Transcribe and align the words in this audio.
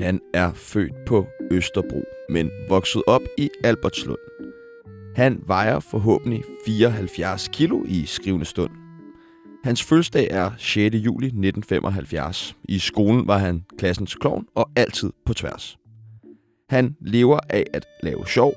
Han 0.00 0.20
er 0.34 0.52
født 0.54 0.92
på 1.06 1.26
Østerbro, 1.50 2.04
men 2.28 2.50
vokset 2.68 3.02
op 3.06 3.22
i 3.38 3.50
Albertslund. 3.64 4.18
Han 5.16 5.42
vejer 5.46 5.80
forhåbentlig 5.80 6.44
74 6.66 7.48
kilo 7.48 7.84
i 7.88 8.06
skrivende 8.06 8.46
stund. 8.46 8.79
Hans 9.64 9.82
fødselsdag 9.82 10.28
er 10.30 10.50
6. 10.58 10.94
juli 10.94 11.26
1975. 11.26 12.56
I 12.64 12.78
skolen 12.78 13.26
var 13.26 13.38
han 13.38 13.64
klassens 13.78 14.14
klovn 14.14 14.44
og 14.54 14.70
altid 14.76 15.12
på 15.26 15.34
tværs. 15.34 15.78
Han 16.70 16.96
lever 17.00 17.38
af 17.48 17.64
at 17.72 17.86
lave 18.02 18.26
sjov, 18.26 18.54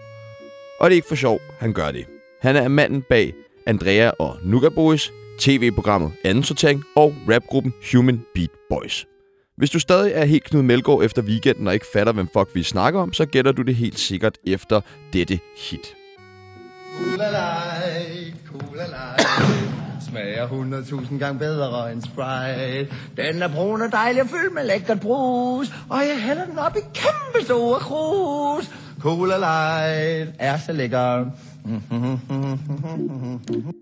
og 0.80 0.89
det 0.89 0.94
er 0.94 0.95
ikke 0.95 1.08
for 1.08 1.16
sjov, 1.16 1.39
han 1.59 1.73
gør 1.73 1.91
det. 1.91 2.05
Han 2.41 2.55
er 2.55 2.67
manden 2.67 3.03
bag 3.09 3.34
Andrea 3.67 4.09
og 4.09 4.38
Nuga 4.44 4.70
Boys, 4.70 5.11
tv-programmet 5.39 6.11
Anden 6.25 6.44
Sortering 6.44 6.84
og 6.95 7.13
rapgruppen 7.30 7.73
Human 7.91 8.22
Beat 8.35 8.49
Boys. 8.70 9.05
Hvis 9.58 9.70
du 9.70 9.80
stadig 9.80 10.11
er 10.11 10.25
helt 10.25 10.44
Knud 10.44 10.61
Melgaard 10.61 11.03
efter 11.03 11.22
weekenden 11.22 11.67
og 11.67 11.73
ikke 11.73 11.85
fatter, 11.94 12.13
hvem 12.13 12.27
fuck 12.38 12.49
vi 12.55 12.63
snakker 12.63 12.99
om, 12.99 13.13
så 13.13 13.25
gætter 13.25 13.52
du 13.52 13.61
det 13.61 13.75
helt 13.75 13.99
sikkert 13.99 14.38
efter 14.47 14.81
dette 15.13 15.39
hit. 15.58 15.95
Kulalej, 16.97 18.33
kulalej. 18.47 19.72
Smager 20.13 20.48
100.000 20.48 21.17
gange 21.17 21.40
bedre 21.40 21.91
end 21.91 22.02
Sprite. 22.02 22.88
Den 23.17 23.41
er 23.41 23.48
brun 23.48 23.81
og 23.81 23.91
dejlig 23.91 24.22
og 24.22 24.27
fyldt 24.27 24.53
med 24.53 24.63
lækkert 24.63 24.99
brus. 24.99 25.73
Og 25.89 25.98
jeg 25.98 26.17
hælder 26.22 26.45
den 26.45 26.58
op 26.58 26.76
i 26.76 26.80
kæmpe 26.80 27.45
store 27.45 27.80
krus. 27.80 28.72
Kulalej 28.99 30.28
er 30.39 30.58
så 30.58 30.73
lækker. 30.73 31.25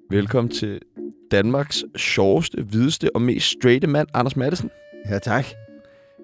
Velkommen 0.10 0.52
til 0.54 0.80
Danmarks 1.32 1.84
sjoveste, 1.98 2.62
hvideste 2.62 3.16
og 3.16 3.22
mest 3.22 3.46
straighte 3.60 3.88
mand, 3.88 4.08
Anders 4.14 4.36
Madsen. 4.36 4.70
Ja, 5.10 5.20
tak. 5.20 5.46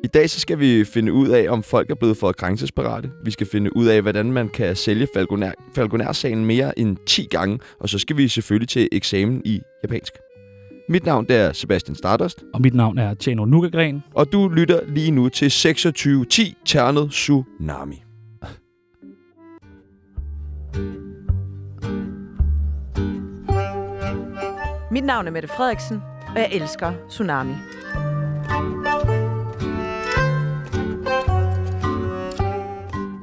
I 0.03 0.07
dag 0.07 0.29
så 0.29 0.39
skal 0.39 0.59
vi 0.59 0.85
finde 0.85 1.13
ud 1.13 1.27
af, 1.27 1.49
om 1.49 1.63
folk 1.63 1.89
er 1.89 1.95
blevet 1.95 2.17
for 2.17 2.31
krænkelsesparate. 2.31 3.11
Vi 3.23 3.31
skal 3.31 3.47
finde 3.47 3.75
ud 3.77 3.85
af, 3.85 4.01
hvordan 4.01 4.31
man 4.31 4.49
kan 4.49 4.75
sælge 4.75 5.07
Falconer, 5.13 5.51
Falconer-sagen 5.75 6.45
mere 6.45 6.79
end 6.79 6.97
10 7.05 7.27
gange. 7.31 7.59
Og 7.79 7.89
så 7.89 7.99
skal 7.99 8.17
vi 8.17 8.27
selvfølgelig 8.27 8.69
til 8.69 8.89
eksamen 8.91 9.41
i 9.45 9.61
japansk. 9.83 10.13
Mit 10.89 11.05
navn 11.05 11.25
det 11.27 11.35
er 11.35 11.53
Sebastian 11.53 11.95
Stardust, 11.95 12.43
Og 12.53 12.61
mit 12.61 12.73
navn 12.73 12.97
er 12.97 13.13
Tjano 13.13 13.45
Nukagren. 13.45 14.03
og 14.13 14.31
du 14.31 14.47
lytter 14.47 14.79
lige 14.87 15.11
nu 15.11 15.29
til 15.29 15.49
2610 15.51 16.55
Ternet 16.65 17.09
Tsunami. 17.11 18.03
Mit 24.91 25.03
navn 25.03 25.27
er 25.27 25.31
Mette 25.31 25.47
Frederiksen, 25.47 26.01
og 26.35 26.35
jeg 26.41 26.49
elsker 26.51 26.93
Tsunami. 27.09 27.53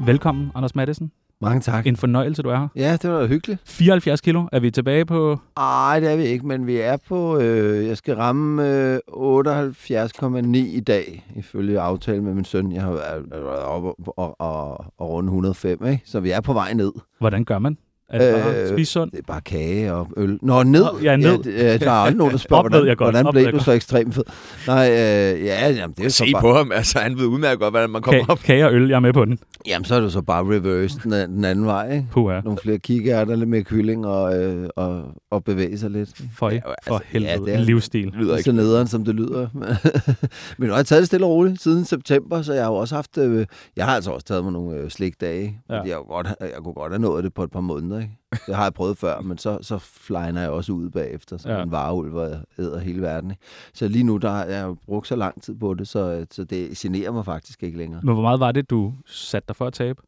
Velkommen, 0.06 0.50
Anders 0.54 0.74
Madsen. 0.74 1.12
Mange 1.40 1.60
tak. 1.60 1.86
En 1.86 1.96
fornøjelse, 1.96 2.42
du 2.42 2.48
er 2.48 2.56
her. 2.58 2.68
Ja, 2.76 2.96
det 3.02 3.10
var 3.10 3.26
hyggeligt. 3.26 3.60
74 3.64 4.20
kilo 4.20 4.46
er 4.52 4.60
vi 4.60 4.70
tilbage 4.70 5.04
på. 5.04 5.38
Ej, 5.56 6.00
det 6.00 6.12
er 6.12 6.16
vi 6.16 6.22
ikke, 6.22 6.46
men 6.46 6.66
vi 6.66 6.76
er 6.76 6.96
på... 7.08 7.38
Øh, 7.38 7.86
jeg 7.86 7.96
skal 7.96 8.14
ramme 8.16 8.68
øh, 8.68 8.98
78,9 9.10 10.56
i 10.56 10.80
dag, 10.80 11.26
ifølge 11.36 11.80
aftale 11.80 12.22
med 12.22 12.34
min 12.34 12.44
søn. 12.44 12.72
Jeg 12.72 12.82
har 12.82 12.90
været 12.92 13.24
været 13.30 13.62
oppe 13.62 13.88
og, 13.88 13.96
og, 14.16 14.40
og, 14.40 14.84
og 14.98 15.08
runde 15.10 15.28
105, 15.28 15.86
ikke? 15.86 16.02
Så 16.06 16.20
vi 16.20 16.30
er 16.30 16.40
på 16.40 16.52
vej 16.52 16.72
ned. 16.72 16.92
Hvordan 17.18 17.44
gør 17.44 17.58
man? 17.58 17.78
Er 18.14 18.34
det 18.34 18.42
bare 18.44 18.60
Øh, 18.62 18.68
spise 18.68 18.92
sundt? 18.92 19.12
Det 19.12 19.18
er 19.18 19.22
bare 19.26 19.40
kage 19.40 19.92
og 19.92 20.08
øl. 20.16 20.38
Nå, 20.42 20.62
ned. 20.62 20.84
Ja, 21.02 21.16
ned. 21.16 21.44
Ja, 21.44 21.76
der 21.76 21.86
er 21.86 21.90
aldrig 21.90 22.16
nogen, 22.18 22.32
der 22.32 22.38
spørger, 22.38 22.62
hvordan, 22.68 22.96
godt, 22.96 23.14
hvordan 23.14 23.26
blev 23.32 23.52
du 23.52 23.58
så 23.64 23.72
ekstremt 23.72 24.14
fed? 24.14 24.22
Nej, 24.66 24.90
øh, 24.90 24.96
ja, 25.44 25.70
jamen, 25.70 25.94
det 25.96 26.04
er 26.04 26.08
så 26.08 26.16
Se 26.26 26.32
bare, 26.32 26.40
på 26.42 26.52
ham, 26.54 26.72
altså 26.74 26.98
han 26.98 27.18
ved 27.18 27.26
udmærket 27.26 27.58
godt, 27.60 27.72
hvordan 27.72 27.90
man 27.90 28.02
kommer 28.02 28.22
Ka- 28.24 28.28
op. 28.28 28.38
kage 28.38 28.66
og 28.66 28.74
øl, 28.74 28.88
jeg 28.88 28.96
er 28.96 29.00
med 29.00 29.12
på 29.12 29.24
den. 29.24 29.38
Jamen, 29.66 29.84
så 29.84 29.94
er 29.94 30.00
det 30.00 30.12
så 30.12 30.20
bare 30.22 30.44
reverse 30.44 30.98
den, 31.04 31.12
den 31.12 31.44
anden 31.44 31.66
vej, 31.66 31.92
ikke? 31.92 32.06
Puh, 32.12 32.32
ja. 32.34 32.40
Nogle 32.40 32.58
flere 32.58 32.78
kikærter, 32.78 33.36
lidt 33.36 33.48
mere 33.48 33.62
kylling 33.62 34.06
og, 34.06 34.42
øh, 34.42 34.68
og, 34.76 35.02
og 35.30 35.44
bevæge 35.44 35.78
sig 35.78 35.90
lidt. 35.90 36.10
For, 36.36 36.50
Ja, 36.50 36.60
for 36.86 36.94
altså, 36.94 37.08
helvede. 37.08 37.32
ja, 37.32 37.38
det 37.38 37.54
er- 37.54 37.58
en 37.58 37.64
livsstil. 37.64 38.04
Det 38.06 38.14
lyder 38.14 38.32
så 38.34 38.38
ikke. 38.38 38.52
nederen, 38.52 38.86
som 38.86 39.04
det 39.04 39.14
lyder. 39.14 39.48
Men 40.58 40.66
nu 40.66 40.70
har 40.70 40.76
jeg 40.78 40.86
taget 40.86 41.00
det 41.00 41.06
stille 41.06 41.26
og 41.26 41.30
roligt 41.32 41.62
siden 41.62 41.84
september, 41.84 42.42
så 42.42 42.52
jeg 42.52 42.62
har 42.64 42.70
jo 42.70 42.76
også 42.76 42.94
haft... 42.94 43.18
Øh, 43.18 43.46
jeg 43.76 43.84
har 43.84 43.94
altså 43.94 44.10
også 44.10 44.26
taget 44.26 44.44
mig 44.44 44.52
nogle 44.52 44.76
øh, 44.76 44.90
slikdage. 44.90 45.60
Ja. 45.70 45.74
Ja. 45.74 45.80
Jeg, 45.82 45.96
kunne 45.96 46.04
godt, 46.16 46.26
have- 46.26 46.36
jeg 46.40 46.62
kunne 46.64 46.74
godt 46.74 46.92
have 46.92 47.02
nået 47.02 47.24
det 47.24 47.34
på 47.34 47.42
et 47.42 47.50
par 47.50 47.60
måneder, 47.60 48.02
ikke? 48.04 48.16
Det 48.46 48.54
har 48.54 48.62
jeg 48.62 48.74
prøvet 48.74 48.98
før, 48.98 49.20
men 49.20 49.38
så, 49.38 49.58
så 49.62 49.78
flyner 49.78 50.40
jeg 50.40 50.50
også 50.50 50.72
ud 50.72 50.90
bagefter, 50.90 51.36
som 51.36 51.50
Ja. 51.50 51.56
ja. 51.56 51.62
en 51.62 51.70
vareulv, 51.70 52.10
hvor 52.10 52.24
jeg 52.24 52.40
æder 52.58 52.78
hele 52.78 53.02
verden. 53.02 53.30
Ikke? 53.30 53.42
Så 53.74 53.88
lige 53.88 54.04
nu, 54.04 54.16
der 54.16 54.30
har 54.30 54.44
jeg 54.44 54.74
brugt 54.86 55.06
så 55.08 55.16
lang 55.16 55.42
tid 55.42 55.54
på 55.54 55.74
det, 55.74 55.88
så, 55.88 56.26
så 56.30 56.44
det 56.44 56.70
generer 56.70 57.12
mig 57.12 57.24
faktisk 57.24 57.62
ikke 57.62 57.78
længere. 57.78 58.00
Men 58.04 58.14
hvor 58.14 58.22
meget 58.22 58.40
var 58.40 58.52
det, 58.52 58.70
du 58.70 58.92
satte 59.06 59.46
dig 59.48 59.56
for 59.56 59.66
at 59.66 59.72
tabe? 59.72 60.02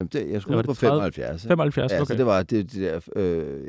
Jamen, 0.00 0.10
det, 0.12 0.30
jeg 0.32 0.42
skulle 0.42 0.56
ned 0.56 0.64
på 0.64 0.74
30? 0.74 0.90
75. 1.12 1.44
ikke? 1.44 1.48
75? 1.50 1.92
Ja, 1.92 1.96
Okay. 2.00 2.06
så 2.14 2.16
det 2.18 2.26
var 2.26 2.42
det, 2.42 2.72
det 2.72 2.82
der, 2.82 3.00
øh, 3.16 3.66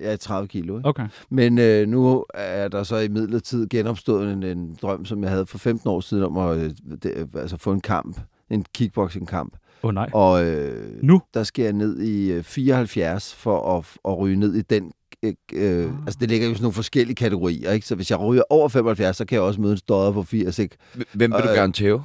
er 0.00 0.16
30 0.16 0.48
kilo. 0.48 0.76
Ikke? 0.76 0.88
Okay. 0.88 1.06
Men 1.30 1.58
øh, 1.58 1.88
nu 1.88 2.24
er 2.34 2.68
der 2.68 2.82
så 2.82 2.96
i 2.96 3.08
midlertid 3.08 3.66
genopstået 3.68 4.32
en, 4.32 4.42
en 4.42 4.78
drøm, 4.82 5.04
som 5.04 5.22
jeg 5.22 5.30
havde 5.30 5.46
for 5.46 5.58
15 5.58 5.90
år 5.90 6.00
siden, 6.00 6.24
om 6.24 6.36
at 6.36 6.58
øh, 6.58 6.70
det, 7.02 7.28
altså 7.34 7.56
få 7.56 7.72
en 7.72 7.80
kamp, 7.80 8.20
en 8.50 8.64
kickboxing-kamp. 8.74 9.56
Oh, 9.82 9.94
nej. 9.94 10.08
Og 10.12 10.44
øh, 10.44 11.02
Nu? 11.02 11.22
der 11.34 11.42
skal 11.42 11.62
jeg 11.62 11.72
ned 11.72 12.00
i 12.00 12.32
øh, 12.32 12.42
74 12.44 13.34
for 13.34 13.76
at, 13.78 13.84
at 14.08 14.18
ryge 14.18 14.36
ned 14.36 14.54
i 14.54 14.62
den... 14.62 14.92
Øh, 15.22 15.32
øh, 15.52 15.84
Ah. 15.84 15.90
altså, 16.06 16.18
det 16.20 16.28
ligger 16.28 16.46
jo 16.46 16.52
i 16.52 16.54
sådan 16.54 16.62
nogle 16.62 16.74
forskellige 16.74 17.14
kategorier, 17.16 17.72
ikke? 17.72 17.86
Så 17.86 17.94
hvis 17.94 18.10
jeg 18.10 18.20
ryger 18.20 18.42
over 18.50 18.68
75, 18.68 19.16
så 19.16 19.24
kan 19.24 19.34
jeg 19.36 19.42
også 19.42 19.60
møde 19.60 19.72
en 19.72 19.78
stodder 19.78 20.12
på 20.12 20.22
80, 20.22 20.58
ikke? 20.58 20.76
Hvem 21.12 21.32
vil 21.32 21.42
du 21.42 21.48
Øh, 21.48 21.54
gerne 21.54 21.72
tæve? 21.72 22.02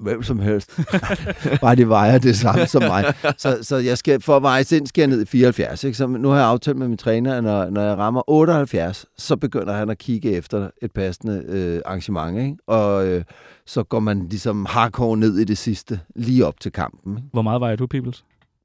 Hvem 0.00 0.22
som 0.22 0.38
helst. 0.38 0.80
Bare 1.60 1.74
de 1.74 1.88
vejer 1.88 2.18
det 2.18 2.36
samme 2.36 2.66
som 2.66 2.82
mig. 2.82 3.14
Så, 3.38 3.58
så 3.62 3.76
jeg 3.76 3.98
skal, 3.98 4.20
for 4.22 4.36
at 4.36 4.42
veje 4.42 4.64
sind, 4.64 4.86
skal 4.86 5.02
jeg 5.02 5.08
ned 5.08 5.22
i 5.22 5.26
74. 5.26 5.84
Ikke? 5.84 5.96
Så 5.98 6.06
nu 6.06 6.28
har 6.28 6.36
jeg 6.36 6.46
aftalt 6.46 6.76
med 6.76 6.88
min 6.88 6.96
træner, 6.98 7.34
at 7.34 7.44
når, 7.44 7.70
når 7.70 7.80
jeg 7.82 7.96
rammer 7.98 8.30
78, 8.30 9.06
så 9.18 9.36
begynder 9.36 9.72
han 9.72 9.90
at 9.90 9.98
kigge 9.98 10.30
efter 10.32 10.70
et 10.82 10.92
passende 10.92 11.44
øh, 11.48 11.80
arrangement. 11.86 12.38
Ikke? 12.38 12.56
Og 12.66 13.06
øh, 13.06 13.24
så 13.66 13.82
går 13.82 14.00
man 14.00 14.26
ligesom 14.28 14.66
hardcore 14.70 15.16
ned 15.16 15.38
i 15.38 15.44
det 15.44 15.58
sidste, 15.58 16.00
lige 16.16 16.46
op 16.46 16.60
til 16.60 16.72
kampen. 16.72 17.16
Ikke? 17.16 17.28
Hvor 17.32 17.42
meget 17.42 17.60
vejer 17.60 17.76
du, 17.76 17.86
Peoples? 17.86 18.24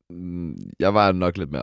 Mm, 0.09 0.55
Jeg 0.79 0.93
var 0.93 1.11
nok 1.11 1.37
lidt 1.37 1.51
mere. 1.51 1.61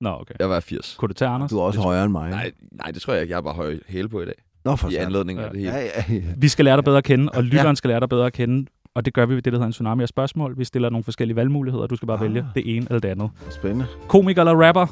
Nå, 0.00 0.10
okay. 0.20 0.34
Jeg 0.40 0.50
var 0.50 0.60
80. 0.60 0.96
Kunne 0.98 1.08
du 1.08 1.14
tage 1.14 1.30
Anders? 1.30 1.50
Du 1.50 1.58
er 1.58 1.62
også 1.62 1.80
højere 1.80 2.04
end 2.04 2.12
mig. 2.12 2.30
Nej, 2.30 2.50
nej, 2.72 2.90
det 2.90 3.02
tror 3.02 3.12
jeg 3.12 3.22
ikke. 3.22 3.30
Jeg 3.32 3.36
har 3.36 3.42
bare 3.42 3.54
høje 3.54 3.78
hæle 3.88 4.08
på 4.08 4.20
i 4.22 4.24
dag. 4.24 4.34
Nå, 4.64 4.76
for 4.76 4.88
I 4.88 4.92
sådan. 4.92 5.06
anledning 5.06 5.38
af 5.38 5.42
Ja. 5.42 5.48
det 5.48 5.58
hele. 5.60 5.72
Ja, 5.72 5.80
ja, 5.84 6.02
ja. 6.08 6.20
Vi 6.36 6.48
skal 6.48 6.64
lære 6.64 6.76
dig 6.76 6.84
bedre 6.84 6.98
at 6.98 7.04
kende, 7.04 7.28
og 7.34 7.44
lytteren 7.44 7.76
skal 7.76 7.88
lære 7.88 8.00
dig 8.00 8.08
bedre 8.08 8.26
at 8.26 8.32
kende. 8.32 8.66
Og 8.96 9.04
det 9.04 9.14
gør 9.14 9.26
vi 9.26 9.34
ved 9.34 9.42
det, 9.42 9.52
der 9.52 9.58
hedder 9.58 9.66
en 9.66 9.72
tsunami 9.72 10.02
af 10.02 10.08
spørgsmål. 10.08 10.58
Vi 10.58 10.64
stiller 10.64 10.90
nogle 10.90 11.04
forskellige 11.04 11.36
valgmuligheder, 11.36 11.86
du 11.86 11.96
skal 11.96 12.06
bare 12.06 12.16
Ah. 12.16 12.22
vælge 12.22 12.46
det 12.54 12.76
ene 12.76 12.86
eller 12.90 13.00
det 13.00 13.08
andet. 13.08 13.30
Spændende. 13.50 13.86
Komiker 14.08 14.42
eller 14.42 14.66
rapper? 14.66 14.86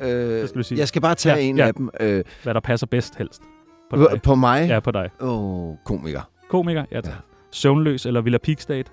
Øh, 0.00 0.08
Det 0.08 0.48
skal 0.48 0.58
du 0.58 0.62
sige. 0.62 0.78
Jeg 0.78 0.88
skal 0.88 1.02
bare 1.02 1.14
tage 1.14 1.36
Ja, 1.36 1.42
en 1.42 1.56
ja. 1.56 1.66
af 1.66 1.74
dem. 1.74 1.90
Øh, 2.00 2.24
Hvad 2.42 2.54
der 2.54 2.60
passer 2.60 2.86
bedst 2.86 3.16
helst? 3.16 3.42
På 3.90 3.96
dig. 3.96 4.22
på 4.22 4.34
mig? 4.34 4.68
Ja, 4.68 4.80
på 4.80 4.90
dig. 4.90 5.10
Åh, 5.20 5.28
oh, 5.70 5.76
komiker. 5.84 6.20
Komiker? 6.50 6.84
Ja, 6.92 7.00
tak. 7.00 7.12
Ja. 7.14 7.18
Søvnløs 7.50 8.06
eller 8.06 8.20
Villa 8.20 8.38
Peak 8.38 8.60
State? 8.60 8.90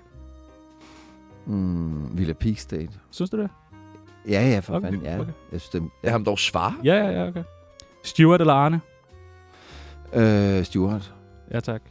Mm, 1.46 2.18
Villa 2.18 2.32
Peak 2.32 2.58
State. 2.58 2.88
Synes 3.10 3.30
du 3.30 3.36
det? 3.38 3.50
Ja, 4.28 4.48
ja, 4.48 4.58
for 4.58 4.74
Okay, 4.74 4.86
fanden. 4.86 5.02
Ja. 5.02 5.20
okay. 5.20 5.32
Jeg 5.52 5.60
synes, 5.60 5.68
det, 5.70 5.82
Jeg 6.02 6.10
har 6.10 6.14
ham 6.18 6.24
dog 6.24 6.38
svare. 6.38 6.74
Ja, 6.84 6.94
ja, 6.94 7.10
ja, 7.22 7.28
okay. 7.28 7.42
Stuart 8.04 8.40
eller 8.40 8.54
Arne? 8.54 8.80
Øh, 10.14 10.64
Stuart. 10.64 11.14
Ja, 11.52 11.60
tak. 11.60 11.82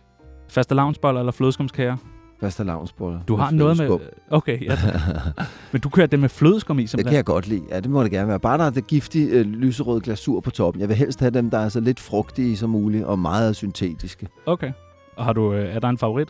Faste 0.54 0.76
lavnsboller 0.76 1.20
eller 1.22 1.32
flødeskumskager? 1.32 1.98
Faste 2.42 2.64
lavnsboller. 2.64 3.20
Du 3.28 3.36
har 3.36 3.52
noget 3.52 3.78
med... 3.78 4.00
Okay, 4.32 4.66
ja. 4.66 4.78
Men 5.72 5.82
du 5.82 5.90
kører 5.90 6.08
det 6.08 6.20
med 6.20 6.30
flødeskum 6.30 6.80
i, 6.80 6.82
Det 6.82 6.90
simpelthen? 6.90 7.12
kan 7.12 7.16
jeg 7.16 7.26
godt 7.26 7.48
lide. 7.48 7.62
Ja, 7.70 7.80
det 7.80 7.90
må 7.90 8.04
det 8.04 8.12
gerne 8.12 8.28
være. 8.28 8.40
Bare 8.40 8.58
der 8.58 8.64
er 8.64 8.70
det 8.70 8.88
giftige 8.88 9.28
øh, 9.30 9.46
lyserøde 9.46 10.02
glasur 10.02 10.40
på 10.40 10.52
toppen. 10.52 10.82
Jeg 10.82 10.90
vil 10.90 10.98
helst 10.98 11.20
have 11.20 11.32
dem, 11.32 11.50
der 11.50 11.58
er 11.60 11.70
så 11.70 11.80
lidt 11.80 12.00
frugtige 12.00 12.58
som 12.58 12.70
muligt 12.70 13.06
og 13.06 13.20
meget 13.20 13.56
syntetiske. 13.56 14.28
Okay. 14.46 14.72
Og 15.18 15.26
har 15.26 15.34
du, 15.34 15.54
øh, 15.54 15.76
er 15.76 15.80
der 15.80 15.90
en 15.90 15.98
favorit? 15.98 16.28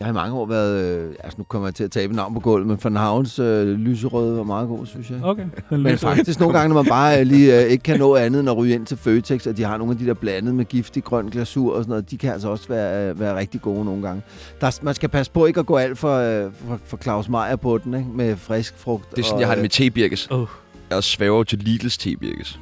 Jeg 0.00 0.06
har 0.06 0.12
i 0.12 0.14
mange 0.14 0.34
år 0.36 0.46
været... 0.46 0.84
Øh, 0.84 1.14
altså, 1.24 1.38
nu 1.38 1.44
kommer 1.44 1.68
jeg 1.68 1.74
til 1.74 1.84
at 1.84 1.90
tabe 1.90 2.14
navn 2.14 2.34
på 2.34 2.40
gulvet, 2.40 2.66
men 2.66 2.78
Van 2.84 2.96
Havns 2.96 3.38
øh, 3.38 3.66
lyserøde 3.68 4.36
var 4.36 4.42
meget 4.42 4.68
god, 4.68 4.86
synes 4.86 5.10
jeg. 5.10 5.18
Okay. 5.22 5.44
Den 5.70 5.82
Men 5.82 5.98
faktisk 5.98 6.40
nogle 6.40 6.58
gange, 6.58 6.74
når 6.74 6.82
man 6.82 6.88
bare 6.90 7.20
øh, 7.20 7.26
lige 7.26 7.64
øh, 7.64 7.70
ikke 7.70 7.82
kan 7.82 7.98
nå 7.98 8.16
andet 8.16 8.40
end 8.40 8.50
at 8.50 8.56
ryge 8.56 8.74
ind 8.74 8.86
til 8.86 8.96
Føtex, 8.96 9.46
og 9.46 9.56
de 9.56 9.62
har 9.64 9.76
nogle 9.76 9.92
af 9.92 9.98
de 9.98 10.06
der 10.06 10.14
blandet 10.14 10.54
med 10.54 10.64
giftig 10.64 11.04
grøn 11.04 11.26
glasur 11.26 11.72
og 11.74 11.82
sådan 11.82 11.90
noget, 11.90 12.10
de 12.10 12.18
kan 12.18 12.32
altså 12.32 12.48
også 12.48 12.68
være, 12.68 13.10
øh, 13.10 13.20
være 13.20 13.36
rigtig 13.38 13.60
gode 13.60 13.84
nogle 13.84 14.02
gange. 14.02 14.22
Der, 14.60 14.66
er- 14.66 14.78
man 14.82 14.94
skal 14.94 15.08
passe 15.08 15.32
på 15.32 15.46
ikke 15.46 15.60
at 15.60 15.66
gå 15.66 15.76
alt 15.76 15.98
for, 15.98 16.16
øh, 16.16 16.50
for, 16.68 16.78
for 16.84 16.96
Claus 16.96 17.28
Meier 17.28 17.56
på 17.56 17.78
den, 17.78 17.94
ikke? 17.94 18.06
med 18.14 18.36
frisk 18.36 18.78
frugt. 18.78 19.10
Det 19.10 19.18
er 19.18 19.22
sådan, 19.22 19.34
og, 19.34 19.40
jeg 19.40 19.48
har 19.48 19.54
det 19.54 19.60
øh, 19.60 19.62
med 19.62 19.70
tebirkes. 19.70 20.28
Åh. 20.30 20.46
Jeg 20.90 21.04
svæver 21.04 21.42
til 21.44 21.58
Lidls 21.58 21.98
tebirkes. 21.98 22.60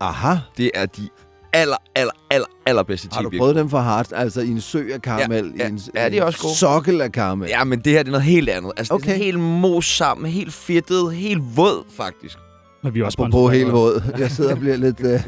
Aha. 0.00 0.34
Det 0.56 0.70
er 0.74 0.86
de 0.86 1.08
aller, 1.52 1.76
aller, 1.94 2.12
aller, 2.30 2.46
allerbedste 2.66 3.08
Har 3.12 3.22
du 3.22 3.30
prøvet 3.38 3.56
dem 3.56 3.70
for 3.70 3.78
hard? 3.78 4.12
Altså 4.12 4.40
i 4.40 4.48
en 4.48 4.60
sø 4.60 4.92
af 4.92 5.02
karamel? 5.02 5.52
Ja, 5.56 5.62
ja. 5.62 5.68
i 5.68 5.72
en, 5.72 5.80
Ja, 5.94 6.08
de 6.08 6.18
er 6.18 6.24
også 6.24 6.38
gode. 6.38 6.54
sokkel 6.54 7.00
af 7.00 7.12
karamel? 7.12 7.48
Ja, 7.48 7.64
men 7.64 7.80
det 7.80 7.92
her 7.92 7.98
det 7.98 8.08
er 8.08 8.10
noget 8.10 8.24
helt 8.24 8.48
andet. 8.48 8.72
Altså, 8.76 8.94
okay. 8.94 9.06
det 9.06 9.12
er 9.12 9.24
helt 9.24 9.40
mos 9.40 9.86
sammen, 9.86 10.30
helt 10.30 10.52
fedtet, 10.52 11.14
helt 11.14 11.42
våd, 11.56 11.84
faktisk. 11.96 12.38
Men 12.82 12.94
vi 12.94 13.00
er 13.00 13.04
også 13.04 13.16
sponsoreret. 13.16 13.58
helt 13.58 13.72
våd. 13.72 14.02
Jeg 14.18 14.30
sidder 14.30 14.52
og 14.52 14.58
bliver 14.58 14.76
lidt... 14.76 15.00
Uh... 15.00 15.06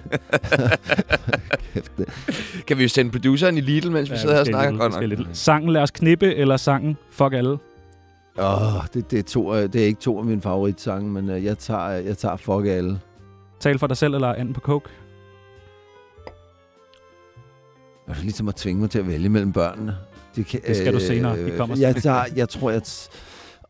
Kæft, 1.75 1.93
det. 1.99 2.08
Kan 2.67 2.78
vi 2.78 2.82
jo 2.82 2.88
sende 2.88 3.11
produceren 3.11 3.58
i 3.58 3.61
Lidl, 3.61 3.90
mens 3.90 4.11
vi 4.11 4.17
sidder 4.17 4.34
her 4.34 4.40
og 4.40 4.46
snakker? 4.46 4.78
Godt 4.78 4.93
nok. 4.93 5.02
Lidt. 5.02 5.20
Sangen 5.32 5.72
Lad 5.72 5.82
os 5.82 5.90
knippe, 5.90 6.34
eller 6.34 6.56
sangen 6.56 6.96
Fuck 7.11 7.32
alle. 7.32 7.58
Åh, 8.38 8.76
oh, 8.76 8.82
det, 8.94 9.11
det, 9.11 9.19
er 9.19 9.22
to, 9.22 9.55
det 9.56 9.76
er 9.76 9.87
ikke 9.87 10.00
to 10.00 10.19
af 10.19 10.25
mine 10.25 10.43
favoritsange, 10.43 11.11
men 11.11 11.31
uh, 11.31 11.44
jeg, 11.44 11.58
tager, 11.58 11.88
jeg 11.88 12.19
tager 12.19 12.37
fuck 12.37 12.67
alle. 12.67 13.00
Tal 13.61 13.78
for 13.78 13.87
dig 13.87 13.96
selv, 13.96 14.14
eller 14.14 14.34
anden 14.34 14.55
på 14.55 14.61
coke. 14.61 14.90
Det 18.14 18.18
er 18.18 18.22
ligesom 18.22 18.48
at 18.48 18.54
tvinge 18.54 18.80
mig 18.80 18.90
til 18.90 18.98
at 18.98 19.08
vælge 19.08 19.28
mellem 19.28 19.52
børnene. 19.52 19.96
Det, 20.36 20.46
kan, 20.46 20.60
Det 20.66 20.76
skal 20.76 20.94
du 20.94 21.00
senere. 21.00 21.38
Vi 21.38 21.50
kommer 21.56 21.76
jeg, 21.78 21.96
tager, 21.96 22.24
jeg 22.36 22.48
tror, 22.48 22.70
jeg... 22.70 22.82
t- 22.86 23.08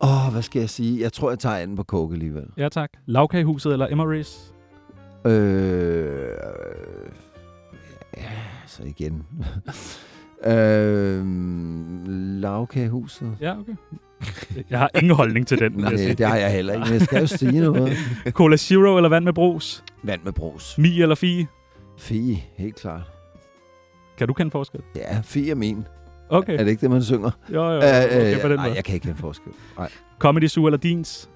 Åh, 0.00 0.26
oh, 0.26 0.32
hvad 0.32 0.42
skal 0.42 0.60
jeg 0.60 0.70
sige? 0.70 1.00
Jeg 1.02 1.12
tror, 1.12 1.31
jeg 1.31 1.38
tager 1.38 1.56
anden 1.56 1.76
på 1.76 1.82
coke 1.82 2.12
alligevel. 2.14 2.44
Ja, 2.56 2.69
tak. 2.69 2.90
Lavkagehuset 3.06 3.72
eller 3.72 3.87
Emery's? 3.87 4.52
Øh, 5.31 6.28
ja, 8.16 8.31
så 8.66 8.82
igen. 8.82 9.26
øh, 10.54 11.25
lavkagehuset. 12.40 13.37
Ja, 13.40 13.58
okay. 13.58 13.75
Jeg 14.70 14.78
har 14.78 14.90
ingen 14.94 15.16
holdning 15.16 15.46
til 15.46 15.58
den. 15.58 15.72
Nej, 15.72 15.90
det 15.90 16.26
har 16.26 16.37
jeg 16.37 16.52
heller 16.52 16.72
ikke, 16.72 16.84
men 16.84 16.92
jeg 16.94 17.02
skal 17.02 17.20
jo 17.20 17.26
sige 17.26 17.60
noget. 17.60 17.96
Cola 18.31 18.56
Zero 18.56 18.96
eller 18.96 19.08
vand 19.08 19.25
med 19.25 19.32
brus? 19.32 19.84
Vand 20.02 20.20
med 20.25 20.32
brus. 20.32 20.78
Mi 20.78 21.02
eller 21.02 21.14
Fie? 21.14 21.46
Fie, 21.98 22.37
helt 22.56 22.76
klart. 22.76 23.02
Kan 24.20 24.28
du 24.28 24.34
kende 24.34 24.50
forskel? 24.50 24.81
Ja, 24.96 25.20
Fie 25.25 25.50
er 25.50 25.55
min. 25.55 25.84
Okay. 26.28 26.52
Er 26.52 26.64
det 26.64 26.69
ikke 26.70 26.81
det, 26.81 26.90
man 26.90 27.02
synger? 27.02 27.31
Jo, 27.52 27.62
jo, 27.64 27.70
Øh, 27.72 27.76
okay, 27.76 28.34
øh, 28.34 28.40
på 28.43 28.49
den 28.49 28.56
nej, 28.56 28.67
måde. 28.67 28.76
jeg 28.76 28.84
kan 28.84 28.94
ikke 28.94 29.05
kende 29.05 29.19
forskel. 29.19 29.52
Nej. 29.78 29.90
Comedy 30.19 30.46
Zoo 30.49 30.67
eller 30.67 30.78
Dins? 30.78 31.31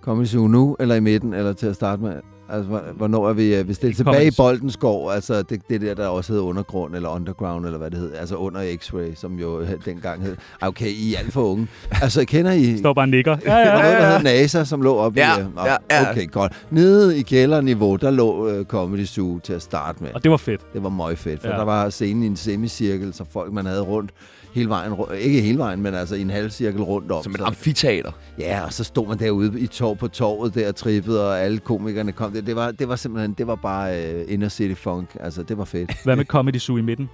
Comedy 0.00 0.26
Zoo 0.26 0.46
nu, 0.48 0.76
eller 0.80 0.94
i 0.94 1.00
midten, 1.00 1.34
eller 1.34 1.52
til 1.52 1.66
at 1.66 1.74
starte 1.74 2.02
med? 2.02 2.20
Altså, 2.50 2.68
hvor- 2.68 2.82
hvornår 2.96 3.28
er 3.28 3.32
vi... 3.32 3.54
øh, 3.54 3.66
Hvis 3.66 3.78
det 3.78 3.90
er 3.90 3.94
tilbage 3.94 4.26
i. 4.26 4.30
Boldens 4.36 4.72
Skov, 4.72 5.10
altså 5.10 5.42
det, 5.42 5.60
det 5.68 5.80
der, 5.80 5.94
der 5.94 6.06
også 6.08 6.32
hedder 6.32 6.44
undergrund, 6.46 6.94
eller 6.94 7.08
underground, 7.08 7.64
eller 7.66 7.78
hvad 7.78 7.90
det 7.90 7.98
hedder, 7.98 8.18
altså 8.18 8.36
under 8.36 8.60
X-Ray, 8.60 9.14
som 9.14 9.38
jo 9.38 9.60
øh, 9.60 9.68
dengang 9.84 10.22
hed. 10.22 10.36
Ah, 10.60 10.68
Okay, 10.68 10.86
I 10.90 11.14
er 11.14 11.18
alt 11.18 11.32
for 11.32 11.42
unge. 11.42 11.68
Altså, 12.02 12.24
kender 12.24 12.52
I... 12.52 12.78
Står 12.78 12.92
bare 12.94 13.02
og 13.04 13.08
nikker. 13.08 13.36
Ja, 13.46 13.50
Der 13.50 13.58
ja, 13.58 13.72
var 13.72 13.82
noget, 13.82 13.96
der 13.98 14.02
ja, 14.04 14.08
hed 14.18 14.26
ja. 14.26 14.40
NASA, 14.40 14.64
som 14.64 14.82
lå 14.82 14.96
oppe 14.96 15.20
Ja, 15.20 15.36
i... 15.36 15.40
øh, 15.40 15.54
nå, 15.56 15.62
ja, 15.66 15.76
ja. 15.90 16.10
Okay, 16.10 16.30
godt. 16.30 16.52
Nede 16.70 17.18
i 17.18 17.22
kælderniveau, 17.22 17.96
der 17.96 18.10
lå 18.10 18.58
uh, 18.58 18.64
Comedy 18.64 19.04
Zoo 19.04 19.38
til 19.38 19.52
at 19.52 19.62
starte 19.62 20.02
med. 20.02 20.10
Og 20.14 20.22
det 20.22 20.30
var 20.30 20.36
fedt. 20.36 20.60
Det 20.72 20.82
var 20.82 20.88
meget 20.88 21.18
fedt, 21.18 21.40
for 21.40 21.48
Ja. 21.48 21.52
ja. 21.54 21.58
der 21.58 21.64
var 21.64 21.90
scenen 21.90 22.22
i 22.22 22.26
en 22.26 22.36
semicirkel, 22.36 23.14
så 23.14 23.24
folk, 23.32 23.52
man 23.52 23.66
havde 23.66 23.82
rundt 23.82 24.10
hele 24.58 24.68
vejen, 24.68 24.92
ikke 25.18 25.40
hele 25.40 25.58
vejen, 25.58 25.82
men 25.82 25.94
altså 25.94 26.14
i 26.14 26.20
en 26.20 26.30
halv 26.30 26.50
cirkel 26.50 26.82
rundt 26.82 27.12
om. 27.12 27.22
Som 27.22 27.32
et 27.32 27.38
så, 27.38 27.44
amfiteater. 27.44 28.12
ja, 28.38 28.64
og 28.64 28.72
så 28.72 28.84
stod 28.84 29.08
man 29.08 29.18
derude 29.18 29.60
i 29.60 29.66
tog 29.66 29.98
på 29.98 30.08
torvet 30.08 30.54
der 30.54 30.68
og 30.68 30.76
trippede, 30.76 31.28
og 31.28 31.40
alle 31.40 31.58
komikerne 31.58 32.12
kom 32.12 32.32
der. 32.32 32.40
Det 32.40 32.56
var, 32.56 32.70
det 32.70 32.88
var 32.88 32.96
simpelthen, 32.96 33.32
det 33.38 33.46
var 33.46 33.54
bare 33.54 33.90
uh, 33.90 34.32
inner 34.32 34.48
city 34.48 34.74
funk. 34.80 35.16
Altså, 35.20 35.42
det 35.42 35.58
var 35.58 35.64
fedt. 35.64 36.04
Hvad 36.04 36.16
med 36.16 36.24
Comedy 36.24 36.58
Zoo 36.58 36.76
i 36.76 36.82
midten? 36.82 37.08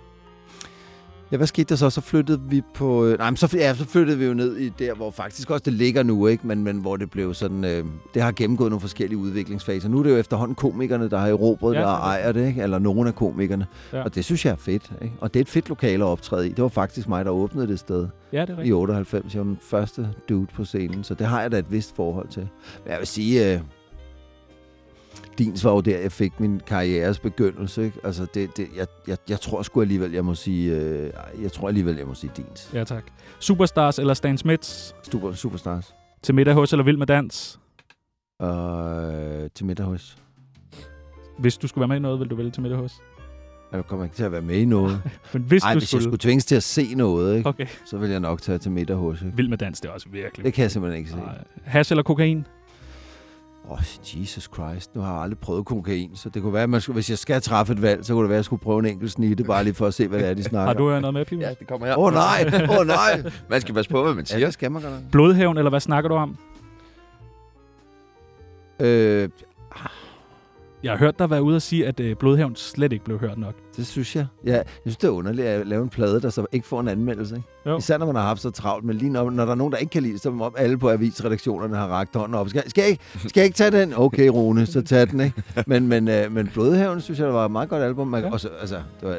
Ja, 1.33 1.37
hvad 1.37 1.47
skete 1.47 1.69
der 1.69 1.77
så? 1.77 1.91
Så 1.91 2.01
flyttede 2.01 2.41
vi 2.49 2.63
på... 2.75 3.07
Øh, 3.07 3.19
nej, 3.19 3.31
men 3.31 3.37
så, 3.37 3.57
ja, 3.57 3.75
så 3.75 3.85
flyttede 3.85 4.19
vi 4.19 4.25
jo 4.25 4.35
ned 4.35 4.57
i 4.57 4.69
der, 4.69 4.95
hvor 4.95 5.11
faktisk 5.11 5.51
også 5.51 5.63
det 5.65 5.73
ligger 5.73 6.03
nu, 6.03 6.27
ikke? 6.27 6.47
Men, 6.47 6.65
men 6.65 6.77
hvor 6.77 6.97
det 6.97 7.11
blev 7.11 7.35
sådan... 7.35 7.65
Øh, 7.65 7.85
det 8.15 8.23
har 8.23 8.33
gennemgået 8.33 8.71
nogle 8.71 8.81
forskellige 8.81 9.19
udviklingsfaser. 9.19 9.89
Nu 9.89 9.99
er 9.99 10.03
det 10.03 10.11
jo 10.11 10.17
efterhånden 10.17 10.55
komikerne, 10.55 11.11
der 11.11 11.19
har 11.19 11.29
erobret 11.29 11.75
Ja, 11.75 11.81
der 11.81 11.87
er 11.87 12.01
ejer 12.01 12.33
det, 12.33 12.47
ikke? 12.47 12.63
Eller 12.63 12.79
nogle 12.79 13.09
af 13.09 13.15
komikerne. 13.15 13.67
Ja. 13.93 14.03
Og 14.03 14.15
det 14.15 14.25
synes 14.25 14.45
jeg 14.45 14.53
er 14.53 14.57
fedt, 14.57 14.93
ikke? 15.03 15.15
Og 15.21 15.35
det 15.35 15.41
er 15.41 15.45
et 15.45 15.49
fedt 15.49 15.69
lokale 15.69 16.05
at 16.05 16.09
optræde 16.09 16.47
i. 16.47 16.51
Det 16.51 16.63
var 16.63 16.69
faktisk 16.69 17.09
mig, 17.09 17.25
der 17.25 17.31
åbnede 17.31 17.67
det 17.67 17.79
sted 17.79 18.09
Ja, 18.33 18.41
det 18.41 18.51
er 18.51 18.55
i 18.55 18.57
rigtigt. 18.57 18.75
98. 18.75 19.35
Jeg 19.35 19.41
var 19.41 19.45
den 19.45 19.59
første 19.63 20.09
dude 20.29 20.47
på 20.55 20.65
scenen, 20.65 21.05
så 21.05 21.15
det 21.15 21.27
har 21.27 21.41
jeg 21.41 21.53
da 21.53 21.59
et 21.59 21.73
vist 21.73 21.97
forhold 21.97 22.29
til. 22.29 22.49
Men 22.85 22.91
jeg 22.91 22.99
vil 22.99 23.07
sige... 23.07 23.55
Øh, 23.55 23.61
Dins 25.39 25.65
var 25.65 25.71
jo 25.73 25.81
der, 25.81 25.99
jeg 25.99 26.13
fik 26.13 26.41
min 26.41 26.61
karrieres 26.67 27.19
begyndelse. 27.19 27.85
Ikke? 27.85 27.99
Altså 28.05 28.27
det, 28.35 28.57
det, 28.57 28.69
jeg, 28.77 28.87
jeg, 29.09 29.17
jeg 29.29 29.41
tror 29.41 29.63
sgu 29.63 29.81
alligevel, 29.81 30.13
jeg 30.13 30.25
må 30.25 30.35
sige... 30.35 30.77
Øh, 30.77 31.11
jeg 31.43 31.53
tror 31.53 31.69
alligevel, 31.69 31.97
jeg 31.97 32.07
må 32.07 32.15
sige 32.15 32.31
Dins. 32.37 32.71
Ja, 32.75 32.85
tak. 32.85 33.05
Superstars 33.39 33.99
eller 33.99 34.15
Stan 34.15 34.39
Smiths? 34.39 34.95
Super, 35.13 35.33
superstars. 35.33 35.95
Til 36.23 36.35
middag 36.35 36.55
hos 36.55 36.73
eller 36.73 36.85
Vild 36.85 36.97
med 36.97 37.07
Dans? 37.07 37.61
Øh, 38.43 39.51
til 39.55 39.67
middag 39.67 39.87
hos. 39.87 40.17
Hvis 41.39 41.57
du 41.57 41.67
skulle 41.67 41.83
være 41.83 41.89
med 41.89 41.97
i 41.97 42.01
noget, 42.01 42.21
vil 42.21 42.29
du 42.31 42.37
vælge 42.37 42.51
til 42.51 42.63
middag 42.63 42.79
hos? 42.79 42.93
Jeg 43.73 43.87
kommer 43.87 44.05
ikke 44.05 44.17
til 44.17 44.25
at 44.25 44.33
være 44.33 44.43
med 44.43 44.57
i 44.57 44.65
noget. 44.65 45.03
Men 45.33 45.43
hvis 45.43 45.63
Nej, 45.63 45.73
du 45.73 45.79
hvis 45.79 45.83
jeg 45.83 45.89
skulle... 45.89 46.03
skulle 46.03 46.19
tvinges 46.19 46.45
til 46.45 46.57
at 46.57 46.63
se 46.63 46.95
noget, 46.95 47.37
ikke? 47.37 47.49
Okay. 47.49 47.67
så 47.87 47.99
vil 47.99 48.11
jeg 48.11 48.21
nok 48.21 48.43
tage 48.43 48.59
til 48.59 48.71
middag 48.71 48.97
hos. 48.97 49.23
Ikke? 49.23 49.37
Vild 49.37 49.49
med 49.49 49.59
Dans, 49.59 49.81
det 49.81 49.89
er 49.89 49.93
også 49.93 50.09
virkelig... 50.09 50.45
Det 50.45 50.55
kan 50.55 50.63
jeg 50.63 50.71
simpelthen 50.71 50.99
ikke 50.99 51.11
se. 51.11 51.17
Hash 51.65 51.93
eller 51.93 52.03
kokain? 52.03 52.47
Åh, 53.69 53.73
oh, 53.73 53.79
Jesus 54.21 54.51
Christ. 54.55 54.95
Nu 54.95 55.01
har 55.01 55.13
jeg 55.15 55.23
aldrig 55.23 55.39
prøvet 55.39 55.67
kokain, 55.67 56.11
så 56.17 56.29
det 56.29 56.43
kunne 56.43 56.53
være, 56.53 56.63
at 56.63 56.71
man 56.71 56.81
skulle, 56.81 56.95
hvis 56.95 57.11
jeg 57.11 57.19
skal 57.19 57.43
træffe 57.43 57.73
et 57.73 57.83
valg, 57.83 58.05
så 58.05 58.13
kunne 58.13 58.23
det 58.23 58.29
være, 58.29 58.37
at 58.37 58.39
jeg 58.39 58.45
skulle 58.45 58.63
prøve 58.63 58.79
en 58.79 58.87
enkelt 58.87 59.11
snitte, 59.11 59.45
bare 59.45 59.65
lige 59.65 59.75
for 59.75 59.87
at 59.87 59.95
se, 59.95 60.09
hvad 60.09 60.19
det 60.19 60.29
er, 60.29 60.35
de 60.35 60.43
snakker 60.51 60.67
Har 60.67 60.75
du 60.75 60.91
øh, 60.91 61.01
noget 61.01 61.15
med, 61.15 61.25
Pibus? 61.25 61.43
Ja, 61.43 61.51
det 61.59 61.67
kommer 61.69 61.87
her. 61.87 61.99
Åh 61.99 62.05
oh, 62.05 62.13
nej, 62.13 62.51
åh 62.71 62.79
oh, 62.79 62.87
nej. 62.87 63.23
Man 63.51 63.61
skal 63.61 63.75
passe 63.75 63.91
på, 63.91 64.03
hvad 64.03 64.15
man 64.15 64.25
Ja, 64.31 64.35
siger. 64.35 64.47
det 64.47 64.55
skal 64.55 64.73
man 64.73 64.83
godt. 64.83 64.95
Blodhævn, 65.13 65.59
eller 65.59 65.71
hvad 65.71 65.81
snakker 65.81 66.09
du 66.09 66.15
om? 66.15 66.37
Øh, 68.81 69.29
Jeg 70.85 70.93
har 70.93 70.99
hørt 70.99 71.19
dig 71.19 71.31
være 71.31 71.43
ude 71.43 71.57
og 71.57 71.63
sige, 71.63 71.87
at 71.87 72.01
øh, 72.01 72.17
Blodhævn 72.17 72.57
slet 72.57 72.93
ikke 72.93 73.05
blev 73.05 73.19
hørt 73.19 73.39
nok. 73.39 73.55
det 73.77 73.87
synes 73.87 74.17
jeg. 74.17 74.27
Ja, 74.47 74.53
jeg 74.53 74.65
synes, 74.83 74.97
det 74.97 75.07
er 75.09 75.13
underligt 75.13 75.47
at 75.49 75.67
lave 75.67 75.83
en 75.83 75.89
plade, 75.89 76.21
der 76.21 76.31
så 76.31 76.47
ikke 76.53 76.67
får 76.67 76.81
en 76.81 76.89
anmeldelse. 76.89 77.37
Ikke? 77.37 77.49
Jo. 77.67 77.79
Især 77.79 77.99
når 77.99 78.07
man 78.07 78.15
har 78.15 78.23
haft 78.23 78.41
så 78.41 78.51
travlt, 78.51 78.85
men 78.85 78.97
lige 78.97 79.11
når, 79.13 79.31
når 79.31 79.45
der 79.45 79.53
er 79.53 79.57
nogen, 79.57 79.73
der 79.73 79.79
ikke 79.79 79.91
kan 79.91 80.03
lide 80.03 80.13
det, 80.13 80.23
så 80.23 80.29
er 80.29 80.41
om 80.41 80.55
alle 80.59 80.79
på 80.79 80.91
avisredaktionerne 80.91 81.77
har 81.77 81.87
rakt 81.87 82.17
hånden 82.17 82.35
op. 82.35 82.49
Skal, 82.49 82.71
skal, 82.71 82.83
jeg, 82.83 82.91
ikke, 82.91 83.03
skal 83.29 83.41
jeg 83.41 83.45
ikke 83.45 83.57
tage 83.57 83.71
den? 83.71 83.93
Okay, 83.97 84.29
Rune, 84.29 84.67
så 84.67 84.83
tag 84.83 85.11
den. 85.11 85.21
Ikke? 85.21 85.43
Men, 85.67 85.89
men, 85.89 86.09
øh, 86.09 86.33
men 86.33 86.51
Blodhaven, 86.55 87.01
synes 87.01 87.19
jeg, 87.19 87.27
det 87.27 87.35
var 87.35 87.45
et 87.45 87.51
meget 87.53 87.69
godt 87.69 87.83
album. 87.83 88.09
Man, 88.09 88.25
Ja. 88.25 88.31
også, 88.33 88.49
altså, 88.61 88.77
det 89.01 89.09
var, 89.09 89.17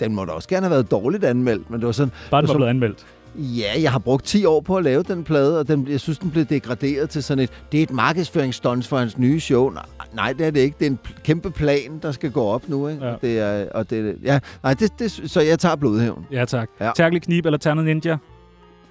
den 0.00 0.14
må 0.14 0.24
da 0.24 0.30
også 0.32 0.48
gerne 0.48 0.66
have 0.66 0.70
været 0.70 0.90
dårligt 0.90 1.24
anmeldt, 1.24 1.70
men 1.70 1.80
det 1.80 1.86
var 1.86 1.92
sådan, 1.92 2.12
Bare 2.30 2.42
det 2.42 2.48
var 2.48 2.52
så- 2.52 2.58
blevet 2.58 2.70
anmeldt. 2.70 3.06
Ja, 3.34 3.82
jeg 3.82 3.92
har 3.92 3.98
brugt 3.98 4.24
10 4.24 4.44
år 4.44 4.60
på 4.60 4.76
at 4.76 4.84
lave 4.84 5.02
den 5.02 5.24
plade, 5.24 5.58
og 5.58 5.68
den, 5.68 5.88
jeg 5.88 6.00
synes, 6.00 6.18
den 6.18 6.30
blev 6.30 6.44
degraderet 6.44 7.10
til 7.10 7.22
sådan 7.22 7.44
et... 7.44 7.50
Det 7.72 7.78
er 7.78 7.82
et 7.82 7.90
markedsføringsstunts 7.90 8.88
for 8.88 8.98
hans 8.98 9.18
nye 9.18 9.40
show. 9.40 9.70
Nej, 9.70 9.84
nej, 10.14 10.32
det 10.32 10.46
er 10.46 10.50
det 10.50 10.60
ikke. 10.60 10.76
Det 10.78 10.86
er 10.86 10.90
en 10.90 10.98
kæmpe 11.24 11.50
plan, 11.50 11.98
der 12.02 12.12
skal 12.12 12.30
gå 12.30 12.42
op 12.42 12.68
nu. 12.68 12.88
Ikke? 12.88 13.06
Ja. 13.06 13.14
Det 13.22 13.38
er, 13.38 13.72
og 13.72 13.90
det, 13.90 14.16
ja, 14.22 14.38
nej, 14.62 14.74
det, 14.74 14.98
det, 14.98 15.10
så 15.10 15.40
jeg 15.40 15.58
tager 15.58 15.76
blodhævn. 15.76 16.26
Ja, 16.32 16.44
tak. 16.44 16.68
Ja. 16.80 16.90
Tærkelig 16.96 17.22
knib 17.22 17.46
eller 17.46 17.58
ternet 17.58 17.84
ninja? 17.84 18.16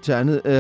Ternet... 0.01 0.41
Øh, 0.45 0.53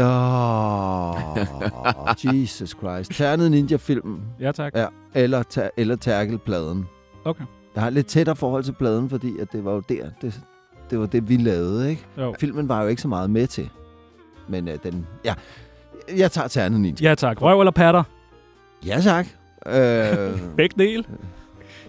Jesus 2.41 2.69
Christ. 2.69 3.11
Ternet 3.11 3.51
Ninja-filmen. 3.51 4.19
Ja, 4.39 4.51
tak. 4.51 4.75
Ja, 4.75 4.85
eller, 5.15 5.43
ter, 5.43 5.69
eller 5.77 5.95
Terkel-pladen. 5.95 6.87
Okay. 7.25 7.43
Jeg 7.75 7.83
har 7.83 7.89
lidt 7.89 8.07
tættere 8.07 8.35
forhold 8.35 8.63
til 8.63 8.73
pladen, 8.73 9.09
fordi 9.09 9.39
at 9.39 9.51
det 9.51 9.65
var 9.65 9.73
jo 9.73 9.79
der, 9.89 10.05
det, 10.21 10.41
det 10.91 10.99
var 10.99 11.05
det, 11.05 11.29
vi 11.29 11.37
lavede, 11.37 11.89
ikke? 11.89 12.05
Jo. 12.17 12.35
Filmen 12.39 12.69
var 12.69 12.81
jo 12.81 12.87
ikke 12.87 13.01
så 13.01 13.07
meget 13.07 13.29
med 13.29 13.47
til. 13.47 13.69
Men 14.49 14.67
øh, 14.67 14.77
den... 14.83 15.07
Ja, 15.25 15.33
jeg 16.17 16.31
tager 16.31 16.47
Ternet 16.47 16.81
Ninja. 16.81 17.09
Ja, 17.09 17.15
tak. 17.15 17.41
Røv 17.41 17.59
eller 17.59 17.71
patter? 17.71 18.03
Ja, 18.85 18.99
tak. 19.03 19.27
Øh, 19.65 20.39
Begge 20.57 20.75
dele. 20.83 21.03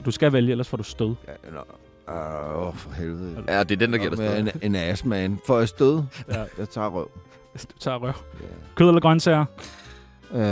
Du 0.05 0.11
skal 0.11 0.33
vælge, 0.33 0.51
ellers 0.51 0.69
får 0.69 0.77
du 0.77 0.83
stød. 0.83 1.15
ja, 1.29 1.51
nå, 1.51 1.61
Åh, 2.09 2.67
oh, 2.67 2.75
for 2.75 2.91
helvede. 2.91 3.45
Ja, 3.49 3.63
det 3.63 3.73
er 3.73 3.77
den, 3.77 3.93
der 3.93 3.99
giver 3.99 4.11
dig 4.11 4.19
stød. 4.19 4.39
en, 4.39 4.51
en 4.63 4.75
ass, 4.75 5.05
man. 5.05 5.39
Får 5.47 5.59
jeg 5.59 5.69
stød? 5.69 6.03
Ja. 6.29 6.45
Jeg 6.59 6.69
tager 6.69 6.89
røv. 6.89 7.11
Du 7.55 7.79
tager 7.81 7.99
røv. 7.99 8.13
Ja. 8.41 8.47
Kød 8.75 8.89
eller 8.89 9.01
grøntsager? 9.01 9.45
Øh, 10.33 10.41
ja, 10.41 10.47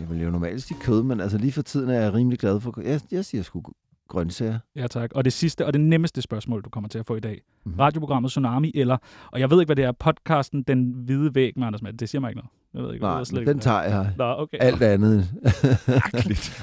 jeg 0.00 0.10
vil 0.10 0.22
jo 0.22 0.30
normalt 0.30 0.62
sige 0.62 0.78
kød, 0.80 1.02
men 1.02 1.20
altså 1.20 1.38
lige 1.38 1.52
for 1.52 1.62
tiden 1.62 1.90
er 1.90 2.00
jeg 2.00 2.14
rimelig 2.14 2.38
glad 2.38 2.60
for... 2.60 2.80
Jeg, 2.82 3.00
jeg 3.10 3.24
siger 3.24 3.42
sgu 3.42 3.62
grøntsager. 4.10 4.58
Ja, 4.76 4.86
tak. 4.86 5.10
Og 5.14 5.24
det 5.24 5.32
sidste 5.32 5.66
og 5.66 5.72
det 5.72 5.80
nemmeste 5.80 6.22
spørgsmål, 6.22 6.62
du 6.62 6.70
kommer 6.70 6.88
til 6.88 6.98
at 6.98 7.06
få 7.06 7.16
i 7.16 7.20
dag. 7.20 7.40
Mhm. 7.66 7.74
Radioprogrammet 7.80 8.30
Tsunami, 8.30 8.72
eller... 8.74 8.96
Og 9.32 9.40
jeg 9.40 9.50
ved 9.50 9.60
ikke, 9.60 9.68
hvad 9.68 9.76
det 9.76 9.84
er. 9.84 9.92
Podcasten 9.92 10.62
Den 10.62 10.92
Hvide 11.04 11.34
Væg 11.34 11.52
med 11.56 11.66
Anders 11.66 11.82
Madsen. 11.82 11.98
Det 11.98 12.08
siger 12.08 12.20
mig 12.20 12.28
ikke 12.30 12.38
noget. 12.38 12.50
Jeg 12.74 12.82
ved 12.82 12.94
ikke, 12.94 13.06
jeg 13.06 13.12
Nej, 13.12 13.18
ved 13.18 13.24
slet 13.26 13.34
men 13.36 13.40
ikke, 13.42 13.52
den 13.52 13.60
tager 13.60 13.82
jeg. 13.82 14.12
Nå, 14.18 14.34
okay. 14.38 14.56
Alt 14.60 14.82
andet. 14.82 15.28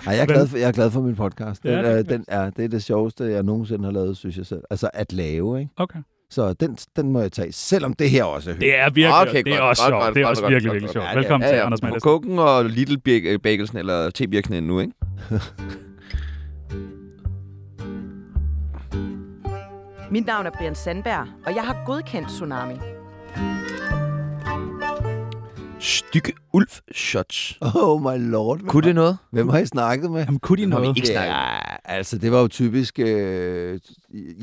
Ej, 0.07 0.13
jeg, 0.13 0.21
er 0.21 0.25
glad 0.25 0.47
for, 0.47 0.57
jeg 0.57 0.67
er 0.67 0.71
glad 0.71 0.91
for 0.91 1.01
min 1.01 1.15
podcast. 1.15 1.63
Den, 1.63 1.71
Ja, 1.71 1.77
ja, 1.81 1.91
det 1.97 1.99
er 1.99 2.03
den, 2.03 2.25
er, 2.27 2.49
det 2.49 2.65
er 2.65 2.69
det 2.69 2.83
sjoveste, 2.83 3.23
jeg 3.23 3.43
nogensinde 3.43 3.85
har 3.85 3.91
lavet, 3.91 4.17
synes 4.17 4.37
jeg 4.37 4.45
selv. 4.45 4.61
Altså 4.69 4.89
at 4.93 5.13
lave, 5.13 5.59
ikke? 5.59 5.71
Okay. 5.77 5.99
Så 6.29 6.53
den, 6.53 6.75
den 6.95 7.11
må 7.11 7.19
jeg 7.21 7.31
tage, 7.31 7.51
selvom 7.51 7.93
det 7.93 8.09
her 8.09 8.23
også 8.23 8.49
er 8.49 8.53
hyggeligt. 8.53 8.73
Det 8.73 8.79
er 8.79 8.85
virkelig, 8.89 9.13
Okay, 9.29 9.43
det 9.43 9.53
er 9.53 9.57
godt, 9.57 9.69
også 9.69 9.83
sjovt. 9.87 10.15
det 10.15 10.21
er 10.21 10.27
også 10.27 10.47
virkelig, 10.47 10.71
virkelig 10.71 10.91
sjovt. 10.91 11.05
Ja, 11.05 11.15
Velkommen 11.15 11.45
Ja, 11.45 11.51
til, 11.51 11.57
ja, 11.57 11.65
Anders 11.65 11.81
på 11.81 11.85
Madsen. 11.87 12.01
kokken 12.01 12.39
og 12.39 12.65
Little 12.65 12.97
Bag- 12.99 13.41
Bagelsen, 13.43 13.77
eller 13.77 14.09
T-Birkenen 14.09 14.63
nu, 14.63 14.79
ikke? 14.79 14.93
Mit 20.11 20.25
navn 20.25 20.45
er 20.45 20.51
Brian 20.51 20.75
Sandberg, 20.75 21.27
og 21.45 21.55
jeg 21.55 21.63
har 21.63 21.83
godkendt 21.85 22.27
Tsunami 22.27 22.75
stykke 25.79 26.33
ulv 26.53 26.67
shots. 26.95 27.57
Oh 27.75 28.01
my 28.01 28.31
lord. 28.31 28.59
Kunne 28.67 28.87
det 28.87 28.95
noget? 28.95 29.17
Hvem 29.31 29.49
har 29.49 29.57
I 29.59 29.65
snakket 29.65 30.11
med? 30.11 30.19
Jamen, 30.19 30.39
kunne 30.39 30.57
de 30.65 30.71
Har 30.71 30.79
vi 30.79 30.85
noget? 30.85 30.97
ikke 30.97 31.07
snakket 31.07 31.29
Ja, 31.29 31.59
altså 31.85 32.17
det 32.17 32.31
var 32.31 32.41
jo 32.41 32.47
typisk... 32.47 32.99
Øh, 32.99 33.79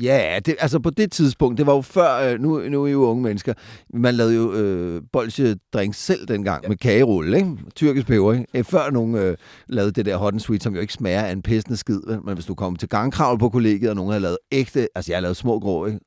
ja, 0.03 0.39
det, 0.45 0.55
altså 0.59 0.79
på 0.79 0.89
det 0.89 1.11
tidspunkt, 1.11 1.57
det 1.57 1.65
var 1.65 1.73
jo 1.75 1.81
før... 1.81 2.31
Øh, 2.31 2.39
nu, 2.39 2.59
nu 2.69 2.83
er 2.83 2.87
I 2.87 2.91
jo 2.91 3.03
unge 3.03 3.23
mennesker. 3.23 3.53
Man 3.93 4.15
lavede 4.15 4.35
jo 4.35 4.53
øh, 4.53 5.01
bolsje 5.13 5.55
drinks 5.73 5.97
selv 5.97 6.27
dengang 6.27 6.63
ja. 6.63 6.69
med 6.69 6.77
kagerulle, 6.77 7.37
ikke? 7.37 7.49
Tyrkisk 7.75 8.07
peber, 8.07 8.33
ikke? 8.33 8.45
Øh, 8.53 8.63
Før 8.63 8.89
nogen 8.89 9.15
øh, 9.15 9.37
lavede 9.67 9.91
det 9.91 10.05
der 10.05 10.17
hot 10.17 10.33
and 10.33 10.39
sweet, 10.39 10.63
som 10.63 10.75
jo 10.75 10.81
ikke 10.81 10.93
smager 10.93 11.21
af 11.21 11.31
en 11.31 11.41
pissende 11.41 11.77
skid. 11.77 11.99
Men 12.23 12.33
hvis 12.33 12.45
du 12.45 12.55
kommer 12.55 12.77
til 12.77 12.89
gangkravl 12.89 13.39
på 13.39 13.49
kollegiet, 13.49 13.89
og 13.89 13.95
nogen 13.95 14.11
har 14.11 14.19
lavet 14.19 14.37
ægte... 14.51 14.87
Altså 14.95 15.11
jeg 15.11 15.17
har 15.17 15.21
lavet 15.21 15.37
små 15.37 15.59
grå, 15.59 15.85
ikke? 15.85 15.99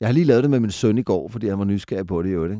Jeg 0.00 0.08
har 0.08 0.12
lige 0.12 0.24
lavet 0.24 0.42
det 0.42 0.50
med 0.50 0.60
min 0.60 0.70
søn 0.70 0.98
i 0.98 1.02
går, 1.02 1.28
fordi 1.28 1.48
han 1.48 1.58
var 1.58 1.64
nysgerrig 1.64 2.06
på 2.06 2.22
det 2.22 2.34
jo, 2.34 2.44
ikke? 2.44 2.56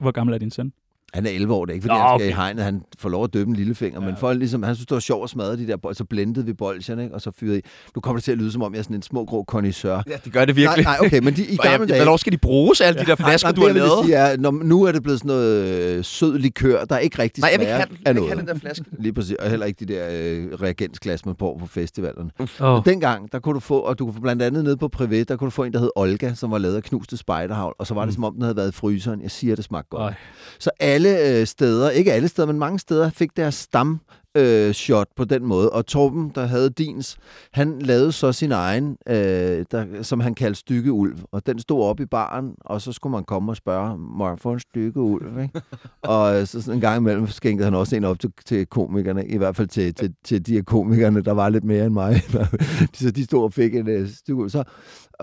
Hvor 0.00 0.10
gammel 0.10 0.34
er 0.34 0.38
din 0.38 0.50
søn? 0.50 0.72
Han 1.14 1.26
er 1.26 1.30
11 1.30 1.54
år, 1.54 1.64
det 1.64 1.72
er 1.72 1.74
ikke 1.74 1.82
fordi, 1.84 1.98
Nå, 1.98 2.00
han 2.00 2.18
skal 2.18 2.26
okay. 2.26 2.32
i 2.32 2.36
hegnet, 2.36 2.64
han 2.64 2.82
får 2.98 3.08
lov 3.08 3.24
at 3.24 3.34
døbe 3.34 3.48
en 3.48 3.56
lillefinger, 3.56 4.00
ja. 4.00 4.06
men 4.06 4.16
for 4.16 4.32
ligesom, 4.32 4.62
han 4.62 4.74
synes, 4.74 4.86
det 4.86 4.94
var 4.94 5.00
sjovt 5.00 5.24
at 5.24 5.30
smadre 5.30 5.56
de 5.56 5.66
der 5.66 5.76
bold, 5.76 5.94
så 5.94 6.04
blendede 6.04 6.46
vi 6.46 6.52
bolsjerne, 6.52 7.02
ikke? 7.02 7.14
og 7.14 7.20
så 7.20 7.30
fyrede 7.40 7.58
i. 7.58 7.62
Nu 7.94 8.00
kommer 8.00 8.16
det 8.16 8.24
til 8.24 8.32
at 8.32 8.38
lyde, 8.38 8.52
som 8.52 8.62
om 8.62 8.72
jeg 8.74 8.78
er 8.78 8.82
sådan 8.82 8.96
en 8.96 9.02
små 9.02 9.24
grå 9.24 9.44
connoisseur. 9.44 10.02
Ja, 10.08 10.16
det 10.24 10.32
gør 10.32 10.44
det 10.44 10.56
virkelig. 10.56 10.84
Nej, 10.84 10.96
nej, 10.98 11.06
okay, 11.06 11.18
men 11.22 11.36
de, 11.36 11.44
i 11.46 11.56
Og 11.58 11.64
gamle 11.64 11.86
dage... 11.86 11.98
Hvornår 12.02 12.16
skal 12.16 12.32
de 12.32 12.38
bruges, 12.38 12.80
alle 12.80 13.00
de 13.00 13.06
der 13.06 13.14
flasker, 13.16 13.48
nej, 13.48 13.54
du 13.54 13.60
har 13.60 13.68
det, 13.68 13.76
lavet? 13.76 13.90
Sige, 14.04 14.14
er, 14.16 14.36
når, 14.36 14.50
nu 14.50 14.82
er 14.82 14.92
det 14.92 15.02
blevet 15.02 15.18
sådan 15.20 15.28
noget 15.28 15.64
øh, 15.98 16.04
sød 16.04 16.38
likør, 16.38 16.84
der 16.84 16.98
ikke 16.98 17.18
rigtig 17.18 17.40
Nej, 17.42 17.50
jeg 17.50 17.60
vil 17.60 17.64
ikke 17.64 17.74
have 17.74 17.86
den. 17.88 17.96
Jeg 18.04 18.14
vil 18.14 18.22
ikke 18.22 18.34
have 18.34 18.40
den 18.40 18.48
der 18.48 18.58
flaske. 18.58 18.84
Lige 19.04 19.12
præcis, 19.12 19.36
og 19.36 19.50
heller 19.50 19.66
ikke 19.66 19.84
de 19.86 19.94
der 19.94 20.06
øh, 20.10 20.60
reagensglas, 20.62 21.26
man 21.26 21.34
får 21.38 21.58
på 21.58 21.66
festivalerne. 21.66 22.30
Oh. 22.60 22.74
Men 22.74 22.82
dengang, 22.84 23.32
der 23.32 23.38
kunne 23.38 23.54
du 23.54 23.60
få, 23.60 23.78
og 23.78 23.98
du 23.98 24.04
kunne 24.04 24.14
få 24.14 24.20
blandt 24.20 24.42
andet 24.42 24.64
nede 24.64 24.76
på 24.76 24.90
Privé, 24.96 25.22
der 25.24 25.36
kunne 25.36 25.46
du 25.46 25.50
få 25.50 25.64
en, 25.64 25.72
der 25.72 25.78
hed 25.78 25.90
Olga, 25.96 26.34
som 26.34 26.50
var 26.50 26.58
lavet 26.58 26.76
af 26.76 26.82
knuste 26.82 27.16
spejderhavl, 27.16 27.74
og 27.78 27.86
så 27.86 27.94
var 27.94 28.00
det, 28.00 28.08
Mm. 28.10 28.14
som 28.14 28.24
om 28.24 28.32
den 28.34 28.42
havde 28.42 28.56
været 28.56 28.68
i 28.68 28.72
fryseren. 28.72 29.22
Jeg 29.22 29.30
siger, 29.30 29.56
det 29.56 29.64
smagte 29.64 29.88
godt. 29.90 30.02
Øj. 30.02 30.12
Så 30.58 30.70
alle 30.80 30.99
øh, 31.08 31.46
steder, 31.46 31.90
ikke 31.90 32.12
alle 32.12 32.28
steder, 32.28 32.46
men 32.46 32.58
mange 32.58 32.78
steder, 32.78 33.10
fik 33.10 33.36
deres 33.36 33.54
stam 33.54 34.00
øh, 34.36 34.72
shot 34.72 35.08
på 35.16 35.24
den 35.24 35.46
måde. 35.46 35.70
Og 35.70 35.86
Torben, 35.86 36.32
der 36.34 36.46
havde 36.46 36.70
dins, 36.70 37.16
han 37.52 37.78
lavede 37.78 38.12
så 38.12 38.32
sin 38.32 38.52
egen, 38.52 38.96
øh, 39.08 39.64
der, 39.70 40.02
som 40.02 40.20
han 40.20 40.34
kaldte 40.34 40.60
stykke 40.60 40.92
ulv. 40.92 41.18
Og 41.32 41.46
den 41.46 41.58
stod 41.58 41.84
op 41.84 42.00
i 42.00 42.06
baren, 42.06 42.54
og 42.60 42.80
så 42.80 42.92
skulle 42.92 43.10
man 43.10 43.24
komme 43.24 43.52
og 43.52 43.56
spørge, 43.56 43.98
må 43.98 44.28
jeg 44.28 44.38
få 44.38 44.52
en 44.52 44.60
stykke 44.60 45.00
ulv? 45.00 45.42
Ikke? 45.42 45.60
og 46.02 46.40
øh, 46.40 46.46
så 46.46 46.62
sådan 46.62 46.74
en 46.74 46.80
gang 46.80 46.96
imellem 46.96 47.26
skænkede 47.26 47.64
han 47.64 47.74
også 47.74 47.96
en 47.96 48.04
op 48.04 48.20
til, 48.20 48.30
til 48.46 48.66
komikerne, 48.66 49.26
i 49.26 49.36
hvert 49.36 49.56
fald 49.56 49.68
til, 49.68 49.94
til, 49.94 50.14
til 50.24 50.46
de 50.46 50.52
her 50.52 50.62
komikerne, 50.62 51.20
der 51.20 51.32
var 51.32 51.48
lidt 51.48 51.64
mere 51.64 51.86
end 51.86 51.94
mig. 51.94 52.22
så 52.94 53.10
de 53.10 53.24
stod 53.24 53.42
og 53.42 53.52
fik 53.52 53.74
en 53.74 53.88
øh, 53.88 54.08
stykke 54.08 54.40
ulv. 54.40 54.50
Så 54.50 54.64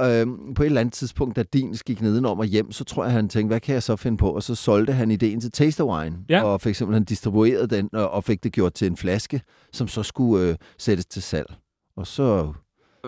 øh, 0.06 0.28
på 0.56 0.64
et 0.64 0.66
eller 0.66 0.82
andet 0.82 0.94
tidspunkt, 0.94 1.36
da 1.36 1.44
din 1.44 1.76
gik 1.86 2.02
nedenom 2.02 2.40
og 2.40 2.46
hjem, 2.46 2.72
så 2.72 2.84
tror 2.84 3.04
jeg, 3.04 3.14
han 3.14 3.30
tænkte, 3.30 3.48
hvad 3.54 3.60
kan 3.60 3.74
jeg 3.74 3.84
så 3.84 3.96
finde 3.96 4.18
på? 4.18 4.30
Og 4.32 4.44
så 4.44 4.56
solgte 4.56 4.94
han 4.94 5.12
ideen 5.12 5.42
til 5.42 5.52
Taster 5.52 5.84
Wine, 5.84 6.18
Ja. 6.30 6.44
og 6.44 6.62
fik 6.62 6.76
simpelthen 6.76 7.04
distribueret 7.04 7.70
den, 7.70 7.90
og, 7.94 8.10
og 8.10 8.24
fik 8.24 8.44
det 8.44 8.52
gjort 8.52 8.74
til 8.74 8.88
en 8.88 8.98
flaske, 8.98 9.42
som 9.74 9.88
så 9.88 10.04
skulle 10.04 10.50
øh, 10.50 10.56
sættes 10.78 11.06
til 11.06 11.22
salg. 11.22 11.54
Og 11.98 12.08
så, 12.08 12.54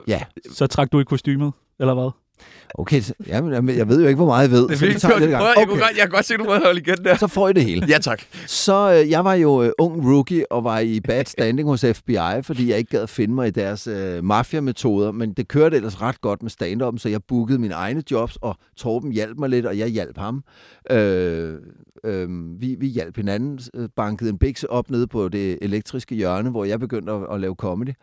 ja, 0.08 0.22
Så 0.52 0.68
trak 0.68 0.92
du 0.92 1.00
i 1.00 1.04
kostymet, 1.04 1.54
eller 1.80 1.94
hvad? 1.94 2.10
Okay, 2.74 3.02
så, 3.02 3.14
jamen, 3.28 3.78
jeg 3.78 3.90
ved 3.90 4.02
jo 4.02 4.08
ikke, 4.08 4.16
hvor 4.16 4.26
meget 4.26 4.42
jeg 4.44 4.52
ved. 4.52 4.78
så 4.78 4.86
vi 4.86 4.94
tager 4.94 5.20
lidt 5.20 5.30
i 5.30 5.32
gang. 5.32 5.44
jeg, 5.58 5.68
godt, 5.68 5.82
jeg 5.82 6.02
kan 6.02 6.10
godt 6.10 6.26
se, 6.26 6.38
du 6.38 6.44
må 6.44 6.60
holde 6.60 6.80
igen 6.80 6.98
der. 7.04 7.18
Så 7.18 7.28
får 7.28 7.50
I 7.50 7.54
det 7.54 7.64
hele. 7.64 7.86
Ja, 7.90 7.98
tak. 7.98 8.22
Så 8.48 9.02
øh, 9.04 9.10
jeg 9.10 9.26
var 9.26 9.34
jo 9.34 9.64
øh, 9.64 9.72
ung 9.80 10.12
rookie 10.12 10.52
og 10.52 10.64
var 10.64 10.80
i 10.80 11.00
bad 11.00 11.26
standing 11.26 11.70
hos 11.70 11.86
FBI, 11.94 12.42
fordi 12.44 12.70
jeg 12.70 12.78
ikke 12.78 12.92
gad 12.92 13.02
at 13.02 13.10
finde 13.10 13.36
mig 13.36 13.48
i 13.48 13.52
deres 13.52 13.88
øh, 13.88 14.24
mafia-metoder, 14.24 15.12
men 15.12 15.34
det 15.34 15.48
kørte 15.48 15.78
ellers 15.78 16.02
ret 16.02 16.22
godt 16.22 16.44
med 16.44 16.50
stand 16.50 16.80
så 16.98 17.10
jeg 17.10 17.24
bookede 17.24 17.60
mine 17.60 17.74
egne 17.74 18.04
jobs, 18.12 18.38
og 18.42 18.56
Torben 18.78 19.12
hjalp 19.12 19.38
mig 19.38 19.50
lidt, 19.50 19.66
og 19.66 19.78
jeg 19.78 19.88
hjalp 19.88 20.18
ham. 20.18 20.44
Øh, 20.92 21.56
øh, 22.04 22.62
vi, 22.62 22.76
vi 22.80 22.88
hjalp 22.88 23.16
hinanden, 23.16 23.60
øh, 23.74 23.90
bankede 23.96 24.30
en 24.30 24.38
bikse 24.38 24.70
op 24.70 24.90
nede 24.90 25.08
på 25.08 25.30
det 25.30 25.58
elektriske 25.62 26.16
hjørne, 26.16 26.50
hvor 26.50 26.66
jeg 26.66 26.80
begyndte 26.80 27.12
at, 27.12 27.22
at 27.32 27.40
lave 27.40 27.56
comedy. 27.56 27.94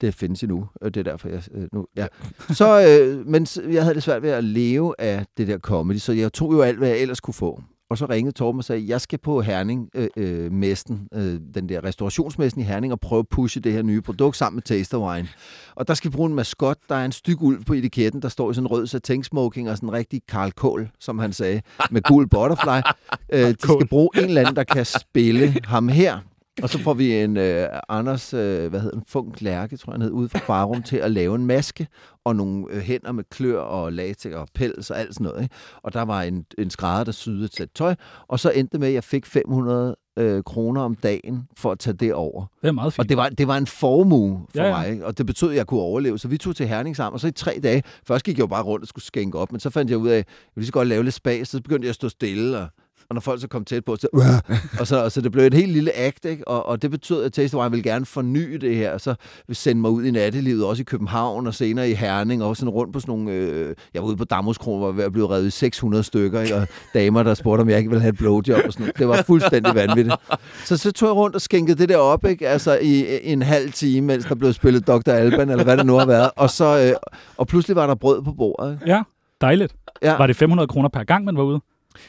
Det 0.00 0.14
findes 0.14 0.42
endnu, 0.42 0.68
og 0.74 0.94
det 0.94 1.06
er 1.06 1.10
derfor, 1.10 1.28
jeg 1.28 1.42
øh, 1.54 1.68
nu... 1.72 1.86
Ja. 1.96 2.06
Så, 2.50 2.86
øh, 2.88 3.26
men 3.26 3.46
jeg 3.72 3.84
havde 3.86 3.94
det 3.94 4.02
svært 4.02 4.22
ved 4.22 4.30
at 4.30 4.44
leve 4.44 4.94
af 4.98 5.26
det 5.36 5.48
der 5.48 5.58
comedy, 5.58 5.96
så 5.96 6.12
jeg 6.12 6.32
tog 6.32 6.52
jo 6.52 6.60
alt, 6.62 6.78
hvad 6.78 6.88
jeg 6.88 6.98
ellers 6.98 7.20
kunne 7.20 7.34
få. 7.34 7.62
Og 7.90 7.98
så 7.98 8.06
ringede 8.06 8.36
Torben 8.36 8.58
og 8.58 8.64
sagde, 8.64 8.88
jeg 8.88 9.00
skal 9.00 9.18
på 9.18 9.40
Herning 9.40 9.88
øh, 9.94 10.08
øh, 10.16 10.52
mesten, 10.52 11.08
øh, 11.14 11.40
den 11.54 11.68
der 11.68 11.84
restaurationsmesten 11.84 12.62
i 12.62 12.64
Herning, 12.64 12.92
og 12.92 13.00
prøve 13.00 13.18
at 13.18 13.28
pushe 13.28 13.60
det 13.60 13.72
her 13.72 13.82
nye 13.82 14.00
produkt 14.00 14.36
sammen 14.36 14.56
med 14.56 14.62
Taster 14.62 14.98
Wine. 14.98 15.28
Og 15.74 15.88
der 15.88 15.94
skal 15.94 16.10
bruge 16.10 16.28
en 16.28 16.34
maskot, 16.34 16.76
der 16.88 16.94
er 16.94 17.04
en 17.04 17.12
styk 17.12 17.42
ulv 17.42 17.64
på 17.64 17.72
etiketten, 17.72 18.22
der 18.22 18.28
står 18.28 18.50
i 18.50 18.54
sådan 18.54 18.66
en 18.66 18.70
rød 18.70 18.86
satin-smoking 18.86 19.70
og 19.70 19.76
sådan 19.76 19.88
en 19.88 19.92
rigtig 19.92 20.22
Karl 20.28 20.52
Kohl, 20.52 20.90
som 21.00 21.18
han 21.18 21.32
sagde, 21.32 21.62
med 21.90 22.02
gul 22.02 22.28
butterfly. 22.28 22.80
øh, 23.32 23.48
de 23.48 23.56
skal 23.60 23.88
bruge 23.88 24.10
en 24.14 24.24
eller 24.24 24.40
anden, 24.40 24.56
der 24.56 24.64
kan 24.64 24.84
spille 24.84 25.54
ham 25.64 25.88
her. 25.88 26.18
Og 26.62 26.68
så 26.68 26.78
får 26.78 26.94
vi 26.94 27.14
en 27.14 27.36
øh, 27.36 27.68
Anders, 27.88 28.34
øh, 28.34 28.70
hvad 28.70 28.80
hedder 28.80 28.96
den, 28.96 29.04
Funk 29.08 29.40
Lærke, 29.40 29.76
tror 29.76 29.92
jeg 29.92 29.94
han 29.94 30.02
hed, 30.02 30.10
ude 30.10 30.28
fra 30.28 30.38
Farum 30.38 30.82
til 30.82 30.96
at 30.96 31.10
lave 31.10 31.34
en 31.34 31.46
maske 31.46 31.86
og 32.24 32.36
nogle 32.36 32.64
øh, 32.70 32.80
hænder 32.80 33.12
med 33.12 33.24
klør 33.30 33.58
og 33.60 33.92
latex 33.92 34.32
og 34.32 34.48
pels 34.54 34.90
og 34.90 35.00
alt 35.00 35.14
sådan 35.14 35.24
noget. 35.24 35.42
Ikke? 35.42 35.54
Og 35.82 35.92
der 35.92 36.02
var 36.02 36.22
en, 36.22 36.46
en 36.58 36.70
skrædder, 36.70 37.04
der 37.04 37.12
syede 37.12 37.44
et 37.44 37.54
sæt 37.54 37.68
tøj, 37.74 37.94
og 38.28 38.40
så 38.40 38.50
endte 38.50 38.78
med, 38.78 38.88
at 38.88 38.94
jeg 38.94 39.04
fik 39.04 39.26
500 39.26 39.96
øh, 40.18 40.42
kroner 40.42 40.80
om 40.80 40.94
dagen 40.94 41.48
for 41.56 41.72
at 41.72 41.78
tage 41.78 41.94
det 41.94 42.14
over. 42.14 42.44
Det 42.62 42.68
er 42.68 42.72
meget 42.72 42.92
fint. 42.92 43.04
Og 43.04 43.08
det 43.08 43.16
var, 43.16 43.28
det 43.28 43.48
var 43.48 43.56
en 43.56 43.66
formue 43.66 44.46
for 44.54 44.62
Ja, 44.62 44.68
ja, 44.68 44.76
mig, 44.76 44.90
ikke? 44.90 45.06
og 45.06 45.18
det 45.18 45.26
betød, 45.26 45.50
at 45.50 45.56
jeg 45.56 45.66
kunne 45.66 45.80
overleve. 45.80 46.18
Så 46.18 46.28
vi 46.28 46.38
tog 46.38 46.56
til 46.56 46.68
Herning 46.68 46.96
sammen, 46.96 47.14
og 47.14 47.20
så 47.20 47.28
i 47.28 47.32
tre 47.32 47.60
dage, 47.62 47.82
først 48.06 48.24
gik 48.24 48.36
jeg 48.36 48.42
jo 48.42 48.46
bare 48.46 48.62
rundt 48.62 48.82
og 48.82 48.88
skulle 48.88 49.04
skænke 49.04 49.38
op, 49.38 49.52
men 49.52 49.60
så 49.60 49.70
fandt 49.70 49.90
jeg 49.90 49.98
ud 49.98 50.08
af, 50.08 50.18
at 50.18 50.26
jeg 50.26 50.52
ville 50.54 50.66
så 50.66 50.72
godt 50.72 50.88
lave 50.88 51.04
lidt 51.04 51.14
spas, 51.14 51.48
så 51.48 51.62
begyndte 51.62 51.86
jeg 51.86 51.90
at 51.90 51.94
stå 51.94 52.08
stille, 52.08 52.58
og, 52.58 52.68
og 53.10 53.14
når 53.14 53.20
folk 53.20 53.40
så 53.40 53.48
kom 53.48 53.64
tæt 53.64 53.84
på, 53.84 53.96
så, 53.96 54.08
og 54.80 54.86
så, 54.86 55.04
og 55.04 55.12
så 55.12 55.20
det 55.20 55.32
blev 55.32 55.44
et 55.44 55.54
helt 55.54 55.72
lille 55.72 55.96
act, 55.96 56.24
ikke? 56.24 56.48
Og, 56.48 56.66
og 56.66 56.82
det 56.82 56.90
betød, 56.90 57.24
at 57.24 57.32
Taste 57.32 57.56
Wine 57.56 57.70
ville 57.70 57.82
gerne 57.82 58.06
forny 58.06 58.54
det 58.54 58.76
her, 58.76 58.92
og 58.92 59.00
så 59.00 59.14
ville 59.46 59.56
sende 59.56 59.80
mig 59.80 59.90
ud 59.90 60.04
i 60.04 60.10
nattelivet, 60.10 60.64
også 60.64 60.80
i 60.80 60.84
København, 60.84 61.46
og 61.46 61.54
senere 61.54 61.90
i 61.90 61.94
Herning, 61.94 62.44
og 62.44 62.56
sådan 62.56 62.70
rundt 62.70 62.92
på 62.92 63.00
sådan 63.00 63.12
nogle, 63.14 63.32
øh, 63.32 63.74
jeg 63.94 64.02
var 64.02 64.08
ude 64.08 64.16
på 64.16 64.24
Damhuskron, 64.24 64.78
hvor 64.78 65.02
jeg 65.02 65.12
blive 65.12 65.28
revet 65.30 65.46
i 65.46 65.50
600 65.50 66.04
stykker, 66.04 66.40
ikke? 66.40 66.56
og 66.56 66.68
damer, 66.94 67.22
der 67.22 67.34
spurgte, 67.34 67.62
om 67.62 67.68
jeg 67.68 67.78
ikke 67.78 67.90
ville 67.90 68.02
have 68.02 68.12
et 68.12 68.18
blowjob 68.18 68.62
og 68.66 68.72
sådan 68.72 68.84
noget. 68.84 68.98
Det 68.98 69.08
var 69.08 69.22
fuldstændig 69.22 69.74
vanvittigt. 69.74 70.16
Så 70.64 70.76
så 70.76 70.92
tog 70.92 71.06
jeg 71.06 71.16
rundt 71.16 71.34
og 71.36 71.40
skænkede 71.40 71.78
det 71.78 71.88
der 71.88 71.96
op, 71.96 72.24
ikke? 72.24 72.48
Altså 72.48 72.78
i, 72.82 73.18
i 73.18 73.32
en 73.32 73.42
halv 73.42 73.72
time, 73.72 74.06
mens 74.06 74.24
der 74.24 74.34
blev 74.34 74.52
spillet 74.52 74.86
Dr. 74.86 75.10
Alban, 75.10 75.50
eller 75.50 75.64
hvad 75.64 75.76
det 75.76 75.86
nu 75.86 75.94
har 75.94 76.06
været. 76.06 76.30
Og, 76.36 76.50
så, 76.50 76.78
øh, 76.78 77.10
og 77.36 77.46
pludselig 77.46 77.76
var 77.76 77.86
der 77.86 77.94
brød 77.94 78.22
på 78.22 78.32
bordet. 78.32 78.72
Ikke? 78.72 78.92
Ja, 78.92 79.02
dejligt. 79.40 79.74
Ja. 80.02 80.16
Var 80.16 80.26
det 80.26 80.36
500 80.36 80.66
kroner 80.66 80.88
per 80.88 81.04
gang, 81.04 81.24
man 81.24 81.36
var 81.36 81.42
ude? 81.42 81.60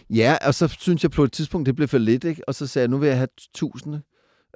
Ja, 0.09 0.37
og 0.47 0.53
så 0.53 0.67
synes 0.79 1.03
jeg 1.03 1.11
på 1.11 1.23
et 1.23 1.31
tidspunkt, 1.31 1.65
det 1.65 1.75
blev 1.75 1.87
for 1.87 1.97
lidt, 1.97 2.23
ikke? 2.23 2.41
Og 2.47 2.55
så 2.55 2.67
sagde 2.67 2.83
jeg, 2.83 2.89
nu 2.89 2.97
vil 2.97 3.07
jeg 3.07 3.17
have 3.17 3.27
tusinde. 3.55 4.01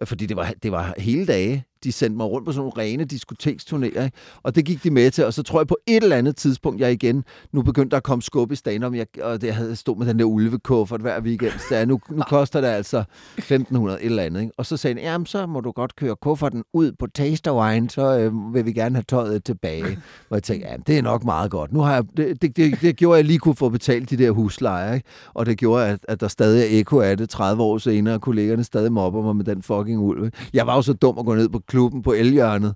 Fordi 0.04 0.26
det 0.26 0.38
var, 0.38 0.54
det 0.64 0.72
var 0.72 0.94
hele 0.98 1.26
dage. 1.26 1.66
De 1.84 1.92
sendte 1.92 2.18
mig 2.18 2.26
rundt 2.26 2.46
på 2.46 2.52
sådan 2.52 2.60
nogle 2.60 2.84
rene 2.84 3.04
diskoteksturnéer, 3.04 4.04
ikke? 4.04 4.12
og 4.44 4.56
det 4.56 4.66
gik 4.66 4.84
de 4.84 4.92
med 4.92 5.12
til. 5.12 5.26
Og 5.26 5.34
så 5.34 5.44
tror 5.44 5.60
jeg 5.60 5.68
på 5.68 5.78
et 5.88 6.04
eller 6.04 6.16
andet 6.16 6.36
tidspunkt, 6.36 6.82
jeg 6.82 6.92
igen, 6.92 7.24
nu 7.52 7.62
begyndte 7.62 7.92
der 7.92 7.98
at 7.98 8.04
komme 8.04 8.22
skub 8.22 8.52
i 8.52 8.56
stand 8.56 8.96
jeg, 8.96 9.08
og 9.22 9.42
det, 9.42 9.48
jeg 9.48 9.56
havde 9.56 9.76
stået 9.76 9.98
med 9.98 10.08
den 10.08 10.20
der 10.20 10.26
ulvekuffert 10.26 11.02
hver 11.02 11.22
weekend. 11.22 11.52
Så 11.70 11.76
jeg, 11.76 11.86
nu, 11.86 12.00
nu 12.10 12.24
koster 12.30 12.62
det 12.62 12.68
altså 12.68 13.04
1500 13.38 14.00
et 14.02 14.06
eller 14.06 14.24
andet. 14.24 14.42
Ikke? 14.42 14.54
Og 14.58 14.66
så 14.66 14.78
sagde 14.78 14.96
han, 14.96 15.04
jamen 15.04 15.26
så 15.26 15.46
må 15.46 15.60
du 15.60 15.72
godt 15.72 15.96
køre 15.96 16.16
kufferten 16.16 16.64
ud 16.74 16.92
på 16.92 17.08
Taster 17.08 17.54
Wine, 17.54 17.90
så 17.90 18.20
øh, 18.20 18.54
vil 18.54 18.66
vi 18.66 18.74
gerne 18.74 18.96
have 18.96 19.04
tøjet 19.08 19.44
tilbage. 19.44 20.00
Og 20.30 20.36
jeg 20.36 20.44
tænkte, 20.44 20.68
ja, 20.70 20.76
det 20.88 20.98
er 20.98 21.02
nok 21.02 21.24
meget 21.24 21.52
godt. 21.52 21.74
Nu 21.74 21.80
har 21.80 21.94
jeg, 21.94 22.04
det, 22.18 22.42
det, 22.42 22.58
det, 22.58 22.82
det 22.82 22.96
gjorde, 22.96 23.18
at 23.18 23.18
jeg 23.18 23.26
lige 23.26 23.40
kunne 23.40 23.56
få 23.56 23.70
betalt 23.70 24.10
de 24.10 24.18
der 24.18 24.32
huslejer, 24.32 24.94
ikke? 24.94 25.08
og 25.34 25.46
det 25.46 25.58
gjorde, 25.58 25.88
at, 25.88 26.00
at 26.08 26.22
der 26.22 26.28
stadig 26.28 26.62
er 26.62 26.80
ekko 26.80 27.00
af 27.00 27.18
det 27.18 27.30
30 27.30 27.64
år 27.64 27.78
senere, 27.78 28.14
og 28.14 28.22
kollegerne 28.22 28.64
stadig 28.64 28.92
mobber 28.92 29.22
mig 29.22 29.36
med 29.36 29.46
den 29.46 29.62
fucking 29.62 30.00
ulv. 30.00 30.26
ikke? 30.26 30.38
Jeg 30.54 30.68
var 30.68 30.76
jo 30.76 30.82
så 30.82 30.94
dum 30.94 31.20
at 31.20 31.26
gå 31.26 31.36
ned 31.36 31.50
på 31.50 31.62
klubben 31.72 32.02
på 32.02 32.14
Elhjørnet, 32.14 32.74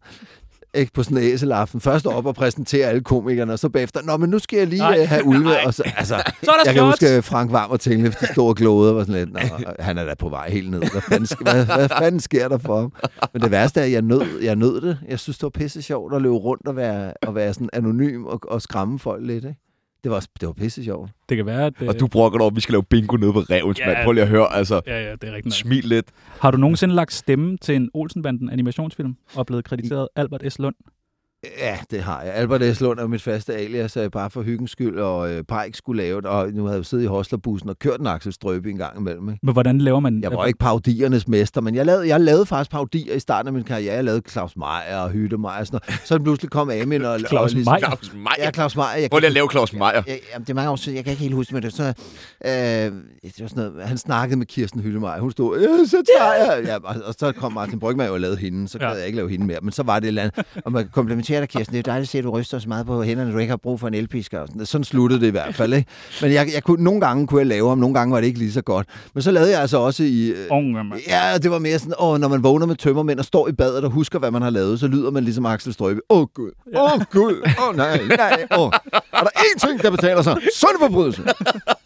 ikke 0.74 0.94
på 0.94 1.04
sådan 1.04 1.18
en 1.18 1.24
æselaften. 1.24 1.82
Først 1.82 2.06
op 2.08 2.26
og 2.26 2.36
præsentere 2.36 2.88
alle 2.88 3.02
komikerne, 3.02 3.54
og 3.54 3.60
så 3.60 3.70
bagefter, 3.70 4.02
nå, 4.02 4.18
men 4.18 4.30
nu 4.30 4.40
skal 4.40 4.58
jeg 4.58 4.68
lige 4.68 4.80
Nej. 4.80 4.98
øh, 5.02 5.08
have 5.10 5.26
ulve. 5.26 5.66
Og 5.66 5.74
så, 5.74 5.84
altså, 5.98 6.16
Så 6.44 6.52
er 6.52 6.56
der 6.56 6.62
jeg 6.66 6.74
kan 6.74 6.82
shots! 6.82 6.92
huske, 7.02 7.08
at 7.08 7.24
Frank 7.24 7.52
Varm 7.52 7.72
og 7.72 7.80
Tingle, 7.80 8.10
de 8.22 8.54
glodede 8.56 8.92
og 8.92 8.96
var 8.98 9.04
sådan 9.04 9.16
lidt, 9.16 9.34
nå, 9.34 9.40
han 9.80 9.98
er 9.98 10.06
da 10.06 10.14
på 10.20 10.30
vej 10.30 10.50
helt 10.50 10.72
ned. 10.72 10.80
Hvad 10.92 11.02
fanden, 11.02 11.28
hvad, 11.42 11.66
hvad 11.66 11.90
fanden 11.90 12.20
sker 12.20 12.48
der 12.48 12.58
for 12.58 12.80
ham? 12.80 12.94
Men 13.34 13.42
det 13.42 13.52
værste 13.52 13.80
er, 13.80 13.84
at 13.84 13.92
jeg 13.92 14.02
nød, 14.02 14.42
jeg 14.42 14.56
nød 14.56 14.82
det. 14.82 15.00
Jeg 15.10 15.20
synes, 15.20 15.38
det 15.38 15.44
var 15.44 15.50
pisse 15.50 15.82
sjovt 15.82 16.16
at 16.16 16.22
løbe 16.22 16.36
rundt 16.36 16.68
og 16.68 16.76
være, 16.76 17.14
og 17.28 17.36
være 17.36 17.54
sådan 17.54 17.70
anonym 17.74 18.26
og, 18.26 18.40
og 18.48 18.62
skræmme 18.62 19.00
folk 19.00 19.26
lidt. 19.26 19.44
Ikke? 19.46 19.60
Det 20.06 20.12
var, 20.12 20.26
det 20.40 20.48
var 20.48 20.54
pisse 20.54 20.84
sjovt. 20.84 21.12
Det 21.30 21.38
kan 21.38 21.46
være, 21.46 21.66
at... 21.66 21.74
øh, 21.82 21.88
Og 21.88 22.00
du 22.00 22.08
brokker 22.08 22.38
dig 22.38 22.42
over, 22.44 22.52
at 22.52 22.56
vi 22.56 22.62
skal 22.62 22.74
lave 22.74 22.84
bingo 22.84 23.16
nede 23.18 23.34
på 23.34 23.40
Revens, 23.40 23.80
Ja. 23.80 23.86
mand. 23.88 23.98
Prøv 24.04 24.12
lige 24.12 24.22
at 24.24 24.30
høre, 24.30 24.54
altså. 24.56 24.82
Ja, 24.88 25.04
ja, 25.04 25.12
det 25.12 25.24
er 25.30 25.34
rigtigt. 25.34 25.56
Smil 25.56 25.84
lidt. 25.84 26.06
Har 26.40 26.52
du 26.52 26.58
nogensinde 26.58 26.96
lagt 26.96 27.14
stemme 27.14 27.58
til 27.58 27.76
en 27.76 27.90
Olsenbanden 27.94 28.50
animationsfilm 28.50 29.16
og 29.36 29.46
blevet 29.46 29.66
krediteret 29.66 30.08
Albert 30.16 30.54
S. 30.54 30.60
Lund? 30.60 30.76
Ja, 31.60 31.78
det 31.92 32.02
har 32.04 32.22
jeg. 32.22 32.34
Albert 32.34 32.76
S. 32.78 32.82
Lund 32.82 33.00
er 33.00 33.08
mit 33.08 33.22
faste 33.22 33.56
alias, 33.56 33.98
bare 34.12 34.30
for 34.30 34.42
hyggens 34.42 34.72
skyld, 34.72 35.00
og 35.00 35.32
øh, 35.32 35.44
Pike 35.44 35.78
skulle 35.78 36.04
lave 36.04 36.22
det, 36.22 36.30
og 36.30 36.50
nu 36.54 36.66
havde 36.66 36.78
jeg 36.78 36.86
siddet 36.86 37.04
i 37.04 37.08
hostlerbussen 37.08 37.70
og 37.70 37.80
kørt 37.80 38.00
en 38.00 38.08
Axel 38.08 38.34
Strøbe 38.34 38.70
en 38.70 38.78
gang 38.78 39.00
imellem. 39.00 39.30
Ikke? 39.30 39.40
Men 39.44 39.54
hvordan 39.54 39.78
laver 39.82 40.00
man... 40.00 40.22
Jeg 40.24 40.32
var 40.32 40.46
ikke 40.46 40.60
parodiernes 40.60 41.28
mester, 41.28 41.62
men 41.62 41.76
jeg 41.76 41.86
lavede, 41.86 42.08
jeg 42.08 42.22
lavede 42.22 42.46
faktisk 42.46 42.72
parodier 42.72 43.16
i 43.16 43.20
starten 43.20 43.48
af 43.48 43.54
min 43.54 43.64
karriere. 43.64 43.94
Jeg 43.96 44.04
lavede 44.04 44.22
Claus 44.30 44.56
Meier 44.58 44.98
og 44.98 45.10
Hyttemeier 45.10 45.60
og 45.60 45.68
sådan 45.68 45.80
noget. 45.90 46.02
Så 46.08 46.20
pludselig 46.20 46.52
kom 46.52 46.70
Amin 46.70 47.02
og... 47.06 47.20
Claus 47.20 47.34
og 47.52 47.56
ligesom- 47.56 47.72
Meier? 47.74 47.80
Claus 47.88 48.14
Meier. 48.14 48.26
Ja, 48.46 48.52
Claus 48.52 48.76
Meier. 48.76 48.88
Jeg 49.02 49.10
Prøv 49.10 49.20
lige 49.20 49.28
at 49.28 49.34
lave 49.34 49.48
Claus 49.52 49.74
Meier. 49.74 50.02
Ja, 50.08 50.16
jamen, 50.34 50.44
det 50.44 50.50
er 50.50 50.54
mange 50.54 50.72
år 50.72 50.76
siden, 50.76 50.96
jeg 50.96 51.04
kan 51.04 51.12
ikke 51.12 51.24
helt 51.24 51.36
huske, 51.36 51.54
men 51.54 51.64
det 51.64 51.72
var 51.78 51.94
sådan, 51.94 51.94
øh, 52.46 53.02
det 53.24 53.42
var 53.42 53.48
sådan 53.48 53.72
noget, 53.74 53.88
han 53.88 53.98
snakkede 53.98 54.38
med 54.38 54.46
Kirsten 54.46 54.82
Hyttemeier, 54.82 55.20
hun 55.20 55.32
stod, 55.32 55.58
øh, 55.58 55.88
så 55.88 55.98
tager 56.18 56.34
jeg, 56.56 56.66
ja, 56.66 56.76
og, 56.76 56.96
og, 57.06 57.14
så 57.20 57.32
kom 57.32 57.54
Martin 57.54 57.80
Brygman 57.80 58.10
og 58.10 58.20
lavede 58.20 58.38
hende, 58.38 58.68
så 58.68 58.80
gad 58.80 58.88
Ja. 58.88 58.94
jeg 58.94 59.06
ikke 59.06 59.16
lave 59.16 59.30
hende 59.30 59.46
mere, 59.46 59.60
men 59.62 59.72
så 59.72 59.84
var 59.84 59.96
det 60.00 60.04
et 60.04 60.08
eller 60.08 60.22
andet, 60.22 60.46
og 60.66 60.72
man 60.72 60.90
komplimenterer 61.36 61.42
dig, 61.42 61.50
Kirsten, 61.50 61.74
det 61.74 61.80
er 61.80 61.92
dejligt 61.92 62.08
at 62.08 62.10
se, 62.10 62.18
at 62.18 62.24
du 62.24 62.30
ryster 62.30 62.60
så 62.60 62.70
meget 62.70 62.86
på 62.86 63.04
hænderne, 63.04 63.34
du 63.34 63.38
ikke 63.38 63.50
har 63.50 63.58
brug 63.58 63.80
for 63.80 63.88
en 63.88 63.94
elpisker, 63.94 64.40
og 64.40 64.48
sådan, 64.48 64.66
sådan 64.66 64.84
sluttede 64.84 65.22
det 65.22 65.28
i 65.28 65.32
hvert 65.32 65.56
fald, 65.56 65.74
ikke? 65.74 65.90
Men 66.22 66.34
jeg, 66.34 66.48
jeg 66.54 66.64
kunne, 66.64 66.84
nogle 66.84 67.02
gange 67.02 67.28
kunne 67.28 67.40
jeg 67.40 67.48
lave 67.48 67.70
ham, 67.70 67.78
nogle 67.78 67.94
gange 67.94 68.14
var 68.14 68.20
det 68.20 68.28
ikke 68.28 68.40
lige 68.40 68.52
så 68.52 68.62
godt, 68.62 68.88
men 69.14 69.22
så 69.24 69.32
lavede 69.32 69.52
jeg 69.52 69.62
altså 69.62 69.78
også 69.78 70.04
i, 70.04 70.28
øh, 70.30 70.48
Unge. 70.52 70.84
Ja, 71.08 71.38
det 71.38 71.52
var 71.52 71.60
mere 71.60 71.80
sådan, 71.80 71.94
åh, 72.00 72.20
når 72.20 72.28
man 72.28 72.44
vågner 72.44 72.66
med 72.66 72.76
tømmermænd 72.76 73.20
og 73.20 73.26
står 73.26 73.48
i 73.48 73.52
badet 73.52 73.84
og 73.84 73.92
husker, 73.92 74.20
hvad 74.20 74.32
man 74.32 74.42
har 74.42 74.50
lavet, 74.50 74.80
så 74.80 74.88
lyder 74.88 75.12
man 75.12 75.24
ligesom 75.24 75.46
Axel 75.46 75.74
Strøbe. 75.74 76.02
Åh, 76.10 76.20
oh, 76.20 76.28
gud. 76.34 76.52
Åh, 76.76 76.94
oh, 76.94 77.02
gud. 77.12 77.42
Åh, 77.46 77.70
oh, 77.70 77.76
nej, 77.76 78.00
nej. 78.08 78.46
Oh. 78.52 78.72
Er 79.14 79.22
der 79.22 79.30
én 79.36 79.68
ting, 79.68 79.82
der 79.82 79.92
betaler 79.92 80.22
sig, 80.22 80.38
så 80.54 80.68
det 80.72 80.80
forbrydelse. 80.80 81.24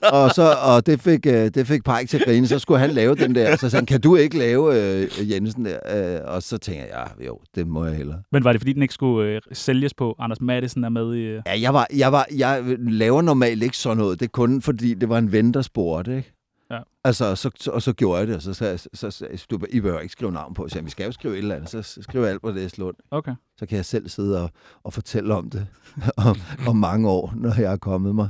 og 0.01 0.32
så, 0.32 0.56
og 0.63 0.86
det 0.86 1.01
fik, 1.01 1.25
øh, 1.25 1.34
det 1.34 1.68
fik 1.68 1.84
Pike 1.84 2.08
til 2.08 2.18
at 2.18 2.24
grine. 2.25 2.48
Så 2.48 2.60
skulle 2.60 2.79
han 2.79 2.89
lave 2.89 3.15
den 3.15 3.36
der. 3.36 3.56
Så 3.56 3.70
sagde 3.70 3.75
han, 3.75 3.86
kan 3.86 4.01
du 4.01 4.15
ikke 4.15 4.38
lave 4.38 4.82
øh, 4.82 5.32
Jensen 5.32 5.65
der? 5.65 5.77
Øh, 6.15 6.34
og 6.36 6.44
så 6.44 6.58
tænkte 6.58 6.82
jeg, 6.82 7.08
ja, 7.20 7.25
jo, 7.27 7.39
det 7.56 7.68
må 7.68 7.86
jeg 7.86 7.96
hellere. 7.96 8.20
Men 8.32 8.44
var 8.44 8.51
det, 8.51 8.62
fordi 8.62 8.74
den 8.74 8.82
ikke 8.82 8.94
skulle 8.94 9.29
øh, 9.29 9.38
sælges 9.51 9.93
på? 9.93 10.15
Anders 10.19 10.41
Madsen 10.41 10.84
er 10.84 10.89
med 10.89 11.15
i... 11.15 11.19
Øh... 11.19 11.41
Ja, 11.46 11.62
jeg, 11.62 11.74
var, 11.74 11.88
jeg, 11.93 12.12
var, 12.12 12.27
jeg 12.38 12.63
laver 12.77 13.22
normalt 13.22 13.63
ikke 13.63 13.77
sådan 13.77 13.98
noget. 13.98 14.19
Det 14.19 14.25
er 14.25 14.29
kun 14.29 14.62
fordi, 14.62 14.93
det 14.93 15.10
var 15.10 15.17
en 15.17 15.31
ven, 15.31 15.53
der 15.53 15.62
spurgte, 15.62 16.17
ikke? 16.17 16.34
Ja. 16.72 16.79
Altså, 17.03 17.36
så, 17.36 17.50
så, 17.60 17.72
og 17.72 17.81
så 17.81 17.93
gjorde 17.93 18.19
jeg 18.19 18.27
det, 18.27 18.36
og 18.36 18.41
så 18.41 18.53
sagde 18.53 18.72
jeg, 18.72 18.79
så, 18.79 18.89
så, 18.93 19.12
så, 19.12 19.46
du, 19.51 19.60
I 19.69 19.79
behøver 19.79 20.00
ikke 20.00 20.12
skrive 20.12 20.31
navn 20.31 20.53
på, 20.53 20.67
så 20.67 20.77
jeg, 20.77 20.86
vi 20.86 20.89
skal 20.89 21.05
jo 21.05 21.12
skrive 21.12 21.34
et 21.34 21.38
eller 21.38 21.55
andet, 21.55 21.69
så 21.69 22.01
skriver 22.01 22.25
jeg 22.25 22.34
alt 22.34 22.41
på 22.41 22.51
det 22.51 22.77
Lund. 22.77 22.96
Okay. 23.12 23.36
Så 23.58 23.65
kan 23.65 23.75
jeg 23.75 23.86
selv 23.86 24.10
sidde 24.10 24.43
og, 24.43 24.50
og 24.84 24.93
fortælle 24.93 25.36
om 25.36 25.50
det 25.50 25.67
om, 26.27 26.36
om 26.67 26.75
mange 26.75 27.10
år, 27.10 27.34
når 27.36 27.62
jeg 27.62 27.72
er 27.72 27.77
kommet 27.77 28.15
mig. 28.15 28.29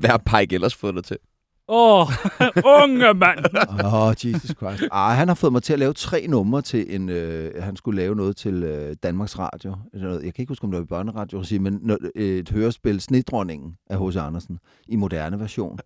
Hvad 0.00 0.10
har 0.10 0.18
Pike 0.38 0.54
ellers 0.54 0.74
fået 0.74 0.94
dig 0.94 1.04
til? 1.04 1.18
Åh, 1.68 2.00
oh, 2.00 2.08
unge 2.82 3.14
mand! 3.14 3.44
Åh, 3.84 3.94
oh, 3.94 4.14
Jesus 4.24 4.50
Christ. 4.56 4.82
Ah, 4.92 5.16
han 5.16 5.28
har 5.28 5.34
fået 5.34 5.52
mig 5.52 5.62
til 5.62 5.72
at 5.72 5.78
lave 5.78 5.92
tre 5.92 6.26
numre 6.26 6.62
til 6.62 6.94
en... 6.94 7.08
Øh, 7.08 7.62
han 7.62 7.76
skulle 7.76 7.96
lave 7.96 8.16
noget 8.16 8.36
til 8.36 8.62
øh, 8.62 8.96
Danmarks 9.02 9.38
Radio. 9.38 9.76
Eller 9.92 10.06
noget. 10.08 10.24
Jeg 10.24 10.34
kan 10.34 10.42
ikke 10.42 10.50
huske, 10.50 10.64
om 10.64 10.70
det 10.70 10.78
var 10.78 10.84
i 10.84 10.86
børneradio, 10.86 11.58
men 11.60 11.98
et 12.14 12.48
hørespil, 12.48 13.00
Snedronningen 13.00 13.76
af 13.90 14.06
H.C. 14.06 14.16
Andersen, 14.16 14.58
i 14.88 14.96
moderne 14.96 15.40
version, 15.40 15.78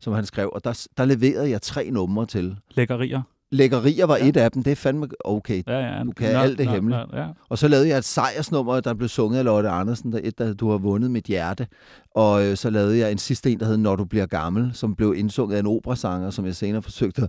som 0.00 0.12
han 0.12 0.26
skrev. 0.26 0.50
Og 0.52 0.64
der, 0.64 0.86
der 0.96 1.04
leverede 1.04 1.50
jeg 1.50 1.62
tre 1.62 1.90
numre 1.90 2.26
til. 2.26 2.56
Lækkerier. 2.70 3.22
Lækkerier 3.54 4.06
var 4.06 4.16
ja. 4.16 4.28
et 4.28 4.36
af 4.36 4.50
dem. 4.52 4.62
Det 4.62 4.70
er 4.70 4.76
fandme 4.76 5.08
okay. 5.24 5.62
Ja, 5.66 5.78
ja. 5.78 6.02
Du 6.04 6.12
kan 6.12 6.36
alt 6.36 6.58
det 6.58 6.68
hemmelige. 6.68 7.20
Ja. 7.20 7.26
Og 7.48 7.58
så 7.58 7.68
lavede 7.68 7.88
jeg 7.88 7.98
et 7.98 8.04
sejrsnummer, 8.04 8.80
der 8.80 8.94
blev 8.94 9.08
sunget 9.08 9.38
af 9.38 9.44
Lotte 9.44 9.68
Andersen, 9.68 10.12
der 10.12 10.20
et, 10.22 10.38
der 10.38 10.54
du 10.54 10.70
har 10.70 10.78
vundet 10.78 11.10
mit 11.10 11.24
hjerte. 11.24 11.66
Og 12.14 12.46
øh, 12.46 12.56
så 12.56 12.70
lavede 12.70 12.98
jeg 12.98 13.12
en 13.12 13.18
sidste 13.18 13.50
en, 13.50 13.60
der 13.60 13.66
hed 13.66 13.76
Når 13.76 13.96
du 13.96 14.04
bliver 14.04 14.26
gammel, 14.26 14.70
som 14.74 14.94
blev 14.94 15.14
indsunget 15.16 15.56
af 15.56 15.60
en 15.60 15.66
operasanger, 15.66 16.30
som 16.30 16.46
jeg 16.46 16.54
senere 16.54 16.82
forsøgte 16.82 17.28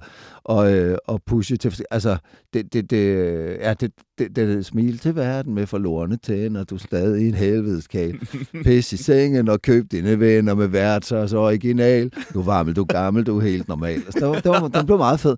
at, 0.49 0.73
øh, 0.73 0.97
at 1.09 1.23
pushe 1.25 1.57
til. 1.57 1.85
Altså, 1.91 2.17
det, 2.53 2.73
det, 2.73 2.89
det, 2.89 3.17
ja, 3.59 3.73
det, 3.73 3.91
det, 4.17 4.35
det 4.35 4.65
smil 4.65 4.99
til 4.99 5.15
verden 5.15 5.53
med 5.53 5.67
forlorene 5.67 6.17
til, 6.17 6.51
når 6.51 6.63
du 6.63 6.77
stadig 6.77 7.23
er 7.23 7.27
en 7.27 7.33
helvedeskal. 7.33 8.19
Pis 8.63 8.93
i 8.93 8.97
sengen 8.97 9.49
og 9.49 9.61
køb 9.61 9.91
dine 9.91 10.19
venner 10.19 10.53
med 10.53 10.67
værtser, 10.67 11.27
så 11.27 11.37
original. 11.37 12.11
Du 12.33 12.41
varmel, 12.41 12.75
du 12.75 12.83
gammel, 12.83 13.23
du 13.23 13.37
er 13.37 13.41
helt 13.41 13.67
normal. 13.67 13.95
Altså, 13.95 14.19
det 14.19 14.27
var, 14.27 14.35
det 14.35 14.51
var, 14.51 14.67
den 14.67 14.85
blev 14.85 14.97
meget 14.97 15.19
fed. 15.19 15.35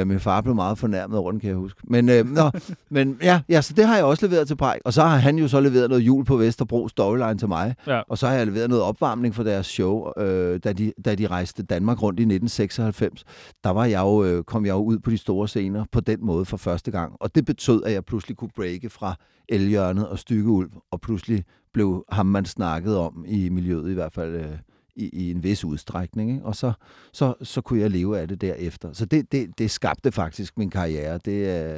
Øh, 0.00 0.06
min 0.06 0.20
far 0.20 0.40
blev 0.40 0.54
meget 0.54 0.78
fornærmet 0.78 1.18
over 1.18 1.30
den, 1.30 1.40
kan 1.40 1.48
jeg 1.48 1.56
huske. 1.56 1.80
Men, 1.84 2.08
øh, 2.08 2.30
nå, 2.30 2.50
men 2.90 3.16
ja, 3.22 3.40
ja, 3.48 3.60
så 3.60 3.72
det 3.74 3.86
har 3.86 3.96
jeg 3.96 4.04
også 4.04 4.26
leveret 4.26 4.46
til 4.46 4.56
Pike. 4.56 4.80
Og 4.84 4.92
så 4.92 5.02
har 5.02 5.16
han 5.16 5.38
jo 5.38 5.48
så 5.48 5.60
leveret 5.60 5.88
noget 5.88 6.02
jul 6.02 6.24
på 6.24 6.36
Vesterbro 6.36 6.88
storyline 6.88 7.38
til 7.38 7.48
mig. 7.48 7.74
Ja. 7.86 8.00
Og 8.08 8.18
så 8.18 8.26
har 8.26 8.34
jeg 8.34 8.46
leveret 8.46 8.68
noget 8.68 8.84
opvarmning 8.84 9.34
for 9.34 9.42
deres 9.42 9.66
show, 9.66 10.12
øh, 10.18 10.60
da, 10.64 10.72
de, 10.72 10.92
da 11.04 11.14
de 11.14 11.26
rejste 11.26 11.62
Danmark 11.62 12.02
rundt 12.02 12.20
i 12.20 12.22
1996. 12.22 13.24
Der 13.64 13.70
var 13.70 13.84
jeg 13.84 14.00
jo, 14.00 14.24
øh, 14.24 14.44
kom 14.44 14.66
jeg 14.66 14.72
jo 14.72 14.82
ud 14.82 14.98
på 14.98 15.10
de 15.10 15.18
store 15.18 15.48
scener 15.48 15.84
på 15.92 16.00
den 16.00 16.18
måde 16.22 16.44
for 16.44 16.56
første 16.56 16.90
gang. 16.90 17.12
Og 17.20 17.27
det 17.34 17.44
betød, 17.44 17.82
at 17.84 17.92
jeg 17.92 18.04
pludselig 18.04 18.36
kunne 18.36 18.50
breake 18.56 18.90
fra 18.90 19.14
Elhjørnet 19.48 20.08
og 20.08 20.18
Stykke 20.18 20.48
Ulv, 20.48 20.70
og 20.90 21.00
pludselig 21.00 21.44
blev 21.72 22.04
ham, 22.08 22.26
man 22.26 22.44
snakkede 22.44 22.98
om 23.06 23.24
i 23.28 23.48
miljøet 23.48 23.90
i 23.90 23.94
hvert 23.94 24.12
fald... 24.12 24.34
Øh, 24.34 24.58
i, 24.98 25.08
i 25.12 25.30
en 25.30 25.42
vis 25.42 25.64
udstrækning, 25.64 26.30
ikke? 26.30 26.44
og 26.44 26.56
så, 26.56 26.72
så, 27.12 27.34
så 27.42 27.60
kunne 27.60 27.80
jeg 27.80 27.90
leve 27.90 28.18
af 28.18 28.28
det 28.28 28.40
derefter. 28.40 28.88
Så 28.92 29.04
det, 29.04 29.32
det, 29.32 29.48
det 29.58 29.70
skabte 29.70 30.12
faktisk 30.12 30.58
min 30.58 30.70
karriere. 30.70 31.18
Det, 31.24 31.32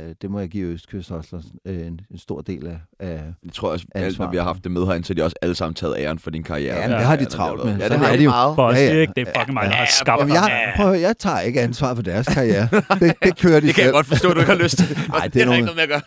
øh, 0.09 0.14
det 0.22 0.30
må 0.30 0.38
jeg 0.38 0.48
give 0.48 0.66
Østkyst 0.68 1.11
også 1.11 1.37
øh, 1.64 1.87
en, 1.87 2.00
en 2.11 2.18
stor 2.18 2.40
del 2.40 2.66
af. 2.66 2.78
af 3.00 3.22
Jeg 3.44 3.52
tror 3.52 3.70
også, 3.72 3.87
at 3.94 4.02
Ansvar. 4.04 4.24
når 4.24 4.30
vi 4.30 4.37
har 4.37 4.44
haft 4.44 4.64
det 4.64 4.72
med 4.72 4.87
herinde, 4.87 5.06
så 5.06 5.12
har 5.12 5.14
de 5.16 5.22
også 5.24 5.37
alle 5.42 5.54
sammen 5.54 5.74
taget 5.74 5.94
æren 5.98 6.18
for 6.18 6.30
din 6.30 6.42
karriere. 6.42 6.76
ja, 6.76 6.88
men 6.88 6.96
det 6.96 7.06
har 7.06 7.16
de 7.16 7.22
Ja, 7.22 7.28
travlt 7.28 7.62
det 7.62 7.72
med. 7.72 7.78
Ja, 7.80 7.88
det 7.88 7.98
har 7.98 8.06
er 8.09 8.16
de 8.16 8.22
jo. 8.24 8.30
meget. 8.30 8.56
Boss, 8.56 8.78
Ja, 8.78 8.85
ja. 8.94 9.00
ikke? 9.00 9.12
Det 9.16 9.28
er 9.28 9.33
fucking 9.40 9.54
mig, 9.54 9.62
der 9.64 9.70
har 9.70 9.87
skabt 10.00 10.20
Jamen, 10.20 10.35
jeg, 10.35 10.72
prøv, 10.76 10.87
at 10.87 10.92
høre, 10.92 11.00
jeg 11.09 11.16
tager 11.18 11.40
ikke 11.40 11.61
ansvar 11.61 11.94
for 11.94 12.02
deres 12.02 12.26
karriere. 12.26 12.68
Det, 13.00 13.12
det 13.22 13.38
kører 13.38 13.61
de 13.61 13.66
Det 13.66 13.74
kan 13.74 13.83
jeg 13.83 13.87
selv. 13.88 13.92
godt 13.92 14.06
forstå, 14.06 14.28
at 14.28 14.35
du 14.37 14.40
ikke 14.40 14.52
har 14.52 14.59
lyst 14.59 14.76
til. 14.78 14.87
Ej, 15.14 15.24
det 15.24 15.35
det 15.35 15.42
er 15.42 15.46
har 15.46 15.54
ikke 15.54 15.66
nogle- 15.66 15.76
noget 15.76 15.76
med 15.76 15.96
at 15.96 16.02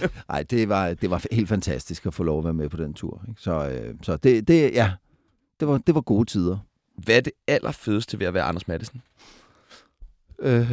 gøre. 0.00 0.10
Nej, 0.32 0.44
det 0.50 0.68
var, 0.68 0.94
det 0.94 1.10
var 1.10 1.22
helt 1.32 1.48
fantastisk 1.48 2.06
at 2.06 2.14
få 2.14 2.22
lov 2.22 2.38
at 2.38 2.44
være 2.44 2.54
med 2.54 2.68
på 2.68 2.76
den 2.76 2.94
tur. 2.94 3.22
Ikke? 3.28 3.40
Så, 3.40 3.68
øh, 3.68 3.94
så 4.02 4.16
det, 4.16 4.48
det, 4.48 4.70
ja, 4.74 4.90
det 5.60 5.68
var, 5.68 5.78
det 5.78 5.94
var 5.94 6.00
gode 6.00 6.24
tider. 6.24 6.58
Hvad 6.96 7.16
er 7.16 7.20
det 7.20 7.32
allerfedeste 7.46 8.18
ved 8.18 8.26
at 8.26 8.34
være 8.34 8.44
Anders 8.44 8.68
Madsen? 8.68 9.02
Øh, 10.38 10.72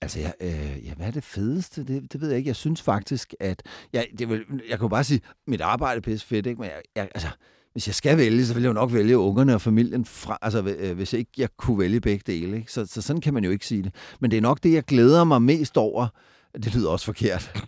altså, 0.00 0.20
ja, 0.20 0.30
øh, 0.40 0.86
ja, 0.86 0.94
hvad 0.94 1.06
er 1.06 1.10
det 1.10 1.24
fedeste? 1.24 1.84
Det, 1.84 2.12
det 2.12 2.20
ved 2.20 2.28
jeg 2.28 2.38
ikke. 2.38 2.48
Jeg 2.48 2.56
synes 2.56 2.82
faktisk, 2.82 3.34
at... 3.40 3.62
Ja, 3.92 4.02
det 4.18 4.28
vil, 4.28 4.44
jeg 4.68 4.80
jo 4.82 4.88
bare 4.88 5.04
sige, 5.04 5.20
mit 5.46 5.60
arbejde 5.60 5.96
er 5.96 6.00
pisse 6.00 6.26
fedt, 6.26 6.46
ikke? 6.46 6.60
Men 6.60 6.70
jeg, 6.70 6.82
jeg, 6.96 7.08
altså, 7.14 7.28
hvis 7.72 7.86
jeg 7.86 7.94
skal 7.94 8.18
vælge, 8.18 8.46
så 8.46 8.54
vil 8.54 8.62
jeg 8.62 8.68
jo 8.68 8.72
nok 8.72 8.92
vælge 8.92 9.18
ungerne 9.18 9.54
og 9.54 9.60
familien 9.60 10.04
fra, 10.04 10.38
altså, 10.42 10.62
øh, 10.78 10.96
hvis 10.96 11.12
jeg 11.12 11.18
ikke 11.18 11.32
jeg 11.36 11.48
kunne 11.56 11.78
vælge 11.78 12.00
begge 12.00 12.22
dele. 12.26 12.56
Ikke? 12.56 12.72
Så, 12.72 12.86
så 12.86 13.02
sådan 13.02 13.22
kan 13.22 13.34
man 13.34 13.44
jo 13.44 13.50
ikke 13.50 13.66
sige 13.66 13.82
det. 13.82 13.94
Men 14.20 14.30
det 14.30 14.36
er 14.36 14.40
nok 14.40 14.62
det, 14.62 14.72
jeg 14.72 14.84
glæder 14.84 15.24
mig 15.24 15.42
mest 15.42 15.76
over. 15.76 16.06
Det 16.54 16.74
lyder 16.74 16.90
også 16.90 17.06
forkert. 17.06 17.64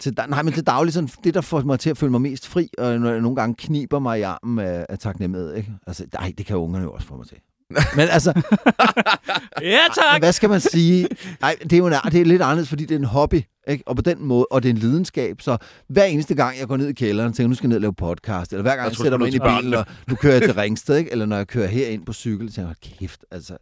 Til, 0.00 0.14
da- 0.16 0.26
nej, 0.26 0.42
men 0.42 0.52
det 0.54 0.66
daglige, 0.66 0.92
sådan, 0.92 1.08
det 1.24 1.34
der 1.34 1.40
får 1.40 1.60
mig 1.62 1.80
til 1.80 1.90
at 1.90 1.98
føle 1.98 2.10
mig 2.12 2.20
mest 2.20 2.46
fri, 2.48 2.68
og 2.78 3.00
når 3.00 3.10
jeg 3.10 3.20
nogle 3.20 3.36
gange 3.36 3.54
kniber 3.54 3.98
mig 3.98 4.18
i 4.18 4.22
armen 4.22 4.58
af, 4.66 4.86
af 4.88 4.98
taknemmelighed. 4.98 5.54
Ikke? 5.54 5.72
Altså, 5.86 6.06
nej, 6.20 6.32
det 6.38 6.46
kan 6.46 6.56
ungerne 6.56 6.84
jo 6.84 6.92
også 6.92 7.06
få 7.06 7.16
mig 7.16 7.26
til. 7.26 7.36
Men 7.96 8.08
altså, 8.08 8.32
Ja, 9.62 9.78
tak! 9.94 10.20
hvad 10.20 10.32
skal 10.32 10.48
man 10.50 10.60
sige? 10.60 11.08
Nej, 11.40 11.56
det 11.62 11.72
er 11.72 11.76
jo 11.76 11.86
en, 11.86 11.92
det 12.12 12.20
er 12.20 12.24
lidt 12.24 12.42
anderledes, 12.42 12.68
fordi 12.68 12.84
det 12.84 12.94
er 12.94 12.98
en 12.98 13.04
hobby, 13.04 13.40
ikke? 13.68 13.84
og 13.86 13.96
på 13.96 14.02
den 14.02 14.24
måde, 14.24 14.46
og 14.50 14.62
det 14.62 14.68
er 14.68 14.72
en 14.72 14.78
lidenskab, 14.78 15.40
så 15.40 15.56
hver 15.88 16.04
eneste 16.04 16.34
gang, 16.34 16.58
jeg 16.58 16.68
går 16.68 16.76
ned 16.76 16.88
i 16.88 16.92
kælderen 16.92 17.32
tænker, 17.32 17.48
nu 17.48 17.54
skal 17.54 17.66
jeg 17.66 17.68
ned 17.68 17.76
og 17.76 17.80
lave 17.80 17.94
podcast, 17.94 18.52
eller 18.52 18.62
hver 18.62 18.76
gang 18.76 18.88
jeg, 18.88 18.96
tror, 18.96 19.04
sætter 19.04 19.18
mig 19.18 19.26
ind 19.26 19.34
i 19.34 19.38
til 19.38 19.44
bilen, 19.58 19.74
og 19.74 19.86
nu 20.08 20.14
kører 20.14 20.32
jeg 20.34 20.42
til 20.42 20.54
Ringsted, 20.54 20.96
ikke? 20.96 21.12
eller 21.12 21.26
når 21.26 21.36
jeg 21.36 21.46
kører 21.46 21.66
herind 21.66 22.06
på 22.06 22.12
cykel, 22.12 22.46
tænker 22.48 22.60
jeg, 22.60 22.66
"Hold 22.66 22.98
kæft, 22.98 23.24
altså, 23.30 23.56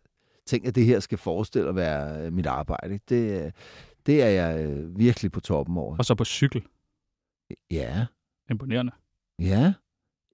tænk, 0.47 0.67
at 0.67 0.75
det 0.75 0.85
her 0.85 1.01
skal 1.01 1.19
forestille 1.19 1.69
at 1.69 1.77
være 1.77 2.27
øh, 2.27 2.33
mit 2.33 2.47
arbejde. 2.47 2.93
Ikke? 2.95 3.05
Det, 3.09 3.45
øh, 3.45 3.51
det 4.07 4.23
er 4.23 4.29
jeg 4.29 4.65
øh, 4.67 4.99
virkelig 4.99 5.33
på 5.33 5.41
toppen 5.41 5.77
over. 5.77 5.97
Og 5.97 6.05
så 6.05 6.15
på 6.15 6.25
cykel. 6.25 6.63
Ja, 7.71 8.07
Imponerende. 8.51 8.93
ja, 9.39 9.73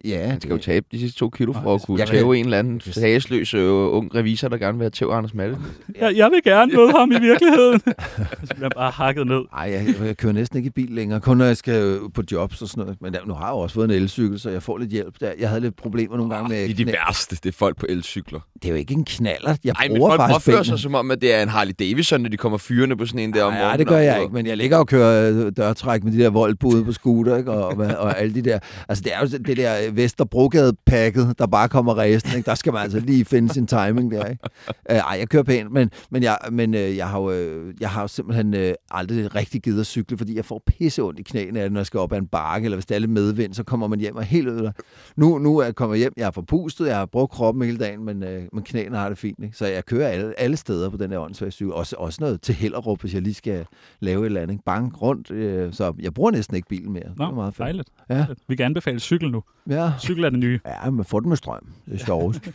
ja. 0.05 0.27
Han 0.27 0.41
skal 0.41 0.53
jo 0.53 0.59
tabe 0.59 0.87
de 0.93 0.99
sidste 0.99 1.19
to 1.19 1.31
kilo 1.31 1.53
for 1.53 1.61
Ej, 1.69 1.75
at 1.75 1.83
kunne 1.87 1.99
jeg 2.01 2.09
kan- 2.09 2.17
tæve 2.17 2.37
en 2.39 2.45
eller 2.45 2.59
anden 2.59 2.81
sagesløs 2.81 3.55
øh, 3.55 3.71
ung 3.73 4.15
revisor, 4.15 4.49
der 4.49 4.57
gerne 4.59 4.79
vil 4.79 4.85
have 4.85 4.91
tæv 4.91 5.09
Anders 5.11 5.35
Madsen. 5.35 5.63
Jeg, 6.01 6.17
jeg 6.17 6.31
vil 6.31 6.41
gerne 6.45 6.73
møde 6.77 6.93
ham 6.93 7.11
i 7.13 7.21
virkeligheden. 7.21 7.81
så 8.49 8.55
bliver 8.55 8.69
bare 8.77 8.91
hakket 8.91 9.27
ned. 9.27 9.41
Ej, 9.57 9.71
jeg, 9.73 9.95
jeg 10.07 10.17
kører 10.17 10.33
næsten 10.33 10.57
ikke 10.59 10.67
i 10.67 10.71
bil 10.71 10.91
længere, 10.91 11.21
kun 11.21 11.37
når 11.37 11.45
jeg 11.45 11.57
skal 11.57 11.83
øh, 11.83 11.99
på 12.15 12.23
jobs 12.33 12.63
og 12.63 12.69
sådan 12.69 12.83
noget. 12.85 13.03
Men 13.03 13.13
der, 13.13 13.19
nu 13.27 13.35
har 13.35 13.45
jeg 13.47 13.53
jo 13.53 13.59
også 13.59 13.75
fået 13.75 13.85
en 13.85 13.91
elcykel, 13.91 14.41
så 14.41 14.51
jeg 14.51 14.63
får 14.63 14.79
lidt 14.79 14.91
hjælp 14.91 15.15
der. 15.21 15.33
Jeg 15.39 15.49
havde 15.49 15.61
lidt 15.61 15.77
problemer 15.77 16.17
nogle 16.17 16.35
gange 16.35 16.49
med... 16.49 16.57
Det 16.69 16.71
er 16.71 16.75
de 16.75 16.83
knæ- 16.83 17.07
værste, 17.07 17.37
det 17.43 17.47
er 17.47 17.53
folk 17.59 17.77
på 17.77 17.87
elcykler. 17.89 18.41
Det 18.55 18.65
er 18.65 18.69
jo 18.69 18.75
ikke 18.77 18.95
en 18.95 19.05
knaller. 19.05 19.57
Jeg 19.65 19.73
Nej, 19.79 19.89
men 19.89 20.01
folk 20.03 20.21
opfører 20.35 20.63
sig 20.63 20.79
som 20.79 20.95
om, 20.95 21.11
at 21.11 21.21
det 21.23 21.35
er 21.35 21.43
en 21.43 21.49
Harley 21.49 21.73
Davidson, 21.79 22.21
når 22.21 22.29
de 22.29 22.37
kommer 22.37 22.59
fyrende 22.59 22.97
på 22.97 23.07
sådan 23.07 23.21
en 23.21 23.33
der 23.33 23.45
om 23.45 23.53
Nej, 23.53 23.61
morgenen. 23.63 23.79
det 23.79 23.87
gør 23.87 23.97
og- 23.97 24.05
jeg 24.05 24.23
ikke, 24.23 24.35
men 24.35 24.47
jeg 24.47 24.57
ligger 24.57 24.77
og 24.77 24.87
kører 24.87 25.47
øh, 25.47 25.53
dørtræk 25.57 26.05
med 26.05 26.13
de 26.13 26.19
der 26.19 26.31
voldbude 26.31 26.85
på 26.85 26.93
scooter, 26.93 27.37
ikke? 27.37 27.51
Og, 27.53 27.67
og, 27.79 27.87
og 27.99 28.19
alle 28.21 28.35
de 28.35 28.43
der... 28.43 28.59
Altså, 28.89 29.05
det 29.05 29.13
er 29.15 29.21
jo 29.21 29.27
det 29.47 29.57
der 29.57 29.90
Vesterbrogade-pakket, 29.97 31.35
der 31.39 31.47
bare 31.47 31.69
kommer 31.69 31.95
ræsen, 31.99 32.37
ikke? 32.37 32.47
Der 32.47 32.55
skal 32.55 32.73
man 32.73 32.83
altså 32.83 33.01
lige 33.01 33.25
finde 33.25 33.53
sin 33.53 33.67
timing 33.67 34.11
der, 34.11 34.25
ikke? 34.27 34.43
Uh, 34.69 34.97
ej, 34.97 35.17
jeg 35.19 35.29
kører 35.29 35.43
pænt, 35.43 35.73
men, 35.73 35.91
men, 36.11 36.23
jeg, 36.23 36.39
men 36.53 36.75
uh, 36.75 36.97
jeg, 36.97 37.09
har 37.09 37.21
jo, 37.21 37.31
øh, 37.31 37.75
jeg 37.81 37.91
har 37.91 38.01
jo 38.01 38.09
simpelthen 38.09 38.55
uh, 38.55 38.71
aldrig 38.91 39.35
rigtig 39.35 39.63
givet 39.63 39.81
at 39.81 39.87
cykle, 39.87 40.19
fordi 40.19 40.37
jeg 40.37 40.45
får 40.45 40.63
pisse 40.67 41.03
ondt 41.03 41.19
i 41.19 41.23
knæene, 41.23 41.61
af 41.61 41.65
det, 41.65 41.73
når 41.73 41.81
jeg 41.81 41.87
skal 41.87 42.01
op 42.01 42.13
ad 42.13 42.19
en 42.19 42.27
bakke, 42.27 42.65
eller 42.65 42.77
hvis 42.77 42.87
det 42.87 42.95
er 42.95 42.99
lidt 42.99 43.11
medvind, 43.11 43.55
så 43.55 43.63
kommer 43.63 43.87
man 43.87 44.01
hjem 44.01 44.17
og 44.17 44.25
helt 44.25 44.49
ødelagt. 44.49 44.81
Nu, 45.17 45.39
nu 45.39 45.59
er 45.59 45.65
jeg 45.65 45.75
kommet 45.75 45.99
hjem, 45.99 46.13
jeg 46.17 46.27
er 46.27 46.31
forpustet, 46.31 46.87
jeg 46.87 46.97
har 46.97 47.07
brugt 47.07 47.33
kroppen 47.33 47.65
hele 47.65 47.79
dagen, 47.79 48.05
men, 48.05 48.23
uh, 48.23 48.29
men 48.53 48.63
knæene 48.65 48.97
har 48.97 49.09
det 49.09 49.19
fint. 49.19 49.39
Ikke? 49.45 49.57
Så 49.57 49.67
jeg 49.67 49.87
kører 49.87 50.09
alle, 50.09 50.41
alle 50.41 50.57
steder 50.57 50.91
på 50.91 50.97
den 50.97 51.11
her 51.11 51.19
åndssvage 51.19 51.51
cykel. 51.51 51.73
Også, 51.73 51.97
også 51.99 52.19
noget 52.21 52.41
til 52.41 52.55
Hellerup, 52.55 53.01
hvis 53.01 53.15
jeg 53.15 53.23
lige 53.23 53.35
skal 53.35 53.67
lave 54.01 54.21
et 54.21 54.27
eller 54.27 54.41
andet. 54.41 54.61
Bank 54.67 55.03
rundt. 55.03 55.31
Øh, 55.31 55.73
så 55.73 55.95
jeg 56.03 56.15
bruger 56.15 56.31
næsten 56.31 56.57
ikke 56.57 56.69
bilen 56.69 56.93
mere. 56.93 57.03
det 57.03 57.19
Nå, 57.19 57.25
er 57.25 57.31
meget 57.35 57.55
fedt. 57.55 57.65
dejligt. 57.65 57.89
Ja. 58.11 58.27
Vi 58.49 58.57
kan 58.57 58.67
anbefale 58.67 59.01
cykel 59.01 59.31
nu. 59.31 59.43
Ja. 59.69 59.80
Cykel 59.99 60.25
er 60.25 60.31
det 60.31 60.39
nye. 60.39 60.61
ja, 60.67 60.91
men 60.91 61.05
få 61.05 61.21
den 61.21 61.29
med 61.29 61.37
strøm. 61.37 61.67
Det 61.87 62.01
er 62.01 62.05
sjovest. 62.05 62.49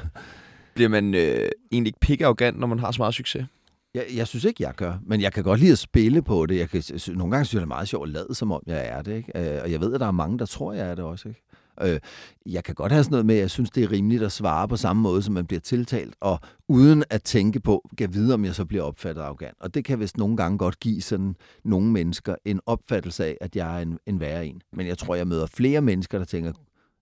Bliver 0.74 0.88
man 0.88 1.14
øh, 1.14 1.48
egentlig 1.72 1.88
ikke 1.88 2.00
pikke 2.00 2.24
arrogant, 2.24 2.58
når 2.58 2.66
man 2.66 2.78
har 2.78 2.90
så 2.92 3.02
meget 3.02 3.14
succes? 3.14 3.46
Jeg, 3.94 4.04
jeg 4.16 4.26
synes 4.26 4.44
ikke, 4.44 4.62
jeg 4.62 4.74
gør, 4.74 4.94
men 5.06 5.20
jeg 5.20 5.32
kan 5.32 5.44
godt 5.44 5.60
lide 5.60 5.72
at 5.72 5.78
spille 5.78 6.22
på 6.22 6.46
det. 6.46 6.58
Jeg 6.58 6.68
kan, 6.70 6.82
nogle 7.08 7.30
gange 7.30 7.44
synes 7.44 7.54
jeg, 7.54 7.60
det 7.60 7.64
er 7.64 7.68
meget 7.68 7.88
sjovt 7.88 8.08
at 8.08 8.12
lade, 8.12 8.34
som 8.34 8.52
om 8.52 8.62
jeg 8.66 8.86
er 8.86 9.02
det. 9.02 9.16
Ikke? 9.16 9.54
Øh, 9.54 9.62
og 9.62 9.70
jeg 9.72 9.80
ved, 9.80 9.94
at 9.94 10.00
der 10.00 10.06
er 10.06 10.10
mange, 10.10 10.38
der 10.38 10.46
tror, 10.46 10.72
jeg 10.72 10.90
er 10.90 10.94
det 10.94 11.04
også. 11.04 11.28
Ikke? 11.28 11.42
Øh, 11.82 12.00
jeg 12.46 12.64
kan 12.64 12.74
godt 12.74 12.92
have 12.92 13.04
sådan 13.04 13.12
noget 13.12 13.26
med, 13.26 13.34
at 13.34 13.40
jeg 13.40 13.50
synes, 13.50 13.70
det 13.70 13.84
er 13.84 13.92
rimeligt 13.92 14.22
at 14.22 14.32
svare 14.32 14.68
på 14.68 14.76
samme 14.76 15.02
måde, 15.02 15.22
som 15.22 15.34
man 15.34 15.46
bliver 15.46 15.60
tiltalt, 15.60 16.14
og 16.20 16.40
uden 16.68 17.04
at 17.10 17.22
tænke 17.22 17.60
på, 17.60 17.90
kan 17.98 18.14
vide, 18.14 18.34
om 18.34 18.44
jeg 18.44 18.54
så 18.54 18.64
bliver 18.64 18.82
opfattet 18.82 19.22
arrogant. 19.22 19.56
Og 19.60 19.74
det 19.74 19.84
kan 19.84 20.00
vist 20.00 20.16
nogle 20.16 20.36
gange 20.36 20.58
godt 20.58 20.80
give 20.80 21.02
sådan 21.02 21.36
nogle 21.64 21.90
mennesker 21.90 22.34
en 22.44 22.60
opfattelse 22.66 23.24
af, 23.24 23.36
at 23.40 23.56
jeg 23.56 23.76
er 23.78 23.82
en, 23.82 23.98
en 24.06 24.20
værre 24.20 24.46
en. 24.46 24.62
Men 24.72 24.86
jeg 24.86 24.98
tror, 24.98 25.14
jeg 25.14 25.26
møder 25.26 25.46
flere 25.46 25.80
mennesker, 25.80 26.18
der 26.18 26.24
tænker, 26.24 26.52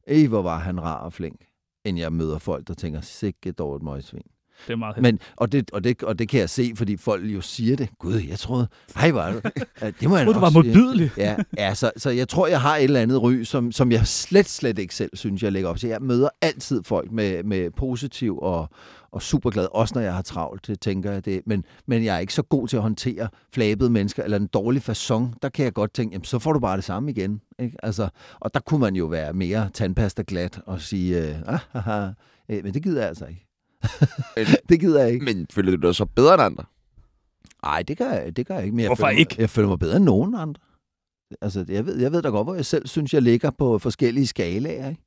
Ej, 0.06 0.26
hvor 0.26 0.42
var 0.42 0.58
han 0.58 0.82
rar 0.82 0.98
og 0.98 1.12
flink, 1.12 1.40
end 1.84 1.98
jeg 1.98 2.12
møder 2.12 2.38
folk, 2.38 2.68
der 2.68 2.74
tænker, 2.74 3.00
sikke 3.00 3.52
dårligt 3.52 3.84
møgsvin. 3.84 4.22
Det 4.66 4.72
er 4.72 4.76
meget 4.76 4.96
Men, 4.96 5.02
Men, 5.02 5.18
og, 5.36 5.52
det, 5.52 5.70
og, 5.70 5.84
det, 5.84 6.02
og 6.02 6.18
det 6.18 6.28
kan 6.28 6.40
jeg 6.40 6.50
se, 6.50 6.72
fordi 6.76 6.96
folk 6.96 7.24
jo 7.24 7.40
siger 7.40 7.76
det. 7.76 7.88
Gud, 7.98 8.14
jeg 8.28 8.38
troede, 8.38 8.68
hej, 8.96 9.10
var 9.10 9.32
du. 9.32 9.40
Ja, 9.82 9.90
Det 10.00 10.08
må 10.08 10.16
jeg 10.16 10.26
du 10.26 10.32
nok 10.32 10.40
var 10.42 10.50
modbydelig. 10.50 11.10
Ja, 11.16 11.36
ja 11.56 11.74
så, 11.74 11.90
så 11.96 12.10
jeg 12.10 12.28
tror, 12.28 12.46
jeg 12.46 12.60
har 12.60 12.76
et 12.76 12.84
eller 12.84 13.00
andet 13.00 13.22
ry, 13.22 13.42
som, 13.42 13.72
som 13.72 13.92
jeg 13.92 14.06
slet, 14.06 14.48
slet 14.48 14.78
ikke 14.78 14.94
selv 14.94 15.10
synes, 15.14 15.42
jeg 15.42 15.52
lægger 15.52 15.70
op 15.70 15.78
til. 15.78 15.88
Jeg 15.88 16.02
møder 16.02 16.28
altid 16.42 16.82
folk 16.82 17.12
med, 17.12 17.42
med 17.44 17.70
positiv 17.70 18.38
og, 18.38 18.68
og 19.12 19.22
superglad, 19.22 19.66
også 19.72 19.94
når 19.94 20.02
jeg 20.02 20.14
har 20.14 20.22
travlt, 20.22 20.66
det 20.66 20.80
tænker 20.80 21.12
jeg 21.12 21.24
det. 21.24 21.42
Men, 21.46 21.64
men 21.86 22.04
jeg 22.04 22.16
er 22.16 22.18
ikke 22.18 22.34
så 22.34 22.42
god 22.42 22.68
til 22.68 22.76
at 22.76 22.82
håndtere 22.82 23.28
flabede 23.54 23.90
mennesker, 23.90 24.22
eller 24.22 24.36
en 24.36 24.46
dårlig 24.46 24.82
façon. 24.88 25.38
Der 25.42 25.48
kan 25.48 25.64
jeg 25.64 25.72
godt 25.72 25.94
tænke, 25.94 26.12
jamen, 26.14 26.24
så 26.24 26.38
får 26.38 26.52
du 26.52 26.60
bare 26.60 26.76
det 26.76 26.84
samme 26.84 27.10
igen. 27.10 27.40
Ikke? 27.58 27.76
Altså, 27.82 28.08
og 28.40 28.54
der 28.54 28.60
kunne 28.60 28.80
man 28.80 28.96
jo 28.96 29.06
være 29.06 29.32
mere 29.32 29.70
tandpasta 29.74 30.22
glat 30.26 30.60
og 30.66 30.80
sige, 30.80 31.28
øh, 31.28 31.36
ah, 31.46 31.58
haha, 31.72 32.08
øh, 32.48 32.64
men 32.64 32.74
det 32.74 32.82
gider 32.82 33.00
jeg 33.00 33.08
altså 33.08 33.26
ikke. 33.26 33.47
det 34.68 34.80
gider 34.80 35.02
jeg 35.04 35.12
ikke. 35.12 35.24
Men 35.24 35.46
føler 35.50 35.76
du 35.76 35.86
dig 35.86 35.94
så 35.94 36.04
bedre 36.04 36.34
end 36.34 36.42
andre? 36.42 36.64
Nej, 37.62 37.82
det 37.82 37.98
gør 37.98 38.10
jeg, 38.12 38.36
det 38.36 38.46
gør 38.46 38.54
jeg 38.54 38.64
ikke. 38.64 38.76
Men 38.76 38.80
jeg 38.80 38.88
Hvorfor 38.88 39.02
føler, 39.06 39.12
mig- 39.12 39.20
ikke? 39.20 39.36
Jeg 39.38 39.50
føler 39.50 39.68
mig 39.68 39.78
bedre 39.78 39.96
end 39.96 40.04
nogen 40.04 40.34
andre. 40.34 40.60
Altså, 41.40 41.64
jeg 41.68 41.86
ved, 41.86 41.96
jeg 42.00 42.12
ved 42.12 42.22
da 42.22 42.28
godt, 42.28 42.46
hvor 42.46 42.54
jeg 42.54 42.66
selv 42.66 42.86
synes, 42.86 43.14
jeg 43.14 43.22
ligger 43.22 43.50
på 43.50 43.78
forskellige 43.78 44.26
skalaer. 44.26 44.88
Ikke? 44.88 45.02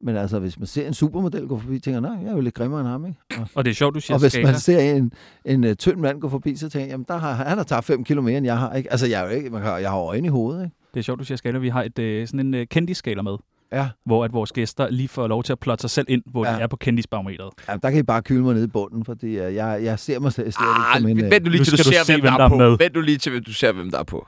Men 0.00 0.16
altså, 0.16 0.38
hvis 0.38 0.58
man 0.58 0.66
ser 0.66 0.86
en 0.86 0.94
supermodel 0.94 1.46
gå 1.48 1.58
forbi, 1.58 1.78
tænker 1.80 2.00
jeg, 2.00 2.16
nej, 2.16 2.22
jeg 2.24 2.30
er 2.30 2.34
jo 2.34 2.40
lidt 2.40 2.54
grimmere 2.54 2.80
end 2.80 2.88
ham. 2.88 3.06
Ikke? 3.06 3.18
Og, 3.38 3.48
Og 3.54 3.64
det 3.64 3.70
er 3.70 3.74
sjovt, 3.74 3.94
du 3.94 4.00
siger 4.00 4.14
og 4.14 4.20
hvis 4.20 4.32
skala. 4.32 4.46
man 4.50 4.60
ser 4.60 4.80
en, 4.80 5.12
en 5.44 5.64
uh, 5.64 5.72
tynd 5.74 5.96
mand 6.00 6.20
gå 6.20 6.28
forbi, 6.28 6.56
så 6.56 6.68
tænker 6.68 6.84
jeg, 6.84 6.90
jamen, 6.90 7.04
der 7.08 7.16
har, 7.16 7.32
han 7.32 7.56
har 7.58 7.64
taget 7.64 7.84
5 7.84 8.04
kilo 8.04 8.22
mere, 8.22 8.36
end 8.38 8.46
jeg 8.46 8.58
har. 8.58 8.74
Ikke? 8.74 8.90
Altså, 8.92 9.06
jeg, 9.06 9.20
er 9.20 9.24
jo 9.24 9.30
ikke, 9.36 9.50
man 9.50 9.62
kan, 9.62 9.70
jeg 9.82 9.90
har 9.90 9.98
øjne 9.98 10.26
i 10.26 10.30
hovedet. 10.30 10.64
Ikke? 10.64 10.76
Det 10.94 11.00
er 11.00 11.04
sjovt, 11.04 11.18
du 11.20 11.24
siger 11.24 11.36
skala. 11.36 11.58
Vi 11.58 11.68
har 11.68 11.82
et, 11.82 11.98
øh, 11.98 12.26
sådan 12.26 12.40
en 12.40 12.54
øh, 12.54 12.66
kendisskala 12.66 13.22
med, 13.22 13.36
Ja. 13.74 13.88
hvor 14.04 14.24
at 14.24 14.32
vores 14.32 14.52
gæster 14.52 14.90
lige 14.90 15.08
får 15.08 15.26
lov 15.26 15.42
til 15.42 15.52
at 15.52 15.58
plotte 15.58 15.82
sig 15.82 15.90
selv 15.90 16.06
ind, 16.08 16.22
hvor 16.26 16.44
ja. 16.46 16.50
Ja. 16.52 16.56
de 16.58 16.62
er 16.62 16.66
på 16.66 16.76
kendisbarometeret. 16.76 17.52
Jamen, 17.68 17.80
der 17.82 17.90
kan 17.90 18.00
I 18.00 18.02
bare 18.02 18.22
kylde 18.22 18.42
mig 18.42 18.54
ned 18.54 18.64
i 18.64 18.66
bunden, 18.66 19.04
fordi 19.04 19.26
uh, 19.26 19.54
jeg, 19.54 19.80
jeg 19.84 19.98
ser 19.98 20.18
mig 20.18 20.32
selv 20.32 20.52
slet 20.52 20.66
Ah, 20.68 20.96
ikke 21.00 21.10
som 21.16 21.24
en... 21.24 21.30
Vent 21.30 21.44
nu 21.44 21.50
lige 21.50 21.60
Nu 21.60 21.64
til, 21.64 21.72
du 21.72 21.76
du 21.78 21.82
ser, 21.82 22.02
se, 22.04 22.12
hvem 22.12 22.20
hvem 22.20 22.30
der 22.32 22.38
der 22.38 22.44
er 22.44 22.48
på. 22.48 22.56
med. 22.56 22.78
Vent 22.78 22.94
nu 22.94 23.00
lige 23.00 23.18
til, 23.18 23.42
du 23.46 23.52
ser, 23.52 23.72
hvem 23.72 23.90
der 23.90 23.98
er 23.98 24.02
på. 24.04 24.26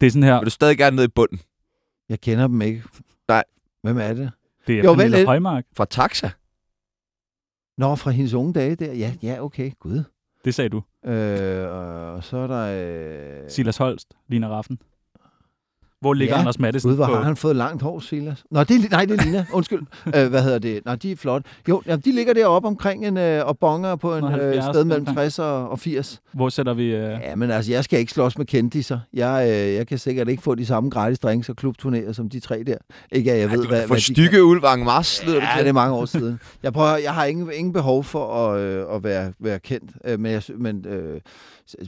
Det 0.00 0.06
er 0.06 0.10
sådan 0.10 0.22
her, 0.22 0.38
Vil 0.38 0.44
du 0.44 0.50
stadig 0.50 0.78
gerne 0.78 0.96
ned 0.96 1.04
i 1.04 1.08
bunden? 1.08 1.40
jeg 2.08 2.20
kender 2.20 2.46
dem 2.46 2.62
ikke. 2.62 2.82
Nej. 3.28 3.44
Hvem 3.82 3.98
er 3.98 4.12
det? 4.14 4.30
det 4.66 4.78
er 4.78 4.84
Jo, 4.84 4.94
Pernille. 4.94 5.26
Højmark. 5.26 5.64
Fra 5.76 5.84
Taxa? 5.84 6.30
Nå, 7.78 7.94
fra 7.94 8.10
hendes 8.10 8.34
unge 8.34 8.52
dage 8.52 8.74
der. 8.76 8.92
Ja, 8.92 9.12
ja, 9.22 9.42
okay, 9.44 9.70
gud. 9.80 10.02
Det 10.44 10.54
sagde 10.54 10.68
du. 10.68 10.82
Øh, 11.10 11.72
og 12.14 12.24
så 12.24 12.36
er 12.36 12.46
der... 12.46 13.42
Øh, 13.44 13.50
Silas 13.50 13.76
Holst, 13.76 14.08
Lina 14.28 14.48
Raffen. 14.48 14.78
Hvor 16.04 16.14
ligger 16.14 16.34
Ja. 16.34 16.40
Anders 16.40 16.58
Mattesen 16.58 16.90
Gud, 16.90 16.96
hvor 16.96 17.06
på? 17.06 17.14
har 17.14 17.22
han 17.22 17.36
fået 17.36 17.56
langt 17.56 17.82
hår, 17.82 18.00
Silas? 18.00 18.44
Nå, 18.50 18.64
det 18.64 18.90
nej, 18.90 19.04
det 19.04 19.20
er 19.20 19.24
Lina. 19.24 19.46
Undskyld. 19.52 19.80
øh, 20.16 20.26
hvad 20.30 20.42
hedder 20.42 20.58
det? 20.58 20.80
Nå, 20.84 20.94
de 20.94 21.12
er 21.12 21.16
flot. 21.16 21.42
Jo, 21.68 21.82
jamen, 21.86 22.00
de 22.00 22.12
ligger 22.12 22.34
deroppe 22.34 22.68
omkring 22.68 23.06
en, 23.06 23.16
øh, 23.16 23.46
og 23.46 23.58
bonger 23.58 23.96
på 23.96 24.16
en 24.16 24.24
øh, 24.24 24.30
70 24.30 24.64
sted 24.64 24.84
mellem 24.84 25.02
omkring. 25.08 25.16
60 25.16 25.38
og, 25.38 25.68
og 25.68 25.78
80. 25.78 26.20
Hvor 26.32 26.48
sætter 26.48 26.74
vi... 26.74 26.84
Øh... 26.84 27.18
Ja, 27.22 27.34
men 27.36 27.50
altså, 27.50 27.72
jeg 27.72 27.84
skal 27.84 27.98
ikke 27.98 28.12
slås 28.12 28.38
med 28.38 28.46
kendiser. 28.46 28.98
Jeg, 29.12 29.46
øh, 29.50 29.74
jeg 29.74 29.86
kan 29.86 29.98
sikkert 29.98 30.28
ikke 30.28 30.42
få 30.42 30.54
de 30.54 30.66
samme 30.66 30.90
gratis 30.90 31.18
drinks 31.18 31.48
og 31.48 31.56
klubturnéer 31.64 32.12
som 32.12 32.28
de 32.28 32.40
tre 32.40 32.62
der. 32.66 32.76
Ikke 33.12 33.32
at 33.32 33.40
jeg 33.40 33.50
ved, 33.50 33.62
du 33.62 33.68
hvad, 33.68 33.82
få 33.82 33.86
hvad 33.86 33.96
de 33.96 34.02
stykke 34.02 34.44
Ulvang 34.44 34.84
Mars, 34.84 35.18
det 35.18 35.34
Ja, 35.34 35.40
til. 35.56 35.62
det 35.62 35.68
er 35.68 35.72
mange 35.72 35.94
år 35.94 36.04
siden. 36.04 36.40
Jeg, 36.62 36.72
prøver, 36.72 36.96
jeg 36.96 37.14
har 37.14 37.24
ingen, 37.24 37.50
ingen 37.54 37.72
behov 37.72 38.04
for 38.04 38.48
at, 38.48 38.60
øh, 38.60 38.94
at 38.94 39.04
være, 39.04 39.32
være 39.40 39.58
kendt, 39.58 39.90
øh, 40.04 40.20
men, 40.20 40.32
jeg, 40.32 40.42
men 40.58 40.86
øh, 40.88 41.20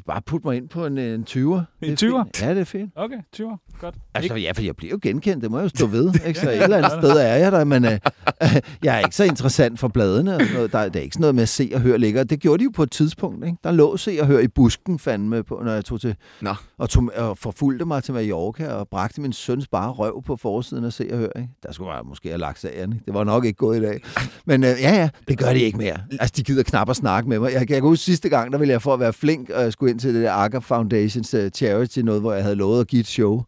bare 0.06 0.22
put 0.22 0.44
mig 0.44 0.56
ind 0.56 0.68
på 0.68 0.86
en, 0.86 0.98
en 0.98 1.26
20'er. 1.30 1.34
Det 1.34 1.42
er 1.42 1.62
20'er? 1.80 2.24
fint. 2.24 2.42
Ja, 2.42 2.50
det 2.50 2.60
er 2.60 2.64
fint. 2.64 2.92
Okay, 2.96 3.16
20 3.32 3.58
Godt. 3.80 3.94
Altså, 4.14 4.34
ja, 4.34 4.52
for 4.52 4.62
jeg 4.62 4.76
bliver 4.76 4.90
jo 4.90 4.98
genkendt, 5.02 5.42
det 5.42 5.50
må 5.50 5.58
jeg 5.58 5.64
jo 5.64 5.68
stå 5.68 5.86
ved. 5.86 6.14
Ikke? 6.26 6.40
Så 6.40 6.50
et 6.50 6.62
eller 6.62 6.76
andet 6.76 6.92
sted 6.92 7.10
er 7.10 7.36
jeg 7.36 7.52
der, 7.52 7.64
men 7.64 7.84
øh, 7.84 7.98
jeg 8.84 8.94
er 8.94 8.98
ikke 8.98 9.16
så 9.16 9.24
interessant 9.24 9.80
for 9.80 9.88
bladene. 9.88 10.34
Og 10.34 10.40
sådan 10.40 10.54
noget. 10.54 10.72
Der, 10.72 10.88
der 10.88 11.00
er 11.00 11.02
ikke 11.02 11.14
sådan 11.14 11.20
noget 11.20 11.34
med 11.34 11.42
at 11.42 11.48
se 11.48 11.70
og 11.74 11.80
høre 11.80 11.98
ligger. 11.98 12.24
Det 12.24 12.40
gjorde 12.40 12.58
de 12.58 12.64
jo 12.64 12.70
på 12.74 12.82
et 12.82 12.90
tidspunkt. 12.90 13.44
Ikke? 13.46 13.58
Der 13.64 13.70
lå 13.70 13.96
se 13.96 14.18
og 14.20 14.26
høre 14.26 14.44
i 14.44 14.48
busken, 14.48 14.98
fandme, 14.98 15.42
på, 15.42 15.60
når 15.64 15.72
jeg 15.72 15.84
tog 15.84 16.00
til... 16.00 16.16
Nå. 16.40 16.54
Og, 16.78 16.90
tog, 16.90 17.10
og 17.16 17.38
forfulgte 17.38 17.84
mig 17.84 18.02
til 18.02 18.14
Mallorca 18.14 18.68
og 18.68 18.88
bragte 18.88 19.20
min 19.20 19.32
søns 19.32 19.68
bare 19.68 19.90
røv 19.90 20.22
på 20.22 20.36
forsiden 20.36 20.84
af 20.84 20.92
se 20.92 21.08
og 21.12 21.18
høre. 21.18 21.30
Ikke? 21.36 21.48
Der 21.62 21.72
skulle 21.72 21.92
jeg 21.92 22.00
måske 22.04 22.28
have 22.28 22.40
lagt 22.40 22.60
sagen. 22.60 22.92
Ikke? 22.92 23.04
Det 23.06 23.14
var 23.14 23.24
nok 23.24 23.44
ikke 23.44 23.56
gået 23.56 23.78
i 23.78 23.80
dag. 23.80 24.00
Men 24.46 24.64
øh, 24.64 24.70
ja, 24.80 24.94
ja, 24.94 25.08
det 25.28 25.38
gør 25.38 25.52
de 25.52 25.60
ikke 25.60 25.78
mere. 25.78 25.98
Altså, 26.20 26.32
de 26.36 26.42
gider 26.42 26.62
knap 26.62 26.90
at 26.90 26.96
snakke 26.96 27.28
med 27.28 27.38
mig. 27.38 27.52
Jeg, 27.52 27.60
jeg 27.60 27.66
kan 27.68 27.82
huske 27.82 28.04
sidste 28.04 28.28
gang, 28.28 28.52
der 28.52 28.58
ville 28.58 28.72
jeg 28.72 28.82
for 28.82 28.94
at 28.94 29.00
være 29.00 29.12
flink, 29.12 29.50
og 29.50 29.62
jeg 29.62 29.72
skulle 29.72 29.90
ind 29.90 30.00
til 30.00 30.14
det 30.14 30.22
der 30.22 30.32
Akker 30.32 30.60
Foundations 30.60 31.34
uh, 31.34 31.48
charity, 31.48 31.98
noget, 31.98 32.20
hvor 32.20 32.32
jeg 32.32 32.42
havde 32.42 32.56
lovet 32.56 32.80
at 32.80 32.86
give 32.86 33.00
et 33.00 33.06
show. 33.06 33.42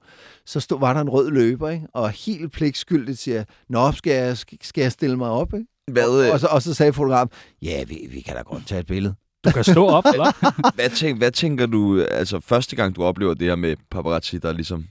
Så 0.48 0.60
stod, 0.60 0.80
var 0.80 0.92
der 0.92 1.00
en 1.00 1.08
rød 1.08 1.30
løber, 1.30 1.68
ikke? 1.68 1.86
og 1.94 2.10
helt 2.10 2.52
pligtskyldigt 2.52 3.18
siger, 3.18 3.44
Nå, 3.68 3.92
skal 3.92 4.12
jeg, 4.12 4.36
skal 4.62 4.80
jeg 4.82 4.92
stille 4.92 5.16
mig 5.16 5.30
op? 5.30 5.54
Ikke? 5.54 5.66
Hvad, 5.92 6.26
øh, 6.26 6.32
Og, 6.32 6.40
så, 6.40 6.46
og 6.46 6.62
så 6.62 6.74
sagde 6.74 6.92
fotografen, 6.92 7.30
ja, 7.62 7.84
vi, 7.84 8.08
vi 8.10 8.20
kan 8.20 8.36
da 8.36 8.42
godt 8.42 8.66
tage 8.66 8.80
et 8.80 8.86
billede. 8.86 9.14
Du 9.44 9.50
kan 9.50 9.64
stå 9.64 9.86
op, 9.86 10.04
eller? 10.12 10.50
hvad, 10.76 10.90
tænk, 10.90 11.18
hvad 11.18 11.30
tænker 11.30 11.66
du, 11.66 12.02
altså 12.02 12.40
første 12.40 12.76
gang 12.76 12.96
du 12.96 13.04
oplever 13.04 13.34
det 13.34 13.46
her 13.48 13.56
med 13.56 13.76
paparazzi, 13.90 14.38
der 14.38 14.52
ligesom 14.52 14.84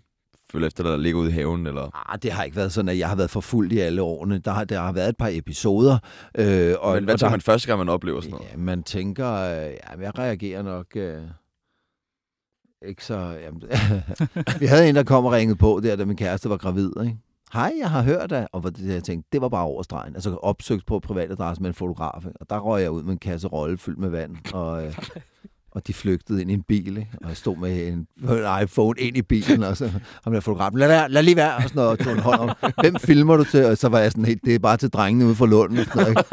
følger 0.52 0.68
efter 0.68 0.84
dig, 0.84 0.92
der 0.92 0.98
ligger 0.98 1.20
ude 1.20 1.30
i 1.30 1.34
haven, 1.34 1.68
eller... 1.68 2.12
Ah, 2.12 2.20
det 2.24 2.32
har 2.32 2.44
ikke 2.44 2.56
været 2.56 2.72
sådan, 2.72 2.90
at 2.90 2.98
jeg 2.98 3.10
har 3.10 3.16
været 3.16 3.30
forfulgt 3.30 3.74
i 3.74 3.80
alle 3.80 4.02
årene. 4.02 4.38
Der 4.38 4.52
har, 4.52 4.64
der 4.64 4.80
har 4.80 4.92
været 4.92 5.10
et 5.10 5.18
par 5.18 5.30
episoder. 5.32 5.98
Øh, 6.38 6.76
og, 6.80 6.96
Men 6.96 7.04
hvad 7.04 7.14
og 7.14 7.20
tænker 7.20 7.28
der, 7.28 7.30
man 7.30 7.42
første 7.42 7.68
gang, 7.68 7.78
man 7.78 7.90
oplever 7.90 8.22
sådan 8.22 8.32
noget? 8.32 8.48
Ja, 8.52 8.58
man 8.58 8.84
tænker, 8.84 9.32
øh, 9.34 9.72
ja, 9.72 10.02
jeg 10.02 10.20
reagerer 10.20 10.62
nok 10.62 10.86
øh, 10.96 11.22
ikke 12.86 13.06
så... 13.06 13.38
Jamen, 13.44 13.64
vi 14.60 14.66
havde 14.66 14.90
en, 14.90 14.96
der 14.96 15.04
kom 15.04 15.26
og 15.26 15.32
ringede 15.32 15.58
på 15.58 15.80
der, 15.84 15.96
da 15.96 16.06
min 16.06 16.18
kæreste 16.18 16.50
var 16.50 16.58
gravid. 16.58 16.92
Ikke? 17.02 17.18
Hej, 17.54 17.74
jeg 17.80 17.90
har 17.90 18.02
hørt 18.02 18.32
af, 18.32 18.48
og 18.52 18.74
jeg 18.86 19.04
tænkte, 19.04 19.30
det 19.32 19.42
var 19.42 19.50
bare 19.50 19.66
overstregen. 19.66 20.16
Altså 20.16 20.36
opsøgt 20.36 20.86
på 20.86 21.00
privatadresse 21.00 21.62
med 21.62 21.70
en 21.70 21.74
fotograf. 21.74 22.26
Ikke? 22.26 22.42
Og 22.42 22.50
der 22.50 22.60
røg 22.60 22.82
jeg 22.82 22.92
ud 22.92 23.04
med 23.04 23.12
en 23.12 23.18
kasse 23.18 23.48
rolle 23.48 23.78
fyldt 23.78 24.00
med 24.00 24.10
vand. 24.10 24.54
Og, 24.54 24.86
øh, 24.86 24.98
og 25.76 25.88
de 25.88 25.94
flygtede 25.94 26.42
ind 26.42 26.52
i 26.52 26.54
en 26.54 26.64
bil, 26.64 26.98
ikke? 26.98 27.12
og 27.24 27.30
jeg 27.30 27.38
stod 27.38 27.58
med 27.58 27.88
en, 27.88 28.08
en 28.30 28.64
iPhone 28.64 29.00
ind 29.00 29.18
i 29.18 29.22
bilen, 29.22 29.64
og 29.64 29.78
så 29.78 29.88
ham 30.24 30.34
der 30.34 30.40
fotografen, 30.40 30.80
lad, 30.80 30.88
være, 30.88 31.10
lad 31.10 31.24
lige 31.24 31.36
være, 31.36 31.56
og 31.56 31.62
sådan 31.62 31.76
noget, 31.76 31.92
og 31.92 32.00
tog 32.00 32.14
en 32.14 32.20
hånd 32.20 32.40
om, 32.40 32.56
hvem 32.82 32.96
filmer 32.96 33.38
du 33.38 33.44
til? 33.44 33.66
Og 33.66 33.78
så 33.78 33.90
var 33.90 34.00
jeg 34.00 34.12
sådan 34.12 34.26
helt, 34.26 34.46
det 34.46 34.56
er 34.56 34.60
bare 34.60 34.78
til 34.78 34.90
drengene 34.90 35.26
ude 35.26 35.36
for 35.36 35.46
Lunden, 35.46 35.78
og 35.78 35.86
sådan 35.86 36.02
noget, 36.02 36.18
ikke? 36.18 36.24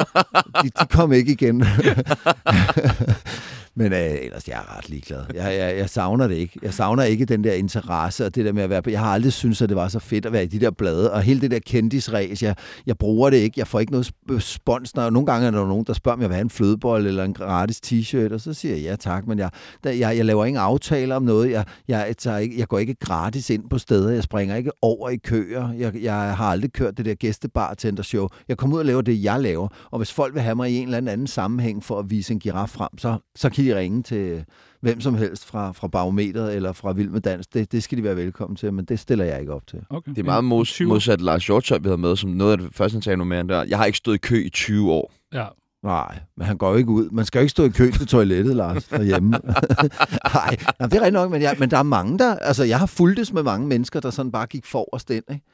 De, 0.62 0.70
de 0.80 0.87
kom 0.87 1.12
ikke 1.12 1.33
igen. 1.33 1.64
Men 3.76 3.92
øh, 3.92 3.98
ellers, 4.22 4.48
jeg 4.48 4.58
er 4.58 4.76
ret 4.78 4.88
ligeglad. 4.88 5.20
Jeg, 5.34 5.58
jeg, 5.58 5.78
jeg 5.78 5.90
savner 5.90 6.26
det 6.26 6.34
ikke. 6.34 6.58
Jeg 6.62 6.74
savner 6.74 7.02
ikke 7.02 7.24
den 7.24 7.44
der 7.44 7.52
interesse 7.52 8.26
og 8.26 8.34
det 8.34 8.44
der 8.44 8.52
med 8.52 8.62
at 8.62 8.70
være 8.70 8.82
på. 8.82 8.90
Jeg 8.90 9.00
har 9.00 9.12
aldrig 9.12 9.32
syntes, 9.32 9.62
at 9.62 9.68
det 9.68 9.76
var 9.76 9.88
så 9.88 9.98
fedt 9.98 10.26
at 10.26 10.32
være 10.32 10.44
i 10.44 10.46
de 10.46 10.60
der 10.60 10.70
blade. 10.70 11.12
Og 11.12 11.22
hele 11.22 11.40
det 11.40 11.50
der 11.50 11.58
kendisræs, 11.58 12.42
jeg, 12.42 12.54
jeg 12.87 12.98
bruger 12.98 13.30
det 13.30 13.37
ikke. 13.37 13.54
Jeg 13.56 13.66
får 13.66 13.80
ikke 13.80 13.92
noget 13.92 14.10
øh, 14.30 14.40
spons. 14.40 14.96
Når, 14.96 15.10
nogle 15.10 15.26
gange 15.26 15.46
er 15.46 15.50
der 15.50 15.66
nogen, 15.66 15.84
der 15.87 15.92
spørger, 15.92 16.16
mig, 16.16 16.22
jeg 16.22 16.30
vil 16.30 16.34
have 16.34 16.42
en 16.42 16.50
flødebold 16.50 17.06
eller 17.06 17.24
en 17.24 17.34
gratis 17.34 17.80
t-shirt. 17.87 18.34
Og 18.34 18.40
så 18.40 18.52
siger 18.52 18.74
jeg 18.74 18.84
ja 18.84 18.96
tak, 18.96 19.26
men 19.26 19.38
jeg, 19.38 19.50
der, 19.84 19.90
jeg, 19.90 20.16
jeg 20.16 20.24
laver 20.24 20.44
ingen 20.44 20.60
aftaler 20.60 21.16
om 21.16 21.22
noget. 21.22 21.50
Jeg, 21.50 21.64
jeg, 21.88 22.14
tager 22.18 22.38
ikke, 22.38 22.58
jeg 22.58 22.68
går 22.68 22.78
ikke 22.78 22.94
gratis 22.94 23.50
ind 23.50 23.70
på 23.70 23.78
steder. 23.78 24.10
Jeg 24.10 24.22
springer 24.22 24.56
ikke 24.56 24.70
over 24.82 25.08
i 25.08 25.16
køer. 25.16 25.72
Jeg, 25.78 25.94
jeg 26.02 26.14
har 26.14 26.46
aldrig 26.46 26.72
kørt 26.72 26.96
det 26.96 27.04
der 27.04 27.14
gæstebartender-show. 27.14 28.28
Jeg 28.48 28.56
kommer 28.56 28.76
ud 28.76 28.80
og 28.80 28.87
laver 28.87 29.02
det, 29.02 29.24
jeg 29.24 29.40
laver. 29.40 29.68
Og 29.90 29.98
hvis 29.98 30.12
folk 30.12 30.34
vil 30.34 30.42
have 30.42 30.54
mig 30.54 30.70
i 30.70 30.76
en 30.76 30.94
eller 30.94 31.12
anden 31.12 31.26
sammenhæng 31.26 31.84
for 31.84 31.98
at 31.98 32.10
vise 32.10 32.32
en 32.32 32.38
giraf 32.38 32.68
frem, 32.68 32.98
så, 32.98 33.18
så 33.37 33.50
kan 33.50 33.63
de 33.64 33.79
ringe 33.79 34.03
til 34.03 34.44
hvem 34.81 35.00
som 35.00 35.14
helst 35.14 35.46
fra, 35.46 35.72
fra 35.72 35.88
barometeret 35.88 36.57
eller 36.57 36.72
fra 36.72 36.92
Vild 36.92 37.09
med 37.09 37.20
Dans. 37.20 37.46
Det, 37.46 37.72
det 37.72 37.83
skal 37.83 37.98
de 37.98 38.05
være 38.05 38.16
velkommen 38.16 38.57
til, 38.57 38.72
men 38.72 38.85
det 38.85 39.00
stiller 39.00 39.24
jeg 39.24 39.40
ikke 39.40 39.53
op 39.53 39.66
til. 39.66 39.79
Okay. 39.90 40.11
Det 40.11 40.18
er 40.18 40.24
meget 40.24 40.44
mod, 40.44 40.64
20. 40.64 40.88
modsat 40.88 41.20
Lars 41.20 41.46
Hjortøj, 41.46 41.79
vi 41.79 41.88
havde 41.88 41.98
med, 41.98 42.16
som 42.16 42.31
noget 42.31 42.53
af 42.53 42.59
det 42.59 42.68
første, 42.72 42.94
han 42.94 43.03
sagde 43.03 43.16
nu 43.16 43.24
mere, 43.24 43.42
der, 43.42 43.64
jeg 43.64 43.79
har 43.79 43.85
ikke 43.85 43.98
stået 43.98 44.14
i 44.14 44.18
kø 44.18 44.44
i 44.44 44.48
20 44.48 44.92
år. 44.92 45.12
Ja. 45.35 45.44
Nej, 45.83 46.18
men 46.37 46.46
han 46.46 46.57
går 46.57 46.70
jo 46.70 46.77
ikke 46.77 46.90
ud. 46.90 47.11
Man 47.11 47.24
skal 47.24 47.38
jo 47.38 47.40
ikke 47.40 47.50
stå 47.50 47.64
i 47.64 47.68
kø 47.68 47.90
til 47.90 48.07
toilettet, 48.07 48.57
Lars, 48.57 48.85
derhjemme. 48.85 49.31
Nej, 50.35 50.57
det 50.79 50.81
er 50.81 50.92
rigtigt 50.92 51.12
nok, 51.12 51.31
men, 51.31 51.42
jeg, 51.42 51.57
men 51.59 51.70
der 51.70 51.79
er 51.79 51.83
mange, 51.83 52.18
der... 52.18 52.37
Altså, 52.37 52.64
jeg 52.64 52.79
har 52.79 52.87
fulgtes 52.87 53.33
med 53.33 53.42
mange 53.42 53.66
mennesker, 53.66 54.00
der 54.00 54.11
sådan 54.11 54.33
bare 54.33 54.46
gik 54.46 54.66
forrest 54.66 55.11
ind, 55.11 55.24
ikke? 55.31 55.44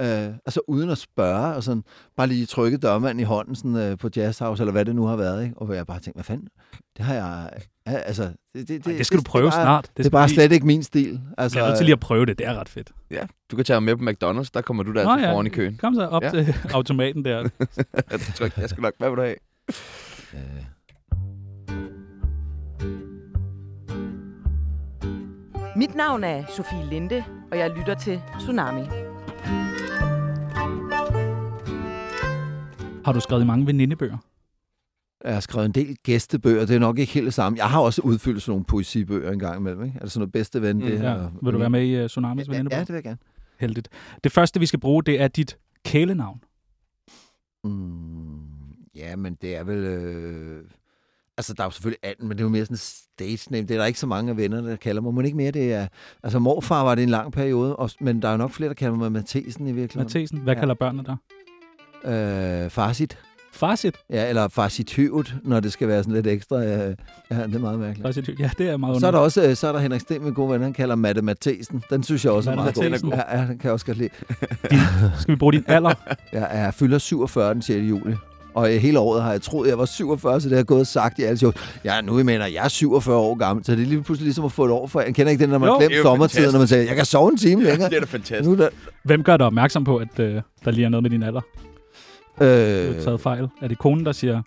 Øh, 0.00 0.06
altså 0.46 0.60
uden 0.68 0.90
at 0.90 0.98
spørge, 0.98 1.54
og 1.54 1.62
sådan, 1.62 1.84
bare 2.16 2.26
lige 2.26 2.46
trykke 2.46 2.76
dørmanden 2.76 3.20
i 3.20 3.22
hånden 3.22 3.54
sådan, 3.54 3.76
øh, 3.76 3.98
på 3.98 4.08
Jazz 4.16 4.38
House, 4.38 4.62
eller 4.62 4.72
hvad 4.72 4.84
det 4.84 4.94
nu 4.96 5.04
har 5.04 5.16
været, 5.16 5.42
ikke? 5.44 5.54
og 5.58 5.66
hvor 5.66 5.74
jeg 5.74 5.86
bare 5.86 5.98
tænkte, 5.98 6.16
hvad 6.16 6.24
fanden, 6.24 6.48
det 6.96 7.04
har 7.04 7.14
jeg, 7.14 7.50
ja, 7.86 7.92
altså, 7.92 8.22
det, 8.22 8.34
det, 8.54 8.68
det, 8.68 8.86
Ej, 8.86 8.92
det 8.96 9.06
skal 9.06 9.18
du 9.18 9.22
prøve 9.26 9.46
det 9.46 9.52
er 9.52 9.56
bare, 9.56 9.64
snart. 9.64 9.84
Det, 9.84 9.98
er 9.98 10.02
skal 10.02 10.10
bare 10.10 10.28
slet 10.28 10.52
ikke 10.52 10.66
min 10.66 10.82
stil. 10.82 11.20
Altså, 11.38 11.58
Jeg 11.58 11.64
er 11.64 11.68
nødt 11.68 11.76
til 11.76 11.84
lige 11.86 11.92
at 11.92 12.00
prøve 12.00 12.26
det. 12.26 12.38
Det 12.38 12.46
er 12.46 12.54
ret 12.60 12.68
fedt. 12.68 12.90
Ja, 13.10 13.26
du 13.50 13.56
kan 13.56 13.64
tage 13.64 13.80
med 13.80 13.96
på 13.96 14.02
McDonald's, 14.04 14.50
der 14.54 14.60
kommer 14.60 14.82
du 14.82 14.92
der 14.92 15.04
Nå 15.04 15.10
altid 15.10 15.24
ja. 15.26 15.32
foran 15.32 15.46
i 15.46 15.50
køen. 15.50 15.76
Kom 15.76 15.94
så 15.94 16.06
op 16.06 16.22
Ja. 16.22 16.30
ja. 16.36 16.44
til 16.44 16.54
automaten 16.74 17.24
der. 17.24 17.48
Tryk, 18.36 18.56
jeg 18.56 18.68
skal 18.70 18.82
nok, 18.82 18.92
hvad 18.98 19.08
vil 19.10 19.16
du 19.16 19.22
have? 19.22 19.36
øh, 20.34 20.64
Mit 25.76 25.94
navn 25.94 26.24
er 26.24 26.44
Sofie 26.56 26.86
Linde, 26.90 27.24
og 27.52 27.58
jeg 27.58 27.70
lytter 27.70 27.94
til 27.94 28.20
Tsunami. 28.38 29.05
Har 33.04 33.12
du 33.12 33.20
skrevet 33.20 33.46
mange 33.46 33.66
venindebøger? 33.66 34.16
jeg 35.24 35.34
har 35.34 35.40
skrevet 35.40 35.66
en 35.66 35.72
del 35.72 35.96
gæstebøger, 36.02 36.66
det 36.66 36.76
er 36.76 36.80
nok 36.80 36.98
ikke 36.98 37.12
helt 37.12 37.24
det 37.24 37.34
samme. 37.34 37.58
Jeg 37.58 37.70
har 37.70 37.80
også 37.80 38.02
udfyldt 38.02 38.42
sådan 38.42 38.50
nogle 38.52 38.64
poesibøger 38.64 39.32
en 39.32 39.38
gang 39.38 39.60
imellem, 39.60 39.84
ikke? 39.84 39.98
Altså 40.00 40.14
sådan 40.14 40.20
noget 40.20 40.32
bedste 40.32 40.62
ven. 40.62 40.76
Mm, 40.76 40.82
det 40.82 40.92
Ja. 40.92 40.96
her. 40.98 41.30
Vil 41.42 41.52
du 41.52 41.58
være 41.58 41.70
med 41.70 41.82
i 41.86 42.02
uh, 42.02 42.06
Tsunamis 42.08 42.46
Ja, 42.46 42.52
venindebog? 42.52 42.76
ja, 42.76 42.80
det 42.80 42.88
vil 42.88 42.94
jeg 42.94 43.02
gerne. 43.02 43.18
Heldigt. 43.60 43.88
Det 44.24 44.32
første, 44.32 44.60
vi 44.60 44.66
skal 44.66 44.80
bruge, 44.80 45.02
det 45.02 45.20
er 45.20 45.28
dit 45.28 45.58
kælenavn. 45.84 46.40
Mm, 47.64 48.40
ja, 48.94 49.16
men 49.16 49.34
det 49.34 49.56
er 49.56 49.64
vel... 49.64 49.84
Øh... 49.84 50.62
Altså, 51.38 51.54
der 51.54 51.62
er 51.62 51.66
jo 51.66 51.70
selvfølgelig 51.70 51.98
alt, 52.02 52.22
men 52.22 52.30
det 52.30 52.38
er 52.40 52.42
jo 52.44 52.48
mere 52.48 52.64
sådan 52.64 52.76
stage 52.76 53.38
name. 53.50 53.66
Det 53.66 53.74
er 53.74 53.78
der 53.78 53.86
ikke 53.86 53.98
så 54.00 54.06
mange 54.06 54.30
af 54.30 54.36
vennerne, 54.36 54.70
der 54.70 54.76
kalder 54.76 55.02
mig. 55.02 55.14
Må 55.14 55.20
ikke 55.20 55.36
mere, 55.36 55.50
det 55.50 55.72
er... 55.72 55.86
Altså, 56.22 56.38
morfar 56.38 56.84
var 56.84 56.94
det 56.94 57.02
en 57.02 57.08
lang 57.08 57.32
periode, 57.32 57.76
og, 57.76 57.90
men 58.00 58.22
der 58.22 58.28
er 58.28 58.32
jo 58.32 58.38
nok 58.38 58.50
flere, 58.50 58.68
der 58.68 58.74
kalder 58.74 58.96
mig 58.96 59.12
Mathesen 59.12 59.66
i 59.66 59.72
virkeligheden. 59.72 60.02
Mathesen. 60.14 60.38
Hvad 60.38 60.54
Ja. 60.54 60.60
kalder 60.60 60.74
børnene 60.74 61.04
dig? 61.06 61.16
Øh, 62.12 62.70
farsit. 62.70 63.18
Farsit. 63.52 63.94
Ja, 64.10 64.28
eller 64.28 64.48
farsitøvet, 64.48 65.34
når 65.44 65.60
det 65.60 65.72
skal 65.72 65.88
være 65.88 66.02
sådan 66.02 66.14
lidt 66.14 66.26
ekstra. 66.26 66.56
Øh, 66.64 66.68
ja, 67.30 67.42
det 67.46 67.54
er 67.54 67.58
meget 67.58 67.78
mærkeligt. 67.78 68.02
Farsit. 68.06 68.40
Ja, 68.40 68.50
det 68.58 68.68
er 68.68 68.76
meget 68.76 69.00
Så 69.00 69.06
er 69.06 69.10
der 69.10 69.18
underligt. 69.18 69.36
også 69.38 69.50
øh, 69.50 69.56
så 69.56 69.68
er 69.68 69.72
der 69.72 69.78
Henrik 69.78 70.00
Sten, 70.00 70.24
min 70.24 70.32
gode 70.34 70.50
ven, 70.50 70.62
han 70.62 70.72
kalder 70.72 70.94
Matte 70.94 71.22
Mathesen. 71.22 71.82
Den 71.90 72.02
synes 72.02 72.24
jeg 72.24 72.32
også 72.32 72.50
er 72.50 72.54
meget 72.54 72.74
god. 72.74 72.84
Ja, 72.84 73.38
ja, 73.38 73.46
den 73.46 73.48
kan 73.58 73.60
jeg 73.64 73.72
også 73.72 73.86
godt 73.86 73.98
lide. 73.98 74.10
Skal 75.20 75.34
vi 75.34 75.36
bruge 75.36 75.52
din 75.52 75.64
alder? 75.66 75.94
Jeg 76.32 76.48
er 76.50 76.70
fylder 76.70 76.98
47 76.98 77.54
den 77.54 77.62
6. 77.62 77.76
juli. 77.88 78.14
Og 78.56 78.74
øh, 78.74 78.80
hele 78.80 78.98
året 78.98 79.22
har 79.22 79.30
jeg 79.30 79.42
troet, 79.42 79.66
at 79.66 79.70
jeg 79.70 79.78
var 79.78 79.84
47, 79.84 80.40
så 80.40 80.48
det 80.48 80.52
har 80.52 80.58
jeg 80.58 80.66
gået 80.66 80.80
og 80.80 80.86
sagt 80.86 81.18
i 81.18 81.22
alle 81.22 81.38
shows. 81.38 81.54
Ja, 81.84 82.00
nu 82.00 82.12
mener 82.12 82.46
jeg 82.46 82.64
er 82.64 82.68
47 82.68 83.16
år 83.16 83.34
gammel, 83.34 83.64
så 83.64 83.72
det 83.72 83.82
er 83.82 83.86
lige 83.86 84.02
pludselig 84.02 84.24
ligesom 84.24 84.44
at 84.44 84.52
få 84.52 84.64
et 84.64 84.70
år 84.70 84.86
for. 84.86 85.00
Jeg 85.00 85.14
kender 85.14 85.30
ikke 85.30 85.42
den, 85.42 85.50
når 85.50 85.58
man 85.58 85.68
jo 85.68 86.02
sommertiden, 86.02 86.52
når 86.52 86.58
man 86.58 86.68
siger, 86.68 86.82
jeg 86.82 86.96
kan 86.96 87.04
sove 87.04 87.30
en 87.30 87.36
time 87.36 87.62
længere. 87.62 87.90
Det 87.90 87.96
er 87.96 88.00
da 88.00 88.06
fantastisk. 88.06 88.46
Nu 88.46 88.52
er 88.52 88.56
der, 88.56 88.68
Hvem 89.02 89.22
gør 89.22 89.36
dig 89.36 89.46
opmærksom 89.46 89.84
på, 89.84 89.96
at 89.96 90.18
øh, 90.18 90.42
der 90.64 90.70
lige 90.70 90.84
er 90.84 90.88
noget 90.88 91.02
med 91.02 91.10
din 91.10 91.22
alder? 91.22 91.40
Du 92.38 92.44
har 92.44 92.50
øh, 92.50 93.02
taget 93.02 93.20
fejl. 93.20 93.48
Er 93.62 93.68
det 93.68 93.78
konen, 93.78 94.06
der 94.06 94.12
siger, 94.12 94.42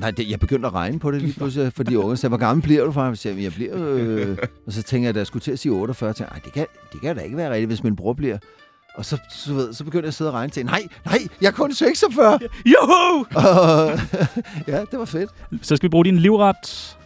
nej, 0.00 0.10
det, 0.10 0.30
jeg 0.30 0.40
begyndte 0.40 0.66
at 0.66 0.74
regne 0.74 0.98
på 0.98 1.10
det 1.10 1.22
lige 1.22 1.34
pludselig, 1.34 1.72
fordi 1.72 1.96
unge 1.96 2.16
sagde, 2.16 2.30
hvor 2.30 2.38
gammel 2.38 2.62
bliver 2.62 2.84
du 2.84 2.92
fra? 2.92 3.04
Jeg 3.04 3.18
siger, 3.18 3.42
jeg 3.42 3.52
bliver, 3.52 3.72
øh, 3.76 4.36
og 4.66 4.72
så 4.72 4.82
tænker 4.82 5.08
jeg, 5.08 5.14
da 5.14 5.18
jeg 5.18 5.26
skulle 5.26 5.42
til 5.42 5.52
at 5.52 5.58
sige 5.58 5.72
48, 5.72 6.12
tænkte, 6.12 6.34
jeg, 6.34 6.44
det 6.44 6.52
kan, 6.52 6.66
det 6.92 7.00
kan 7.00 7.16
da 7.16 7.22
ikke 7.22 7.36
være 7.36 7.50
rigtigt, 7.50 7.68
hvis 7.68 7.82
min 7.84 7.96
bror 7.96 8.12
bliver. 8.12 8.38
Og 8.98 9.04
så, 9.04 9.18
så, 9.30 9.54
ved, 9.54 9.72
så 9.72 9.84
begyndte 9.84 10.04
jeg 10.04 10.08
at 10.08 10.14
sidde 10.14 10.30
og 10.30 10.34
regne 10.34 10.50
til, 10.50 10.64
nej, 10.66 10.82
nej, 11.06 11.18
jeg 11.40 11.46
er 11.46 11.52
kun 11.52 11.72
46. 11.72 12.38
Joho! 12.66 13.24
Og, 13.34 13.98
ja, 14.68 14.80
det 14.80 14.98
var 14.98 15.04
fedt. 15.04 15.30
Så 15.62 15.76
skal 15.76 15.86
vi 15.86 15.90
bruge 15.90 16.04
din 16.04 16.18
livret. 16.18 16.96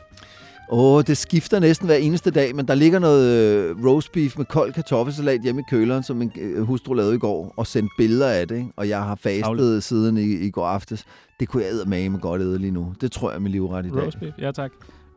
Åh, 0.70 1.02
det 1.06 1.16
skifter 1.16 1.58
næsten 1.60 1.86
hver 1.86 1.96
eneste 1.96 2.30
dag, 2.30 2.56
men 2.56 2.68
der 2.68 2.74
ligger 2.74 2.98
noget 2.98 3.28
øh, 3.28 3.86
roast 3.86 4.12
beef 4.12 4.38
med 4.38 4.44
kold 4.44 4.72
kartoffelsalat 4.72 5.40
hjemme 5.42 5.60
i 5.60 5.64
køleren, 5.70 6.02
som 6.02 6.16
min 6.16 6.32
øh, 6.40 6.62
hustru 6.62 6.94
lavede 6.94 7.14
i 7.14 7.18
går, 7.18 7.54
og 7.56 7.66
sendt 7.66 7.90
billeder 7.98 8.28
af 8.28 8.48
det, 8.48 8.56
ikke? 8.56 8.68
og 8.76 8.88
jeg 8.88 9.02
har 9.02 9.14
fastet 9.14 9.44
Travlt. 9.44 9.84
siden 9.84 10.16
i, 10.16 10.46
i 10.46 10.50
går 10.50 10.66
aftes. 10.66 11.04
Det 11.40 11.48
kunne 11.48 11.62
jeg 11.64 11.88
med 12.10 12.20
godt 12.20 12.42
æde 12.42 12.58
lige 12.58 12.70
nu. 12.70 12.94
Det 13.00 13.12
tror 13.12 13.30
jeg 13.30 13.36
er 13.36 13.40
min 13.40 13.52
livret 13.52 13.86
i 13.86 13.90
dag. 13.90 14.02
Roast 14.04 14.20
beef. 14.20 14.34
Ja, 14.38 14.52
tak. 14.52 14.70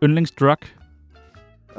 Yndlingsdrug. 0.04 0.58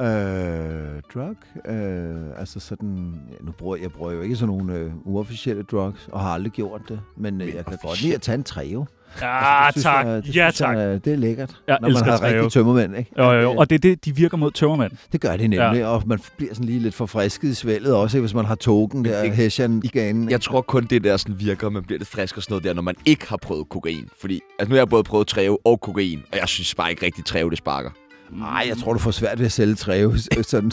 Øh, 0.01 1.01
drug? 1.15 1.37
Øh, 1.75 2.41
altså 2.41 2.61
sådan... 2.61 3.15
Ja, 3.31 3.37
nu 3.47 3.53
bruger 3.53 3.77
jeg 3.77 3.91
bruger 3.93 4.13
jo 4.13 4.21
ikke 4.21 4.37
sådan 4.37 4.47
nogle 4.57 4.75
øh, 4.75 4.91
uofficielle 5.05 5.63
drugs, 5.63 6.09
og 6.13 6.21
har 6.21 6.31
aldrig 6.31 6.53
gjort 6.53 6.81
det. 6.89 7.01
Men 7.17 7.41
øh, 7.41 7.55
jeg 7.55 7.65
kan 7.67 7.79
godt 7.83 8.03
lide 8.03 8.15
at 8.15 8.21
tage 8.23 8.35
en 8.37 8.45
trio. 8.45 8.87
Ja, 9.23 9.65
det 9.67 9.73
synes 9.75 9.85
tak. 9.85 10.07
Jeg, 10.07 10.23
det 10.23 10.37
ja, 10.37 10.51
tak. 10.55 10.77
Jeg, 10.77 11.05
det 11.05 11.13
er 11.13 11.17
lækkert, 11.17 11.61
Jeg 11.69 11.79
når 11.81 11.89
man 11.89 12.05
har 12.05 12.17
Treo. 12.17 12.35
rigtig 12.35 12.53
tømmermænd, 12.53 12.97
ikke? 12.97 13.11
Jo, 13.19 13.25
jo, 13.33 13.41
jo. 13.41 13.51
Det- 13.51 13.59
Og 13.59 13.71
det 13.71 13.75
er 13.75 13.79
det, 13.79 14.05
de 14.05 14.17
virker 14.17 14.37
mod 14.37 14.51
tømmermænd. 14.51 14.93
Det 15.13 15.21
gør 15.21 15.31
det 15.37 15.41
nemlig, 15.51 15.59
ja. 15.79 15.87
og 15.87 16.03
man 16.07 16.19
bliver 16.37 16.55
sådan 16.55 16.67
lige 16.67 16.79
lidt 16.81 16.95
forfrisket 16.95 17.49
i 17.49 17.55
svældet 17.55 17.95
også, 17.95 18.17
ikke, 18.17 18.23
hvis 18.23 18.35
man 18.35 18.45
har 18.45 18.55
token 18.55 19.05
der, 19.05 19.23
ikke- 19.23 19.37
hessian 19.37 19.81
ganen 19.81 20.31
Jeg 20.31 20.41
tror 20.41 20.61
kun, 20.61 20.85
det 20.91 21.05
der 21.05 21.17
sådan 21.17 21.41
virker, 21.41 21.69
man 21.71 21.83
bliver 21.83 21.99
lidt 21.99 22.09
frisk 22.09 22.37
og 22.37 22.43
sådan 22.43 22.53
noget 22.53 22.65
der, 22.65 22.73
når 22.75 22.83
man 22.83 22.95
ikke 23.07 23.29
har 23.29 23.37
prøvet 23.37 23.69
kokain. 23.69 24.09
Fordi 24.21 24.41
altså, 24.59 24.69
nu 24.71 24.75
har 24.75 24.81
jeg 24.81 24.89
både 24.89 25.03
prøvet 25.05 25.27
træve 25.27 25.59
og 25.67 25.81
kokain, 25.81 26.23
og 26.33 26.39
jeg 26.39 26.49
synes 26.49 26.75
bare 26.75 26.91
ikke 26.91 27.07
rigtig 27.07 27.25
træve, 27.25 27.51
det 27.51 27.59
sparker. 27.59 27.91
Nej, 28.31 28.65
jeg 28.69 28.77
tror, 28.77 28.93
du 28.93 28.99
får 28.99 29.11
svært 29.11 29.39
ved 29.39 29.47
at 29.47 29.53
sælge 29.53 29.75
træve. 29.75 30.19
Sådan, 30.43 30.71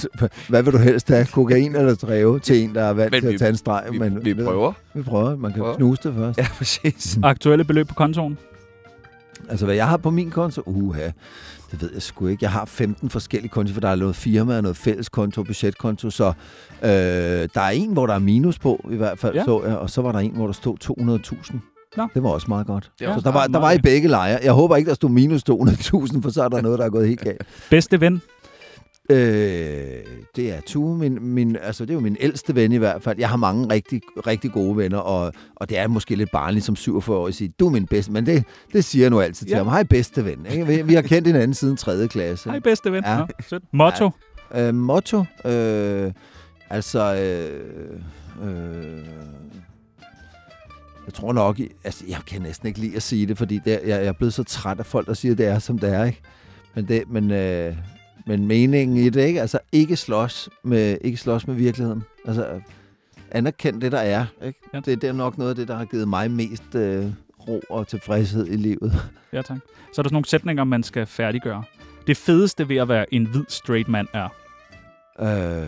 hvad 0.49 0.63
vil 0.63 0.73
du 0.73 0.77
helst 0.77 1.07
have? 1.07 1.25
Kokain 1.25 1.75
eller 1.75 1.95
træve 1.95 2.39
til 2.39 2.63
en, 2.63 2.75
der 2.75 2.83
er 2.83 2.93
vant 2.93 3.11
Men 3.11 3.21
til 3.21 3.29
vi- 3.29 3.33
at 3.33 3.39
tage 3.39 3.49
en 3.49 3.57
streg? 3.57 3.83
Vi, 3.91 3.99
men, 3.99 4.25
vi 4.25 4.33
prøver. 4.33 4.73
Vi 4.93 5.01
prøver. 5.01 5.35
Man 5.35 5.51
kan 5.53 5.61
Prøver. 5.61 5.75
knuse 5.75 6.01
det 6.03 6.13
først. 6.15 6.37
Ja, 6.39 6.47
præcis. 6.57 7.17
Aktuelle 7.23 7.63
beløb 7.63 7.87
på 7.87 7.93
kontoen. 7.93 8.37
Altså, 9.49 9.65
hvad 9.65 9.75
jeg 9.75 9.87
har 9.87 9.97
på 9.97 10.09
min 10.09 10.31
konto? 10.31 10.61
Uha, 10.65 11.05
det 11.71 11.81
ved 11.81 11.89
jeg 11.93 12.01
sgu 12.01 12.27
ikke. 12.27 12.43
Jeg 12.43 12.51
har 12.51 12.65
15 12.65 13.09
forskellige 13.09 13.49
konti, 13.49 13.73
for 13.73 13.81
der 13.81 13.89
er 13.89 13.95
noget 13.95 14.15
firma 14.15 14.55
og 14.57 14.61
noget 14.61 14.77
fælles 14.77 15.09
konto, 15.09 15.43
budgetkonto, 15.43 16.09
så 16.09 16.27
øh, 16.83 16.89
der 16.89 17.47
er 17.61 17.69
en, 17.69 17.93
hvor 17.93 18.07
der 18.07 18.13
er 18.13 18.19
minus 18.19 18.59
på, 18.59 18.89
i 18.91 18.95
hvert 18.95 19.19
fald, 19.19 19.35
ja. 19.35 19.43
så 19.43 19.63
jeg, 19.65 19.77
og 19.77 19.89
så 19.89 20.01
var 20.01 20.11
der 20.11 20.19
en, 20.19 20.31
hvor 20.31 20.45
der 20.45 20.53
stod 20.53 20.77
200.000. 21.53 21.72
Nå. 21.97 22.07
Det 22.13 22.23
var 22.23 22.29
også 22.29 22.45
meget 22.49 22.67
godt. 22.67 22.91
Det 22.99 23.07
så 23.15 23.21
der 23.23 23.31
var, 23.31 23.47
der 23.47 23.59
var 23.59 23.71
i 23.71 23.77
begge 23.77 24.07
lejre. 24.07 24.39
Jeg 24.43 24.53
håber 24.53 24.75
ikke, 24.75 24.89
der 24.89 24.95
stod 24.95 25.09
minus 25.09 25.41
200.000, 25.49 26.21
for 26.21 26.29
så 26.29 26.43
er 26.43 26.49
der 26.49 26.61
noget, 26.61 26.79
der 26.79 26.85
er 26.85 26.89
gået 26.89 27.07
helt 27.07 27.21
galt. 27.21 27.41
Bedste 27.69 28.01
ven. 28.01 28.21
Øh, 29.09 29.17
det 30.35 30.53
er 30.53 30.61
Tue, 30.65 30.97
min, 30.97 31.17
min, 31.21 31.57
altså 31.61 31.85
det 31.85 31.89
er 31.89 31.93
jo 31.93 31.99
min 31.99 32.17
ældste 32.19 32.55
ven 32.55 32.71
i 32.71 32.77
hvert 32.77 33.03
fald. 33.03 33.19
Jeg 33.19 33.29
har 33.29 33.37
mange 33.37 33.73
rigtig, 33.73 34.01
rigtig 34.27 34.51
gode 34.51 34.77
venner, 34.77 34.97
og, 34.97 35.33
og 35.55 35.69
det 35.69 35.77
er 35.77 35.87
måske 35.87 36.15
lidt 36.15 36.31
barnligt 36.31 36.65
som 36.65 36.75
47 36.75 37.17
år 37.17 37.27
at 37.27 37.33
sige, 37.35 37.53
du 37.59 37.67
er 37.67 37.71
min 37.71 37.87
bedste, 37.87 38.11
men 38.11 38.25
det, 38.25 38.43
det 38.73 38.83
siger 38.85 39.03
jeg 39.03 39.09
nu 39.09 39.19
altid 39.21 39.45
til 39.47 39.51
Ja. 39.51 39.57
ham. 39.57 39.67
Hej 39.67 39.83
bedste 39.83 40.25
ven. 40.25 40.45
Ikke? 40.51 40.67
Vi, 40.67 40.81
vi 40.81 40.93
har 40.93 41.01
kendt 41.01 41.27
hinanden 41.27 41.53
siden 41.53 41.77
3. 41.77 42.07
klasse. 42.07 42.49
Hej, 42.49 42.59
bedste 42.59 42.91
ven. 42.91 43.03
Ja. 43.05 43.17
Nå, 43.17 43.25
sødt. 43.49 43.63
Motto. 43.73 44.09
Øh, 44.55 44.73
motto? 44.75 45.23
Øh, 45.45 46.11
altså, 46.69 47.15
øh, 47.15 48.49
øh, 48.49 48.97
jeg 51.05 51.13
tror 51.13 51.33
nok, 51.33 51.59
altså, 51.83 52.03
jeg 52.07 52.19
kan 52.27 52.41
næsten 52.41 52.67
ikke 52.67 52.79
lide 52.79 52.95
at 52.95 53.03
sige 53.03 53.27
det, 53.27 53.37
fordi 53.37 53.59
det, 53.65 53.71
jeg, 53.71 53.81
jeg 53.85 54.05
er 54.05 54.11
blevet 54.11 54.33
så 54.33 54.43
træt 54.43 54.79
af 54.79 54.85
folk, 54.85 55.07
der 55.07 55.13
siger, 55.13 55.31
at 55.31 55.37
det 55.37 55.45
er, 55.45 55.59
som 55.59 55.79
det 55.79 55.93
er, 55.93 56.03
ikke? 56.03 56.21
Men, 56.75 56.87
det, 56.87 57.03
men, 57.09 57.31
øh, 57.31 57.75
men 58.25 58.47
meningen 58.47 58.97
i 58.97 59.09
det, 59.09 59.25
ikke? 59.25 59.41
Altså, 59.41 59.59
ikke 59.71 59.95
slås 59.95 60.49
med, 60.63 60.97
ikke 61.01 61.17
slås 61.17 61.47
med 61.47 61.55
virkeligheden. 61.55 62.03
Altså, 62.25 62.61
anerkend 63.31 63.81
det, 63.81 63.91
der 63.91 63.99
er, 63.99 64.25
ikke? 64.45 64.59
Ja. 64.73 64.79
Det, 64.79 65.01
det 65.01 65.09
er 65.09 65.13
nok 65.13 65.37
noget 65.37 65.49
af 65.49 65.55
det, 65.55 65.67
der 65.67 65.75
har 65.75 65.85
givet 65.85 66.07
mig 66.07 66.31
mest 66.31 66.75
øh, 66.75 67.05
ro 67.47 67.61
og 67.69 67.87
tilfredshed 67.87 68.47
i 68.47 68.55
livet. 68.55 68.93
Ja, 69.33 69.41
tak. 69.41 69.57
Så 69.93 70.01
er 70.01 70.03
der 70.03 70.09
sådan 70.09 70.13
nogle 70.13 70.25
sætninger, 70.25 70.63
man 70.63 70.83
skal 70.83 71.05
færdiggøre. 71.05 71.63
Det 72.07 72.17
fedeste 72.17 72.69
ved 72.69 72.75
at 72.77 72.87
være 72.87 73.13
en 73.13 73.25
hvid 73.25 73.43
straight 73.49 73.87
mand 73.87 74.07
er... 74.13 74.29
Øh, 75.19 75.67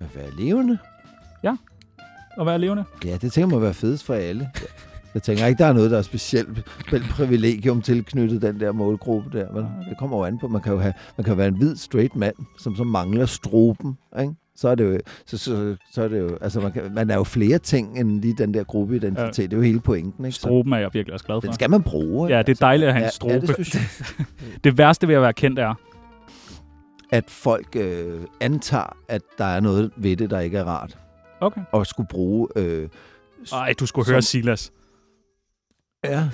at 0.00 0.16
være 0.16 0.30
levende? 0.38 0.78
At 2.40 2.46
være 2.46 2.58
levende. 2.58 2.84
Ja, 3.04 3.16
det 3.22 3.32
tænker 3.32 3.48
må 3.48 3.58
være 3.58 3.74
fedest 3.74 4.04
for 4.04 4.14
alle. 4.14 4.50
Jeg 5.14 5.22
tænker 5.22 5.46
ikke, 5.46 5.58
der 5.58 5.66
er 5.66 5.72
noget, 5.72 5.90
der 5.90 5.98
er 5.98 6.02
specielt 6.02 6.48
privilegium 7.10 7.82
tilknyttet 7.82 8.42
den 8.42 8.60
der 8.60 8.72
målgruppe 8.72 9.38
der. 9.38 9.52
Men 9.52 9.64
det 9.88 9.98
kommer 9.98 10.16
jo 10.16 10.24
an 10.24 10.38
på, 10.38 10.48
man 10.48 10.62
kan 10.62 10.72
jo, 10.72 10.78
have, 10.78 10.94
man 11.16 11.24
kan 11.24 11.32
jo 11.32 11.36
være 11.36 11.48
en 11.48 11.56
hvid 11.56 11.76
straight 11.76 12.16
mand, 12.16 12.34
som 12.58 12.76
så 12.76 12.84
mangler 12.84 13.26
stroben, 13.26 13.98
ikke? 14.20 14.34
Så 14.56 14.68
er 14.68 14.74
det 14.74 14.84
jo, 14.84 14.98
så, 15.26 15.38
så, 15.38 15.76
så 15.92 16.02
er 16.02 16.08
det 16.08 16.20
jo, 16.20 16.38
altså 16.40 16.60
man, 16.60 16.72
kan, 16.72 16.82
man 16.94 17.10
er 17.10 17.14
jo 17.14 17.24
flere 17.24 17.58
ting 17.58 18.00
end 18.00 18.20
lige 18.20 18.34
den 18.38 18.54
der 18.54 18.64
gruppeidentitet. 18.64 19.38
Ja. 19.38 19.42
Det 19.42 19.52
er 19.52 19.56
jo 19.56 19.62
hele 19.62 19.80
pointen, 19.80 20.24
ikke? 20.24 20.34
Så 20.34 20.40
Stroben 20.40 20.72
er 20.72 20.78
jeg 20.78 20.90
virkelig 20.92 21.12
også 21.12 21.26
glad 21.26 21.36
for. 21.36 21.40
den 21.40 21.52
skal 21.52 21.70
man 21.70 21.82
bruge. 21.82 22.28
ikke? 22.28 22.36
Ja, 22.36 22.42
det 22.42 22.52
er 22.52 22.66
dejligt 22.66 22.88
at 22.88 22.94
have 22.94 23.02
en 23.02 23.04
ja, 23.04 23.10
strobe. 23.10 23.34
Ja, 23.34 23.40
det 23.40 23.54
synes 23.54 23.74
jeg. 23.74 23.82
Det 24.64 24.78
værste 24.78 25.08
ved 25.08 25.14
at 25.14 25.22
være 25.22 25.32
kendt 25.32 25.58
er... 25.58 25.74
At 27.12 27.24
folk 27.28 27.76
øh, 27.76 28.20
antager, 28.40 28.96
at 29.08 29.22
der 29.38 29.44
er 29.44 29.60
noget 29.60 29.90
ved 29.96 30.16
det, 30.16 30.30
der 30.30 30.40
ikke 30.40 30.58
er 30.58 30.64
rart. 30.64 30.98
Okay. 31.40 31.60
Og 31.72 31.86
skulle 31.86 32.08
bruge... 32.08 32.48
Øh, 32.56 32.88
Ej, 33.52 33.72
du 33.80 33.86
skulle 33.86 34.06
Som- 34.06 34.12
høre 34.12 34.22
Silas. 34.22 34.72
Ja. 36.04 36.24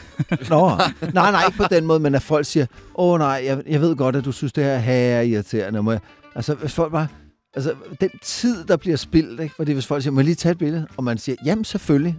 Nå, 0.50 0.70
nej, 1.14 1.30
nej, 1.30 1.46
ikke 1.46 1.58
på 1.58 1.64
den 1.70 1.86
måde, 1.86 2.00
men 2.00 2.14
at 2.14 2.22
folk 2.22 2.46
siger, 2.46 2.66
åh 2.94 3.18
nej, 3.18 3.42
jeg, 3.44 3.62
jeg 3.66 3.80
ved 3.80 3.96
godt, 3.96 4.16
at 4.16 4.24
du 4.24 4.32
synes, 4.32 4.52
det 4.52 4.64
her 4.64 4.72
er 5.18 5.20
irriterende. 5.22 5.82
Må 5.82 5.90
jeg, 5.92 6.00
altså, 6.34 6.54
hvis 6.54 6.74
folk 6.74 6.92
bare, 6.92 7.08
altså, 7.54 7.74
den 8.00 8.10
tid, 8.22 8.64
der 8.64 8.76
bliver 8.76 8.96
spildt, 8.96 9.40
ikke? 9.40 9.54
fordi 9.54 9.72
hvis 9.72 9.86
folk 9.86 10.02
siger, 10.02 10.12
må 10.12 10.20
jeg 10.20 10.24
lige 10.24 10.34
tage 10.34 10.52
et 10.52 10.58
billede? 10.58 10.86
Og 10.96 11.04
man 11.04 11.18
siger, 11.18 11.36
jamen 11.44 11.64
selvfølgelig. 11.64 12.18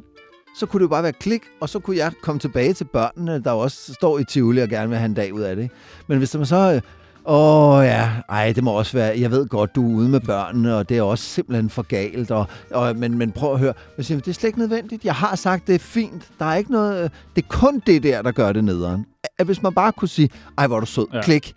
Så 0.60 0.66
kunne 0.66 0.80
det 0.80 0.84
jo 0.84 0.90
bare 0.90 1.04
være 1.04 1.14
klik, 1.14 1.42
og 1.62 1.70
så 1.70 1.80
kunne 1.80 1.98
jeg 1.98 2.12
komme 2.22 2.40
tilbage 2.40 2.74
til 2.74 2.84
børnene, 2.86 3.44
der 3.44 3.52
jo 3.52 3.60
også 3.60 3.94
står 3.94 4.20
i 4.20 4.24
Tivoli 4.24 4.62
og 4.62 4.70
gerne 4.70 4.90
vil 4.90 4.98
have 4.98 5.06
en 5.06 5.14
dag 5.14 5.34
ud 5.34 5.42
af 5.42 5.56
det. 5.56 5.64
ikke? 5.64 5.76
Men 6.08 6.18
hvis 6.18 6.36
man 6.36 6.46
så, 6.46 6.56
øh, 6.76 6.82
Åh 7.26 7.78
oh, 7.78 7.86
ja, 7.86 8.10
ej, 8.30 8.52
det 8.52 8.64
må 8.64 8.72
også 8.72 8.98
være, 8.98 9.20
jeg 9.20 9.32
ved 9.32 9.48
godt, 9.48 9.76
du 9.76 9.92
er 9.92 9.96
ude 9.96 10.10
med 10.10 10.20
børnene, 10.20 10.76
og 10.76 10.90
det 10.90 10.98
er 10.98 11.02
også 11.02 11.24
simpelthen 11.24 11.70
for 11.70 11.82
galt, 11.82 12.32
og, 12.32 12.46
og, 12.72 12.96
men, 12.96 13.18
men 13.18 13.32
prøv 13.32 13.54
at 13.54 13.60
høre, 13.60 13.74
jeg 13.98 14.06
siger, 14.06 14.20
det 14.20 14.28
er 14.28 14.34
slet 14.34 14.48
ikke 14.48 14.60
nødvendigt, 14.60 15.06
jeg 15.06 15.16
har 15.16 15.36
sagt, 15.36 15.68
det 15.68 15.76
er 15.76 15.80
fint, 15.80 16.30
der 16.40 16.46
er 16.46 16.56
ikke 16.56 16.72
noget, 16.72 17.12
det 17.36 17.44
er 17.44 17.48
kun 17.48 17.82
det 17.88 18.04
der, 18.04 18.22
der 18.22 18.32
gør 18.32 18.52
det 18.52 18.64
nederen. 18.64 19.06
At 19.40 19.46
hvis 19.46 19.62
man 19.62 19.74
bare 19.74 19.92
kunne 19.92 20.08
sige, 20.08 20.30
ej, 20.58 20.68
hvor 20.68 20.76
er 20.76 20.80
du 20.80 20.86
sød, 20.86 21.06
ja. 21.14 21.22
Klik, 21.22 21.54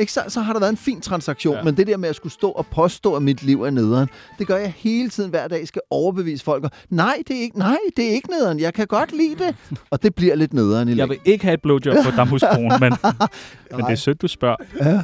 ikke, 0.00 0.12
så, 0.12 0.22
så 0.28 0.40
har 0.40 0.52
der 0.52 0.60
været 0.60 0.70
en 0.70 0.76
fin 0.76 1.00
transaktion, 1.00 1.52
ja. 1.54 1.58
Ja. 1.58 1.64
men 1.64 1.76
det 1.76 1.86
der 1.86 1.96
med 1.96 2.08
at 2.08 2.16
skulle 2.16 2.32
stå 2.32 2.50
og 2.50 2.66
påstå, 2.66 3.14
at 3.14 3.22
mit 3.22 3.42
liv 3.42 3.62
er 3.62 3.70
nederen, 3.70 4.08
det 4.38 4.46
gør 4.46 4.56
jeg 4.56 4.72
hele 4.76 5.08
tiden 5.08 5.30
hver 5.30 5.48
dag, 5.48 5.68
skal 5.68 5.82
overbevise 5.90 6.44
folk, 6.44 6.64
og, 6.64 6.70
nej, 6.90 7.16
det 7.28 7.36
er 7.36 7.40
ikke, 7.40 7.58
nej, 7.58 7.78
det 7.96 8.04
er 8.04 8.12
ikke 8.12 8.30
nederen, 8.30 8.60
jeg 8.60 8.74
kan 8.74 8.86
godt 8.86 9.12
lide 9.12 9.44
det, 9.44 9.56
og 9.90 10.02
det 10.02 10.14
bliver 10.14 10.34
lidt 10.34 10.52
nederen 10.52 10.88
i 10.88 10.96
Jeg 10.96 11.08
vil 11.08 11.18
ikke 11.24 11.44
have 11.44 11.54
et 11.54 11.62
blowjob 11.62 11.96
på 12.04 12.10
Damhuskronen, 12.16 12.72
men, 12.80 12.92
men 13.70 13.80
det 13.84 13.90
er 13.92 13.94
sødt, 13.94 14.22
du 14.22 14.28
spørger. 14.28 14.56
Ja. 14.80 15.02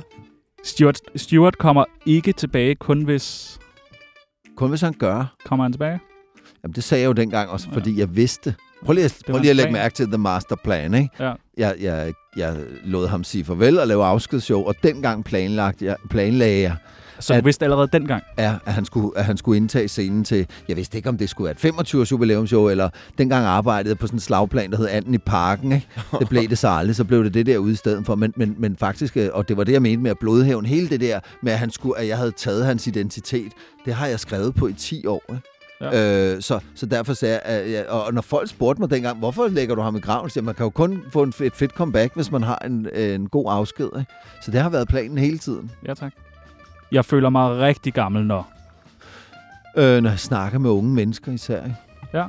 Stuart, 0.65 1.01
Stuart 1.17 1.59
kommer 1.59 1.85
ikke 2.07 2.33
tilbage, 2.33 2.75
kun 2.75 3.03
hvis... 3.05 3.59
Kun 4.57 4.69
hvis 4.69 4.81
han 4.81 4.93
gør. 4.93 5.35
Kommer 5.45 5.65
han 5.65 5.73
tilbage? 5.73 6.01
Jamen, 6.63 6.75
det 6.75 6.85
sagde 6.85 7.03
jeg 7.03 7.09
jo 7.09 7.13
dengang 7.13 7.51
også, 7.51 7.67
Ja. 7.71 7.77
fordi 7.77 7.99
jeg 8.01 8.17
vidste. 8.17 8.55
Prøv 8.85 8.93
lige, 8.95 9.05
at, 9.05 9.19
prøv 9.31 9.39
lige 9.41 9.51
at 9.51 9.57
lægge 9.57 9.73
mærke 9.73 9.95
til 9.95 10.07
The 10.07 10.19
Master 10.19 10.57
Plan, 10.65 10.95
ikke? 10.95 11.09
Ja. 11.21 11.33
Jeg, 11.59 11.75
jeg, 11.81 12.13
jeg 12.37 12.57
lod 12.85 13.09
ham 13.09 13.25
sige 13.25 13.45
farvel 13.45 13.79
og 13.79 13.87
lave 13.87 14.05
afskedsshow, 14.05 14.63
og 14.63 14.75
dengang 14.83 15.25
planlagde 15.25 15.85
jeg, 15.85 15.97
planlagde 16.11 16.63
jeg, 16.63 16.77
Så 17.21 17.35
At- 17.35 17.41
du 17.41 17.45
vidste 17.45 17.65
allerede 17.65 17.89
dengang. 17.93 18.23
ja, 18.39 18.55
at, 18.67 18.73
han 18.73 18.85
skulle, 18.85 19.19
at 19.19 19.25
han 19.25 19.37
skulle 19.37 19.57
indtage 19.57 19.89
scenen 19.89 20.25
til, 20.25 20.47
jeg 20.69 20.77
vidste 20.77 20.97
ikke, 20.97 21.09
om 21.09 21.19
det 21.19 21.29
skulle 21.31 21.45
være 21.63 21.71
et 21.71 21.75
25-års 21.79 22.13
jubilæumsshow, 22.13 22.69
eller 22.69 22.89
dengang 23.19 23.45
arbejdede 23.47 23.95
på 23.97 24.07
sådan 24.07 24.17
en 24.17 24.21
slagplan, 24.21 24.71
der 24.71 24.77
hed 24.77 24.89
Anden 24.89 25.15
i 25.15 25.19
Parken, 25.19 25.73
ikke? 25.73 25.87
Det 26.21 26.29
blev 26.29 26.49
det 26.49 26.59
så 26.59 26.69
aldrig, 26.69 26.97
så 26.97 27.05
blev 27.05 27.25
det 27.25 27.35
det 27.35 27.47
der 27.47 27.59
ude 27.59 27.73
i 27.73 27.77
stedet 27.77 28.07
for, 28.07 28.15
men, 28.15 28.33
men, 28.37 28.55
men 28.59 28.77
faktisk, 28.77 29.17
øh, 29.17 29.29
og 29.33 29.49
det 29.49 29.57
var 29.57 29.65
det, 29.65 29.73
jeg 29.73 29.83
mente 29.83 30.03
med 30.03 30.11
at 30.11 30.19
blodhævn, 30.19 30.67
hele 30.67 30.89
det 30.89 31.01
der 31.01 31.21
med, 31.43 31.53
at, 31.53 31.59
han 31.59 31.71
skulle, 31.71 31.99
at 31.99 32.09
jeg 32.09 32.17
havde 32.17 32.33
taget 32.37 32.67
hans 32.67 32.87
identitet, 32.87 33.53
det 33.85 33.95
har 33.95 34.07
jeg 34.07 34.21
skrevet 34.21 34.55
på 34.55 34.67
i 34.67 34.73
10 34.73 35.07
år, 35.07 35.23
ikke? 35.31 35.43
Ja. 35.81 36.35
Øh, 36.35 36.43
så, 36.43 36.61
så 36.75 36.87
derfor 36.87 37.15
sagde 37.15 37.41
jeg, 37.45 37.77
at 37.79 37.87
og 37.87 38.15
når 38.15 38.23
folk 38.23 38.49
spurgte 38.49 38.81
mig 38.83 38.91
dengang, 38.91 39.19
hvorfor 39.19 39.49
lægger 39.49 39.75
du 39.75 39.81
ham 39.81 39.97
i 39.97 40.01
graven? 40.01 40.31
Så 40.31 40.43
man 40.43 40.55
kan 40.55 40.65
jo 40.65 40.71
kun 40.71 41.03
få 41.13 41.23
en, 41.23 41.33
et 41.43 41.53
fedt 41.53 41.71
comeback, 41.71 42.15
hvis 42.15 42.31
man 42.31 42.43
har 42.43 42.59
en, 42.59 42.89
en 42.95 43.29
god 43.29 43.45
afsked. 43.49 43.91
Ikke? 43.99 44.13
Så 44.43 44.51
det 44.51 44.61
har 44.61 44.69
været 44.69 44.89
planen 44.89 45.19
hele 45.19 45.39
tiden. 45.39 45.71
Ja, 45.87 45.95
tak. 45.95 46.13
Jeg 46.93 47.05
føler 47.05 47.29
mig 47.29 47.59
rigtig 47.59 47.93
gammel, 47.95 48.27
når... 48.27 48.53
Øh, 49.77 50.03
når 50.03 50.11
jeg 50.11 50.19
snakker 50.19 50.59
med 50.59 50.71
unge 50.71 50.95
mennesker 50.95 51.33
især, 51.33 51.65
ikke? 51.65 51.77
Ja. 52.15 52.23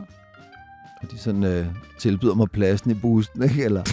og 1.01 1.11
de 1.11 1.17
sådan 1.17 1.43
øh, 1.43 1.65
tilbyder 1.99 2.35
mig 2.35 2.51
pladsen 2.51 2.91
i 2.91 2.93
bussen, 2.93 3.43
ikke? 3.43 3.63
eller 3.63 3.83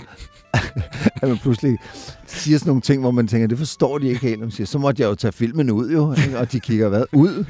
at 1.22 1.28
man 1.28 1.38
pludselig 1.38 1.78
siger 2.26 2.58
sådan 2.58 2.70
nogle 2.70 2.82
ting, 2.82 3.00
hvor 3.00 3.10
man 3.10 3.28
tænker, 3.28 3.46
det 3.46 3.58
forstår 3.58 3.98
de 3.98 4.08
ikke 4.08 4.20
helt. 4.20 4.40
Man 4.40 4.50
siger, 4.50 4.66
så 4.66 4.78
måtte 4.78 5.02
jeg 5.02 5.08
jo 5.08 5.14
tage 5.14 5.32
filmen 5.32 5.70
ud, 5.70 5.90
jo. 5.90 6.14
Ikke? 6.26 6.38
Og 6.38 6.52
de 6.52 6.60
kigger, 6.60 6.88
hvad? 6.88 7.04
Ud? 7.12 7.44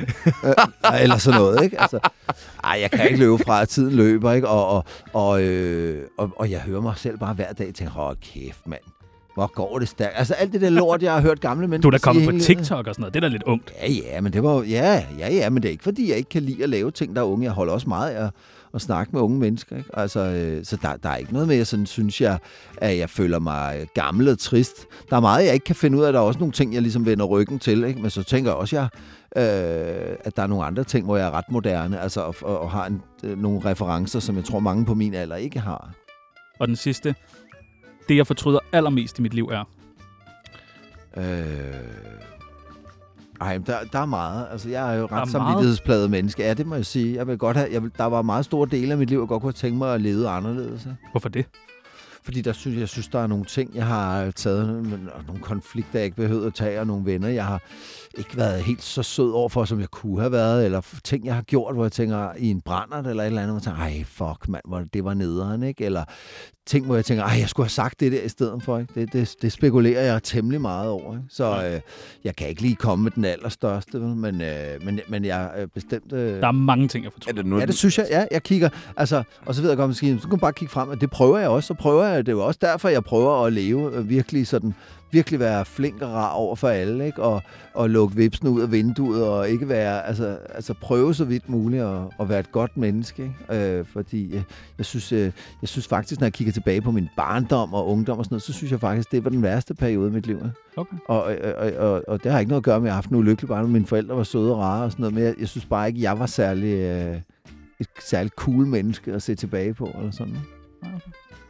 øh, 0.44 1.02
eller 1.02 1.18
sådan 1.18 1.40
noget, 1.40 1.64
ikke? 1.64 1.80
Altså, 1.80 1.98
ej, 2.64 2.78
jeg 2.80 2.90
kan 2.90 3.06
ikke 3.06 3.18
løbe 3.18 3.38
fra, 3.38 3.62
at 3.62 3.68
tiden 3.68 3.94
løber, 3.94 4.32
ikke? 4.32 4.48
Og, 4.48 4.66
og, 4.68 4.84
og, 5.12 5.42
øh, 5.42 6.02
og, 6.18 6.30
og 6.36 6.50
jeg 6.50 6.60
hører 6.60 6.80
mig 6.80 6.94
selv 6.96 7.18
bare 7.18 7.34
hver 7.34 7.52
dag 7.52 7.68
og 7.68 7.74
tænker, 7.74 7.98
åh, 7.98 8.14
kæft, 8.22 8.66
mand. 8.66 8.80
Hvor 9.34 9.46
går 9.54 9.78
det 9.78 9.88
stærkt? 9.88 10.12
Altså 10.16 10.34
alt 10.34 10.52
det 10.52 10.60
der 10.60 10.70
lort, 10.70 11.02
jeg 11.02 11.12
har 11.12 11.20
hørt 11.20 11.40
gamle 11.40 11.68
mennesker 11.68 11.90
Du 11.90 11.94
er 11.94 11.98
da 11.98 12.02
kommet 12.02 12.24
på. 12.24 12.38
TikTok 12.38 12.86
og 12.86 12.94
sådan 12.94 13.02
noget. 13.02 13.14
Det 13.14 13.18
er 13.24 13.28
da 13.28 13.32
lidt 13.32 13.42
ungt. 13.42 13.72
Ja, 13.82 13.92
ja, 13.92 14.20
men 14.20 14.32
det 14.32 14.42
var 14.42 14.62
ja, 14.62 15.04
ja, 15.18 15.34
ja, 15.34 15.50
men 15.50 15.62
det 15.62 15.68
er 15.68 15.72
ikke 15.72 15.84
fordi, 15.84 16.08
jeg 16.08 16.16
ikke 16.16 16.28
kan 16.28 16.42
lide 16.42 16.62
at 16.62 16.68
lave 16.68 16.90
ting, 16.90 17.16
der 17.16 17.22
er 17.22 17.26
unge. 17.26 17.44
Jeg 17.44 17.52
holder 17.52 17.72
også 17.72 17.88
meget 17.88 18.10
af 18.10 18.30
at, 18.74 18.82
snakke 18.82 19.12
med 19.12 19.20
unge 19.20 19.38
mennesker. 19.38 19.76
Ikke? 19.76 19.90
Altså, 19.92 20.20
øh, 20.20 20.64
så 20.64 20.76
der, 20.82 20.96
der 20.96 21.08
er 21.08 21.16
ikke 21.16 21.32
noget 21.32 21.48
med, 21.48 21.56
jeg 21.56 21.66
sådan 21.66 21.86
synes, 21.86 22.20
jeg, 22.20 22.38
at 22.76 22.98
jeg 22.98 23.10
føler 23.10 23.38
mig 23.38 23.86
gammel 23.94 24.28
og 24.28 24.38
trist. 24.38 24.86
Der 25.10 25.16
er 25.16 25.20
meget, 25.20 25.44
jeg 25.44 25.54
ikke 25.54 25.64
kan 25.64 25.76
finde 25.76 25.98
ud 25.98 26.02
af. 26.02 26.12
Der 26.12 26.20
er 26.20 26.24
også 26.24 26.40
nogle 26.40 26.52
ting, 26.52 26.74
jeg 26.74 26.82
ligesom 26.82 27.06
vender 27.06 27.24
ryggen 27.24 27.58
til. 27.58 27.84
Ikke? 27.84 28.00
Men 28.00 28.10
så 28.10 28.22
tænker 28.22 28.50
jeg 28.50 28.58
også, 28.58 28.76
jeg, 28.76 28.88
øh, 29.36 30.16
at 30.24 30.36
der 30.36 30.42
er 30.42 30.46
nogle 30.46 30.64
andre 30.64 30.84
ting, 30.84 31.04
hvor 31.04 31.16
jeg 31.16 31.26
er 31.26 31.30
ret 31.30 31.50
moderne, 31.50 32.00
altså, 32.00 32.20
og, 32.20 32.34
og, 32.42 32.60
og 32.60 32.70
har 32.70 32.86
en, 32.86 33.02
øh, 33.24 33.38
nogle 33.38 33.60
referencer, 33.64 34.20
som 34.20 34.36
jeg 34.36 34.44
tror, 34.44 34.60
mange 34.60 34.84
på 34.84 34.94
min 34.94 35.14
alder 35.14 35.36
ikke 35.36 35.60
har. 35.60 35.94
Og 36.60 36.68
den 36.68 36.76
sidste. 36.76 37.14
Det, 38.08 38.16
jeg 38.16 38.26
fortryder 38.26 38.58
allermest 38.72 39.18
i 39.18 39.22
mit 39.22 39.34
liv, 39.34 39.50
er... 39.52 39.64
Øh... 41.16 42.23
Ej, 43.40 43.58
der, 43.66 43.76
der 43.92 43.98
er 43.98 44.06
meget. 44.06 44.46
Altså, 44.50 44.68
jeg 44.68 44.92
er 44.94 44.96
jo 44.98 45.02
er 45.02 45.04
ret 45.04 45.10
meget? 45.10 45.28
samvittighedspladet 45.28 46.10
menneske. 46.10 46.42
Ja, 46.42 46.54
det 46.54 46.66
må 46.66 46.74
jeg 46.74 46.86
sige. 46.86 47.14
Jeg 47.16 47.26
vil 47.26 47.38
godt 47.38 47.56
have, 47.56 47.68
jeg 47.72 47.82
vil, 47.82 47.90
der 47.98 48.04
var 48.04 48.22
meget 48.22 48.44
store 48.44 48.68
dele 48.70 48.92
af 48.92 48.98
mit 48.98 49.10
liv, 49.10 49.18
jeg 49.18 49.28
godt 49.28 49.42
kunne 49.42 49.52
tænkt 49.52 49.78
mig 49.78 49.94
at 49.94 50.00
leve 50.00 50.28
anderledes. 50.28 50.84
Ikke? 50.86 50.96
Hvorfor 51.10 51.28
det? 51.28 51.46
Fordi 52.24 52.40
der 52.40 52.52
synes, 52.52 52.78
jeg 52.78 52.88
synes, 52.88 53.08
der 53.08 53.18
er 53.18 53.26
nogle 53.26 53.44
ting, 53.44 53.70
jeg 53.74 53.86
har 53.86 54.30
taget, 54.30 54.68
men- 54.68 55.08
og 55.14 55.22
nogle 55.26 55.42
konflikter, 55.42 55.98
jeg 55.98 56.04
ikke 56.04 56.16
behøvede 56.16 56.46
at 56.46 56.54
tage, 56.54 56.80
og 56.80 56.86
nogle 56.86 57.04
venner, 57.06 57.28
jeg 57.28 57.44
har 57.46 57.62
ikke 58.18 58.36
været 58.36 58.62
helt 58.62 58.82
så 58.82 59.02
sød 59.02 59.30
overfor, 59.30 59.64
som 59.64 59.80
jeg 59.80 59.88
kunne 59.88 60.20
have 60.20 60.32
været, 60.32 60.64
eller 60.64 60.80
ting, 61.04 61.26
jeg 61.26 61.34
har 61.34 61.42
gjort, 61.42 61.74
hvor 61.74 61.84
jeg 61.84 61.92
tænker, 61.92 62.28
i 62.38 62.50
en 62.50 62.60
brændert 62.60 63.06
eller 63.06 63.22
et 63.22 63.26
eller 63.26 63.42
andet, 63.42 63.52
hvor 63.52 63.72
jeg 63.72 63.76
tænker, 63.78 63.80
ej, 63.98 64.04
fuck, 64.06 64.48
mand, 64.48 64.62
hvor 64.68 64.82
det 64.92 65.04
var 65.04 65.14
nederen, 65.14 65.62
ikke? 65.62 65.84
Eller 65.84 66.04
ting, 66.66 66.86
hvor 66.86 66.94
jeg 66.94 67.04
tænker, 67.04 67.24
ej, 67.24 67.36
jeg 67.40 67.48
skulle 67.48 67.64
have 67.64 67.70
sagt 67.70 68.00
det 68.00 68.12
der 68.12 68.22
i 68.22 68.28
stedet 68.28 68.62
for, 68.62 68.78
ikke? 68.78 69.00
Det, 69.00 69.12
det, 69.12 69.34
det 69.42 69.52
spekulerer 69.52 70.02
jeg 70.12 70.22
temmelig 70.22 70.60
meget 70.60 70.90
over, 70.90 71.12
ikke? 71.12 71.24
Så 71.30 71.64
øh, 71.72 71.80
jeg 72.24 72.36
kan 72.36 72.48
ikke 72.48 72.62
lige 72.62 72.76
komme 72.76 73.02
med 73.02 73.10
den 73.10 73.24
allerstørste, 73.24 74.00
vel? 74.00 74.16
Men, 74.16 74.40
øh, 74.40 74.84
men, 74.84 75.00
men 75.08 75.24
jeg 75.24 75.50
er 75.54 75.66
bestemt... 75.66 76.12
Øh, 76.12 76.40
Der 76.40 76.46
er 76.46 76.52
mange 76.52 76.88
ting, 76.88 77.04
jeg 77.04 77.08
Er 77.08 77.12
fortryder. 77.12 77.36
det 77.36 77.46
nu, 77.46 77.58
Ja, 77.58 77.66
det 77.66 77.74
synes 77.74 77.98
jeg. 77.98 78.06
Ja, 78.10 78.24
jeg 78.30 78.42
kigger. 78.42 78.68
Altså, 78.96 79.22
og 79.46 79.54
så 79.54 79.62
ved 79.62 79.70
jeg 79.70 79.76
godt, 79.76 79.88
måske, 79.88 80.14
så 80.16 80.20
kan 80.20 80.30
man 80.30 80.38
bare 80.40 80.52
kigge 80.52 80.72
frem, 80.72 80.88
og 80.88 81.00
det 81.00 81.10
prøver 81.10 81.38
jeg 81.38 81.48
også. 81.48 81.66
Så 81.66 81.74
prøver 81.74 82.04
jeg, 82.04 82.13
det 82.18 82.28
er 82.28 82.32
jo 82.32 82.46
også 82.46 82.58
derfor, 82.62 82.88
jeg 82.88 83.04
prøver 83.04 83.46
at 83.46 83.52
leve 83.52 83.96
øh, 83.96 84.08
virkelig 84.08 84.46
sådan, 84.46 84.74
virkelig 85.12 85.40
være 85.40 85.64
flink 85.64 86.02
og 86.02 86.08
rar 86.08 86.30
over 86.30 86.56
for 86.56 86.68
alle, 86.68 87.06
ikke? 87.06 87.22
Og, 87.22 87.42
og 87.74 87.90
lukke 87.90 88.16
vipsen 88.16 88.48
ud 88.48 88.60
af 88.60 88.72
vinduet, 88.72 89.24
og 89.24 89.48
ikke 89.48 89.68
være, 89.68 90.06
altså, 90.06 90.38
altså 90.54 90.74
prøve 90.80 91.14
så 91.14 91.24
vidt 91.24 91.48
muligt 91.48 91.82
at, 91.82 92.00
at 92.20 92.28
være 92.28 92.40
et 92.40 92.52
godt 92.52 92.76
menneske, 92.76 93.32
ikke? 93.50 93.78
Øh, 93.78 93.84
fordi 93.86 94.24
øh, 94.34 94.42
jeg, 94.78 94.86
synes, 94.86 95.12
øh, 95.12 95.32
jeg 95.62 95.68
synes 95.68 95.86
faktisk, 95.86 96.20
når 96.20 96.24
jeg 96.24 96.32
kigger 96.32 96.52
tilbage 96.52 96.80
på 96.80 96.90
min 96.90 97.08
barndom 97.16 97.74
og 97.74 97.88
ungdom 97.88 98.18
og 98.18 98.24
sådan 98.24 98.34
noget, 98.34 98.42
så 98.42 98.52
synes 98.52 98.72
jeg 98.72 98.80
faktisk, 98.80 99.12
det 99.12 99.24
var 99.24 99.30
den 99.30 99.42
værste 99.42 99.74
periode 99.74 100.08
i 100.08 100.12
mit 100.12 100.26
liv. 100.26 100.40
Okay. 100.76 100.96
Og, 101.06 101.22
og, 101.22 101.34
og, 101.56 101.72
og, 101.72 102.02
og 102.08 102.24
det 102.24 102.32
har 102.32 102.38
ikke 102.38 102.48
noget 102.48 102.60
at 102.60 102.64
gøre 102.64 102.80
med, 102.80 102.86
at 102.86 102.88
jeg 102.88 102.94
har 102.94 103.02
haft 103.02 103.10
en 103.10 103.16
ulykkelig 103.16 103.48
barndom. 103.48 103.70
Mine 103.70 103.86
forældre 103.86 104.16
var 104.16 104.22
søde 104.22 104.52
og 104.52 104.58
rare 104.58 104.84
og 104.84 104.92
sådan 104.92 105.02
noget, 105.02 105.14
men 105.14 105.24
jeg, 105.24 105.34
jeg 105.40 105.48
synes 105.48 105.64
bare 105.64 105.88
ikke, 105.88 106.02
jeg 106.02 106.18
var 106.18 106.26
særlig, 106.26 106.74
øh, 106.74 107.16
et 107.80 107.88
særligt 108.00 108.34
cool 108.34 108.66
menneske 108.66 109.12
at 109.12 109.22
se 109.22 109.34
tilbage 109.34 109.74
på, 109.74 109.90
eller 109.98 110.10
sådan. 110.10 110.36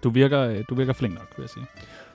Du 0.05 0.11
virker, 0.11 0.40
øh, 0.40 0.64
du 0.69 0.75
virker 0.75 0.93
flink 0.93 1.14
nok, 1.14 1.29
vil 1.37 1.43
jeg 1.43 1.51
sige. 1.51 1.67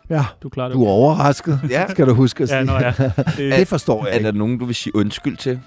Ja. 0.10 0.26
Du 0.44 0.50
klarer 0.50 0.68
det. 0.70 0.76
Du 0.76 0.84
er 0.86 0.90
overrasket, 0.90 1.60
Ja. 1.70 1.88
skal 1.90 2.08
du 2.08 2.14
huske 2.14 2.44
at 2.44 2.50
sige. 2.50 2.58
Ja, 2.58 2.64
nå 2.64 2.74
ja. 2.74 2.94
Det, 3.38 3.38
Det 3.60 3.68
forstår 3.68 4.06
jeg 4.06 4.12
Er 4.14 4.18
ikke. 4.18 4.26
der 4.26 4.32
nogen, 4.32 4.58
du 4.58 4.66
vil 4.66 4.76
sige 4.76 4.96
undskyld 4.96 5.38
til? 5.38 5.60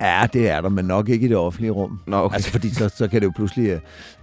Ja, 0.00 0.26
det 0.32 0.48
er 0.50 0.60
der, 0.60 0.68
men 0.68 0.84
nok 0.84 1.08
ikke 1.08 1.26
i 1.26 1.28
det 1.28 1.36
offentlige 1.36 1.70
rum. 1.70 2.00
Nå, 2.06 2.16
okay. 2.16 2.34
Altså, 2.34 2.50
fordi 2.50 2.74
så, 2.74 2.88
så 2.88 3.08
kan 3.08 3.20
det 3.20 3.26
jo 3.26 3.32
pludselig... 3.36 3.68
øh, 3.68 3.80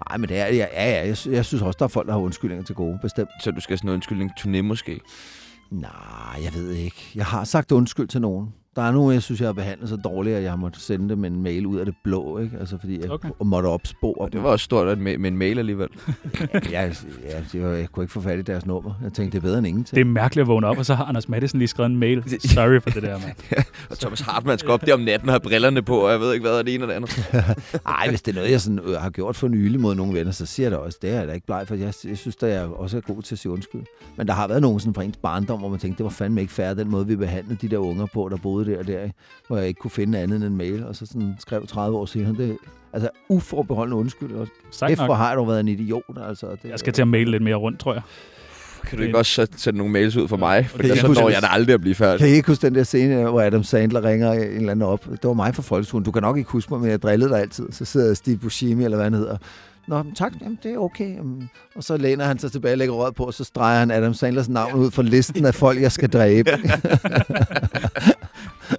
Nej, 0.10 0.18
men 0.18 0.30
det 0.30 0.40
er... 0.40 0.46
Ja, 0.46 0.66
ja, 0.74 1.08
jeg, 1.08 1.18
jeg 1.32 1.46
synes 1.46 1.62
også, 1.62 1.78
der 1.80 1.86
er 1.86 1.90
folk, 1.90 2.08
der 2.08 2.14
har 2.14 2.20
undskyldninger 2.20 2.66
til 2.66 2.76
gode, 2.76 3.00
bestemt. 3.02 3.30
Så 3.44 3.52
du 3.52 3.62
skal 3.62 3.72
have 3.74 3.78
sådan 3.78 3.90
en 3.90 3.94
undskyldning 3.94 4.32
turné 4.40 4.62
måske? 4.62 5.00
Nej, 5.72 6.44
jeg 6.44 6.54
ved 6.54 6.72
ikke. 6.72 7.12
Jeg 7.16 7.26
har 7.26 7.44
sagt 7.44 7.72
undskyld 7.72 8.08
til 8.08 8.22
nogen. 8.22 8.48
Der 8.76 8.82
er 8.82 8.92
nogen, 8.92 9.14
jeg 9.14 9.22
synes, 9.22 9.42
jeg 9.42 9.48
har 9.48 9.54
behandlet 9.54 9.90
så 9.90 9.96
dårligt, 9.96 10.36
at 10.36 10.44
jeg 10.44 10.52
har 10.52 10.58
måttet 10.58 10.82
sende 10.82 11.10
dem 11.10 11.26
en 11.26 11.44
mail 11.44 11.66
ud 11.66 11.78
af 11.78 11.86
det 11.86 11.96
blå, 12.04 12.38
ikke? 12.38 12.58
Altså, 12.60 12.78
fordi 12.80 13.02
jeg 13.02 13.12
Okay. 13.12 13.30
måtte 13.46 13.68
opspore 13.68 14.16
Og 14.18 14.34
det 14.34 14.44
var 14.44 14.50
også 14.50 14.64
stort 14.64 14.88
at 14.88 14.98
med, 14.98 15.18
med 15.18 15.32
en 15.32 15.38
mail 15.38 15.60
alligevel. 15.60 15.88
jeg, 16.54 16.62
jeg, 16.72 16.94
jeg, 17.54 17.62
jeg 17.80 17.88
kunne 17.92 18.04
ikke 18.04 18.14
få 18.14 18.22
fat 18.22 18.40
i 18.40 18.42
deres 18.42 18.66
nummer. 18.66 18.94
Jeg 19.04 19.14
tænkte, 19.14 19.32
det 19.38 19.44
er 19.44 19.48
bedre 19.48 19.58
end 19.58 19.68
ingenting. 19.68 19.96
det 19.96 20.02
er 20.02 20.06
mærkeligt 20.06 20.42
at 20.42 20.48
vågne 20.48 20.68
op, 20.68 20.78
og 20.78 20.86
så 20.86 20.96
har 20.96 21.06
Anders 21.06 21.30
Madsen 21.30 21.60
lige 21.60 21.68
skrevet 21.68 21.90
en 21.90 21.98
mail. 21.98 22.24
Sorry 22.40 22.80
for 22.82 22.90
det 22.90 23.04
der, 23.04 23.18
mand. 23.20 23.64
Og 23.90 24.00
Thomas 24.00 24.20
Hartmann 24.20 24.60
skal 24.60 24.72
op 24.72 24.86
der 24.86 24.94
om 24.94 25.00
natten 25.00 25.30
og 25.30 25.34
have 25.34 25.40
brillerne 25.40 25.82
på, 25.82 25.98
og 25.98 26.12
jeg 26.12 26.20
ved 26.20 26.34
ikke, 26.34 26.44
hvad 26.48 26.60
er 26.60 26.64
det 26.64 26.74
ene 26.76 26.84
eller 26.84 27.00
det 27.08 27.10
andet. 27.36 27.82
Ej, 28.00 28.10
hvis 28.10 28.22
det 28.22 28.32
er 28.32 28.36
noget, 28.36 28.52
jeg 28.52 28.62
sådan, 28.62 28.80
øh, 28.80 28.94
har 29.02 29.10
gjort 29.10 29.36
for 29.36 29.48
nylig 29.48 29.80
mod 29.80 29.96
nogle 29.96 30.14
venner, 30.14 30.32
så 30.32 30.46
siger 30.46 30.66
jeg 30.66 30.72
det 30.72 30.80
også. 30.80 30.98
Det 31.02 31.10
er 31.10 31.20
jeg 31.20 31.28
da 31.28 31.34
ikke 31.34 31.46
bleg 31.46 31.64
for. 31.68 31.76
Jeg, 31.76 31.94
jeg 32.08 32.18
synes, 32.18 32.38
at 32.44 32.50
jeg 32.50 32.66
også 32.66 32.98
er 32.98 33.02
god 33.02 33.22
til 33.22 33.36
at 33.36 33.40
sige 33.40 33.52
undskyld. 33.52 33.82
Men 34.18 34.28
der 34.28 34.34
har 34.34 34.48
været 34.48 34.62
nogen 34.62 34.80
sådan 34.80 34.94
fra 34.94 35.04
ens 35.04 35.18
barndom, 35.18 35.60
hvor 35.60 35.70
man 35.70 35.80
tænkte, 35.80 35.98
det 35.98 36.04
var 36.04 36.10
fandme 36.10 36.42
ikke 36.42 36.54
fair, 36.54 36.74
den 36.74 36.90
måde, 36.90 37.08
vi 37.08 37.16
behandlede 37.16 37.58
de 37.62 37.68
der 37.68 37.78
unger 37.78 38.06
på, 38.14 38.28
der 38.32 38.38
boede 38.38 38.61
der 38.66 38.80
og 38.80 38.88
der, 38.88 39.10
hvor 39.48 39.58
jeg 39.58 39.68
ikke 39.68 39.80
kunne 39.80 39.92
finde 39.92 40.20
andet 40.20 40.36
end 40.36 40.44
en 40.44 40.58
mail. 40.58 40.86
Og 40.86 40.96
så 40.96 41.06
sådan 41.06 41.36
skrev 41.40 41.68
30 41.68 41.98
år 41.98 42.06
senere, 42.06 42.34
det 42.38 42.58
altså 42.94 43.10
uforbeholdende 43.30 43.98
undskyld. 43.98 44.34
Og 44.34 44.48
Sagt 44.72 44.90
kæft, 44.90 45.00
hvor 45.00 45.08
nok. 45.08 45.18
har 45.18 45.28
jeg 45.28 45.38
dog 45.38 45.48
været 45.48 45.60
en 45.60 45.68
idiot. 45.68 46.04
Altså, 46.28 46.48
det, 46.64 46.70
Jeg 46.70 46.80
skal 46.80 46.94
til 46.94 47.02
at 47.02 47.08
maile 47.08 47.32
lidt 47.32 47.44
mere 47.44 47.56
rundt, 47.56 47.80
tror 47.80 47.94
jeg. 47.94 48.02
Kan 48.88 48.98
du 48.98 49.04
ikke 49.04 49.18
også 49.18 49.34
så 49.34 49.48
sende 49.58 49.78
nogle 49.78 49.94
mails 49.94 50.16
ud 50.16 50.28
for 50.28 50.38
mig? 50.38 50.68
For 50.70 50.78
Det 50.78 51.00
så 51.00 51.08
når 51.08 51.28
jeg 51.28 51.34
jeg 51.34 51.42
da 51.42 51.48
aldrig 51.48 51.74
at 51.74 51.82
blive 51.82 51.96
færdig. 51.96 52.20
Kan 52.20 52.28
I 52.28 52.32
ikke 52.32 52.48
huske 52.48 52.68
den 52.68 52.76
der 52.76 52.84
scene, 52.84 53.30
hvor 53.30 53.42
Adam 53.42 53.64
Sandler 53.64 54.04
ringer 54.04 54.32
en 54.32 54.40
eller 54.40 54.72
anden 54.72 54.82
op? 54.82 55.06
Det 55.06 55.24
var 55.24 55.34
mig 55.34 55.56
fra 55.56 55.62
folkeskolen. 55.62 56.06
Du 56.06 56.12
kan 56.12 56.22
nok 56.22 56.38
ikke 56.38 56.50
huske 56.50 56.74
mig, 56.74 56.82
men 56.82 56.90
jeg 56.90 57.02
drillede 57.02 57.30
dig 57.30 57.40
altid. 57.40 57.72
Så 57.72 57.86
sidder 57.86 58.14
Steve 58.14 58.38
Buscemi, 58.38 58.84
eller 58.84 58.98
hvad 58.98 59.06
han 59.06 59.14
hedder. 59.14 59.38
Nå, 59.88 60.04
men 60.04 60.16
tak, 60.16 60.34
jamen, 60.42 60.60
det 60.64 60.74
er 60.74 60.78
okay. 60.78 61.18
Og 61.76 61.84
så 61.84 61.98
læner 61.98 62.26
han 62.26 62.40
sig 62.40 62.52
tilbage 62.52 62.74
og 62.74 62.78
lægger 62.78 62.96
røret 62.96 63.16
på, 63.16 63.24
og 63.24 63.34
så 63.34 63.44
streger 63.44 63.80
han 63.80 63.92
Adam 63.92 64.14
Sandlers 64.14 64.50
navn 64.50 64.74
ud 64.74 64.92
fra 64.92 65.04
listen 65.04 65.46
af 65.46 65.56
folk, 65.56 65.82
jeg 65.82 65.92
skal 65.92 66.10
dræbe. 66.10 66.50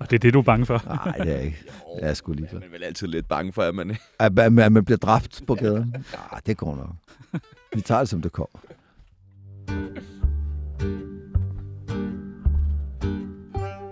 Og 0.00 0.11
det 0.11 0.16
er 0.16 0.18
det, 0.18 0.35
du 0.35 0.38
er 0.38 0.42
bange 0.42 0.66
for. 0.66 0.83
Nej, 0.87 1.16
det 1.18 1.33
er 1.33 1.35
jeg 1.37 1.44
ikke. 1.44 1.64
Jeg 2.00 2.11
er 2.11 2.14
sgu 2.14 2.33
lige 2.33 2.48
Man 2.52 2.62
er 2.62 2.68
vel 2.68 2.85
altid 2.85 3.07
lidt 3.07 3.28
bange 3.28 3.52
for, 3.52 3.62
at 3.62 3.74
man... 3.74 3.90
At, 4.18 4.38
at, 4.38 4.59
at 4.59 4.72
man 4.72 4.85
bliver 4.85 4.98
dræbt 4.98 5.42
på 5.46 5.55
gaden. 5.55 5.96
Ja, 6.12 6.38
det 6.46 6.57
går 6.57 6.76
nok. 6.76 7.42
Vi 7.74 7.81
tager 7.81 7.98
det, 7.98 8.09
som 8.09 8.22
det 8.22 8.33
kommer. 8.33 8.59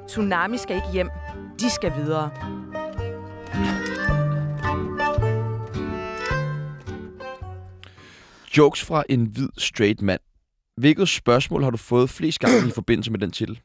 Tsunami 0.08 0.58
skal 0.58 0.76
ikke 0.76 0.88
hjem. 0.92 1.08
De 1.60 1.70
skal 1.70 1.92
videre. 1.96 2.30
Jokes 8.56 8.84
fra 8.84 9.04
en 9.08 9.24
hvid 9.24 9.48
straight 9.58 10.02
mand. 10.02 10.20
Hvilket 10.76 11.08
spørgsmål 11.08 11.62
har 11.62 11.70
du 11.70 11.76
fået 11.76 12.10
flest 12.10 12.40
gange 12.40 12.68
i 12.68 12.70
forbindelse 12.70 13.10
med 13.10 13.18
den 13.18 13.30
titel? 13.30 13.60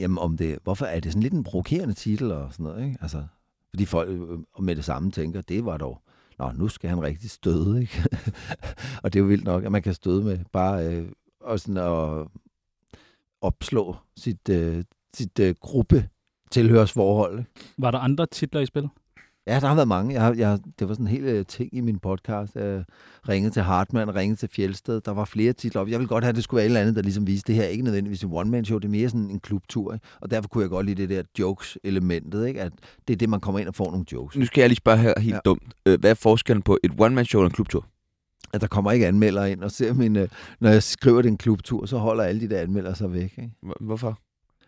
Jamen, 0.00 0.18
om 0.18 0.36
det, 0.36 0.58
hvorfor 0.62 0.86
er 0.86 1.00
det 1.00 1.12
sådan 1.12 1.22
lidt 1.22 1.32
en 1.32 1.44
provokerende 1.44 1.94
titel 1.94 2.32
og 2.32 2.52
sådan 2.52 2.64
noget, 2.64 2.84
ikke? 2.84 2.98
Altså, 3.00 3.24
fordi 3.70 3.84
folk 3.84 4.08
øh, 4.10 4.30
øh, 4.30 4.64
med 4.64 4.76
det 4.76 4.84
samme 4.84 5.10
tænker, 5.10 5.40
det 5.40 5.64
var 5.64 5.76
dog, 5.76 6.02
nå, 6.38 6.52
nu 6.52 6.68
skal 6.68 6.90
han 6.90 7.02
rigtig 7.02 7.30
støde, 7.30 7.80
ikke? 7.80 8.04
og 9.02 9.12
det 9.12 9.18
er 9.18 9.22
jo 9.22 9.26
vildt 9.26 9.44
nok, 9.44 9.64
at 9.64 9.72
man 9.72 9.82
kan 9.82 9.94
støde 9.94 10.24
med 10.24 10.38
bare 10.52 10.86
øh, 10.86 11.08
og 11.40 11.60
sådan 11.60 11.76
at 11.76 12.26
opslå 13.40 13.96
sit, 14.16 14.48
øh, 14.48 14.84
sit 15.14 15.38
øh, 15.38 15.54
gruppe 15.60 16.08
tilhørsforhold. 16.50 17.44
Var 17.78 17.90
der 17.90 17.98
andre 17.98 18.26
titler 18.26 18.60
i 18.60 18.66
spil? 18.66 18.88
Ja, 19.50 19.60
der 19.60 19.66
har 19.66 19.74
været 19.74 19.88
mange. 19.88 20.22
Jeg, 20.22 20.38
jeg, 20.38 20.58
det 20.78 20.88
var 20.88 20.94
sådan 20.94 21.06
en 21.06 21.12
hel 21.12 21.24
øh, 21.24 21.46
ting 21.46 21.74
i 21.74 21.80
min 21.80 21.98
podcast. 21.98 22.54
Jeg 22.56 22.84
ringede 23.28 23.54
til 23.54 23.62
Hartmann, 23.62 24.14
ringede 24.14 24.40
til 24.40 24.48
Fjelsted. 24.48 25.00
Der 25.00 25.10
var 25.10 25.24
flere 25.24 25.52
titler 25.52 25.80
op. 25.80 25.88
Jeg 25.88 25.98
vil 26.00 26.08
godt 26.08 26.24
have, 26.24 26.28
at 26.28 26.34
det 26.34 26.44
skulle 26.44 26.58
være 26.58 26.64
et 26.64 26.68
eller 26.68 26.80
andet, 26.80 26.96
der 26.96 27.02
ligesom 27.02 27.26
viste, 27.26 27.46
det 27.46 27.54
her 27.54 27.62
er 27.62 27.68
ikke 27.68 27.84
nødvendigvis 27.84 28.22
en 28.22 28.30
one-man-show. 28.32 28.78
Det 28.78 28.84
er 28.88 28.90
mere 28.90 29.08
sådan 29.08 29.30
en 29.30 29.40
klubtur. 29.40 29.92
Ikke? 29.94 30.06
Og 30.20 30.30
derfor 30.30 30.48
kunne 30.48 30.62
jeg 30.62 30.70
godt 30.70 30.86
lide 30.86 31.02
det 31.02 31.08
der 31.08 31.22
jokes-elementet. 31.38 32.46
Ikke? 32.48 32.60
At 32.62 32.72
det 33.08 33.14
er 33.14 33.18
det, 33.18 33.28
man 33.28 33.40
kommer 33.40 33.58
ind 33.58 33.68
og 33.68 33.74
får 33.74 33.90
nogle 33.90 34.04
jokes. 34.12 34.36
Nu 34.36 34.46
skal 34.46 34.60
jeg 34.62 34.68
lige 34.68 34.76
spørge 34.76 34.98
her 34.98 35.20
helt 35.20 35.34
Ja. 35.34 35.40
dumt. 35.44 35.72
Øh, 35.86 36.00
Hvad 36.00 36.10
er 36.10 36.14
forskellen 36.14 36.62
på 36.62 36.78
et 36.84 36.90
one-man-show 36.98 37.40
og 37.40 37.46
en 37.46 37.52
klubtur? 37.52 37.86
At 38.52 38.60
der 38.60 38.66
kommer 38.66 38.92
ikke 38.92 39.06
anmeldere 39.06 39.52
ind 39.52 39.62
og 39.64 39.70
ser 39.70 39.92
min... 39.92 40.16
Øh, 40.16 40.28
når 40.60 40.70
jeg 40.70 40.82
skriver, 40.82 41.22
det 41.22 41.28
er 41.28 41.32
en 41.32 41.38
klubtur, 41.38 41.86
så 41.86 41.98
holder 41.98 42.24
alle 42.24 42.40
de 42.40 42.48
der 42.50 42.60
anmeldere 42.60 42.94
sig 42.94 43.12
væk. 43.12 43.22
Ikke? 43.38 43.50
Hvor- 43.62 43.76
Hvorfor? 43.80 44.18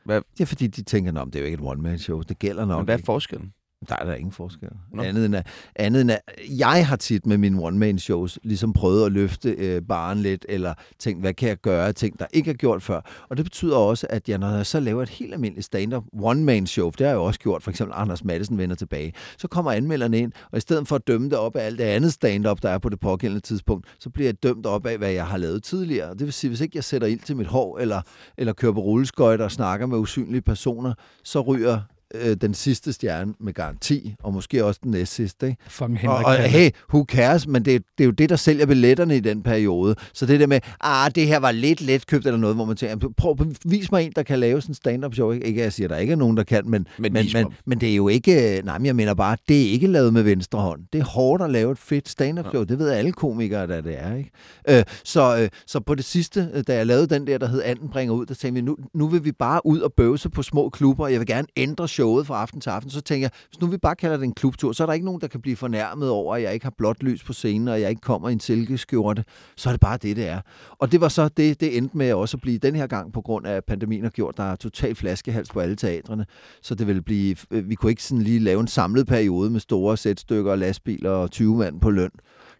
Det 0.09 0.41
er 0.41 0.45
fordi, 0.47 0.67
de 0.67 0.83
tænker, 0.83 1.21
at 1.21 1.27
det 1.27 1.37
er 1.37 1.41
jo 1.41 1.47
ikke 1.47 1.55
et 1.63 1.69
one-man-show. 1.69 2.21
Det 2.23 2.39
gælder 2.39 2.65
nok 2.65 2.79
Men 2.79 2.85
hvad 2.85 2.95
er 2.95 2.99
ikke. 2.99 3.53
Der 3.89 3.97
er 4.01 4.05
der 4.05 4.15
ingen 4.15 4.33
forskel. 4.33 4.69
Nå. 4.95 5.03
Andet 5.03 5.27
end, 5.27 5.37
at, 5.37 5.47
andet 5.77 6.01
end 6.01 6.11
at 6.11 6.21
jeg 6.59 6.87
har 6.87 6.97
tit 6.97 7.27
med 7.27 7.39
mine 7.39 7.63
one-man-shows 7.63 8.39
ligesom 8.43 8.73
prøvet 8.73 9.07
at 9.07 9.13
løfte 9.13 9.51
øh, 9.51 9.83
baren 9.83 10.19
lidt, 10.19 10.47
eller 10.49 10.75
tænkt, 10.99 11.23
hvad 11.23 11.35
kan 11.35 11.49
jeg 11.49 11.57
gøre 11.57 11.93
ting, 11.93 12.19
der 12.19 12.27
ikke 12.33 12.51
er 12.51 12.55
gjort 12.55 12.83
før. 12.83 13.27
Og 13.29 13.37
det 13.37 13.45
betyder 13.45 13.77
også, 13.77 14.07
at 14.11 14.29
jeg, 14.29 14.39
når 14.39 14.51
jeg 14.51 14.67
så 14.67 14.81
laver 14.81 15.03
et 15.03 15.09
helt 15.09 15.35
almindeligt 15.35 15.67
stand-up 15.67 16.05
one-man-show, 16.23 16.91
det 16.91 17.01
har 17.01 17.07
jeg 17.07 17.15
jo 17.15 17.25
også 17.25 17.41
gjort, 17.41 17.63
for 17.63 17.71
eksempel 17.71 17.95
Anders 17.97 18.25
Madsen 18.25 18.59
vender 18.59 18.77
tilbage, 18.77 19.13
så 19.39 19.49
kommer 19.49 19.73
anmelderne 19.73 20.19
ind, 20.19 20.33
og 20.51 20.59
i 20.59 20.61
stedet 20.61 20.89
for 20.89 20.97
at 20.97 21.07
dømme 21.07 21.31
det 21.31 21.39
op 21.39 21.57
af 21.57 21.67
alt 21.67 21.79
det 21.79 21.85
andet 21.85 22.13
stand-up, 22.13 22.63
der 22.63 22.71
er 22.71 22.79
på 22.79 22.89
det 22.89 23.01
pågældende 23.01 23.41
tidspunkt, 23.41 23.87
så 23.99 24.11
bliver 24.11 24.29
jeg 24.29 24.43
dømt 24.43 24.67
op 24.67 24.87
af, 24.87 24.99
hvad 24.99 25.11
jeg 25.11 25.27
har 25.27 25.37
lavet 25.37 25.63
tidligere. 25.63 26.11
Det 26.11 26.21
vil 26.21 26.33
sige, 26.33 26.49
hvis 26.49 26.61
ikke 26.61 26.77
jeg 26.77 26.85
sætter 26.85 27.09
ild 27.09 27.21
til 27.21 27.37
mit 27.37 27.47
hår, 27.47 27.79
eller, 27.79 28.01
eller 28.39 28.53
kører 28.53 28.73
på 28.73 28.81
rulleskøjter 28.81 29.45
og 29.45 29.53
snakker 29.53 29.87
med 29.87 29.99
usynlige 29.99 30.43
personer, 30.43 30.95
så 31.25 31.41
ryger 31.41 31.81
øh, 32.15 32.37
den 32.37 32.55
sidste 32.55 32.93
stjerne 32.93 33.35
med 33.41 33.53
garanti, 33.53 34.15
og 34.23 34.35
måske 34.35 34.65
også 34.65 34.81
den 34.83 34.91
næst 34.91 35.15
sidste. 35.15 35.47
Ikke? 35.47 35.63
Fucking 35.69 36.09
Og, 36.09 36.17
og 36.17 36.37
hey, 36.37 36.71
who 36.95 37.05
cares, 37.09 37.47
men 37.47 37.65
det, 37.65 37.83
det 37.99 38.05
er 38.05 38.07
jo 38.07 38.11
det, 38.11 38.31
der 38.31 38.37
sælger 38.37 38.67
billetterne 38.67 39.17
i 39.17 39.21
den 39.21 39.43
periode. 39.43 39.95
Så 40.15 40.27
det 40.27 40.41
der 40.41 40.47
med, 40.47 40.61
ah, 40.81 41.11
det 41.15 41.27
her 41.27 41.39
var 41.39 41.53
lidt 41.53 41.81
let 41.81 42.07
købt 42.07 42.27
eller 42.27 42.39
noget, 42.39 42.57
hvor 42.57 42.65
man 42.65 42.77
tænker, 42.77 43.09
prøv 43.17 43.37
at 43.41 43.47
vis 43.65 43.93
mig 43.93 44.05
en, 44.05 44.13
der 44.17 44.23
kan 44.23 44.39
lave 44.39 44.61
sådan 44.61 44.71
en 44.71 44.75
stand-up 44.75 45.15
show. 45.15 45.31
Ikke, 45.31 45.61
jeg 45.61 45.73
siger, 45.73 45.87
at 45.87 45.91
der 45.91 45.97
ikke 45.97 46.13
er 46.13 46.17
nogen, 46.17 46.37
der 46.37 46.43
kan, 46.43 46.63
men, 46.71 46.87
Men 46.99 47.13
men, 47.13 47.25
vis 47.25 47.35
men, 47.35 47.45
mig. 47.45 47.53
men 47.67 47.81
det 47.81 47.91
er 47.91 47.95
jo 47.95 48.09
ikke, 48.09 48.63
nej, 48.65 48.79
men 48.79 48.87
jeg 48.87 48.97
mener 48.97 49.15
bare, 49.15 49.37
det 49.49 49.63
er 49.63 49.71
ikke 49.71 49.87
lavet 49.87 50.13
med 50.13 50.23
venstre 50.23 50.59
hånd. 50.61 50.81
Det 50.93 51.01
er 51.01 51.05
hårdt 51.05 51.43
at 51.43 51.51
lave 51.51 51.73
et 51.73 51.79
fedt 51.79 52.09
stand-up 52.09 52.47
show. 52.51 52.65
Det 52.65 52.79
ved 52.79 52.91
alle 52.91 53.13
komikere, 53.13 53.67
der 53.67 53.81
det 53.81 53.97
er. 53.99 54.17
Ikke? 54.17 54.31
Øh, 54.69 54.85
så, 55.05 55.39
øh, 55.39 55.49
så 55.67 55.81
på 55.81 55.95
det 55.95 56.05
sidste, 56.05 56.49
øh, 56.55 56.65
da 56.67 56.75
jeg 56.75 56.87
lavede 56.87 57.07
den 57.07 57.27
der, 57.27 57.39
der 57.39 57.49
hed 57.49 57.63
Anden 57.65 57.89
bringer 57.89 58.15
ud, 58.15 58.27
der 58.27 58.35
tænkte 58.35 58.61
vi, 58.61 58.67
nu, 58.67 58.77
nu 58.95 59.09
vil 59.09 59.25
vi 59.25 59.33
bare 59.33 59.67
ud 59.67 59.81
og 59.81 59.93
bøvse 59.97 60.31
på 60.31 60.43
små 60.43 60.69
klubber, 60.69 61.05
og 61.05 61.13
jeg 61.13 61.21
vil 61.21 61.27
gerne 61.27 61.49
ændre 61.57 61.89
showet 62.03 62.27
fra 62.27 62.41
aften 62.43 62.61
til 62.61 62.71
aften. 62.71 62.91
Så 62.91 63.01
tænker 63.01 63.25
jeg, 63.25 63.31
hvis 63.49 63.61
nu 63.61 63.67
vi 63.67 63.77
bare 63.77 63.97
kalder 63.97 64.17
det 64.17 64.25
en 64.25 64.35
klubtur, 64.35 64.73
så 64.73 64.83
er 64.83 64.87
der 64.87 64.93
ikke 64.93 65.07
nogen, 65.07 65.21
der 65.21 65.27
kan 65.27 65.41
blive 65.41 65.57
fornærmet 65.57 66.11
over, 66.11 66.37
at 66.37 66.43
jeg 66.43 66.55
ikke 66.55 66.67
har 66.67 66.75
blåt 66.79 67.03
lys 67.03 67.25
på 67.25 67.33
scenen, 67.33 67.69
og 67.69 67.81
jeg 67.81 67.91
ikke 67.91 68.01
kommer 68.01 68.29
i 68.29 68.33
en 68.33 68.41
silkeskjorte. 68.41 69.25
Så 69.57 69.69
er 69.69 69.73
det 69.73 69.81
bare 69.81 69.97
det, 69.97 70.17
det 70.17 70.29
er. 70.29 70.41
Og 70.79 70.93
det 70.93 71.01
var 71.01 71.09
så 71.09 71.29
det, 71.29 71.61
det 71.61 71.77
endte 71.77 71.97
med 71.97 72.13
også 72.13 72.37
at 72.37 72.41
blive 72.41 72.59
den 72.59 72.75
her 72.75 72.87
gang, 72.87 73.13
på 73.13 73.21
grund 73.21 73.47
af 73.47 73.65
pandemien 73.65 74.03
har 74.03 74.11
gjort, 74.11 74.37
der 74.37 74.43
er 74.43 74.57
total 74.57 74.95
flaskehals 74.95 75.51
på 75.51 75.61
alle 75.61 75.77
teatrene. 75.77 76.27
Så 76.63 76.75
det 76.75 76.87
vil 76.87 77.03
blive, 77.03 77.37
øh, 77.51 77.69
vi 77.69 77.75
kunne 77.75 77.91
ikke 77.91 78.03
sådan 78.03 78.23
lige 78.23 78.39
lave 78.39 78.61
en 78.61 78.69
samlet 78.69 79.07
periode 79.07 79.51
med 79.51 79.61
store 79.61 79.97
sætstykker 79.97 80.51
og 80.51 80.59
lastbiler 80.59 81.11
og 81.11 81.31
20 81.31 81.57
mand 81.57 81.81
på 81.81 81.91
løn. 81.91 82.11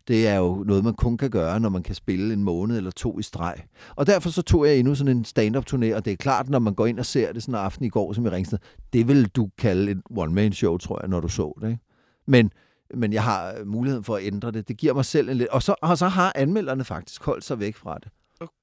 Det 0.09 0.29
er 0.29 0.37
jo 0.37 0.65
noget, 0.67 0.85
man 0.85 0.95
kun 0.95 1.17
kan 1.17 1.31
gøre, 1.31 1.61
når 1.61 1.69
man 1.69 1.83
kan 1.83 1.95
spille 1.95 2.33
en 2.35 2.45
måned 2.45 2.77
eller 2.77 2.91
to 2.91 3.19
i 3.19 3.23
streg. 3.23 3.55
Og 3.97 4.07
derfor 4.07 4.31
så 4.31 4.43
tog 4.43 4.67
jeg 4.67 4.77
endnu 4.79 4.95
sådan 4.95 5.17
en 5.17 5.25
stand-up 5.25 5.65
turné, 5.71 5.95
og 5.95 6.05
det 6.05 6.13
er 6.13 6.17
klart, 6.17 6.49
når 6.49 6.59
man 6.59 6.75
går 6.75 6.87
ind 6.87 6.99
og 6.99 7.07
ser 7.07 7.33
det 7.33 7.43
sådan 7.43 7.55
en 7.55 7.61
aften 7.61 7.85
i 7.85 7.89
går, 7.89 8.13
som 8.13 8.27
i 8.27 8.29
Ringsted, 8.29 8.59
det 8.93 9.09
vil 9.09 9.29
du 9.29 9.49
kalde 9.59 9.91
et 9.93 10.01
one-man-show, 10.17 10.79
tror 10.79 11.01
jeg, 11.03 11.09
når 11.09 11.21
du 11.21 11.29
så 11.29 11.59
det. 11.61 11.69
Ikke? 11.69 11.81
Men, 12.27 12.51
men 12.95 13.13
jeg 13.13 13.23
har 13.23 13.55
øh, 13.61 13.67
muligheden 13.67 14.05
for 14.05 14.17
at 14.17 14.23
ændre 14.25 14.51
det. 14.51 14.69
Det 14.69 14.77
giver 14.77 14.95
mig 14.95 15.05
selv 15.05 15.29
en 15.29 15.37
lidt... 15.37 15.49
Og 15.49 15.63
så, 15.63 15.75
og 15.83 15.99
så 15.99 16.09
har 16.09 16.33
anmelderne 16.35 16.85
faktisk 16.85 17.25
holdt 17.25 17.45
sig 17.45 17.61
væk 17.61 17.77
fra 17.77 17.99
det. 17.99 18.09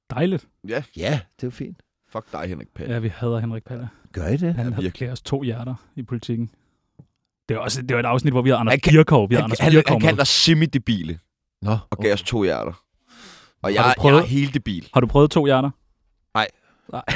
Dejligt. 0.10 0.48
Ja, 0.68 0.84
Ja, 0.98 1.12
det 1.36 1.44
er 1.44 1.48
jo 1.48 1.52
fint. 1.52 1.78
fuck 2.12 2.32
dig, 2.32 2.46
Henrik 2.48 2.68
Palle. 2.76 2.94
Ja, 2.94 3.00
vi 3.00 3.08
hader 3.16 3.40
Henrik 3.40 3.64
Palle. 3.64 3.90
Gør 4.14 4.28
I 4.28 4.38
det? 4.38 4.54
Han 4.54 4.68
Ja, 4.68 4.74
havde 4.74 4.90
gav 4.90 5.12
os 5.12 5.22
to 5.22 5.44
hjerter 5.44 5.76
i 5.96 6.04
politikken. 6.04 6.50
Det 7.50 7.58
var, 7.58 7.64
også, 7.64 7.82
det 7.82 7.94
var 7.94 8.00
et 8.00 8.06
afsnit, 8.06 8.34
hvor 8.34 8.42
vi 8.42 8.50
havde 8.50 8.60
Anders 8.60 8.80
Han 8.86 8.92
Birkov. 8.94 9.30
Vi 9.30 9.36
havde 9.36 9.42
Han, 9.42 9.46
Anders 9.46 9.60
han, 9.60 9.72
Birkov 9.72 9.94
han 9.94 10.02
med. 10.02 10.08
kalder 10.08 10.18
dig 10.24 10.28
semi-debile 10.28 11.20
Nå, 11.62 11.78
og 11.90 11.98
gav 11.98 12.14
os 12.14 12.22
to 12.24 12.44
hjerter. 12.44 12.72
Og 12.72 12.76
Har 13.64 13.70
jeg, 13.70 13.84
du 13.84 13.88
jeg 13.88 13.94
prøvet- 13.98 14.22
er 14.22 14.26
helt 14.26 14.54
debil. 14.54 14.90
Har 14.94 15.02
du 15.02 15.08
prøvet 15.08 15.32
to 15.32 15.46
hjerter? 15.46 15.70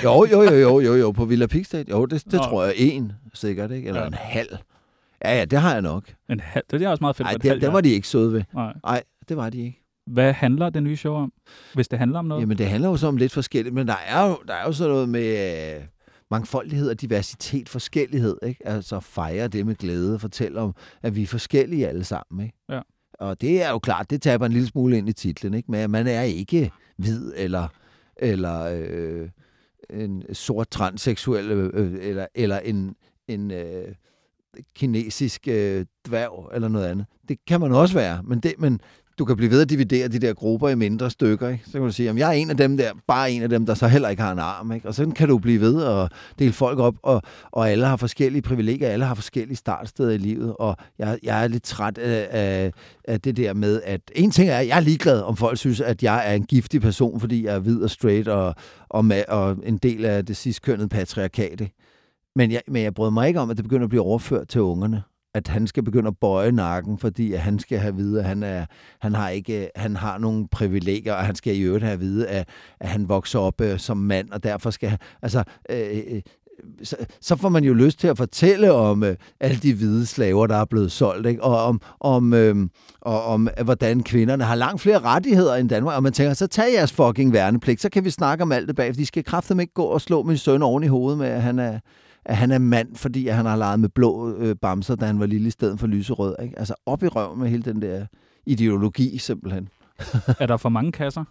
Jo, 0.04 0.26
jo, 0.32 0.42
jo, 0.44 0.54
jo, 0.56 0.80
jo, 0.80 0.96
jo, 0.96 1.12
på 1.12 1.26
Villa 1.26 1.48
Pigstad. 1.48 1.86
Jo, 1.90 2.06
det, 2.06 2.24
det 2.26 2.34
Nå. 2.34 2.40
tror 2.40 2.64
jeg 2.64 2.74
en, 2.78 3.12
sikkert, 3.34 3.72
ikke? 3.72 3.88
Eller 3.88 4.02
Ja. 4.02 4.08
en 4.08 4.14
halv. 4.14 4.58
Ja, 5.26 5.38
ja, 5.38 5.46
det 5.46 5.60
har 5.62 5.74
jeg 5.74 5.82
nok. 5.82 6.14
En 6.30 6.40
halv, 6.40 6.66
det 6.72 6.82
er 6.82 6.90
også 6.90 7.04
meget 7.04 7.16
fedt. 7.16 7.26
Nej, 7.26 7.34
det, 7.34 7.42
den 7.44 7.60
hjerte. 7.60 7.74
var 7.74 7.82
de 7.82 7.90
ikke 7.90 8.08
søde 8.08 8.34
ved. 8.34 8.44
Nej. 8.54 8.74
Nej, 8.84 9.04
det 9.30 9.38
var 9.38 9.50
de 9.50 9.58
ikke. 9.66 9.80
Hvad 10.08 10.34
handler 10.34 10.70
det 10.70 10.84
nye 10.84 10.96
show 10.98 11.14
om? 11.16 11.34
Hvis 11.74 11.88
det 11.88 12.00
handler 12.00 12.20
om 12.20 12.26
noget? 12.26 12.42
Jamen, 12.42 12.58
det 12.58 12.68
handler 12.70 12.90
jo 12.90 12.98
så 12.98 13.08
om 13.08 13.18
lidt 13.18 13.32
forskelligt, 13.32 13.76
men 13.76 13.88
der 13.88 13.96
er 14.08 14.28
jo, 14.30 14.38
der 14.48 14.54
er 14.54 14.66
jo 14.66 14.72
sådan 14.74 14.92
noget 14.94 15.10
med 15.10 15.76
øh, 15.76 15.82
mangfoldighed 16.32 16.90
og 16.90 17.02
diversitet, 17.02 17.70
forskellighed, 17.70 18.38
ikke? 18.44 18.68
Altså 18.68 19.00
fejre 19.00 19.48
det 19.48 19.66
med 19.66 19.76
glæde 19.76 20.14
og 20.14 20.22
fortælle 20.22 20.60
om, 20.62 20.76
at 21.02 21.16
vi 21.16 21.24
er 21.24 21.28
forskellige 21.28 21.88
alle 21.88 22.04
sammen, 22.04 22.46
ikke? 22.46 22.58
Ja. 22.70 22.80
Og 23.20 23.42
det 23.42 23.62
er 23.62 23.70
jo 23.70 23.80
klart, 23.80 24.10
det 24.10 24.22
taber 24.22 24.46
en 24.46 24.52
lille 24.52 24.68
smule 24.68 24.98
ind 24.98 25.10
i 25.10 25.14
titlen, 25.14 25.54
ikke? 25.54 25.72
Men 25.72 25.92
man 25.92 26.08
er 26.08 26.22
ikke 26.22 26.72
hvid 26.98 27.34
eller, 27.36 27.68
eller 28.18 28.62
øh, 28.64 29.30
en 29.90 30.24
sort 30.36 30.70
transseksuel 30.70 31.52
øh, 31.52 31.70
øh 31.74 31.98
eller, 32.02 32.28
eller 32.36 32.60
en, 32.60 32.96
en 33.28 33.52
øh, 33.52 33.96
kinesisk 34.76 35.48
øh, 35.48 35.86
dværg 36.08 36.52
eller 36.54 36.68
noget 36.68 36.88
andet. 36.88 37.06
Det 37.30 37.38
kan 37.48 37.60
man 37.60 37.72
også 37.72 37.94
være, 37.94 38.24
men, 38.24 38.40
det, 38.40 38.54
men 38.58 38.82
du 39.20 39.26
kan 39.26 39.36
blive 39.36 39.52
ved 39.52 39.62
at 39.62 39.70
dividere 39.70 40.08
de 40.08 40.20
der 40.20 40.34
grupper 40.34 40.70
i 40.70 40.76
mindre 40.76 41.10
stykker. 41.10 41.50
Ikke? 41.50 41.64
Så 41.66 41.72
kan 41.72 41.82
du 41.82 41.92
sige, 41.92 42.10
at 42.10 42.18
jeg 42.18 42.30
er 42.30 42.34
en 42.34 42.50
af 42.50 42.58
dem 42.58 42.78
der, 42.78 42.92
bare 43.08 43.32
en 43.32 43.44
af 43.44 43.50
dem, 43.50 43.66
der 43.66 43.74
så 43.74 43.88
heller 43.88 44.10
ikke 44.10 44.22
har 44.22 44.32
en 44.32 44.40
arm. 44.40 44.72
Ikke? 44.72 44.88
Og 44.88 44.96
sådan 44.96 45.12
kan 45.12 45.28
du 45.28 45.38
blive 45.38 45.62
ved 45.62 45.84
at 45.84 46.12
dele 46.40 46.54
folk 46.54 46.80
op, 46.80 46.96
og, 47.04 47.22
og 47.52 47.72
alle 47.72 47.86
har 47.86 47.96
forskellige 47.96 48.42
privilegier, 48.42 48.90
alle 48.90 49.06
har 49.06 49.16
forskellige 49.16 49.58
startsteder 49.58 50.12
i 50.12 50.18
livet, 50.18 50.56
og 50.60 50.78
jeg, 51.00 51.20
jeg 51.24 51.44
er 51.44 51.48
lidt 51.48 51.64
træt 51.64 51.98
af, 51.98 52.28
af, 52.32 52.72
af 53.08 53.22
det 53.22 53.38
der 53.38 53.54
med, 53.54 53.82
at 53.86 54.02
en 54.16 54.32
ting 54.32 54.50
er, 54.50 54.58
at 54.58 54.68
jeg 54.68 54.78
er 54.78 54.82
ligeglad, 54.82 55.22
om 55.22 55.38
folk 55.38 55.58
synes, 55.58 55.82
at 55.82 56.04
jeg 56.04 56.32
er 56.32 56.34
en 56.34 56.46
giftig 56.46 56.82
person, 56.82 57.20
fordi 57.20 57.46
jeg 57.46 57.56
er 57.56 57.60
hvid 57.60 57.82
og 57.82 57.90
straight, 57.90 58.28
og, 58.28 58.56
og, 58.90 59.06
ma- 59.12 59.32
og 59.32 59.58
en 59.64 59.78
del 59.78 60.06
af 60.06 60.26
det 60.26 60.38
sidstkønnede 60.38 60.90
patriarkat. 60.90 61.62
ikke? 61.62 61.74
Men 62.36 62.52
jeg, 62.52 62.62
men 62.68 62.84
jeg 62.84 62.94
brød 62.94 63.12
mig 63.12 63.28
ikke 63.28 63.40
om, 63.40 63.50
at 63.50 63.58
det 63.58 63.66
begynder 63.66 63.84
at 63.84 63.90
blive 63.90 64.04
overført 64.04 64.48
til 64.48 64.62
ungerne 64.62 65.04
at 65.34 65.48
han 65.48 65.68
skal 65.68 65.84
begynde 65.84 66.08
at 66.08 66.18
bøje 66.18 66.52
nakken, 66.52 66.98
fordi 66.98 67.34
at 67.34 67.40
han 67.40 67.60
skal 67.60 67.80
have 67.80 67.90
at 67.90 67.98
vide, 67.98 68.20
at 68.20 68.26
han, 68.26 68.44
er, 68.44 68.66
han, 69.00 69.16
har 69.16 69.30
ikke, 69.30 69.70
han 69.76 69.96
har 69.96 70.18
nogle 70.18 70.48
privilegier, 70.48 71.14
og 71.14 71.26
han 71.26 71.36
skal 71.36 71.56
i 71.56 71.62
øvrigt 71.62 71.84
have 71.84 71.94
at 71.94 72.00
vide, 72.00 72.28
at, 72.28 72.50
at 72.80 72.90
han 72.90 73.10
vokser 73.10 73.40
op 73.40 73.62
øh, 73.62 73.80
som 73.80 73.98
mand, 73.98 74.30
og 74.30 74.44
derfor 74.44 74.70
skal 74.70 74.90
han... 74.90 75.00
Altså, 75.22 75.44
øh, 75.70 76.02
øh 76.08 76.22
så, 76.84 76.96
så 77.22 77.36
får 77.36 77.50
man 77.50 77.64
jo 77.64 77.74
lyst 77.74 78.00
til 78.00 78.08
at 78.08 78.18
fortælle 78.18 78.72
om 78.72 79.04
øh, 79.04 79.16
alle 79.40 79.58
de 79.58 79.74
hvide 79.74 80.06
slaver, 80.06 80.48
der 80.48 80.56
er 80.56 80.66
blevet 80.66 80.92
solgt, 80.92 81.28
ikke? 81.28 81.44
og 81.44 81.64
om, 81.64 81.82
om, 82.00 82.34
øh, 82.34 82.56
og 83.02 83.24
om 83.24 83.50
øh, 83.58 83.64
hvordan 83.66 84.04
kvinderne 84.04 84.44
har 84.44 84.56
langt 84.56 84.82
flere 84.82 85.00
rettigheder 85.00 85.56
end 85.56 85.70
Danmark, 85.70 85.96
og 85.96 86.04
man 86.04 86.14
tænker, 86.14 86.34
så 86.34 86.48
tag 86.48 86.74
jeres 86.74 86.92
fucking 86.92 87.34
værnepligt, 87.34 87.82
så 87.82 87.90
kan 87.90 88.06
vi 88.06 88.10
snakke 88.10 88.42
om 88.42 88.52
alt 88.52 88.68
det 88.68 88.76
bag, 88.76 88.94
for 88.94 88.98
de 88.98 89.06
skal 89.06 89.24
kraftedeme 89.24 89.64
ikke 89.64 89.74
gå 89.74 89.84
og 89.84 90.02
slå 90.02 90.24
min 90.24 90.38
søn 90.38 90.62
oven 90.62 90.84
i 90.84 90.88
hovedet 90.88 91.20
med, 91.20 91.28
at 91.28 91.42
han 91.42 91.60
er, 91.60 91.80
at 92.26 92.38
han 92.38 92.52
er 92.52 92.58
mand, 92.58 92.96
fordi 92.96 93.28
at 93.28 93.36
han 93.36 93.46
har 93.46 93.56
leget 93.56 93.80
med 93.80 93.90
blå 93.90 94.36
øh, 94.36 94.56
bamser, 94.56 94.96
da 94.96 95.06
han 95.06 95.20
var 95.20 95.26
lille, 95.26 95.48
i 95.48 95.52
stedet 95.52 95.80
for 95.80 95.88
lyserød. 95.88 96.36
Ikke? 96.44 96.60
Altså 96.60 96.76
op 96.86 97.04
i 97.04 97.08
røven 97.08 97.40
med 97.40 97.50
hele 97.50 97.64
den 97.64 97.82
der 97.82 98.06
ideologi, 98.46 99.18
simpelthen. 99.18 99.70
Er 100.40 100.46
der 100.46 100.58
for 100.58 100.70
mange 100.70 100.92
kasser? 100.92 101.24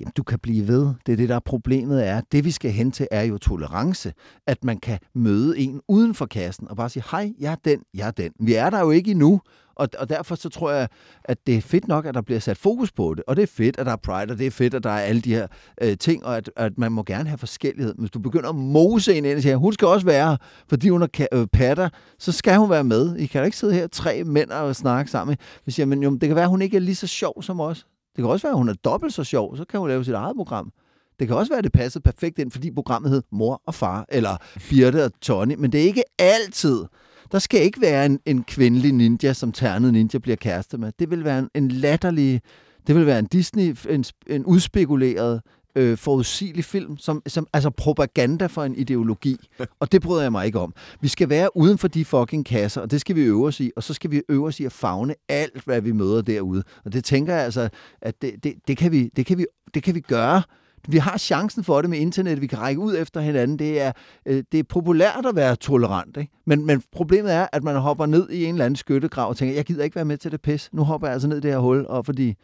Jamen, 0.00 0.12
du 0.16 0.22
kan 0.22 0.38
blive 0.38 0.68
ved. 0.68 0.90
Det 1.06 1.12
er 1.12 1.16
det, 1.16 1.28
der 1.28 1.34
er 1.34 1.40
problemet 1.44 2.08
er. 2.08 2.20
Det, 2.32 2.44
vi 2.44 2.50
skal 2.50 2.70
hen 2.70 2.92
til, 2.92 3.06
er 3.10 3.22
jo 3.22 3.38
tolerance. 3.38 4.12
At 4.46 4.64
man 4.64 4.76
kan 4.78 4.98
møde 5.14 5.58
en 5.58 5.80
uden 5.88 6.14
for 6.14 6.26
kassen 6.26 6.68
og 6.70 6.76
bare 6.76 6.88
sige, 6.88 7.04
hej, 7.10 7.32
jeg 7.40 7.52
er 7.52 7.56
den, 7.64 7.80
jeg 7.94 8.06
er 8.06 8.10
den. 8.10 8.32
Vi 8.40 8.54
er 8.54 8.70
der 8.70 8.80
jo 8.80 8.90
ikke 8.90 9.10
endnu. 9.10 9.40
Og, 9.76 9.88
og 9.98 10.08
derfor 10.08 10.34
så 10.34 10.48
tror 10.48 10.70
jeg, 10.70 10.88
at 11.24 11.46
det 11.46 11.56
er 11.56 11.60
fedt 11.60 11.88
nok, 11.88 12.06
at 12.06 12.14
der 12.14 12.22
bliver 12.22 12.38
sat 12.40 12.56
fokus 12.56 12.92
på 12.92 13.14
det. 13.14 13.24
Og 13.26 13.36
det 13.36 13.42
er 13.42 13.46
fedt, 13.46 13.78
at 13.78 13.86
der 13.86 13.92
er 13.92 13.96
pride, 13.96 14.32
og 14.32 14.38
det 14.38 14.46
er 14.46 14.50
fedt, 14.50 14.74
at 14.74 14.84
der 14.84 14.90
er 14.90 15.00
alle 15.00 15.20
de 15.20 15.34
her 15.34 15.46
øh, 15.82 15.96
ting, 15.98 16.26
og 16.26 16.36
at, 16.36 16.50
at 16.56 16.78
man 16.78 16.92
må 16.92 17.02
gerne 17.02 17.28
have 17.28 17.38
forskellighed. 17.38 17.94
Hvis 17.98 18.10
du 18.10 18.18
begynder 18.18 18.48
at 18.48 18.54
mose 18.54 19.14
en 19.14 19.24
ind 19.24 19.36
og 19.36 19.42
siger, 19.42 19.56
hun 19.56 19.72
skal 19.72 19.88
også 19.88 20.06
være 20.06 20.30
her, 20.30 20.36
fordi 20.68 20.88
hun 20.88 21.02
er 21.02 21.06
ka- 21.16 21.26
øh, 21.38 21.46
patter, 21.52 21.88
så 22.18 22.32
skal 22.32 22.56
hun 22.58 22.70
være 22.70 22.84
med. 22.84 23.16
I 23.16 23.26
kan 23.26 23.38
da 23.40 23.44
ikke 23.44 23.56
sidde 23.56 23.74
her 23.74 23.86
tre 23.86 24.24
mænd 24.24 24.50
og 24.50 24.76
snakke 24.76 25.10
sammen. 25.10 25.36
Vi 25.66 25.72
siger, 25.72 25.86
men 25.86 26.02
jo, 26.02 26.10
det 26.10 26.28
kan 26.28 26.34
være, 26.36 26.44
at 26.44 26.50
hun 26.50 26.62
ikke 26.62 26.76
er 26.76 26.80
lige 26.80 26.94
så 26.94 27.06
sjov 27.06 27.42
som 27.42 27.60
os. 27.60 27.86
Det 28.16 28.22
kan 28.22 28.26
også 28.26 28.46
være, 28.46 28.52
at 28.52 28.58
hun 28.58 28.68
er 28.68 28.74
dobbelt 28.74 29.14
så 29.14 29.24
sjov, 29.24 29.56
så 29.56 29.64
kan 29.64 29.80
hun 29.80 29.88
lave 29.88 30.04
sit 30.04 30.14
eget 30.14 30.36
program. 30.36 30.72
Det 31.18 31.28
kan 31.28 31.36
også 31.36 31.52
være, 31.52 31.58
at 31.58 31.64
det 31.64 31.72
passede 31.72 32.02
perfekt 32.02 32.38
ind, 32.38 32.50
fordi 32.50 32.70
programmet 32.70 33.10
hed 33.10 33.22
Mor 33.32 33.62
og 33.66 33.74
Far, 33.74 34.06
eller 34.08 34.36
Birte 34.70 35.04
og 35.04 35.12
Tony, 35.20 35.54
men 35.58 35.72
det 35.72 35.80
er 35.80 35.84
ikke 35.84 36.04
altid. 36.18 36.84
Der 37.32 37.38
skal 37.38 37.62
ikke 37.62 37.80
være 37.80 38.06
en, 38.06 38.20
en 38.26 38.44
kvindelig 38.44 38.92
ninja, 38.92 39.32
som 39.32 39.52
ternet 39.52 39.92
ninja 39.92 40.18
bliver 40.18 40.36
kæreste 40.36 40.78
med. 40.78 40.92
Det 40.98 41.10
vil 41.10 41.24
være 41.24 41.38
en, 41.38 41.48
en 41.54 41.68
latterlig, 41.68 42.40
det 42.86 42.94
vil 42.94 43.06
være 43.06 43.18
en 43.18 43.26
Disney, 43.26 43.76
en, 43.88 44.04
en 44.26 44.44
udspekuleret, 44.46 45.42
øh, 45.76 45.98
forudsigelig 45.98 46.64
film, 46.64 46.98
som, 46.98 47.22
som 47.26 47.46
altså 47.52 47.70
propaganda 47.70 48.46
for 48.46 48.64
en 48.64 48.74
ideologi. 48.74 49.36
Og 49.80 49.92
det 49.92 50.02
bryder 50.02 50.22
jeg 50.22 50.32
mig 50.32 50.46
ikke 50.46 50.58
om. 50.58 50.74
Vi 51.00 51.08
skal 51.08 51.28
være 51.28 51.56
uden 51.56 51.78
for 51.78 51.88
de 51.88 52.04
fucking 52.04 52.46
kasser, 52.46 52.80
og 52.80 52.90
det 52.90 53.00
skal 53.00 53.16
vi 53.16 53.22
øve 53.22 53.46
os 53.46 53.60
i, 53.60 53.70
og 53.76 53.82
så 53.82 53.94
skal 53.94 54.10
vi 54.10 54.22
øve 54.28 54.46
os 54.46 54.60
i 54.60 54.64
at 54.64 54.72
fagne 54.72 55.14
alt, 55.28 55.64
hvad 55.64 55.80
vi 55.80 55.92
møder 55.92 56.22
derude. 56.22 56.62
Og 56.84 56.92
det 56.92 57.04
tænker 57.04 57.34
jeg 57.34 57.44
altså, 57.44 57.68
at 58.02 58.22
det, 58.22 58.44
det, 58.44 58.54
det, 58.68 58.76
kan, 58.76 58.92
vi, 58.92 59.10
det, 59.16 59.26
kan, 59.26 59.38
vi, 59.38 59.46
det 59.74 59.82
kan 59.82 59.94
vi 59.94 60.00
gøre 60.00 60.42
vi 60.88 60.98
har 60.98 61.18
chancen 61.18 61.64
for 61.64 61.80
det 61.80 61.90
med 61.90 61.98
internet, 61.98 62.40
vi 62.40 62.46
kan 62.46 62.58
række 62.58 62.80
ud 62.80 62.96
efter 62.96 63.20
hinanden. 63.20 63.58
Det 63.58 63.80
er, 63.80 63.92
øh, 64.26 64.44
det 64.52 64.60
er 64.60 64.64
populært 64.64 65.26
at 65.26 65.36
være 65.36 65.56
tolerant, 65.56 66.16
ikke? 66.16 66.32
Men, 66.46 66.66
men 66.66 66.82
problemet 66.92 67.32
er, 67.32 67.46
at 67.52 67.64
man 67.64 67.76
hopper 67.76 68.06
ned 68.06 68.30
i 68.30 68.44
en 68.44 68.54
eller 68.54 68.64
anden 68.64 68.76
skyttegrav 68.76 69.28
og 69.28 69.36
tænker, 69.36 69.54
jeg 69.54 69.64
gider 69.64 69.84
ikke 69.84 69.96
være 69.96 70.04
med 70.04 70.16
til 70.18 70.32
det 70.32 70.42
pis. 70.42 70.68
Nu 70.72 70.82
hopper 70.84 71.06
jeg 71.06 71.12
altså 71.12 71.28
ned 71.28 71.36
i 71.36 71.40
det 71.40 71.50
her 71.50 71.58
hul, 71.58 71.86
og 71.88 72.06
fordi 72.06 72.34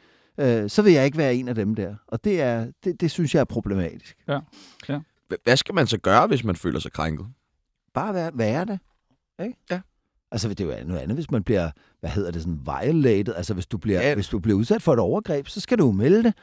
øh, 0.41 0.70
så 0.70 0.82
vil 0.82 0.93
jeg 0.93 1.05
ikke 1.05 1.18
være 1.18 1.34
en 1.34 1.49
af 1.49 1.55
dem 1.55 1.74
der. 1.74 1.95
Og 2.07 2.24
det, 2.24 2.41
er, 2.41 2.66
det, 2.84 3.01
det 3.01 3.11
synes 3.11 3.34
jeg 3.34 3.41
er 3.41 3.45
problematisk. 3.45 4.16
Ja. 4.28 4.41
ja. 4.89 5.01
Hvad 5.45 5.57
skal 5.57 5.74
man 5.74 5.86
så 5.86 5.99
gøre, 5.99 6.26
hvis 6.26 6.45
man 6.45 6.57
føler 6.57 6.80
sig 6.80 6.93
krænket? 6.93 7.26
Bare 7.95 8.14
være, 8.14 8.30
være 8.34 8.64
det. 8.64 8.78
Ikke? 9.43 9.57
Ja. 9.70 9.80
Altså, 10.30 10.49
det 10.49 10.61
er 10.61 10.78
jo 10.78 10.86
noget 10.86 11.01
andet, 11.01 11.16
hvis 11.16 11.30
man 11.30 11.43
bliver, 11.43 11.70
hvad 12.01 12.11
hedder 12.11 12.30
det, 12.30 12.43
sådan 12.43 12.61
violated. 12.64 13.34
Altså, 13.34 13.55
hvis 13.55 13.66
du 13.66 13.78
bliver, 13.78 14.01
ja. 14.01 14.14
hvis 14.14 14.28
du 14.28 14.39
bliver 14.39 14.59
udsat 14.59 14.82
for 14.82 14.93
et 14.93 14.99
overgreb, 14.99 15.49
så 15.49 15.61
skal 15.61 15.78
du 15.78 15.86
jo 15.86 15.93
melde 15.93 16.22
det. 16.22 16.34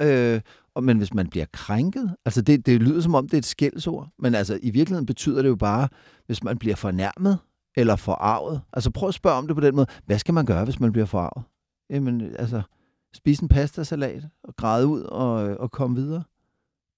øh, 0.06 0.40
og, 0.74 0.84
men 0.84 0.98
hvis 0.98 1.14
man 1.14 1.28
bliver 1.28 1.46
krænket, 1.52 2.16
altså 2.24 2.42
det, 2.42 2.66
det 2.66 2.82
lyder 2.82 3.00
som 3.00 3.14
om, 3.14 3.28
det 3.28 3.34
er 3.34 3.38
et 3.38 3.44
skældsord, 3.44 4.08
men 4.18 4.34
altså 4.34 4.58
i 4.62 4.70
virkeligheden 4.70 5.06
betyder 5.06 5.42
det 5.42 5.48
jo 5.48 5.56
bare, 5.56 5.88
hvis 6.26 6.44
man 6.44 6.58
bliver 6.58 6.76
fornærmet 6.76 7.38
eller 7.76 7.96
forarvet. 7.96 8.60
Altså 8.72 8.90
prøv 8.90 9.08
at 9.08 9.14
spørge 9.14 9.36
om 9.36 9.46
det 9.46 9.56
på 9.56 9.60
den 9.60 9.76
måde. 9.76 9.86
Hvad 10.06 10.18
skal 10.18 10.34
man 10.34 10.46
gøre, 10.46 10.64
hvis 10.64 10.80
man 10.80 10.92
bliver 10.92 11.06
forarvet? 11.06 11.44
Jamen, 11.90 12.34
altså, 12.38 12.62
spise 13.14 13.42
en 13.42 13.48
pastasalat 13.48 14.22
og 14.44 14.56
græde 14.56 14.86
ud 14.86 15.00
og, 15.00 15.48
øh, 15.48 15.56
og 15.60 15.70
komme 15.70 15.96
videre. 15.96 16.22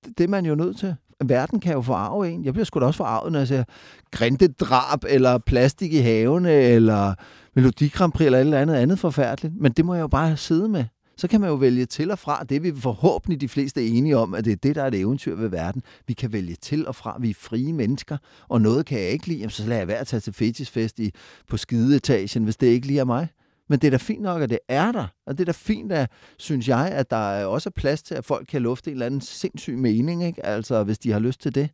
Det, 0.05 0.19
det 0.19 0.25
er 0.25 0.29
man 0.29 0.47
jo 0.47 0.55
nødt 0.55 0.79
til. 0.79 0.95
Verden 1.25 1.61
kan 1.61 1.73
jo 1.73 1.83
forarve 1.83 2.31
en. 2.31 2.45
Jeg 2.45 2.53
bliver 2.53 2.65
sgu 2.65 2.81
da 2.81 2.85
også 2.85 2.97
forarvet, 2.97 3.33
når 3.33 3.39
jeg 3.39 3.49
ser 3.49 3.65
grintedrab, 4.11 5.05
eller 5.09 5.39
plastik 5.39 5.93
i 5.93 5.99
havene, 5.99 6.53
eller 6.53 7.15
Melodi 7.55 7.93
eller 8.21 8.39
et 8.39 8.41
eller 8.41 8.61
andet 8.61 8.75
andet 8.75 8.99
forfærdeligt. 8.99 9.55
Men 9.61 9.73
det 9.73 9.85
må 9.85 9.95
jeg 9.95 10.03
jo 10.03 10.09
bare 10.09 10.37
sidde 10.37 10.69
med 10.69 10.85
så 11.17 11.29
kan 11.29 11.41
man 11.41 11.51
jo 11.51 11.57
vælge 11.57 11.87
til 11.87 12.11
og 12.11 12.19
fra. 12.19 12.45
Det 12.45 12.57
er 12.57 12.61
vi 12.61 12.73
forhåbentlig 12.77 13.41
de 13.41 13.49
fleste 13.49 13.83
er 13.83 13.97
enige 13.97 14.17
om, 14.17 14.35
at 14.35 14.45
det 14.45 14.53
er 14.53 14.57
det, 14.57 14.77
der 14.77 14.83
er 14.83 14.87
et 14.87 14.95
eventyr 14.95 15.35
ved 15.35 15.49
verden. 15.49 15.83
Vi 16.07 16.13
kan 16.13 16.33
vælge 16.33 16.55
til 16.55 16.87
og 16.87 16.95
fra. 16.95 17.17
Vi 17.21 17.31
er 17.31 17.35
frie 17.35 17.73
mennesker, 17.73 18.17
og 18.49 18.61
noget 18.61 18.87
kan 18.87 18.99
jeg 18.99 19.09
ikke 19.09 19.27
lide, 19.27 19.39
Jamen, 19.39 19.51
så 19.51 19.67
lader 19.67 19.81
jeg 19.81 19.89
være 19.89 19.99
at 19.99 20.07
tage 20.07 20.21
til 20.21 20.33
fetisfest 20.33 20.99
i, 20.99 21.11
på 21.49 21.57
skideetagen, 21.57 22.45
hvis 22.45 22.57
det 22.57 22.67
ikke 22.67 22.87
lige 22.87 23.01
er 23.01 23.05
mig. 23.05 23.29
Men 23.69 23.79
det 23.79 23.87
er 23.87 23.91
da 23.91 23.97
fint 23.97 24.23
nok, 24.23 24.43
at 24.43 24.51
det 24.51 24.59
er 24.69 24.93
der. 24.93 25.07
Og 25.27 25.39
det 25.39 25.41
er 25.41 25.45
da 25.45 25.53
fint, 25.53 25.93
at, 25.93 26.11
synes 26.39 26.69
jeg, 26.69 26.89
at 26.93 27.11
der 27.11 27.45
også 27.45 27.69
er 27.69 27.81
plads 27.81 28.03
til, 28.03 28.15
at 28.15 28.25
folk 28.25 28.47
kan 28.47 28.63
lufte 28.63 28.91
en 28.91 28.95
eller 28.95 29.07
anden 29.07 29.21
sindssyg 29.21 29.79
mening, 29.79 30.25
ikke? 30.25 30.47
Altså, 30.47 30.85
hvis 30.85 30.99
de 30.99 31.13
har 31.13 31.19
lyst 31.19 31.41
til 31.41 31.55
det 31.55 31.71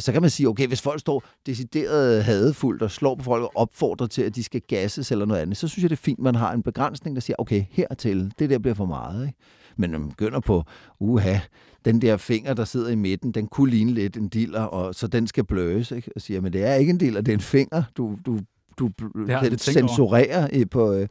så 0.00 0.12
kan 0.12 0.22
man 0.22 0.30
sige, 0.30 0.48
okay, 0.48 0.66
hvis 0.66 0.82
folk 0.82 1.00
står 1.00 1.24
decideret 1.46 2.24
hadefuldt 2.24 2.82
og 2.82 2.90
slår 2.90 3.14
på 3.14 3.22
folk 3.22 3.42
og 3.42 3.52
opfordrer 3.54 4.06
til, 4.06 4.22
at 4.22 4.34
de 4.34 4.42
skal 4.42 4.60
gasses 4.60 5.12
eller 5.12 5.24
noget 5.24 5.40
andet, 5.40 5.56
så 5.56 5.68
synes 5.68 5.82
jeg, 5.82 5.90
det 5.90 5.96
er 5.96 6.02
fint, 6.02 6.18
at 6.18 6.22
man 6.22 6.34
har 6.34 6.52
en 6.52 6.62
begrænsning, 6.62 7.16
der 7.16 7.20
siger, 7.20 7.36
okay, 7.38 7.64
hertil, 7.70 8.32
det 8.38 8.50
der 8.50 8.58
bliver 8.58 8.74
for 8.74 8.86
meget. 8.86 9.26
Ikke? 9.26 9.38
Men 9.76 9.90
når 9.90 9.98
man 9.98 10.08
begynder 10.08 10.40
på, 10.40 10.64
uha, 11.00 11.38
den 11.84 12.02
der 12.02 12.16
finger, 12.16 12.54
der 12.54 12.64
sidder 12.64 12.90
i 12.90 12.94
midten, 12.94 13.32
den 13.32 13.46
kunne 13.46 13.70
ligne 13.70 13.92
lidt 13.92 14.16
en 14.16 14.28
diller, 14.28 14.62
og 14.62 14.94
så 14.94 15.06
den 15.06 15.26
skal 15.26 15.44
blødes, 15.44 15.90
ikke? 15.90 16.10
og 16.16 16.20
siger, 16.20 16.40
men 16.40 16.52
det 16.52 16.64
er 16.64 16.74
ikke 16.74 16.90
en 16.90 16.98
diller, 16.98 17.20
det 17.20 17.32
er 17.32 17.36
en 17.36 17.40
finger, 17.40 17.82
du, 17.96 18.18
du, 18.26 18.38
du 18.78 18.90
den 19.42 19.58
censurerer 19.58 20.64
på... 20.70 20.92
Øh, 20.92 21.08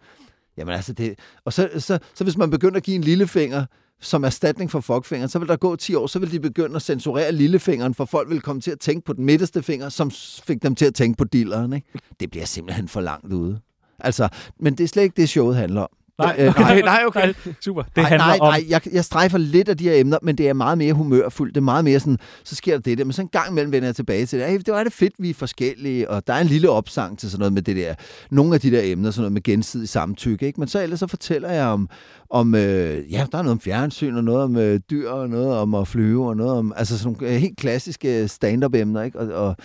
jamen 0.57 0.73
altså, 0.73 0.93
det, 0.93 1.19
og 1.45 1.53
så, 1.53 1.69
så, 1.77 1.99
så 2.13 2.23
hvis 2.23 2.37
man 2.37 2.49
begynder 2.49 2.77
at 2.77 2.83
give 2.83 2.95
en 2.95 3.01
lillefinger, 3.01 3.65
som 4.01 4.23
erstatning 4.23 4.71
for 4.71 4.79
fuckfingeren, 4.79 5.29
så 5.29 5.39
vil 5.39 5.47
der 5.47 5.55
gå 5.55 5.75
10 5.75 5.95
år, 5.95 6.07
så 6.07 6.19
vil 6.19 6.31
de 6.31 6.39
begynde 6.39 6.75
at 6.75 6.81
censurere 6.81 7.31
lillefingeren, 7.31 7.93
for 7.93 8.05
folk 8.05 8.29
vil 8.29 8.41
komme 8.41 8.61
til 8.61 8.71
at 8.71 8.79
tænke 8.79 9.05
på 9.05 9.13
den 9.13 9.25
midterste 9.25 9.63
finger, 9.63 9.89
som 9.89 10.11
fik 10.43 10.63
dem 10.63 10.75
til 10.75 10.85
at 10.85 10.93
tænke 10.93 11.17
på 11.17 11.23
dilleren. 11.23 11.73
Ikke? 11.73 11.87
Det 12.19 12.31
bliver 12.31 12.45
simpelthen 12.45 12.87
for 12.87 13.01
langt 13.01 13.33
ude. 13.33 13.59
Altså, 13.99 14.29
men 14.59 14.77
det 14.77 14.83
er 14.83 14.87
slet 14.87 15.03
ikke 15.03 15.21
det, 15.21 15.29
showet 15.29 15.55
handler 15.55 15.81
om. 15.81 15.89
Nej, 16.21 16.35
øh, 16.39 16.53
nej, 16.59 16.81
nej, 16.81 17.03
okay. 17.07 17.21
Nej, 17.21 17.53
super. 17.61 17.81
Det 17.81 17.91
nej, 17.97 18.05
handler 18.05 18.27
nej, 18.27 18.37
om... 18.41 18.47
nej, 18.47 18.65
jeg, 18.69 18.81
jeg 18.93 19.05
strejfer 19.05 19.37
lidt 19.37 19.69
af 19.69 19.77
de 19.77 19.83
her 19.83 19.95
emner, 19.95 20.17
men 20.21 20.37
det 20.37 20.49
er 20.49 20.53
meget 20.53 20.77
mere 20.77 20.93
humørfuldt. 20.93 21.55
Det 21.55 21.61
er 21.61 21.65
meget 21.65 21.83
mere 21.83 21.99
sådan, 21.99 22.17
så 22.43 22.55
sker 22.55 22.73
der 22.73 22.81
det 22.81 22.97
der. 22.97 23.03
Men 23.03 23.13
så 23.13 23.21
en 23.21 23.27
gang 23.27 23.51
imellem 23.51 23.71
vender 23.71 23.87
jeg 23.87 23.95
tilbage 23.95 24.25
til 24.25 24.39
det. 24.39 24.47
Hey, 24.47 24.57
det 24.57 24.73
var 24.73 24.83
det 24.83 24.93
fedt, 24.93 25.13
vi 25.19 25.29
er 25.29 25.33
forskellige, 25.33 26.09
og 26.09 26.27
der 26.27 26.33
er 26.33 26.41
en 26.41 26.47
lille 26.47 26.69
opsang 26.69 27.19
til 27.19 27.31
sådan 27.31 27.39
noget 27.39 27.53
med 27.53 27.61
det 27.61 27.75
der. 27.75 27.95
Nogle 28.31 28.53
af 28.53 28.61
de 28.61 28.71
der 28.71 28.81
emner, 28.83 29.11
sådan 29.11 29.21
noget 29.21 29.33
med 29.33 29.43
gensidig 29.43 29.89
samtykke. 29.89 30.45
Ikke? 30.45 30.59
Men 30.59 30.67
så 30.67 30.83
ellers 30.83 30.99
så 30.99 31.07
fortæller 31.07 31.49
jeg 31.49 31.65
om, 31.65 31.89
om 32.29 32.55
øh, 32.55 33.11
ja, 33.11 33.25
der 33.31 33.37
er 33.37 33.41
noget 33.41 33.51
om 33.51 33.59
fjernsyn, 33.59 34.15
og 34.15 34.23
noget 34.23 34.43
om 34.43 34.57
øh, 34.57 34.79
dyr, 34.91 35.09
og 35.09 35.29
noget 35.29 35.57
om 35.57 35.75
at 35.75 35.87
flyve, 35.87 36.27
og 36.27 36.37
noget 36.37 36.53
om, 36.53 36.73
altså 36.75 36.97
sådan 36.97 37.15
nogle 37.19 37.33
øh, 37.33 37.41
helt 37.41 37.57
klassiske 37.57 38.27
stand-up 38.27 38.75
emner, 38.75 39.01
ikke? 39.01 39.19
Og, 39.19 39.47
og 39.47 39.55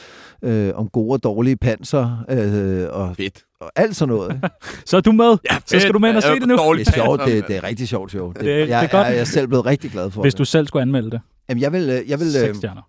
øh, 0.43 0.73
om 0.75 0.89
gode 0.89 1.13
og 1.13 1.23
dårlige 1.23 1.57
panser, 1.57 2.25
øh, 2.31 2.87
og 2.91 3.17
Fedt 3.17 3.46
og 3.61 3.73
alt 3.77 3.97
sådan 3.97 4.15
noget. 4.15 4.41
så 4.87 4.97
er 4.97 5.01
du 5.01 5.13
med. 5.13 5.37
Ja, 5.51 5.59
så 5.67 5.81
skal 5.81 5.95
du 5.95 5.99
med 5.99 6.09
ind 6.09 6.17
og 6.17 6.23
se 6.23 6.29
det 6.35 6.49
nu. 6.49 6.75
Det 6.75 6.89
er 6.89 6.93
sjovt. 6.93 7.21
Det, 7.27 7.49
det 7.49 7.57
er 7.57 7.65
rigtig 7.65 7.89
sjovt 7.89 8.11
show. 8.11 8.33
Det, 8.33 8.41
det, 8.41 8.59
jeg, 8.59 8.67
det 8.67 8.73
er 8.73 8.81
godt. 8.81 9.07
Jeg, 9.07 9.15
jeg 9.15 9.21
er 9.21 9.25
selv 9.25 9.49
blevet 9.49 9.67
rigtig 9.67 9.91
glad 9.91 10.11
for 10.11 10.23
Hvis 10.23 10.35
det. 10.35 10.39
du 10.39 10.45
selv 10.45 10.67
skulle 10.67 10.83
anmelde 10.83 11.11
det. 11.11 11.21
Jamen, 11.49 11.63
jeg 11.63 11.73
vil... 11.73 11.91
Øh, 11.91 12.11
jeg 12.11 12.21
vil 12.21 12.33
Seks 12.33 12.57
stjerner. 12.59 12.83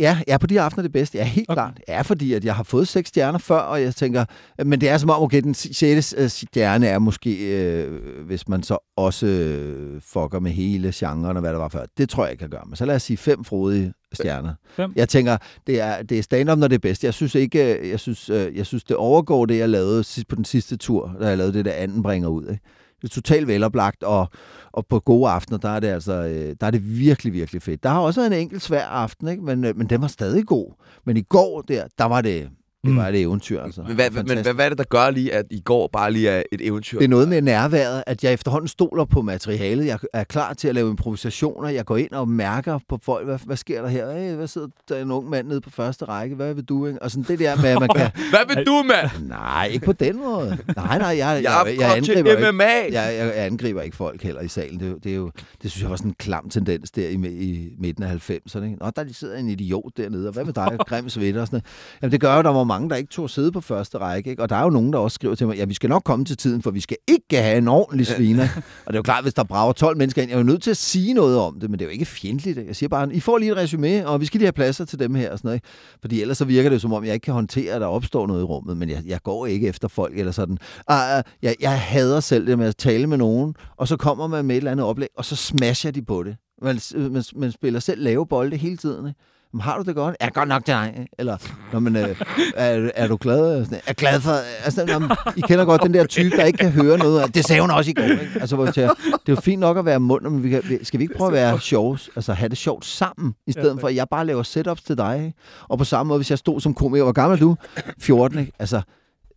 Ja, 0.00 0.20
ja, 0.28 0.38
på 0.38 0.46
de 0.46 0.60
aftener 0.60 0.82
det 0.82 0.92
bedste. 0.92 1.18
Ja, 1.18 1.24
helt 1.24 1.50
okay. 1.50 1.54
klart. 1.56 1.80
Ja, 1.88 2.00
fordi 2.00 2.32
at 2.32 2.44
jeg 2.44 2.54
har 2.54 2.62
fået 2.62 2.88
seks 2.88 3.08
stjerner 3.08 3.38
før, 3.38 3.58
og 3.58 3.82
jeg 3.82 3.94
tænker, 3.94 4.24
men 4.64 4.80
det 4.80 4.88
er 4.88 4.98
som 4.98 5.10
om, 5.10 5.22
okay, 5.22 5.42
den 5.42 5.54
sjette 5.54 6.16
øh, 6.22 6.28
stjerne 6.30 6.86
er 6.86 6.98
måske, 6.98 7.60
øh, 7.60 8.00
hvis 8.26 8.48
man 8.48 8.62
så 8.62 8.78
også 8.96 9.26
øh, 9.26 10.00
fucker 10.02 10.40
med 10.40 10.50
hele 10.50 10.92
genren 10.94 11.36
og 11.36 11.40
hvad 11.40 11.52
der 11.52 11.58
var 11.58 11.68
før. 11.68 11.84
Det 11.98 12.08
tror 12.08 12.24
jeg 12.24 12.32
ikke 12.32 12.40
kan 12.40 12.50
gøre. 12.50 12.64
Men 12.66 12.76
så 12.76 12.84
lad 12.84 12.94
os 12.94 13.02
sige 13.02 13.16
fem 13.16 13.44
frodige 13.44 13.92
stjerner. 14.12 14.54
Fem. 14.70 14.92
Jeg 14.96 15.08
tænker, 15.08 15.36
det 15.66 15.80
er, 15.80 16.02
det 16.02 16.18
er 16.18 16.22
stand-up, 16.22 16.58
når 16.58 16.68
det 16.68 16.74
er 16.74 16.80
bedst. 16.80 17.04
Jeg 17.04 17.14
synes 17.14 17.34
ikke, 17.34 17.78
øh, 17.78 17.90
jeg 17.90 18.00
synes, 18.00 18.30
øh, 18.30 18.56
jeg 18.56 18.66
synes, 18.66 18.84
det 18.84 18.96
overgår 18.96 19.46
det, 19.46 19.58
jeg 19.58 19.68
lavede 19.68 20.04
på 20.28 20.36
den 20.36 20.44
sidste 20.44 20.76
tur, 20.76 21.16
da 21.20 21.28
jeg 21.28 21.38
lavede 21.38 21.52
det, 21.52 21.64
der 21.64 21.72
anden 21.72 22.02
bringer 22.02 22.28
ud. 22.28 22.48
Ikke? 22.48 22.62
Det 23.02 23.10
er 23.10 23.14
totalt 23.14 23.46
veloplagt, 23.46 24.02
og, 24.02 24.28
og 24.72 24.86
på 24.86 25.00
gode 25.00 25.30
aftener, 25.30 25.58
der 25.58 25.68
er 25.68 25.80
det 25.80 25.88
altså, 25.88 26.12
øh, 26.12 26.56
der 26.60 26.66
er 26.66 26.70
det 26.70 26.98
virkelig, 26.98 27.32
virkelig 27.32 27.62
fedt. 27.62 27.82
Der 27.82 27.88
har 27.88 28.00
også 28.00 28.20
været 28.20 28.32
en 28.32 28.40
enkelt 28.40 28.62
svær 28.62 28.84
aften, 28.84 29.28
ikke? 29.28 29.42
Men, 29.42 29.64
øh, 29.64 29.76
men 29.76 29.86
den 29.86 30.00
var 30.00 30.08
stadig 30.08 30.46
god. 30.46 30.72
Men 31.04 31.16
i 31.16 31.22
går 31.22 31.62
der, 31.62 31.84
der 31.98 32.04
var 32.04 32.20
det, 32.20 32.50
det 32.86 32.94
mm. 32.94 33.00
var 33.00 33.08
et 33.08 33.20
eventyr, 33.20 33.62
altså. 33.62 33.82
Men 33.82 33.94
hvad, 33.94 34.10
men 34.10 34.38
hvad, 34.42 34.54
hvad 34.54 34.64
er 34.64 34.68
det, 34.68 34.78
der 34.78 34.84
gør 34.84 35.10
lige, 35.10 35.34
at 35.34 35.44
i 35.50 35.60
går 35.60 35.90
bare 35.92 36.12
lige 36.12 36.28
er 36.28 36.42
et 36.52 36.60
eventyr? 36.66 36.98
Det 36.98 37.04
er 37.04 37.08
noget 37.08 37.28
med 37.28 37.42
nærværet, 37.42 38.04
at 38.06 38.24
jeg 38.24 38.32
efterhånden 38.32 38.68
stoler 38.68 39.04
på 39.04 39.22
materialet. 39.22 39.86
Jeg 39.86 39.98
er 40.12 40.24
klar 40.24 40.52
til 40.52 40.68
at 40.68 40.74
lave 40.74 40.90
improvisationer. 40.90 41.68
Jeg 41.68 41.84
går 41.84 41.96
ind 41.96 42.12
og 42.12 42.28
mærker 42.28 42.78
på 42.88 42.98
folk, 43.02 43.26
hvad, 43.26 43.38
hvad 43.44 43.56
sker 43.56 43.82
der 43.82 43.88
her? 43.88 44.12
Hey, 44.12 44.34
hvad 44.34 44.46
sidder 44.46 44.68
der 44.88 45.02
en 45.02 45.10
ung 45.10 45.30
mand 45.30 45.48
nede 45.48 45.60
på 45.60 45.70
første 45.70 46.04
række? 46.04 46.36
Hvad 46.36 46.54
vil 46.54 46.64
du? 46.64 46.86
Ikke? 46.86 47.02
Og 47.02 47.10
sådan 47.10 47.24
det 47.28 47.38
der 47.38 47.56
med, 47.56 47.70
at 47.70 47.80
man 47.80 47.88
kan... 47.96 48.10
hvad 48.34 48.54
vil 48.54 48.66
du, 48.66 48.82
mand? 48.82 49.28
Nej, 49.28 49.70
ikke 49.72 49.86
på 49.86 49.92
den 49.92 50.16
måde. 50.16 50.58
Nej, 50.76 50.98
nej, 50.98 51.08
jeg, 51.08 51.18
jeg, 51.18 51.42
jeg, 51.42 51.80
jeg 51.80 51.96
angriber 51.96 52.34
til 52.36 52.54
MMA. 52.54 52.84
Ikke, 52.84 53.00
jeg, 53.00 53.16
jeg, 53.18 53.46
angriber 53.46 53.82
ikke 53.82 53.96
folk 53.96 54.22
heller 54.22 54.40
i 54.40 54.48
salen. 54.48 54.80
Det, 54.80 55.04
det, 55.04 55.12
er 55.12 55.16
jo, 55.16 55.30
det 55.62 55.70
synes 55.70 55.82
jeg 55.82 55.90
var 55.90 55.96
sådan 55.96 56.10
en 56.10 56.14
klam 56.18 56.48
tendens 56.48 56.90
der 56.90 57.08
i, 57.08 57.14
i 57.14 57.68
midten 57.78 58.04
af 58.04 58.30
90'erne. 58.30 58.64
Ikke? 58.64 58.76
Nå, 58.80 58.90
der 58.96 59.04
sidder 59.12 59.38
en 59.38 59.48
idiot 59.48 59.92
dernede, 59.96 60.28
og 60.28 60.32
hvad 60.32 60.44
med 60.44 60.52
dig? 60.52 60.76
Grim 60.88 61.08
sweater 61.08 61.40
og 61.40 61.46
sådan 61.46 61.56
noget. 61.56 61.98
Jamen, 62.02 62.12
det 62.12 62.20
gør 62.20 62.36
jo, 62.36 62.42
der 62.42 62.50
var 62.50 62.64
mange, 62.76 62.90
der 62.90 62.96
ikke 62.96 63.10
tog 63.10 63.30
sidde 63.30 63.52
på 63.52 63.60
første 63.60 63.98
række. 63.98 64.30
Ikke? 64.30 64.42
Og 64.42 64.48
der 64.48 64.56
er 64.56 64.62
jo 64.62 64.70
nogen, 64.70 64.92
der 64.92 64.98
også 64.98 65.14
skriver 65.14 65.34
til 65.34 65.46
mig, 65.46 65.56
ja, 65.56 65.64
vi 65.64 65.74
skal 65.74 65.88
nok 65.88 66.04
komme 66.04 66.24
til 66.24 66.36
tiden, 66.36 66.62
for 66.62 66.70
vi 66.70 66.80
skal 66.80 66.96
ikke 67.08 67.36
have 67.36 67.58
en 67.58 67.68
ordentlig 67.68 68.06
sviner. 68.06 68.48
og 68.86 68.92
det 68.92 68.94
er 68.94 68.98
jo 68.98 69.02
klart, 69.02 69.24
hvis 69.24 69.34
der 69.34 69.44
brager 69.44 69.72
12 69.72 69.96
mennesker 69.96 70.22
ind, 70.22 70.30
jeg 70.30 70.36
er 70.36 70.40
jo 70.40 70.46
nødt 70.46 70.62
til 70.62 70.70
at 70.70 70.76
sige 70.76 71.14
noget 71.14 71.38
om 71.38 71.60
det, 71.60 71.70
men 71.70 71.78
det 71.78 71.84
er 71.84 71.88
jo 71.88 71.92
ikke 71.92 72.04
fjendtligt. 72.04 72.58
Jeg 72.66 72.76
siger 72.76 72.88
bare, 72.88 73.14
I 73.14 73.20
får 73.20 73.38
lige 73.38 73.52
et 73.52 73.56
resume, 73.56 74.08
og 74.08 74.20
vi 74.20 74.26
skal 74.26 74.38
lige 74.38 74.46
have 74.46 74.52
pladser 74.52 74.84
til 74.84 74.98
dem 74.98 75.14
her 75.14 75.32
og 75.32 75.38
sådan 75.38 75.48
noget. 75.48 75.56
Ikke? 75.56 75.68
Fordi 76.00 76.22
ellers 76.22 76.38
så 76.38 76.44
virker 76.44 76.70
det 76.70 76.74
jo, 76.74 76.80
som 76.80 76.92
om, 76.92 77.04
jeg 77.04 77.14
ikke 77.14 77.24
kan 77.24 77.34
håndtere, 77.34 77.74
at 77.74 77.80
der 77.80 77.86
opstår 77.86 78.26
noget 78.26 78.40
i 78.40 78.44
rummet, 78.44 78.76
men 78.76 78.88
jeg, 78.90 79.02
jeg 79.06 79.20
går 79.22 79.46
ikke 79.46 79.68
efter 79.68 79.88
folk 79.88 80.18
eller 80.18 80.32
sådan. 80.32 80.58
Ah, 80.88 81.16
ah, 81.16 81.22
jeg, 81.42 81.56
jeg 81.60 81.80
hader 81.80 82.20
selv 82.20 82.46
det 82.46 82.58
med 82.58 82.66
at 82.66 82.76
tale 82.76 83.06
med 83.06 83.16
nogen, 83.16 83.54
og 83.76 83.88
så 83.88 83.96
kommer 83.96 84.26
man 84.26 84.44
med 84.44 84.56
et 84.56 84.60
eller 84.60 84.70
andet 84.70 84.86
oplæg, 84.86 85.08
og 85.16 85.24
så 85.24 85.36
smasher 85.36 85.90
de 85.90 86.02
på 86.02 86.22
det. 86.22 86.36
Man, 86.62 86.80
man, 86.94 87.24
man 87.36 87.52
spiller 87.52 87.80
selv 87.80 88.02
lave 88.02 88.26
bolde 88.26 88.56
hele 88.56 88.76
tiden. 88.76 89.08
Ikke? 89.08 89.20
"Men 89.56 89.60
Har 89.60 89.76
du 89.78 89.82
det 89.82 89.94
godt? 89.94 90.16
Er 90.20 90.30
godt 90.30 90.48
nok 90.48 90.64
til 90.64 90.74
dig? 90.74 90.94
ikke?" 90.98 91.10
Eller, 91.18 91.36
når 91.72 91.78
man, 91.80 91.96
øh, 91.96 92.16
er, 92.56 92.90
er 92.94 93.06
du 93.06 93.16
glad? 93.20 93.64
Sådan, 93.64 93.80
Er 93.86 93.92
glad 93.92 94.20
for... 94.20 94.30
Altså, 94.64 94.84
når 94.86 94.98
man, 94.98 95.10
I 95.36 95.40
kender 95.40 95.64
godt 95.64 95.82
den 95.82 95.94
der 95.94 96.06
type, 96.06 96.36
der 96.36 96.44
ikke 96.44 96.56
kan 96.58 96.70
høre 96.70 96.98
noget. 96.98 97.34
Det 97.34 97.44
sagde 97.44 97.60
hun 97.60 97.70
også 97.70 97.90
i 97.90 97.94
går. 97.94 98.02
Ikke? 98.02 98.28
Altså, 98.40 98.56
hvor 98.56 98.64
jeg 98.64 98.74
tænker, 98.74 98.94
det 98.94 99.12
er 99.12 99.32
jo 99.32 99.36
fint 99.36 99.60
nok 99.60 99.76
at 99.78 99.84
være 99.84 100.00
mund, 100.00 100.22
men 100.22 100.42
vi 100.42 100.50
kan, 100.50 100.62
skal 100.82 100.98
vi 101.00 101.04
ikke 101.04 101.14
prøve 101.16 101.28
at 101.28 101.32
være 101.34 101.60
sjove? 101.60 101.98
Altså, 102.16 102.32
have 102.32 102.48
det 102.48 102.58
sjovt 102.58 102.84
sammen, 102.84 103.34
i 103.46 103.52
stedet 103.52 103.80
for, 103.80 103.88
at 103.88 103.94
jeg 103.94 104.06
bare 104.10 104.26
laver 104.26 104.42
setups 104.42 104.82
til 104.82 104.98
dig. 104.98 105.16
Ikke? 105.24 105.34
Og 105.68 105.78
på 105.78 105.84
samme 105.84 106.08
måde, 106.08 106.18
hvis 106.18 106.30
jeg 106.30 106.38
stod 106.38 106.60
som 106.60 106.74
komiker, 106.74 107.02
hvor 107.04 107.12
gammel 107.12 107.36
er 107.36 107.40
du? 107.40 107.56
14, 108.00 108.38
ikke? 108.38 108.52
Altså, 108.58 108.80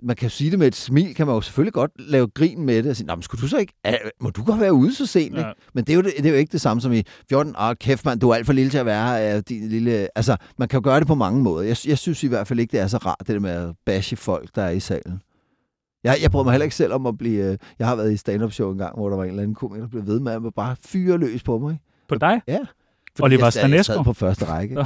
man 0.03 0.15
kan 0.15 0.25
jo 0.25 0.29
sige 0.29 0.51
det 0.51 0.59
med 0.59 0.67
et 0.67 0.75
smil, 0.75 1.15
kan 1.15 1.27
man 1.27 1.35
jo 1.35 1.41
selvfølgelig 1.41 1.73
godt 1.73 1.91
lave 1.99 2.27
grin 2.27 2.65
med 2.65 2.83
det, 2.83 2.89
og 2.89 2.95
sige, 2.95 3.07
men 3.07 3.21
skulle 3.21 3.41
du 3.41 3.47
så 3.47 3.57
ikke, 3.57 3.73
må 4.21 4.29
du 4.29 4.43
godt 4.43 4.59
være 4.59 4.73
ude 4.73 4.95
så 4.95 5.05
sent, 5.05 5.25
ikke? 5.25 5.39
Ja. 5.47 5.51
Men 5.73 5.83
det 5.83 5.93
er, 5.93 5.95
jo, 5.95 6.01
det, 6.01 6.13
det 6.17 6.25
er 6.25 6.29
jo 6.29 6.35
ikke 6.35 6.51
det 6.51 6.61
samme 6.61 6.81
som 6.81 6.93
i 6.93 7.03
14, 7.29 7.55
åh 7.61 7.73
kæft 7.79 8.05
mand, 8.05 8.19
du 8.19 8.29
er 8.29 8.35
alt 8.35 8.45
for 8.45 8.53
lille 8.53 8.71
til 8.71 8.77
at 8.77 8.85
være 8.85 9.07
her, 9.17 9.41
din 9.41 9.67
lille... 9.69 10.07
Altså, 10.17 10.37
man 10.59 10.67
kan 10.67 10.77
jo 10.77 10.83
gøre 10.83 10.99
det 10.99 11.07
på 11.07 11.15
mange 11.15 11.43
måder. 11.43 11.63
Jeg, 11.67 11.77
jeg 11.87 11.97
synes 11.97 12.23
i 12.23 12.27
hvert 12.27 12.47
fald 12.47 12.59
ikke, 12.59 12.71
det 12.71 12.79
er 12.79 12.87
så 12.87 12.97
rart, 12.97 13.15
det 13.19 13.27
der 13.27 13.39
med 13.39 13.51
at 13.51 13.75
bashe 13.85 14.15
folk, 14.15 14.49
der 14.55 14.61
er 14.63 14.69
i 14.69 14.79
salen. 14.79 15.21
Jeg, 16.03 16.17
jeg 16.21 16.31
bryder 16.31 16.43
mig 16.43 16.51
heller 16.53 16.63
ikke 16.63 16.75
selv 16.75 16.93
om 16.93 17.05
at 17.05 17.17
blive... 17.17 17.43
øh, 17.51 17.57
Jeg 17.79 17.87
har 17.87 17.95
været 17.95 18.13
i 18.13 18.17
stand-up 18.17 18.51
show 18.51 18.71
en 18.71 18.77
gang, 18.77 18.95
hvor 18.95 19.09
der 19.09 19.15
var 19.15 19.23
en 19.23 19.29
eller 19.29 19.43
anden 19.43 19.55
komiker, 19.55 19.81
der 19.81 19.89
blev 19.89 20.07
ved 20.07 20.19
med 20.19 20.31
at 20.31 20.41
bare 20.55 20.75
fyre 20.85 21.17
løs 21.17 21.43
på 21.43 21.57
mig. 21.59 21.71
ikke? 21.71 21.83
På 22.09 22.15
dig? 22.15 22.41
Ja. 22.47 22.59
Oliver 23.21 23.49
sad- 23.49 23.61
jeg 23.61 23.69
Stanesco? 23.69 23.93
sad 23.93 24.03
på 24.03 24.13
første 24.13 24.45
række. 24.45 24.85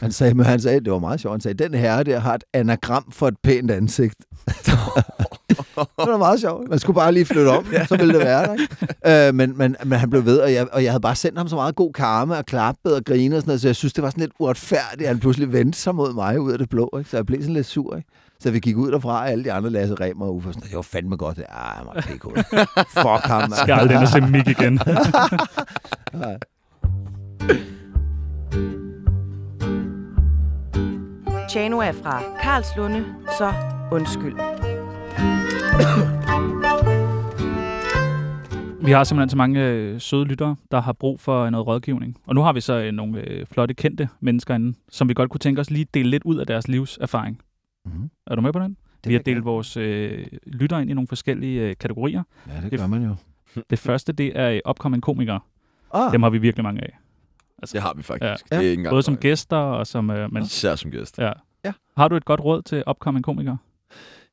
Han 0.00 0.12
sagde, 0.12 0.34
men 0.34 0.46
han 0.46 0.60
sagde, 0.60 0.80
det 0.80 0.92
var 0.92 0.98
meget 0.98 1.20
sjovt, 1.20 1.32
han 1.34 1.40
sagde, 1.40 1.64
den 1.64 1.74
herre 1.74 2.04
der 2.04 2.18
har 2.18 2.34
et 2.34 2.44
anagram 2.52 3.10
for 3.12 3.28
et 3.28 3.34
pænt 3.42 3.70
ansigt. 3.70 4.14
det 6.04 6.10
var 6.10 6.18
meget 6.18 6.40
sjovt. 6.40 6.68
Man 6.68 6.78
skulle 6.78 6.94
bare 6.94 7.12
lige 7.12 7.24
flytte 7.24 7.48
om, 7.48 7.66
så 7.88 7.96
ville 7.96 8.14
det 8.14 8.20
være 8.20 8.46
der. 8.46 8.52
Ikke? 8.52 9.28
Øh, 9.28 9.34
men, 9.34 9.58
men, 9.58 9.76
men 9.84 9.98
han 9.98 10.10
blev 10.10 10.24
ved, 10.24 10.38
og 10.38 10.52
jeg, 10.52 10.66
og 10.72 10.84
jeg 10.84 10.92
havde 10.92 11.00
bare 11.00 11.14
sendt 11.14 11.38
ham 11.38 11.48
så 11.48 11.56
meget 11.56 11.74
god 11.74 11.92
karma 11.92 12.36
og 12.36 12.46
klappet 12.46 12.94
og 12.94 13.04
grine 13.04 13.36
og 13.36 13.42
sådan 13.42 13.50
noget, 13.50 13.60
så 13.60 13.68
jeg 13.68 13.76
synes, 13.76 13.92
det 13.92 14.02
var 14.04 14.10
sådan 14.10 14.20
lidt 14.20 14.32
uretfærdigt, 14.38 15.02
at 15.02 15.08
han 15.08 15.18
pludselig 15.18 15.52
vendte 15.52 15.78
sig 15.78 15.94
mod 15.94 16.14
mig 16.14 16.40
ud 16.40 16.52
af 16.52 16.58
det 16.58 16.68
blå. 16.68 16.90
Ikke? 16.98 17.10
Så 17.10 17.16
jeg 17.16 17.26
blev 17.26 17.40
sådan 17.40 17.54
lidt 17.54 17.66
sur. 17.66 17.96
Ikke? 17.96 18.08
Så 18.40 18.50
vi 18.50 18.58
gik 18.58 18.76
ud 18.76 18.92
derfra, 18.92 19.08
og 19.08 19.30
alle 19.30 19.44
de 19.44 19.52
andre 19.52 19.70
Lasse 19.70 19.94
Remer 19.94 20.26
og 20.26 20.34
Uffe, 20.34 20.52
sådan, 20.52 20.68
det 20.68 20.76
var 20.76 20.82
fandme 20.82 21.16
godt. 21.16 21.38
Ja, 21.38 21.44
han 21.48 21.86
var 21.86 22.00
pæk 22.00 22.22
Fuck 22.88 23.24
ham, 23.24 23.40
mand. 23.40 23.52
Skal 23.52 23.72
aldrig 23.72 24.08
se 24.08 24.20
Mik 24.20 24.48
igen. 24.48 24.80
Tjano 31.50 31.78
er 31.78 31.92
fra 31.92 32.22
Karlslunde, 32.42 33.04
så 33.38 33.52
undskyld. 33.92 34.34
Vi 38.84 38.90
har 38.90 39.04
simpelthen 39.04 39.28
så 39.28 39.36
mange 39.36 39.64
øh, 39.66 40.00
søde 40.00 40.24
lyttere, 40.24 40.56
der 40.70 40.80
har 40.80 40.92
brug 40.92 41.20
for 41.20 41.50
noget 41.50 41.66
rådgivning. 41.66 42.16
Og 42.26 42.34
nu 42.34 42.40
har 42.40 42.52
vi 42.52 42.60
så 42.60 42.80
øh, 42.80 42.92
nogle 42.92 43.20
øh, 43.20 43.46
flotte, 43.46 43.74
kendte 43.74 44.08
mennesker 44.20 44.54
inde, 44.54 44.78
som 44.90 45.08
vi 45.08 45.14
godt 45.14 45.30
kunne 45.30 45.38
tænke 45.38 45.60
os 45.60 45.70
lige 45.70 45.86
dele 45.94 46.10
lidt 46.10 46.22
ud 46.24 46.36
af 46.36 46.46
deres 46.46 46.68
livserfaring. 46.68 47.40
Mhm. 47.84 48.10
Er 48.26 48.34
du 48.34 48.40
med 48.40 48.52
på 48.52 48.58
den? 48.58 48.76
Det 49.04 49.08
vi 49.10 49.14
har 49.14 49.22
delt 49.22 49.44
vores 49.44 49.76
øh, 49.76 50.26
lyttere 50.46 50.82
ind 50.82 50.90
i 50.90 50.94
nogle 50.94 51.08
forskellige 51.08 51.60
øh, 51.60 51.76
kategorier. 51.80 52.22
Ja, 52.48 52.68
det 52.70 52.78
gør 52.80 52.86
man 52.86 53.02
jo. 53.04 53.14
Det 53.70 53.78
første, 53.78 54.12
det 54.12 54.32
er 54.38 54.50
øh, 54.50 54.60
upcoming 54.70 55.02
komikere. 55.02 55.40
Ah, 55.94 56.12
Dem 56.12 56.22
har 56.22 56.30
vi 56.30 56.38
virkelig 56.38 56.64
mange 56.64 56.80
af. 56.82 56.98
Det 57.72 57.82
har 57.82 57.94
vi 57.96 58.02
faktisk. 58.02 58.50
Ja. 58.50 58.56
Det 58.56 58.66
er 58.66 58.70
ikke 58.70 58.72
engang 58.80 58.92
Både 58.92 59.02
som 59.02 59.16
gæster 59.16 59.56
og 59.56 59.86
som... 59.86 60.10
Øh, 60.10 60.32
men, 60.32 60.42
Især 60.42 60.74
som 60.76 60.90
gæst. 60.90 61.18
ja. 61.18 61.32
Ja. 61.64 61.72
Har 61.96 62.08
du 62.08 62.16
et 62.16 62.24
godt 62.24 62.40
råd 62.40 62.62
til 62.62 62.84
upcoming 62.90 63.24
komikere? 63.24 63.58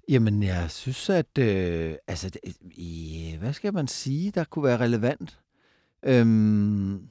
Jamen, 0.10 0.43
jeg 0.43 0.66
synes, 0.72 1.10
at... 1.10 1.38
Øh, 1.38 1.93
altså, 2.07 2.30
det, 2.30 2.39
i, 2.72 3.36
hvad 3.39 3.53
skal 3.53 3.74
man 3.74 3.88
sige, 3.88 4.32
der 4.32 4.43
kunne 4.43 4.64
være 4.64 4.78
relevant? 4.78 5.39
Øhm, 6.05 7.10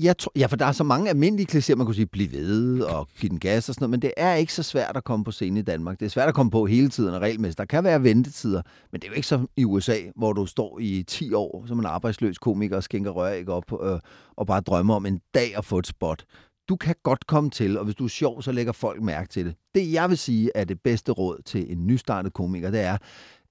jeg 0.00 0.18
tror, 0.18 0.32
ja, 0.36 0.46
for 0.46 0.56
der 0.56 0.66
er 0.66 0.72
så 0.72 0.84
mange 0.84 1.10
almindelige 1.10 1.58
klichéer, 1.58 1.74
man 1.74 1.86
kunne 1.86 1.94
sige, 1.94 2.06
blive 2.06 2.32
ved 2.32 2.80
og 2.80 3.08
give 3.20 3.30
den 3.30 3.38
gas 3.38 3.68
og 3.68 3.74
sådan 3.74 3.82
noget, 3.82 3.90
men 3.90 4.02
det 4.02 4.12
er 4.16 4.34
ikke 4.34 4.52
så 4.52 4.62
svært 4.62 4.96
at 4.96 5.04
komme 5.04 5.24
på 5.24 5.30
scenen 5.30 5.56
i 5.56 5.62
Danmark. 5.62 6.00
Det 6.00 6.06
er 6.06 6.10
svært 6.10 6.28
at 6.28 6.34
komme 6.34 6.50
på 6.50 6.66
hele 6.66 6.88
tiden 6.88 7.14
og 7.14 7.20
regelmæssigt. 7.20 7.58
Der 7.58 7.64
kan 7.64 7.84
være 7.84 8.02
ventetider, 8.02 8.62
men 8.92 9.00
det 9.00 9.06
er 9.06 9.10
jo 9.10 9.14
ikke 9.14 9.28
som 9.28 9.48
i 9.56 9.64
USA, 9.64 9.96
hvor 10.16 10.32
du 10.32 10.46
står 10.46 10.78
i 10.80 11.04
10 11.06 11.32
år 11.32 11.64
som 11.66 11.78
en 11.78 11.86
arbejdsløs 11.86 12.38
komiker 12.38 12.76
og 12.76 12.82
skænker 12.82 13.10
rør 13.10 13.32
ikke 13.32 13.52
op 13.52 13.72
øh, 13.82 13.98
og 14.36 14.46
bare 14.46 14.60
drømmer 14.60 14.94
om 14.94 15.06
en 15.06 15.20
dag 15.34 15.56
at 15.56 15.64
få 15.64 15.78
et 15.78 15.86
spot. 15.86 16.24
Du 16.68 16.76
kan 16.76 16.94
godt 17.02 17.26
komme 17.26 17.50
til, 17.50 17.78
og 17.78 17.84
hvis 17.84 17.94
du 17.94 18.04
er 18.04 18.08
sjov, 18.08 18.42
så 18.42 18.52
lægger 18.52 18.72
folk 18.72 19.02
mærke 19.02 19.28
til 19.28 19.46
det. 19.46 19.54
Det, 19.74 19.92
jeg 19.92 20.08
vil 20.08 20.18
sige, 20.18 20.50
er 20.54 20.64
det 20.64 20.80
bedste 20.80 21.12
råd 21.12 21.42
til 21.44 21.72
en 21.72 21.86
nystartet 21.86 22.32
komiker, 22.32 22.70
det 22.70 22.80
er, 22.80 22.96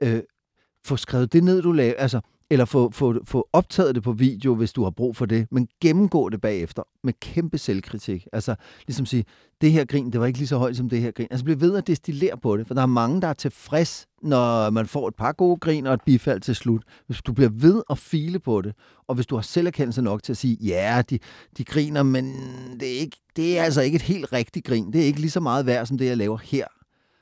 øh, 0.03 0.23
få 0.85 0.97
skrevet 0.97 1.33
det 1.33 1.43
ned, 1.43 1.61
du 1.61 1.71
laver, 1.71 1.93
altså, 1.97 2.21
eller 2.49 2.65
få, 2.65 2.91
få, 2.91 3.23
få 3.23 3.49
optaget 3.53 3.95
det 3.95 4.03
på 4.03 4.11
video, 4.11 4.55
hvis 4.55 4.73
du 4.73 4.83
har 4.83 4.89
brug 4.89 5.15
for 5.15 5.25
det, 5.25 5.47
men 5.51 5.67
gennemgå 5.81 6.29
det 6.29 6.41
bagefter 6.41 6.83
med 7.03 7.13
kæmpe 7.21 7.57
selvkritik. 7.57 8.27
Altså, 8.33 8.55
ligesom 8.87 9.05
sige, 9.05 9.25
det 9.61 9.71
her 9.71 9.85
grin, 9.85 10.11
det 10.11 10.19
var 10.19 10.25
ikke 10.25 10.39
lige 10.39 10.47
så 10.47 10.57
højt 10.57 10.77
som 10.77 10.89
det 10.89 11.01
her 11.01 11.11
grin. 11.11 11.27
Altså, 11.31 11.43
bliv 11.43 11.61
ved 11.61 11.77
at 11.77 11.87
destillere 11.87 12.37
på 12.37 12.57
det, 12.57 12.67
for 12.67 12.73
der 12.73 12.81
er 12.81 12.85
mange, 12.85 13.21
der 13.21 13.27
er 13.27 13.33
tilfreds, 13.33 14.07
når 14.21 14.69
man 14.69 14.87
får 14.87 15.07
et 15.07 15.15
par 15.15 15.31
gode 15.31 15.57
grin 15.57 15.87
og 15.87 15.93
et 15.93 16.01
bifald 16.05 16.41
til 16.41 16.55
slut. 16.55 16.83
Hvis 17.07 17.21
du 17.21 17.33
bliver 17.33 17.49
ved 17.53 17.81
at 17.89 17.97
file 17.97 18.39
på 18.39 18.61
det, 18.61 18.73
og 19.07 19.15
hvis 19.15 19.25
du 19.25 19.35
har 19.35 19.41
selverkendelse 19.41 20.01
nok 20.01 20.23
til 20.23 20.33
at 20.33 20.37
sige, 20.37 20.57
ja, 20.61 21.01
de, 21.09 21.19
de 21.57 21.63
griner, 21.63 22.03
men 22.03 22.33
det 22.79 22.95
er, 22.95 22.99
ikke, 22.99 23.17
det 23.35 23.59
er 23.59 23.63
altså 23.63 23.81
ikke 23.81 23.95
et 23.95 24.01
helt 24.01 24.33
rigtigt 24.33 24.65
grin. 24.65 24.93
Det 24.93 25.01
er 25.01 25.05
ikke 25.05 25.19
lige 25.19 25.31
så 25.31 25.39
meget 25.39 25.65
værd, 25.65 25.85
som 25.85 25.97
det, 25.97 26.05
jeg 26.05 26.17
laver 26.17 26.37
her. 26.37 26.65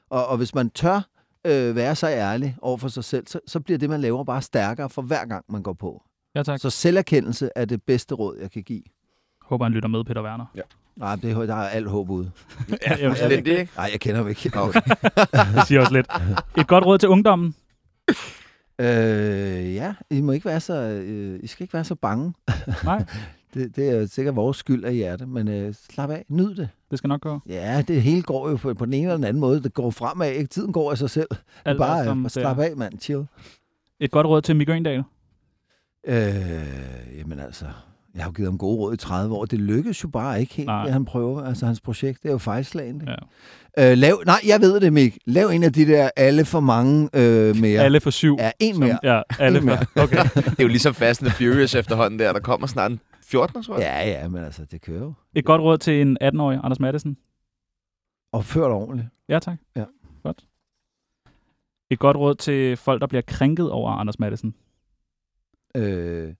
Og, 0.10 0.28
og 0.28 0.38
hvis 0.38 0.56
man 0.56 0.70
tør 0.70 1.13
øh, 1.46 1.76
være 1.76 1.96
så 1.96 2.08
ærlig 2.08 2.58
over 2.62 2.78
for 2.78 2.88
sig 2.88 3.04
selv, 3.04 3.28
så, 3.28 3.40
så 3.48 3.60
bliver 3.60 3.78
det, 3.78 3.90
man 3.90 4.02
laver, 4.02 4.24
bare 4.24 4.42
stærkere 4.42 4.90
for 4.90 5.02
hver 5.02 5.26
gang, 5.26 5.46
man 5.50 5.64
går 5.64 5.74
på. 5.74 6.04
Ja, 6.36 6.44
tak. 6.44 6.60
Så 6.60 6.70
selverkendelse 6.70 7.50
er 7.56 7.66
det 7.66 7.84
bedste 7.84 8.16
råd, 8.16 8.38
jeg 8.42 8.52
kan 8.52 8.64
give. 8.64 8.82
Håber, 9.42 9.66
han 9.66 9.72
lytter 9.74 9.90
med, 9.90 10.04
Peter 10.04 10.24
Werner. 10.24 10.46
Nej, 10.96 11.16
det, 11.16 11.32
er- 11.32 11.46
der 11.46 11.56
er 11.56 11.70
alt 11.70 11.90
håb 11.90 12.10
ude. 12.10 12.32
Ja, 12.70 12.76
jeg, 12.96 13.18
Er 13.22 13.28
det 13.30 13.46
det, 13.46 13.60
ikke? 13.60 13.72
Nej, 13.78 13.90
jeg 13.92 14.00
kender 14.00 14.18
ham 14.22 14.30
ikke. 14.30 14.52
Okay. 14.56 14.82
det 15.56 15.68
siger 15.68 15.80
også 15.82 15.94
lidt. 15.94 16.08
Et 16.58 16.68
godt 16.68 16.86
råd 16.86 16.98
til 16.98 17.10
ungdommen. 17.10 17.56
Øh, 18.80 19.76
ja, 19.76 19.94
I 20.10 20.22
må 20.22 20.32
ikke 20.32 20.46
være 20.46 20.60
så, 20.60 20.74
øh, 20.74 21.40
I 21.44 21.48
skal 21.48 21.64
ikke 21.64 21.74
være 21.74 21.84
så 21.84 21.96
bange. 21.96 22.34
Nej, 22.84 23.06
Det, 23.54 23.76
det 23.76 23.90
er 23.90 24.06
sikkert 24.06 24.36
vores 24.36 24.58
skyld 24.58 24.84
af 24.84 24.94
hjerte, 24.94 25.26
men 25.26 25.48
øh, 25.48 25.74
slap 25.90 26.10
af, 26.10 26.26
nyd 26.30 26.56
det. 26.56 26.70
det 26.92 26.98
skal 26.98 27.08
nok 27.08 27.22
gå. 27.22 27.40
Ja, 27.50 27.84
det 27.88 28.02
hele 28.02 28.22
går 28.22 28.50
jo 28.50 28.56
på, 28.56 28.74
på 28.74 28.86
den 28.86 28.94
ene 28.94 29.04
eller 29.04 29.16
den 29.16 29.24
anden 29.24 29.42
måde. 29.42 29.64
Det 29.64 29.74
går 29.74 29.92
fremad, 29.92 30.32
ikke? 30.32 30.48
Tiden 30.48 30.74
går 30.74 30.92
af 30.92 30.98
sig 30.98 31.10
selv. 31.10 31.28
Alt 31.66 31.78
bare, 31.78 32.00
er, 32.00 32.04
som 32.04 32.24
det 32.24 32.32
slap 32.32 32.60
af, 32.60 32.76
mand. 32.78 33.00
Chill. 33.00 33.26
Et 34.00 34.12
godt 34.12 34.28
råd 34.28 34.42
til 34.42 34.56
Mikke 34.56 34.72
Øgendal. 34.72 35.04
Øh, 36.08 36.34
jamen 37.18 37.40
altså, 37.40 37.66
jeg 38.16 38.24
har 38.24 38.30
jo 38.30 38.34
givet 38.36 38.48
ham 38.48 38.58
gode 38.58 38.78
råd 38.78 38.94
i 38.94 38.98
30 38.98 39.36
år. 39.36 39.46
Det 39.46 39.60
lykkes 39.60 40.04
jo 40.04 40.08
bare 40.08 40.40
ikke 40.40 40.54
helt, 40.54 40.68
Nej. 40.68 40.84
det 40.84 40.94
han 40.94 41.06
prøver. 41.06 41.44
Altså, 41.44 41.66
hans 41.66 41.82
projekt, 41.82 42.24
det 42.24 42.30
er 42.30 42.34
jo 42.34 42.38
fejlslagende. 42.38 43.16
Ja. 43.78 43.92
Øh, 43.92 43.98
lav, 43.98 44.22
nej, 44.26 44.40
jeg 44.48 44.62
ved 44.62 44.80
det, 44.80 44.94
Mik. 44.94 45.18
Lav 45.26 45.48
en 45.48 45.64
af 45.64 45.74
de 45.74 45.86
der 45.86 46.10
alle 46.16 46.46
for 46.46 46.60
mange 46.60 47.10
øh, 47.14 47.56
mere. 47.56 47.82
Alle 47.82 48.00
for 48.00 48.10
syv. 48.10 48.36
Ja, 48.40 48.52
en 48.60 48.80
mere. 48.80 49.00
Ja, 49.04 49.22
alle 49.40 49.60
En 49.60 49.66
mere. 49.66 49.86
Okay. 49.96 50.24
Det 50.36 50.60
er 50.60 50.64
jo 50.64 50.68
ligesom 50.68 50.94
Fast 50.94 51.22
and 51.22 51.30
the 51.32 51.38
Furious 51.38 51.76
efterhånden 51.76 52.20
der. 52.20 52.34
Der 52.34 52.40
kommer 52.40 52.68
snart 52.68 52.92
en 52.92 53.00
14, 53.34 53.64
tror 53.64 53.78
jeg. 53.78 53.82
Ja, 54.06 54.22
ja, 54.22 54.28
men 54.28 54.44
altså, 54.44 54.66
det 54.66 54.82
kører 54.82 55.02
jo. 55.02 55.14
Et 55.36 55.46
godt 55.46 55.62
råd 55.62 55.78
til 55.78 56.02
en 56.02 56.18
18-årig 56.24 56.60
Anders 56.64 56.80
Madsen. 56.80 57.18
Opfør 58.32 58.68
dig 58.68 58.76
ordentligt. 58.76 59.08
Ja, 59.30 59.40
tak. 59.40 59.58
Ja. 59.76 59.86
Godt. 60.24 60.46
Et 61.90 62.00
godt 62.00 62.18
råd 62.18 62.36
til 62.36 62.78
folk, 62.78 63.02
der 63.02 63.08
bliver 63.08 63.22
krænket 63.22 63.72
over 63.72 63.92
Anders 63.92 64.20
Madsen. 64.20 64.56
Øh, 65.76 66.34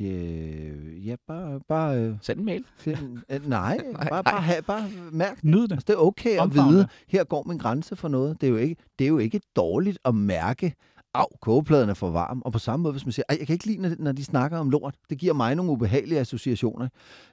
øh, 0.00 1.06
ja, 1.06 1.16
bare, 1.26 1.60
bare 1.68 1.98
øh, 1.98 2.14
Send 2.22 2.38
en 2.38 2.44
mail. 2.44 2.64
find, 2.76 3.18
øh, 3.30 3.48
nej, 3.48 3.76
Nej, 3.92 4.08
bare, 4.08 4.24
bare, 4.24 4.40
have, 4.42 4.62
bare 4.62 4.90
mærk 5.12 5.44
Nyd 5.44 5.62
det. 5.62 5.72
Altså, 5.72 5.84
det 5.86 5.94
er 5.94 5.98
okay 5.98 6.30
at 6.30 6.40
Omfavn 6.40 6.68
vide, 6.68 6.88
her 7.08 7.24
går 7.24 7.42
min 7.42 7.58
grænse 7.58 7.96
for 7.96 8.08
noget. 8.08 8.40
Det 8.40 8.46
er 8.46 8.50
jo 8.50 8.56
ikke, 8.56 8.76
det 8.98 9.04
er 9.04 9.08
jo 9.08 9.18
ikke 9.18 9.40
dårligt 9.56 9.98
at 10.04 10.14
mærke, 10.14 10.74
af 11.20 11.40
kogepladen 11.40 11.88
er 11.90 11.94
for 11.94 12.10
varm. 12.10 12.42
Og 12.44 12.52
på 12.52 12.58
samme 12.58 12.82
måde, 12.82 12.92
hvis 12.92 13.06
man 13.06 13.12
siger, 13.12 13.24
jeg 13.30 13.46
kan 13.46 13.52
ikke 13.52 13.66
lide, 13.66 13.82
når- 13.82 13.96
når 13.98 14.12
de 14.12 14.24
snakker 14.24 14.58
om 14.58 14.70
lort. 14.70 14.94
Det 15.10 15.18
giver 15.18 15.32
mig 15.34 15.54
nogle 15.54 15.72
ubehagelige 15.72 16.20
associationer. 16.20 16.88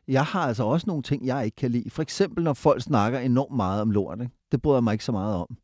Jeg 0.08 0.24
har 0.26 0.42
altså 0.48 0.64
også 0.64 0.88
nogle 0.88 1.04
ting, 1.04 1.26
jeg 1.26 1.46
ikke 1.46 1.56
kan 1.56 1.72
lide. 1.72 1.90
For 1.90 2.02
eksempel, 2.02 2.44
når 2.44 2.54
folk 2.54 2.82
snakker 2.82 3.20
enormt 3.20 3.56
meget 3.56 3.82
om 3.82 3.92
lort. 3.92 4.22
Ikke? 4.22 4.34
Det 4.52 4.62
bryder 4.62 4.78
jeg 4.78 4.84
mig 4.84 4.92
ikke 4.94 5.06
så 5.06 5.12
meget 5.12 5.36
om. 5.36 5.58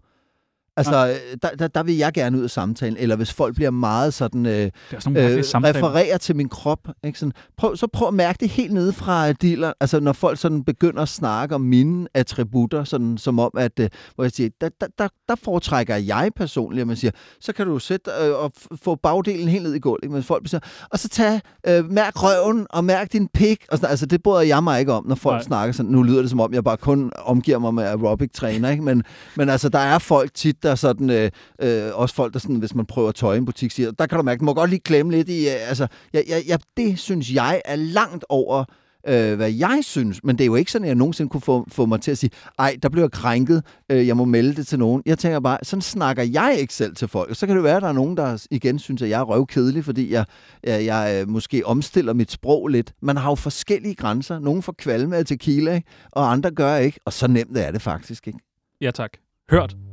Altså, 0.79 1.07
øh, 1.07 1.37
der, 1.41 1.49
der, 1.59 1.67
der 1.67 1.83
vil 1.83 1.97
jeg 1.97 2.13
gerne 2.13 2.37
ud 2.37 2.43
af 2.43 2.49
samtalen. 2.49 2.97
Eller 2.97 3.15
hvis 3.15 3.33
folk 3.33 3.55
bliver 3.55 3.71
meget 3.71 4.13
sådan... 4.13 4.45
Øh, 4.45 4.51
Det 4.53 4.71
er 4.91 4.99
sådan 4.99 5.13
nogle 5.13 5.29
øh, 5.29 5.75
refererer 5.75 6.17
til 6.17 6.35
min 6.35 6.49
krop. 6.49 6.79
Ikke? 7.03 7.19
Sådan, 7.19 7.33
prøv, 7.57 7.75
så 7.75 7.87
prøv 7.87 8.07
at 8.07 8.13
mærke 8.13 8.37
det 8.39 8.49
helt 8.49 8.73
nede 8.73 8.93
fra 8.93 9.31
dealer. 9.31 9.73
Altså, 9.79 9.99
når 9.99 10.13
folk 10.13 10.39
sådan 10.39 10.63
begynder 10.63 11.01
at 11.01 11.09
snakke 11.09 11.55
om 11.55 11.61
mine 11.61 12.07
attributter, 12.13 12.83
sådan, 12.83 13.17
som 13.17 13.39
om, 13.39 13.51
at, 13.57 13.79
øh, 13.79 13.89
hvor 14.15 14.23
jeg 14.23 14.31
siger, 14.31 14.49
der, 14.61 14.69
der, 14.81 14.87
der, 14.99 15.07
der 15.29 15.35
foretrækker 15.43 15.95
jeg 15.95 16.31
personligt, 16.35 16.81
at 16.81 16.87
man 16.87 16.95
siger, 16.95 17.11
så 17.41 17.53
kan 17.53 17.67
du 17.67 17.79
sætte 17.79 18.11
øh, 18.21 18.35
og 18.35 18.51
få 18.83 18.95
bagdelen 18.95 19.47
helt 19.47 19.63
ned 19.63 19.73
i 19.73 19.79
gulvet. 19.79 20.11
Men 20.11 20.23
folk 20.23 20.49
siger, 20.49 20.61
og 20.89 20.99
så 20.99 21.09
tag, 21.09 21.41
øh, 21.67 21.91
mærk 21.91 22.23
røven 22.23 22.67
og 22.69 22.83
mærk 22.83 23.13
din 23.13 23.27
pik. 23.33 23.65
Og 23.71 23.77
sådan, 23.77 23.89
altså, 23.89 24.05
det 24.05 24.23
bryder 24.23 24.41
jeg 24.41 24.63
mig 24.63 24.79
ikke 24.79 24.93
om, 24.93 25.05
når 25.07 25.15
folk 25.15 25.33
Nej. 25.33 25.43
Snakker 25.43 25.73
sådan. 25.73 25.91
Nu 25.91 26.03
lyder 26.03 26.21
det 26.21 26.29
som 26.29 26.39
om, 26.39 26.53
jeg 26.53 26.63
bare 26.63 26.77
kun 26.77 27.11
omgiver 27.25 27.59
mig 27.59 27.73
med 27.73 27.83
aerobic-træner, 27.83 28.69
ikke? 28.69 28.83
Men, 28.83 29.03
men 29.35 29.49
altså, 29.49 29.69
der 29.69 29.79
er 29.79 29.99
folk 29.99 30.33
tit, 30.33 30.63
der 30.69 30.75
sådan, 30.75 31.09
øh, 31.09 31.31
øh, 31.61 31.91
også 31.93 32.15
folk, 32.15 32.33
der 32.33 32.39
sådan, 32.39 32.55
hvis 32.55 32.75
man 32.75 32.85
prøver 32.85 33.11
tøj 33.11 33.35
i 33.35 33.37
en 33.37 33.45
butik, 33.45 33.71
siger, 33.71 33.91
der 33.91 34.05
kan 34.05 34.17
du 34.17 34.23
mærke, 34.23 34.39
du 34.39 34.45
må 34.45 34.53
godt 34.53 34.69
lige 34.69 34.79
klemme 34.79 35.11
lidt 35.11 35.29
i, 35.29 35.47
øh, 35.47 35.69
altså, 35.69 35.87
jeg, 36.13 36.23
jeg, 36.27 36.43
jeg, 36.47 36.59
det 36.77 36.99
synes 36.99 37.33
jeg 37.33 37.61
er 37.65 37.75
langt 37.75 38.25
over, 38.29 38.63
øh, 39.07 39.35
hvad 39.35 39.51
jeg 39.51 39.79
synes. 39.81 40.23
Men 40.23 40.37
det 40.37 40.43
er 40.43 40.45
jo 40.45 40.55
ikke 40.55 40.71
sådan, 40.71 40.85
at 40.85 40.87
jeg 40.87 40.95
nogensinde 40.95 41.29
kunne 41.29 41.41
få, 41.41 41.65
få 41.67 41.85
mig 41.85 42.01
til 42.01 42.11
at 42.11 42.17
sige, 42.17 42.31
ej, 42.59 42.77
der 42.83 42.89
blev 42.89 43.03
jeg 43.03 43.11
krænket, 43.11 43.63
øh, 43.91 44.07
jeg 44.07 44.17
må 44.17 44.25
melde 44.25 44.55
det 44.55 44.67
til 44.67 44.79
nogen. 44.79 45.03
Jeg 45.05 45.17
tænker 45.17 45.39
bare, 45.39 45.57
sådan 45.63 45.81
snakker 45.81 46.23
jeg 46.23 46.55
ikke 46.59 46.73
selv 46.73 46.95
til 46.95 47.07
folk. 47.07 47.29
Og 47.29 47.35
så 47.35 47.47
kan 47.47 47.55
det 47.55 47.63
være, 47.63 47.75
at 47.75 47.81
der 47.81 47.87
er 47.87 47.93
nogen, 47.93 48.17
der 48.17 48.47
igen 48.51 48.79
synes, 48.79 49.01
at 49.01 49.09
jeg 49.09 49.19
er 49.19 49.23
røvkedelig, 49.23 49.85
fordi 49.85 50.11
jeg, 50.11 50.25
jeg, 50.63 50.85
jeg 50.85 51.25
måske 51.27 51.65
omstiller 51.65 52.13
mit 52.13 52.31
sprog 52.31 52.67
lidt. 52.67 52.93
Man 53.01 53.17
har 53.17 53.29
jo 53.29 53.35
forskellige 53.35 53.95
grænser. 53.95 54.39
Nogle 54.39 54.61
får 54.61 54.75
kvalme 54.77 55.15
af 55.15 55.25
tequila, 55.25 55.75
ikke? 55.75 55.87
og 56.11 56.31
andre 56.31 56.51
gør 56.51 56.75
ikke. 56.75 56.99
Og 57.05 57.13
så 57.13 57.27
nemt 57.27 57.57
er 57.57 57.71
det 57.71 57.81
faktisk, 57.81 58.27
ikke? 58.27 58.39
Ja, 58.81 58.91
tak. 58.91 59.11
Hørt. 59.51 59.88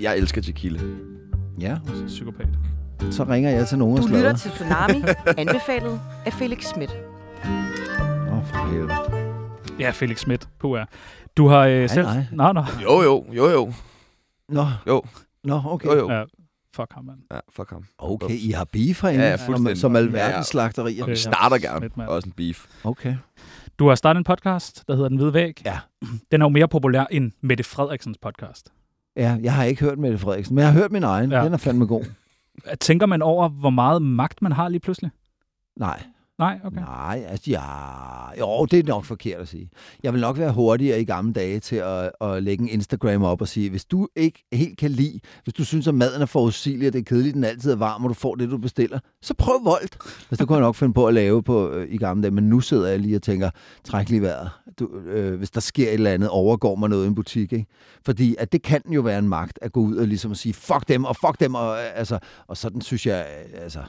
Jeg 0.00 0.16
elsker 0.18 0.42
tequila. 0.42 0.80
Ja. 1.60 1.76
Psykopat. 2.06 2.48
Så 3.10 3.24
ringer 3.24 3.50
jeg 3.50 3.68
til 3.68 3.78
nogen 3.78 3.98
og 3.98 4.02
Du 4.04 4.08
lytter 4.08 4.36
til 4.36 4.50
Tsunami, 4.50 5.02
anbefalet 5.48 6.00
af 6.26 6.32
Felix 6.32 6.64
Schmidt. 6.64 6.90
Åh, 7.44 8.38
oh, 8.38 8.44
for 8.46 8.70
helvede. 8.70 8.94
Ja, 9.78 9.90
Felix 9.90 10.18
Schmidt. 10.20 10.48
Puh, 10.58 10.78
Du 11.36 11.48
har 11.48 11.60
øh, 11.66 11.88
selv... 11.88 12.06
nej. 12.06 12.24
Nå, 12.32 12.52
nå. 12.52 12.64
Jo, 12.82 13.02
jo, 13.02 13.24
jo, 13.32 13.48
jo. 13.50 13.72
Nå. 14.48 14.66
Jo. 14.86 15.02
Nå, 15.44 15.60
okay. 15.66 15.88
Jo, 15.88 15.94
jo. 15.94 16.10
Ja, 16.10 16.22
fuck 16.76 16.92
ham, 16.92 17.04
mand. 17.04 17.18
Ja, 17.32 17.38
fuck 17.52 17.70
ham. 17.70 17.84
Okay, 17.98 18.34
I 18.34 18.50
har 18.50 18.64
beef 18.72 19.02
herinde, 19.02 19.24
Ja, 19.24 19.30
ja, 19.30 19.36
som, 19.36 19.46
fuldstændig. 19.46 19.78
som 19.78 19.96
alverdens 19.96 20.46
slagterier. 20.46 21.02
Og 21.02 21.06
vi 21.08 21.12
Okay. 21.12 21.14
starter 21.14 21.58
gerne. 21.58 21.90
mand. 21.96 22.08
Også 22.08 22.28
en 22.28 22.32
beef. 22.32 22.66
Okay. 22.84 23.14
Du 23.78 23.88
har 23.88 23.94
startet 23.94 24.18
en 24.18 24.24
podcast, 24.24 24.84
der 24.88 24.94
hedder 24.94 25.08
Den 25.08 25.16
Hvide 25.18 25.34
Væg. 25.34 25.62
Ja. 25.66 25.78
Den 26.32 26.42
er 26.42 26.44
jo 26.44 26.48
mere 26.48 26.68
populær 26.68 27.04
end 27.10 27.32
Mette 27.40 27.64
Frederiksens 27.64 28.18
podcast. 28.22 28.68
Ja, 29.16 29.36
jeg 29.42 29.54
har 29.54 29.64
ikke 29.64 29.80
hørt 29.84 29.98
Mette 29.98 30.18
Frederiksen, 30.18 30.54
men 30.54 30.62
jeg 30.64 30.72
har 30.72 30.78
hørt 30.78 30.92
min 30.92 31.02
egen. 31.02 31.32
Ja. 31.32 31.44
Den 31.44 31.52
er 31.52 31.56
fandme 31.56 31.86
god. 31.86 32.04
Tænker 32.80 33.06
man 33.06 33.22
over, 33.22 33.48
hvor 33.48 33.70
meget 33.70 34.02
magt 34.02 34.42
man 34.42 34.52
har 34.52 34.68
lige 34.68 34.80
pludselig? 34.80 35.10
Nej. 35.76 36.02
Nej, 36.38 36.58
okay. 36.64 36.80
Nej, 36.80 37.24
altså 37.28 37.50
ja, 37.50 37.60
jo, 38.38 38.64
det 38.64 38.78
er 38.78 38.82
nok 38.86 39.04
forkert 39.04 39.40
at 39.40 39.48
sige. 39.48 39.70
Jeg 40.02 40.12
vil 40.12 40.20
nok 40.20 40.38
være 40.38 40.52
hurtigere 40.52 41.00
i 41.00 41.04
gamle 41.04 41.32
dage 41.32 41.60
til 41.60 41.76
at, 41.76 42.10
at 42.20 42.42
lægge 42.42 42.62
en 42.62 42.68
Instagram 42.68 43.22
op 43.22 43.40
og 43.40 43.48
sige, 43.48 43.70
hvis 43.70 43.84
du 43.84 44.08
ikke 44.16 44.44
helt 44.52 44.78
kan 44.78 44.90
lide, 44.90 45.20
hvis 45.44 45.54
du 45.54 45.64
synes, 45.64 45.88
at 45.88 45.94
maden 45.94 46.22
er 46.22 46.26
forudsigelig, 46.26 46.86
og 46.86 46.92
det 46.92 46.98
er 46.98 47.04
kedeligt, 47.04 47.34
den 47.34 47.44
altid 47.44 47.72
er 47.72 47.76
varm, 47.76 48.04
og 48.04 48.08
du 48.08 48.14
får 48.14 48.34
det, 48.34 48.50
du 48.50 48.58
bestiller, 48.58 48.98
så 49.22 49.34
prøv 49.34 49.64
voldt. 49.64 49.96
Altså, 50.02 50.36
det 50.38 50.48
kunne 50.48 50.56
jeg 50.56 50.62
nok 50.62 50.74
finde 50.74 50.94
på 50.94 51.06
at 51.06 51.14
lave 51.14 51.42
på, 51.42 51.70
øh, 51.70 51.92
i 51.92 51.96
gamle 51.98 52.22
dage, 52.22 52.34
men 52.34 52.48
nu 52.48 52.60
sidder 52.60 52.88
jeg 52.88 52.98
lige 52.98 53.16
og 53.16 53.22
tænker, 53.22 53.50
træk 53.84 54.08
lige 54.08 54.22
vejret. 54.22 54.50
Du, 54.78 54.98
øh, 54.98 55.38
hvis 55.38 55.50
der 55.50 55.60
sker 55.60 55.88
et 55.88 55.94
eller 55.94 56.10
andet, 56.10 56.28
overgår 56.28 56.76
mig 56.76 56.88
noget 56.88 57.04
i 57.04 57.08
en 57.08 57.14
butik, 57.14 57.52
ikke? 57.52 57.66
Fordi 58.04 58.36
at 58.38 58.52
det 58.52 58.62
kan 58.62 58.82
jo 58.90 59.00
være 59.00 59.18
en 59.18 59.28
magt 59.28 59.58
at 59.62 59.72
gå 59.72 59.80
ud 59.80 59.96
og 59.96 60.06
ligesom 60.06 60.30
at 60.30 60.36
sige, 60.36 60.54
fuck 60.54 60.88
dem, 60.88 61.04
og 61.04 61.16
fuck 61.16 61.40
dem, 61.40 61.54
og, 61.54 61.76
øh, 61.76 61.98
altså, 61.98 62.18
og 62.46 62.56
sådan 62.56 62.80
synes 62.80 63.06
jeg, 63.06 63.26
øh, 63.54 63.62
altså, 63.62 63.80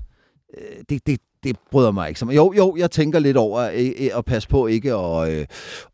øh, 0.57 0.83
det, 0.89 1.07
det, 1.07 1.19
det 1.43 1.57
bryder 1.71 1.91
mig 1.91 2.07
ikke. 2.07 2.19
Så, 2.19 2.25
jo, 2.25 2.53
jo, 2.57 2.75
jeg 2.77 2.91
tænker 2.91 3.19
lidt 3.19 3.37
over 3.37 3.61
øh, 3.61 3.91
øh, 3.99 4.09
at 4.15 4.25
passe 4.25 4.49
på 4.49 4.67
ikke 4.67 4.93
at, 4.93 5.33
øh, 5.33 5.45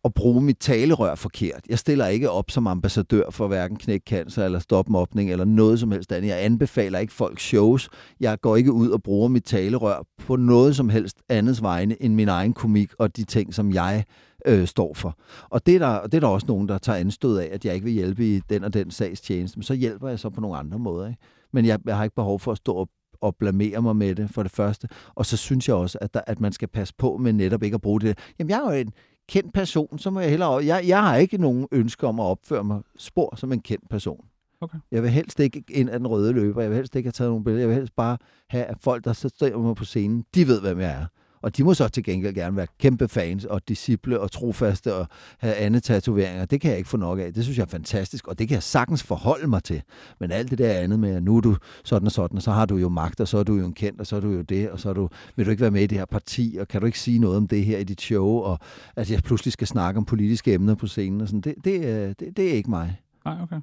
at 0.05 0.13
bruge 0.13 0.41
mit 0.41 0.57
talerør 0.59 1.15
forkert. 1.15 1.61
Jeg 1.69 1.79
stiller 1.79 2.07
ikke 2.07 2.29
op 2.29 2.51
som 2.51 2.67
ambassadør 2.67 3.29
for 3.29 3.47
hverken 3.47 3.77
knæk 3.77 4.01
cancer 4.09 4.45
eller 4.45 4.59
stop 4.59 4.89
mobning 4.89 5.31
eller 5.31 5.45
noget 5.45 5.79
som 5.79 5.91
helst 5.91 6.11
andet. 6.11 6.29
Jeg 6.29 6.43
anbefaler 6.43 6.99
ikke 6.99 7.13
folk 7.13 7.39
shows. 7.39 7.89
Jeg 8.19 8.41
går 8.41 8.55
ikke 8.55 8.71
ud 8.71 8.89
og 8.89 9.03
bruger 9.03 9.27
mit 9.27 9.43
talerør 9.43 10.03
på 10.25 10.35
noget 10.35 10.75
som 10.75 10.89
helst 10.89 11.17
andets 11.29 11.61
vegne 11.61 12.03
end 12.03 12.13
min 12.13 12.29
egen 12.29 12.53
komik 12.53 12.89
og 12.99 13.17
de 13.17 13.23
ting, 13.23 13.53
som 13.53 13.73
jeg 13.73 14.03
øh, 14.45 14.67
står 14.67 14.93
for. 14.93 15.17
Og 15.49 15.65
det, 15.65 15.75
er 15.75 15.79
der, 15.79 16.03
det 16.03 16.13
er 16.13 16.19
der 16.19 16.27
også 16.27 16.47
nogen, 16.47 16.67
der 16.67 16.77
tager 16.77 16.99
anstød 16.99 17.37
af, 17.37 17.49
at 17.51 17.65
jeg 17.65 17.73
ikke 17.73 17.83
vil 17.83 17.93
hjælpe 17.93 18.35
i 18.35 18.41
den 18.49 18.63
og 18.63 18.73
den 18.73 18.91
sags 18.91 19.21
tjeneste. 19.21 19.57
Men 19.57 19.63
så 19.63 19.73
hjælper 19.73 20.09
jeg 20.09 20.19
så 20.19 20.29
på 20.29 20.41
nogle 20.41 20.57
andre 20.57 20.79
måder. 20.79 21.07
Ikke? 21.07 21.19
Men 21.53 21.65
jeg, 21.65 21.79
jeg 21.85 21.97
har 21.97 22.03
ikke 22.03 22.15
behov 22.15 22.39
for 22.39 22.51
at 22.51 22.57
stå 22.57 22.73
og 22.73 22.89
og 23.23 23.35
blamere 23.35 23.81
mig 23.81 23.95
med 23.95 24.15
det, 24.15 24.29
for 24.29 24.43
det 24.43 24.51
første. 24.51 24.87
Og 25.15 25.25
så 25.25 25.37
synes 25.37 25.67
jeg 25.67 25.75
også, 25.75 25.97
at, 26.01 26.13
der, 26.13 26.21
at 26.27 26.39
man 26.39 26.51
skal 26.51 26.67
passe 26.67 26.93
på 26.97 27.17
med 27.17 27.33
netop 27.33 27.63
ikke 27.63 27.75
at 27.75 27.81
bruge 27.81 28.01
det. 28.01 28.17
Jamen, 28.39 28.49
jeg 28.49 28.57
er 28.57 28.73
jo 28.73 28.81
en 28.81 28.93
kendt 29.29 29.53
person, 29.53 29.99
så 29.99 30.09
må 30.09 30.19
jeg 30.19 30.29
hellere... 30.29 30.65
Jeg, 30.65 30.87
jeg 30.87 31.03
har 31.03 31.15
ikke 31.15 31.37
nogen 31.37 31.67
ønske 31.71 32.07
om 32.07 32.19
at 32.19 32.23
opføre 32.23 32.63
mig 32.63 32.81
spor 32.97 33.35
som 33.35 33.51
en 33.51 33.59
kendt 33.59 33.89
person. 33.89 34.25
Okay. 34.61 34.77
Jeg 34.91 35.03
vil 35.03 35.11
helst 35.11 35.39
ikke 35.39 35.63
ind 35.69 35.89
af 35.89 35.99
den 35.99 36.07
røde 36.07 36.33
løber. 36.33 36.61
Jeg 36.61 36.69
vil 36.69 36.75
helst 36.75 36.95
ikke 36.95 37.07
have 37.07 37.11
taget 37.11 37.31
nogle 37.31 37.43
billeder. 37.43 37.61
Jeg 37.61 37.69
vil 37.69 37.75
helst 37.75 37.95
bare 37.95 38.17
have, 38.49 38.65
at 38.65 38.77
folk, 38.81 39.03
der 39.03 39.13
står 39.13 39.61
mig 39.61 39.75
på 39.75 39.85
scenen, 39.85 40.25
de 40.35 40.47
ved, 40.47 40.61
hvem 40.61 40.79
jeg 40.79 40.91
er. 40.91 41.05
Og 41.43 41.57
de 41.57 41.63
må 41.63 41.73
så 41.73 41.87
til 41.87 42.03
gengæld 42.03 42.33
gerne 42.35 42.57
være 42.57 42.67
kæmpe 42.79 43.07
fans 43.07 43.45
og 43.45 43.61
disciple 43.67 44.19
og 44.19 44.31
trofaste 44.31 44.93
og 44.95 45.07
have 45.39 45.55
andet 45.55 45.83
tatoveringer. 45.83 46.45
Det 46.45 46.61
kan 46.61 46.69
jeg 46.69 46.77
ikke 46.77 46.89
få 46.89 46.97
nok 46.97 47.19
af. 47.19 47.33
Det 47.33 47.43
synes 47.43 47.57
jeg 47.57 47.63
er 47.63 47.67
fantastisk, 47.69 48.27
og 48.27 48.39
det 48.39 48.47
kan 48.47 48.55
jeg 48.55 48.63
sagtens 48.63 49.03
forholde 49.03 49.47
mig 49.47 49.63
til. 49.63 49.81
Men 50.19 50.31
alt 50.31 50.49
det 50.49 50.57
der 50.57 50.73
andet 50.73 50.99
med, 50.99 51.15
at 51.15 51.23
nu 51.23 51.37
er 51.37 51.41
du 51.41 51.55
sådan 51.83 52.05
og 52.05 52.11
sådan, 52.11 52.35
og 52.37 52.41
så 52.41 52.51
har 52.51 52.65
du 52.65 52.75
jo 52.77 52.89
magt, 52.89 53.19
og 53.21 53.27
så 53.27 53.37
er 53.37 53.43
du 53.43 53.55
jo 53.55 53.65
en 53.65 53.73
kendt, 53.73 53.99
og 53.99 54.07
så 54.07 54.15
er 54.15 54.19
du 54.19 54.29
jo 54.31 54.41
det, 54.41 54.69
og 54.69 54.79
så 54.79 54.89
er 54.89 54.93
du, 54.93 55.09
vil 55.35 55.45
du 55.45 55.51
ikke 55.51 55.61
være 55.61 55.71
med 55.71 55.81
i 55.81 55.87
det 55.87 55.97
her 55.97 56.05
parti, 56.05 56.57
og 56.59 56.67
kan 56.67 56.81
du 56.81 56.85
ikke 56.85 56.99
sige 56.99 57.19
noget 57.19 57.37
om 57.37 57.47
det 57.47 57.65
her 57.65 57.77
i 57.77 57.83
dit 57.83 58.01
show, 58.01 58.27
og 58.27 58.59
at 58.95 59.11
jeg 59.11 59.23
pludselig 59.23 59.53
skal 59.53 59.67
snakke 59.67 59.97
om 59.97 60.05
politiske 60.05 60.53
emner 60.53 60.75
på 60.75 60.87
scenen, 60.87 61.21
og 61.21 61.27
sådan. 61.27 61.41
Det, 61.41 61.55
det, 61.63 61.89
er- 61.89 62.13
det, 62.13 62.37
det 62.37 62.49
er 62.49 62.53
ikke 62.53 62.69
mig. 62.69 63.01
Nej, 63.25 63.35
okay. 63.43 63.59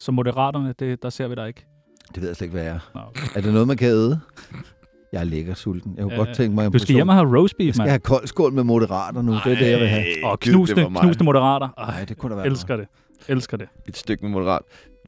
Så 0.00 0.12
moderaterne, 0.12 0.74
det, 0.78 1.02
der 1.02 1.10
ser 1.10 1.28
vi 1.28 1.34
dig 1.34 1.48
ikke. 1.48 1.66
Det 2.14 2.20
ved 2.22 2.28
jeg 2.28 2.36
slet 2.36 2.44
ikke, 2.46 2.52
hvad 2.54 2.62
jeg 2.64 2.74
er. 2.74 2.90
Nå, 2.94 3.00
okay. 3.08 3.26
Er 3.34 3.40
det 3.40 3.52
noget, 3.52 3.68
man 3.68 3.76
kan 3.76 3.88
æde? 3.88 4.20
Jeg 5.12 5.20
er 5.20 5.24
lækker 5.24 5.54
sulten. 5.54 5.92
Jeg 5.96 6.02
kunne 6.02 6.12
Ja, 6.12 6.18
godt 6.18 6.34
tænke 6.36 6.54
mig 6.54 6.66
en 6.66 6.72
Du 6.72 6.78
skal 6.78 6.94
hjem 6.94 7.08
og 7.08 7.14
have 7.14 7.38
roast 7.38 7.56
beef, 7.56 7.66
Jeg 7.66 7.74
skal 7.74 7.80
mand. 7.82 7.90
have 7.90 7.98
koldskål 7.98 8.52
med 8.52 8.64
moderater 8.64 9.22
nu. 9.22 9.32
Det 9.32 9.52
er 9.52 9.58
det, 9.58 9.70
jeg 9.70 9.80
vil 9.80 9.88
have. 9.88 10.04
Og 10.24 10.40
knuste, 10.40 10.88
mig. 10.90 11.02
knuste 11.02 11.24
moderater. 11.24 11.68
Ej, 11.78 11.86
Nej, 11.90 12.04
det 12.04 12.18
kunne 12.18 12.30
da 12.30 12.36
være 12.36 12.46
elsker 12.46 12.76
det. 12.76 12.86
Elsker 13.28 13.56
det. 13.56 13.66
Et 13.88 13.96
stykke 13.96 14.22
med 14.24 14.30
moderat. 14.32 14.60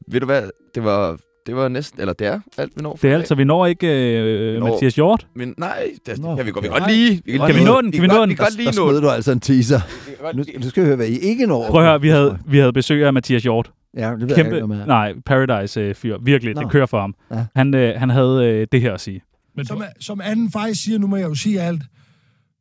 Ved 0.07 0.19
du 0.19 0.25
hvad? 0.25 0.41
Det 0.75 0.83
var, 0.83 1.17
det 1.47 1.55
var 1.55 1.67
næsten... 1.67 1.99
Eller 2.01 2.13
det 2.13 2.27
er 2.27 2.39
alt, 2.57 2.71
vi 2.75 2.81
når. 2.81 2.93
Det 2.93 3.03
er 3.03 3.07
i 3.07 3.11
dag. 3.11 3.17
altså, 3.19 3.35
vi 3.35 3.43
når 3.43 3.65
ikke 3.65 3.87
øh, 4.17 4.59
Nå. 4.59 4.67
Mathias 4.67 4.95
Hjort. 4.95 5.27
Men 5.35 5.53
nej, 5.57 5.87
det, 6.05 6.19
Nå. 6.21 6.35
kan 6.35 6.45
vi, 6.45 6.51
godt- 6.51 6.63
vi 6.63 6.69
kan 6.69 6.79
godt 6.79 6.91
lige... 6.91 7.21
Vi 7.25 7.31
Kan 7.37 7.55
vi 7.55 7.63
nå 7.63 7.81
den? 7.81 7.91
Kan 7.91 8.01
vi 8.01 8.07
nå 8.07 8.21
den? 8.21 8.29
Vi 8.29 8.33
kan 8.35 8.45
godt 8.45 8.55
lige 8.57 8.65
Der 8.71 8.79
nå 8.79 8.87
smed 8.87 8.95
den. 8.95 9.03
du 9.03 9.09
altså 9.09 9.31
en 9.31 9.39
teaser. 9.39 9.79
Kan 10.23 10.35
Nu, 10.37 10.43
nu 10.63 10.69
skal 10.69 10.83
vi 10.83 10.87
høre, 10.87 10.95
hvad 10.95 11.07
I 11.07 11.17
ikke 11.17 11.45
når. 11.45 11.67
Prøv 11.69 11.81
at 11.81 11.87
høre, 11.87 12.01
vi 12.01 12.09
havde, 12.09 12.37
vi 12.47 12.57
havde 12.57 12.73
besøg 12.73 13.05
af 13.05 13.13
Mathias 13.13 13.43
Hjort. 13.43 13.71
Ja, 13.97 14.09
det 14.11 14.19
ved 14.21 14.27
jeg 14.27 14.35
Kæmpe, 14.35 14.55
ikke, 14.55 14.67
hvad 14.67 14.77
med. 14.77 14.85
nej, 14.85 15.13
Paradise-fyr. 15.25 16.17
Virkelig, 16.23 16.55
Nå. 16.55 16.61
det 16.61 16.71
kører 16.71 16.85
for 16.85 16.99
ham. 17.01 17.15
Ja. 17.31 17.45
Han, 17.55 17.73
øh, 17.73 17.93
han 17.97 18.09
havde 18.09 18.45
øh, 18.45 18.67
det 18.71 18.81
her 18.81 18.93
at 18.93 19.01
sige. 19.01 19.21
Men 19.55 19.65
som, 19.65 19.83
som 19.99 20.21
anden 20.21 20.51
faktisk 20.51 20.83
siger, 20.83 20.97
nu 20.97 21.07
må 21.07 21.15
jeg 21.15 21.29
jo 21.29 21.35
sige 21.35 21.61
alt. 21.61 21.83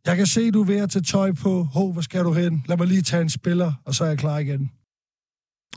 Jeg 0.06 0.16
kan 0.16 0.26
se, 0.26 0.50
du 0.50 0.60
er 0.60 0.64
ved 0.66 0.76
at 0.76 0.90
tage 0.90 1.02
tøj 1.02 1.32
på. 1.32 1.62
Hov, 1.62 1.92
hvor 1.92 2.02
skal 2.02 2.24
du 2.24 2.32
hen? 2.32 2.64
Lad 2.68 2.76
mig 2.76 2.86
lige 2.86 3.02
tage 3.02 3.22
en 3.22 3.30
spiller, 3.30 3.72
og 3.84 3.94
så 3.94 4.04
er 4.04 4.08
jeg 4.08 4.18
klar 4.18 4.38
igen. 4.38 4.70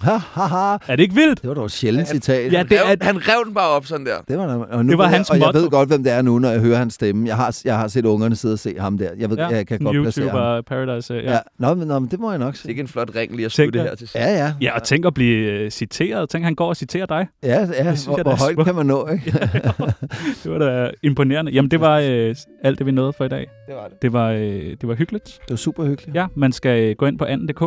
Ha, 0.02 0.18
ha, 0.18 0.42
ha. 0.46 0.78
Er 0.88 0.96
det 0.96 1.00
ikke 1.04 1.16
vildt? 1.16 1.42
Det 1.42 1.48
var 1.48 1.54
dog 1.54 1.66
et 1.66 1.72
sjældent 1.72 2.08
citat. 2.08 2.54
Ja, 2.54 2.64
det 2.64 2.72
er, 2.80 2.82
Rev- 2.84 2.98
Han 3.02 3.18
rev 3.18 3.46
den 3.46 3.54
bare 3.54 3.70
op 3.70 3.86
sådan 3.86 4.06
der. 4.06 4.16
Det 4.28 4.38
var, 4.38 4.48
der, 4.48 4.54
og 4.56 4.86
nu 4.86 4.92
Det 4.92 4.98
var 4.98 5.04
ved 5.04 5.10
jeg- 5.12 5.18
hans 5.18 5.30
Og 5.30 5.40
jeg 5.40 5.50
ved 5.54 5.70
godt, 5.70 5.90
hvem 5.90 6.04
det 6.04 6.12
er 6.14 6.22
nu, 6.22 6.40
når 6.40 6.50
jeg 6.50 6.60
hører 6.60 6.78
hans 6.78 6.94
stemme. 6.94 7.28
Jeg 7.28 7.36
har, 7.36 7.58
jeg 7.66 7.78
har 7.78 7.88
set 7.88 8.06
ungerne 8.06 8.36
sidde 8.36 8.54
og 8.54 8.60
se 8.60 8.80
ham 8.80 8.98
der. 8.98 9.10
Jeg 9.18 9.30
ved, 9.30 9.38
ja, 9.38 9.48
jeg 9.48 9.68
kan 9.68 9.80
godt 9.80 9.98
placere 10.02 10.30
ham. 10.30 10.38
YouTuber, 10.40 10.62
Paradise. 10.62 11.14
Ja. 11.14 11.20
Ja. 11.22 11.32
ja. 11.32 11.40
Nå, 11.60 11.74
men, 11.74 11.88
nå, 11.88 12.00
men 12.00 12.12
det 12.12 12.20
må 12.20 12.30
jeg 12.32 12.40
nok 12.40 12.54
Det 12.54 12.60
er 12.60 12.62
se. 12.62 12.70
ikke 12.70 12.82
en 12.82 12.88
flot 12.88 13.16
ring 13.16 13.36
lige 13.36 13.46
at 13.46 13.52
slutte 13.52 13.80
dig. 13.80 13.88
her 13.88 13.96
til 13.96 14.08
sidst. 14.08 14.16
Ja, 14.16 14.34
ja. 14.38 14.54
ja, 14.62 14.76
og 14.76 14.84
tænk 14.84 15.06
at 15.06 15.14
blive 15.14 15.52
øh, 15.52 15.72
citeret. 15.72 16.30
Tænk, 16.30 16.44
han 16.44 16.56
går 16.56 16.68
og 16.70 16.76
citerer 16.76 17.06
dig. 17.06 17.28
Ja, 17.44 17.50
ja. 17.60 17.60
Det 17.62 17.70
synes 17.76 18.06
Hvor, 18.06 18.18
jeg, 18.18 18.24
hvor 18.24 18.36
højt 18.56 18.66
kan 18.66 18.76
man 18.76 18.86
nå, 18.86 19.08
ikke? 19.08 19.32
Det 20.44 20.52
var 20.52 20.58
da 20.58 20.92
imponerende. 21.04 21.52
Jamen, 21.52 21.72
det 21.72 21.80
var 21.82 22.00
øh, 22.00 22.36
alt 22.64 22.78
det, 22.80 22.86
vi 22.86 22.92
nåede 22.92 23.14
for 23.18 23.26
i 23.26 23.30
dag. 23.30 23.48
Det 23.68 23.76
var 23.76 23.88
det. 23.88 24.02
Det 24.02 24.14
var, 24.14 24.30
øh, 24.32 24.42
det 24.82 24.88
var 24.88 24.94
hyggeligt. 24.96 25.26
Det 25.26 25.50
var 25.50 25.56
super 25.56 25.86
hyggeligt. 25.86 26.16
Ja, 26.16 26.26
man 26.36 26.52
skal 26.52 26.96
gå 26.96 27.06
ind 27.06 27.18
på 27.20 27.26
anden.dk, 27.26 27.64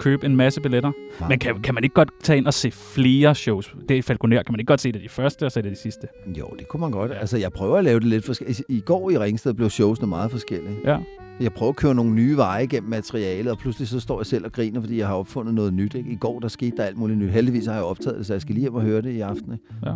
købe 0.00 0.26
en 0.26 0.36
masse 0.36 0.60
billetter. 0.60 0.92
Men 1.28 1.38
kan, 1.38 1.62
kan 1.62 1.74
man 1.74 1.84
ikke 1.84 1.94
godt 1.94 2.08
tage 2.22 2.36
ind 2.36 2.46
og 2.46 2.54
se 2.54 2.70
flere 2.70 3.34
shows? 3.34 3.74
Det 3.88 3.98
er 3.98 4.02
Falconer. 4.02 4.42
Kan 4.42 4.52
man 4.52 4.60
ikke 4.60 4.68
godt 4.68 4.80
se 4.80 4.92
det 4.92 5.02
de 5.02 5.08
første, 5.08 5.46
og 5.46 5.52
så 5.52 5.62
det 5.62 5.70
de 5.70 5.76
sidste? 5.76 6.06
Jo, 6.38 6.46
det 6.58 6.68
kunne 6.68 6.80
man 6.80 6.90
godt. 6.90 7.12
Altså, 7.20 7.36
jeg 7.38 7.52
prøver 7.52 7.76
at 7.78 7.84
lave 7.84 8.00
det 8.00 8.08
lidt 8.08 8.24
forskelligt. 8.24 8.62
I 8.68 8.80
går 8.80 9.10
i 9.10 9.18
Ringsted 9.18 9.54
blev 9.54 9.70
showsene 9.70 10.08
meget 10.08 10.30
forskellige. 10.30 10.76
Ja. 10.84 10.96
Jeg 11.40 11.52
prøver 11.52 11.70
at 11.72 11.76
køre 11.76 11.94
nogle 11.94 12.10
nye 12.12 12.36
veje 12.36 12.66
gennem 12.66 12.90
materialet, 12.90 13.52
og 13.52 13.58
pludselig 13.58 13.88
så 13.88 14.00
står 14.00 14.20
jeg 14.20 14.26
selv 14.26 14.44
og 14.44 14.52
griner, 14.52 14.80
fordi 14.80 14.98
jeg 14.98 15.06
har 15.06 15.14
opfundet 15.14 15.54
noget 15.54 15.74
nyt. 15.74 15.94
Ikke? 15.94 16.10
I 16.10 16.16
går 16.16 16.40
der 16.40 16.48
skete 16.48 16.76
der 16.76 16.84
alt 16.84 16.96
muligt 16.96 17.18
nyt. 17.18 17.30
Heldigvis 17.30 17.66
har 17.66 17.74
jeg 17.74 17.82
optaget 17.82 18.18
det, 18.18 18.26
så 18.26 18.34
jeg 18.34 18.40
skal 18.40 18.54
lige 18.54 18.60
hjem 18.62 18.74
og 18.74 18.82
høre 18.82 19.02
det 19.02 19.10
i 19.10 19.20
aften. 19.20 19.52
Ikke? 19.52 19.64
ja. 19.86 19.92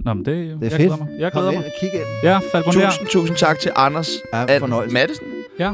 Nå, 0.00 0.14
men 0.14 0.24
det, 0.24 0.26
Det 0.26 0.44
er 0.44 0.48
jeg 0.60 0.70
fedt. 0.70 0.76
Glæder 0.76 0.96
mig. 0.96 1.08
Jeg 1.18 1.32
Kom 1.32 1.40
glæder 1.40 1.50
ind 1.52 1.58
mig. 1.58 1.66
og 1.66 1.72
kig 1.80 1.90
ind. 1.94 2.02
Ja, 2.22 2.38
Falconer. 2.52 2.86
Tusind, 2.90 3.08
tusind 3.08 3.36
tak 3.36 3.58
til 3.58 3.70
Anders 3.76 4.10
Ja. 4.34 4.46
Madsen. 4.92 5.26
Ja. 5.58 5.72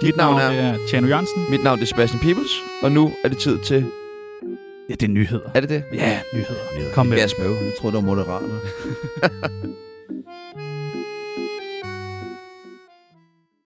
Dit, 0.00 0.06
Dit 0.06 0.16
navn, 0.16 0.36
navn 0.36 0.54
er... 0.54 0.72
er 0.72 0.78
Tjano 0.88 1.06
Jørgensen. 1.06 1.50
Mit 1.50 1.62
navn 1.62 1.80
er 1.80 1.84
Sebastian 1.84 2.20
Peebles, 2.20 2.50
og 2.82 2.92
nu 2.92 3.12
er 3.24 3.28
det 3.28 3.38
tid 3.38 3.58
til... 3.58 3.86
Ja, 4.88 4.94
det 4.94 5.02
er 5.02 5.08
nyheder. 5.08 5.50
Er 5.54 5.60
det 5.60 5.68
det? 5.68 5.84
Ja, 5.92 6.20
nyheder. 6.34 6.60
nyheder. 6.76 6.94
Kom 6.94 7.06
med. 7.06 7.18
Jeg, 7.18 7.28
jeg 7.38 7.72
tror, 7.80 7.90
det 7.90 7.94
var 7.94 8.00
moderater. 8.00 8.46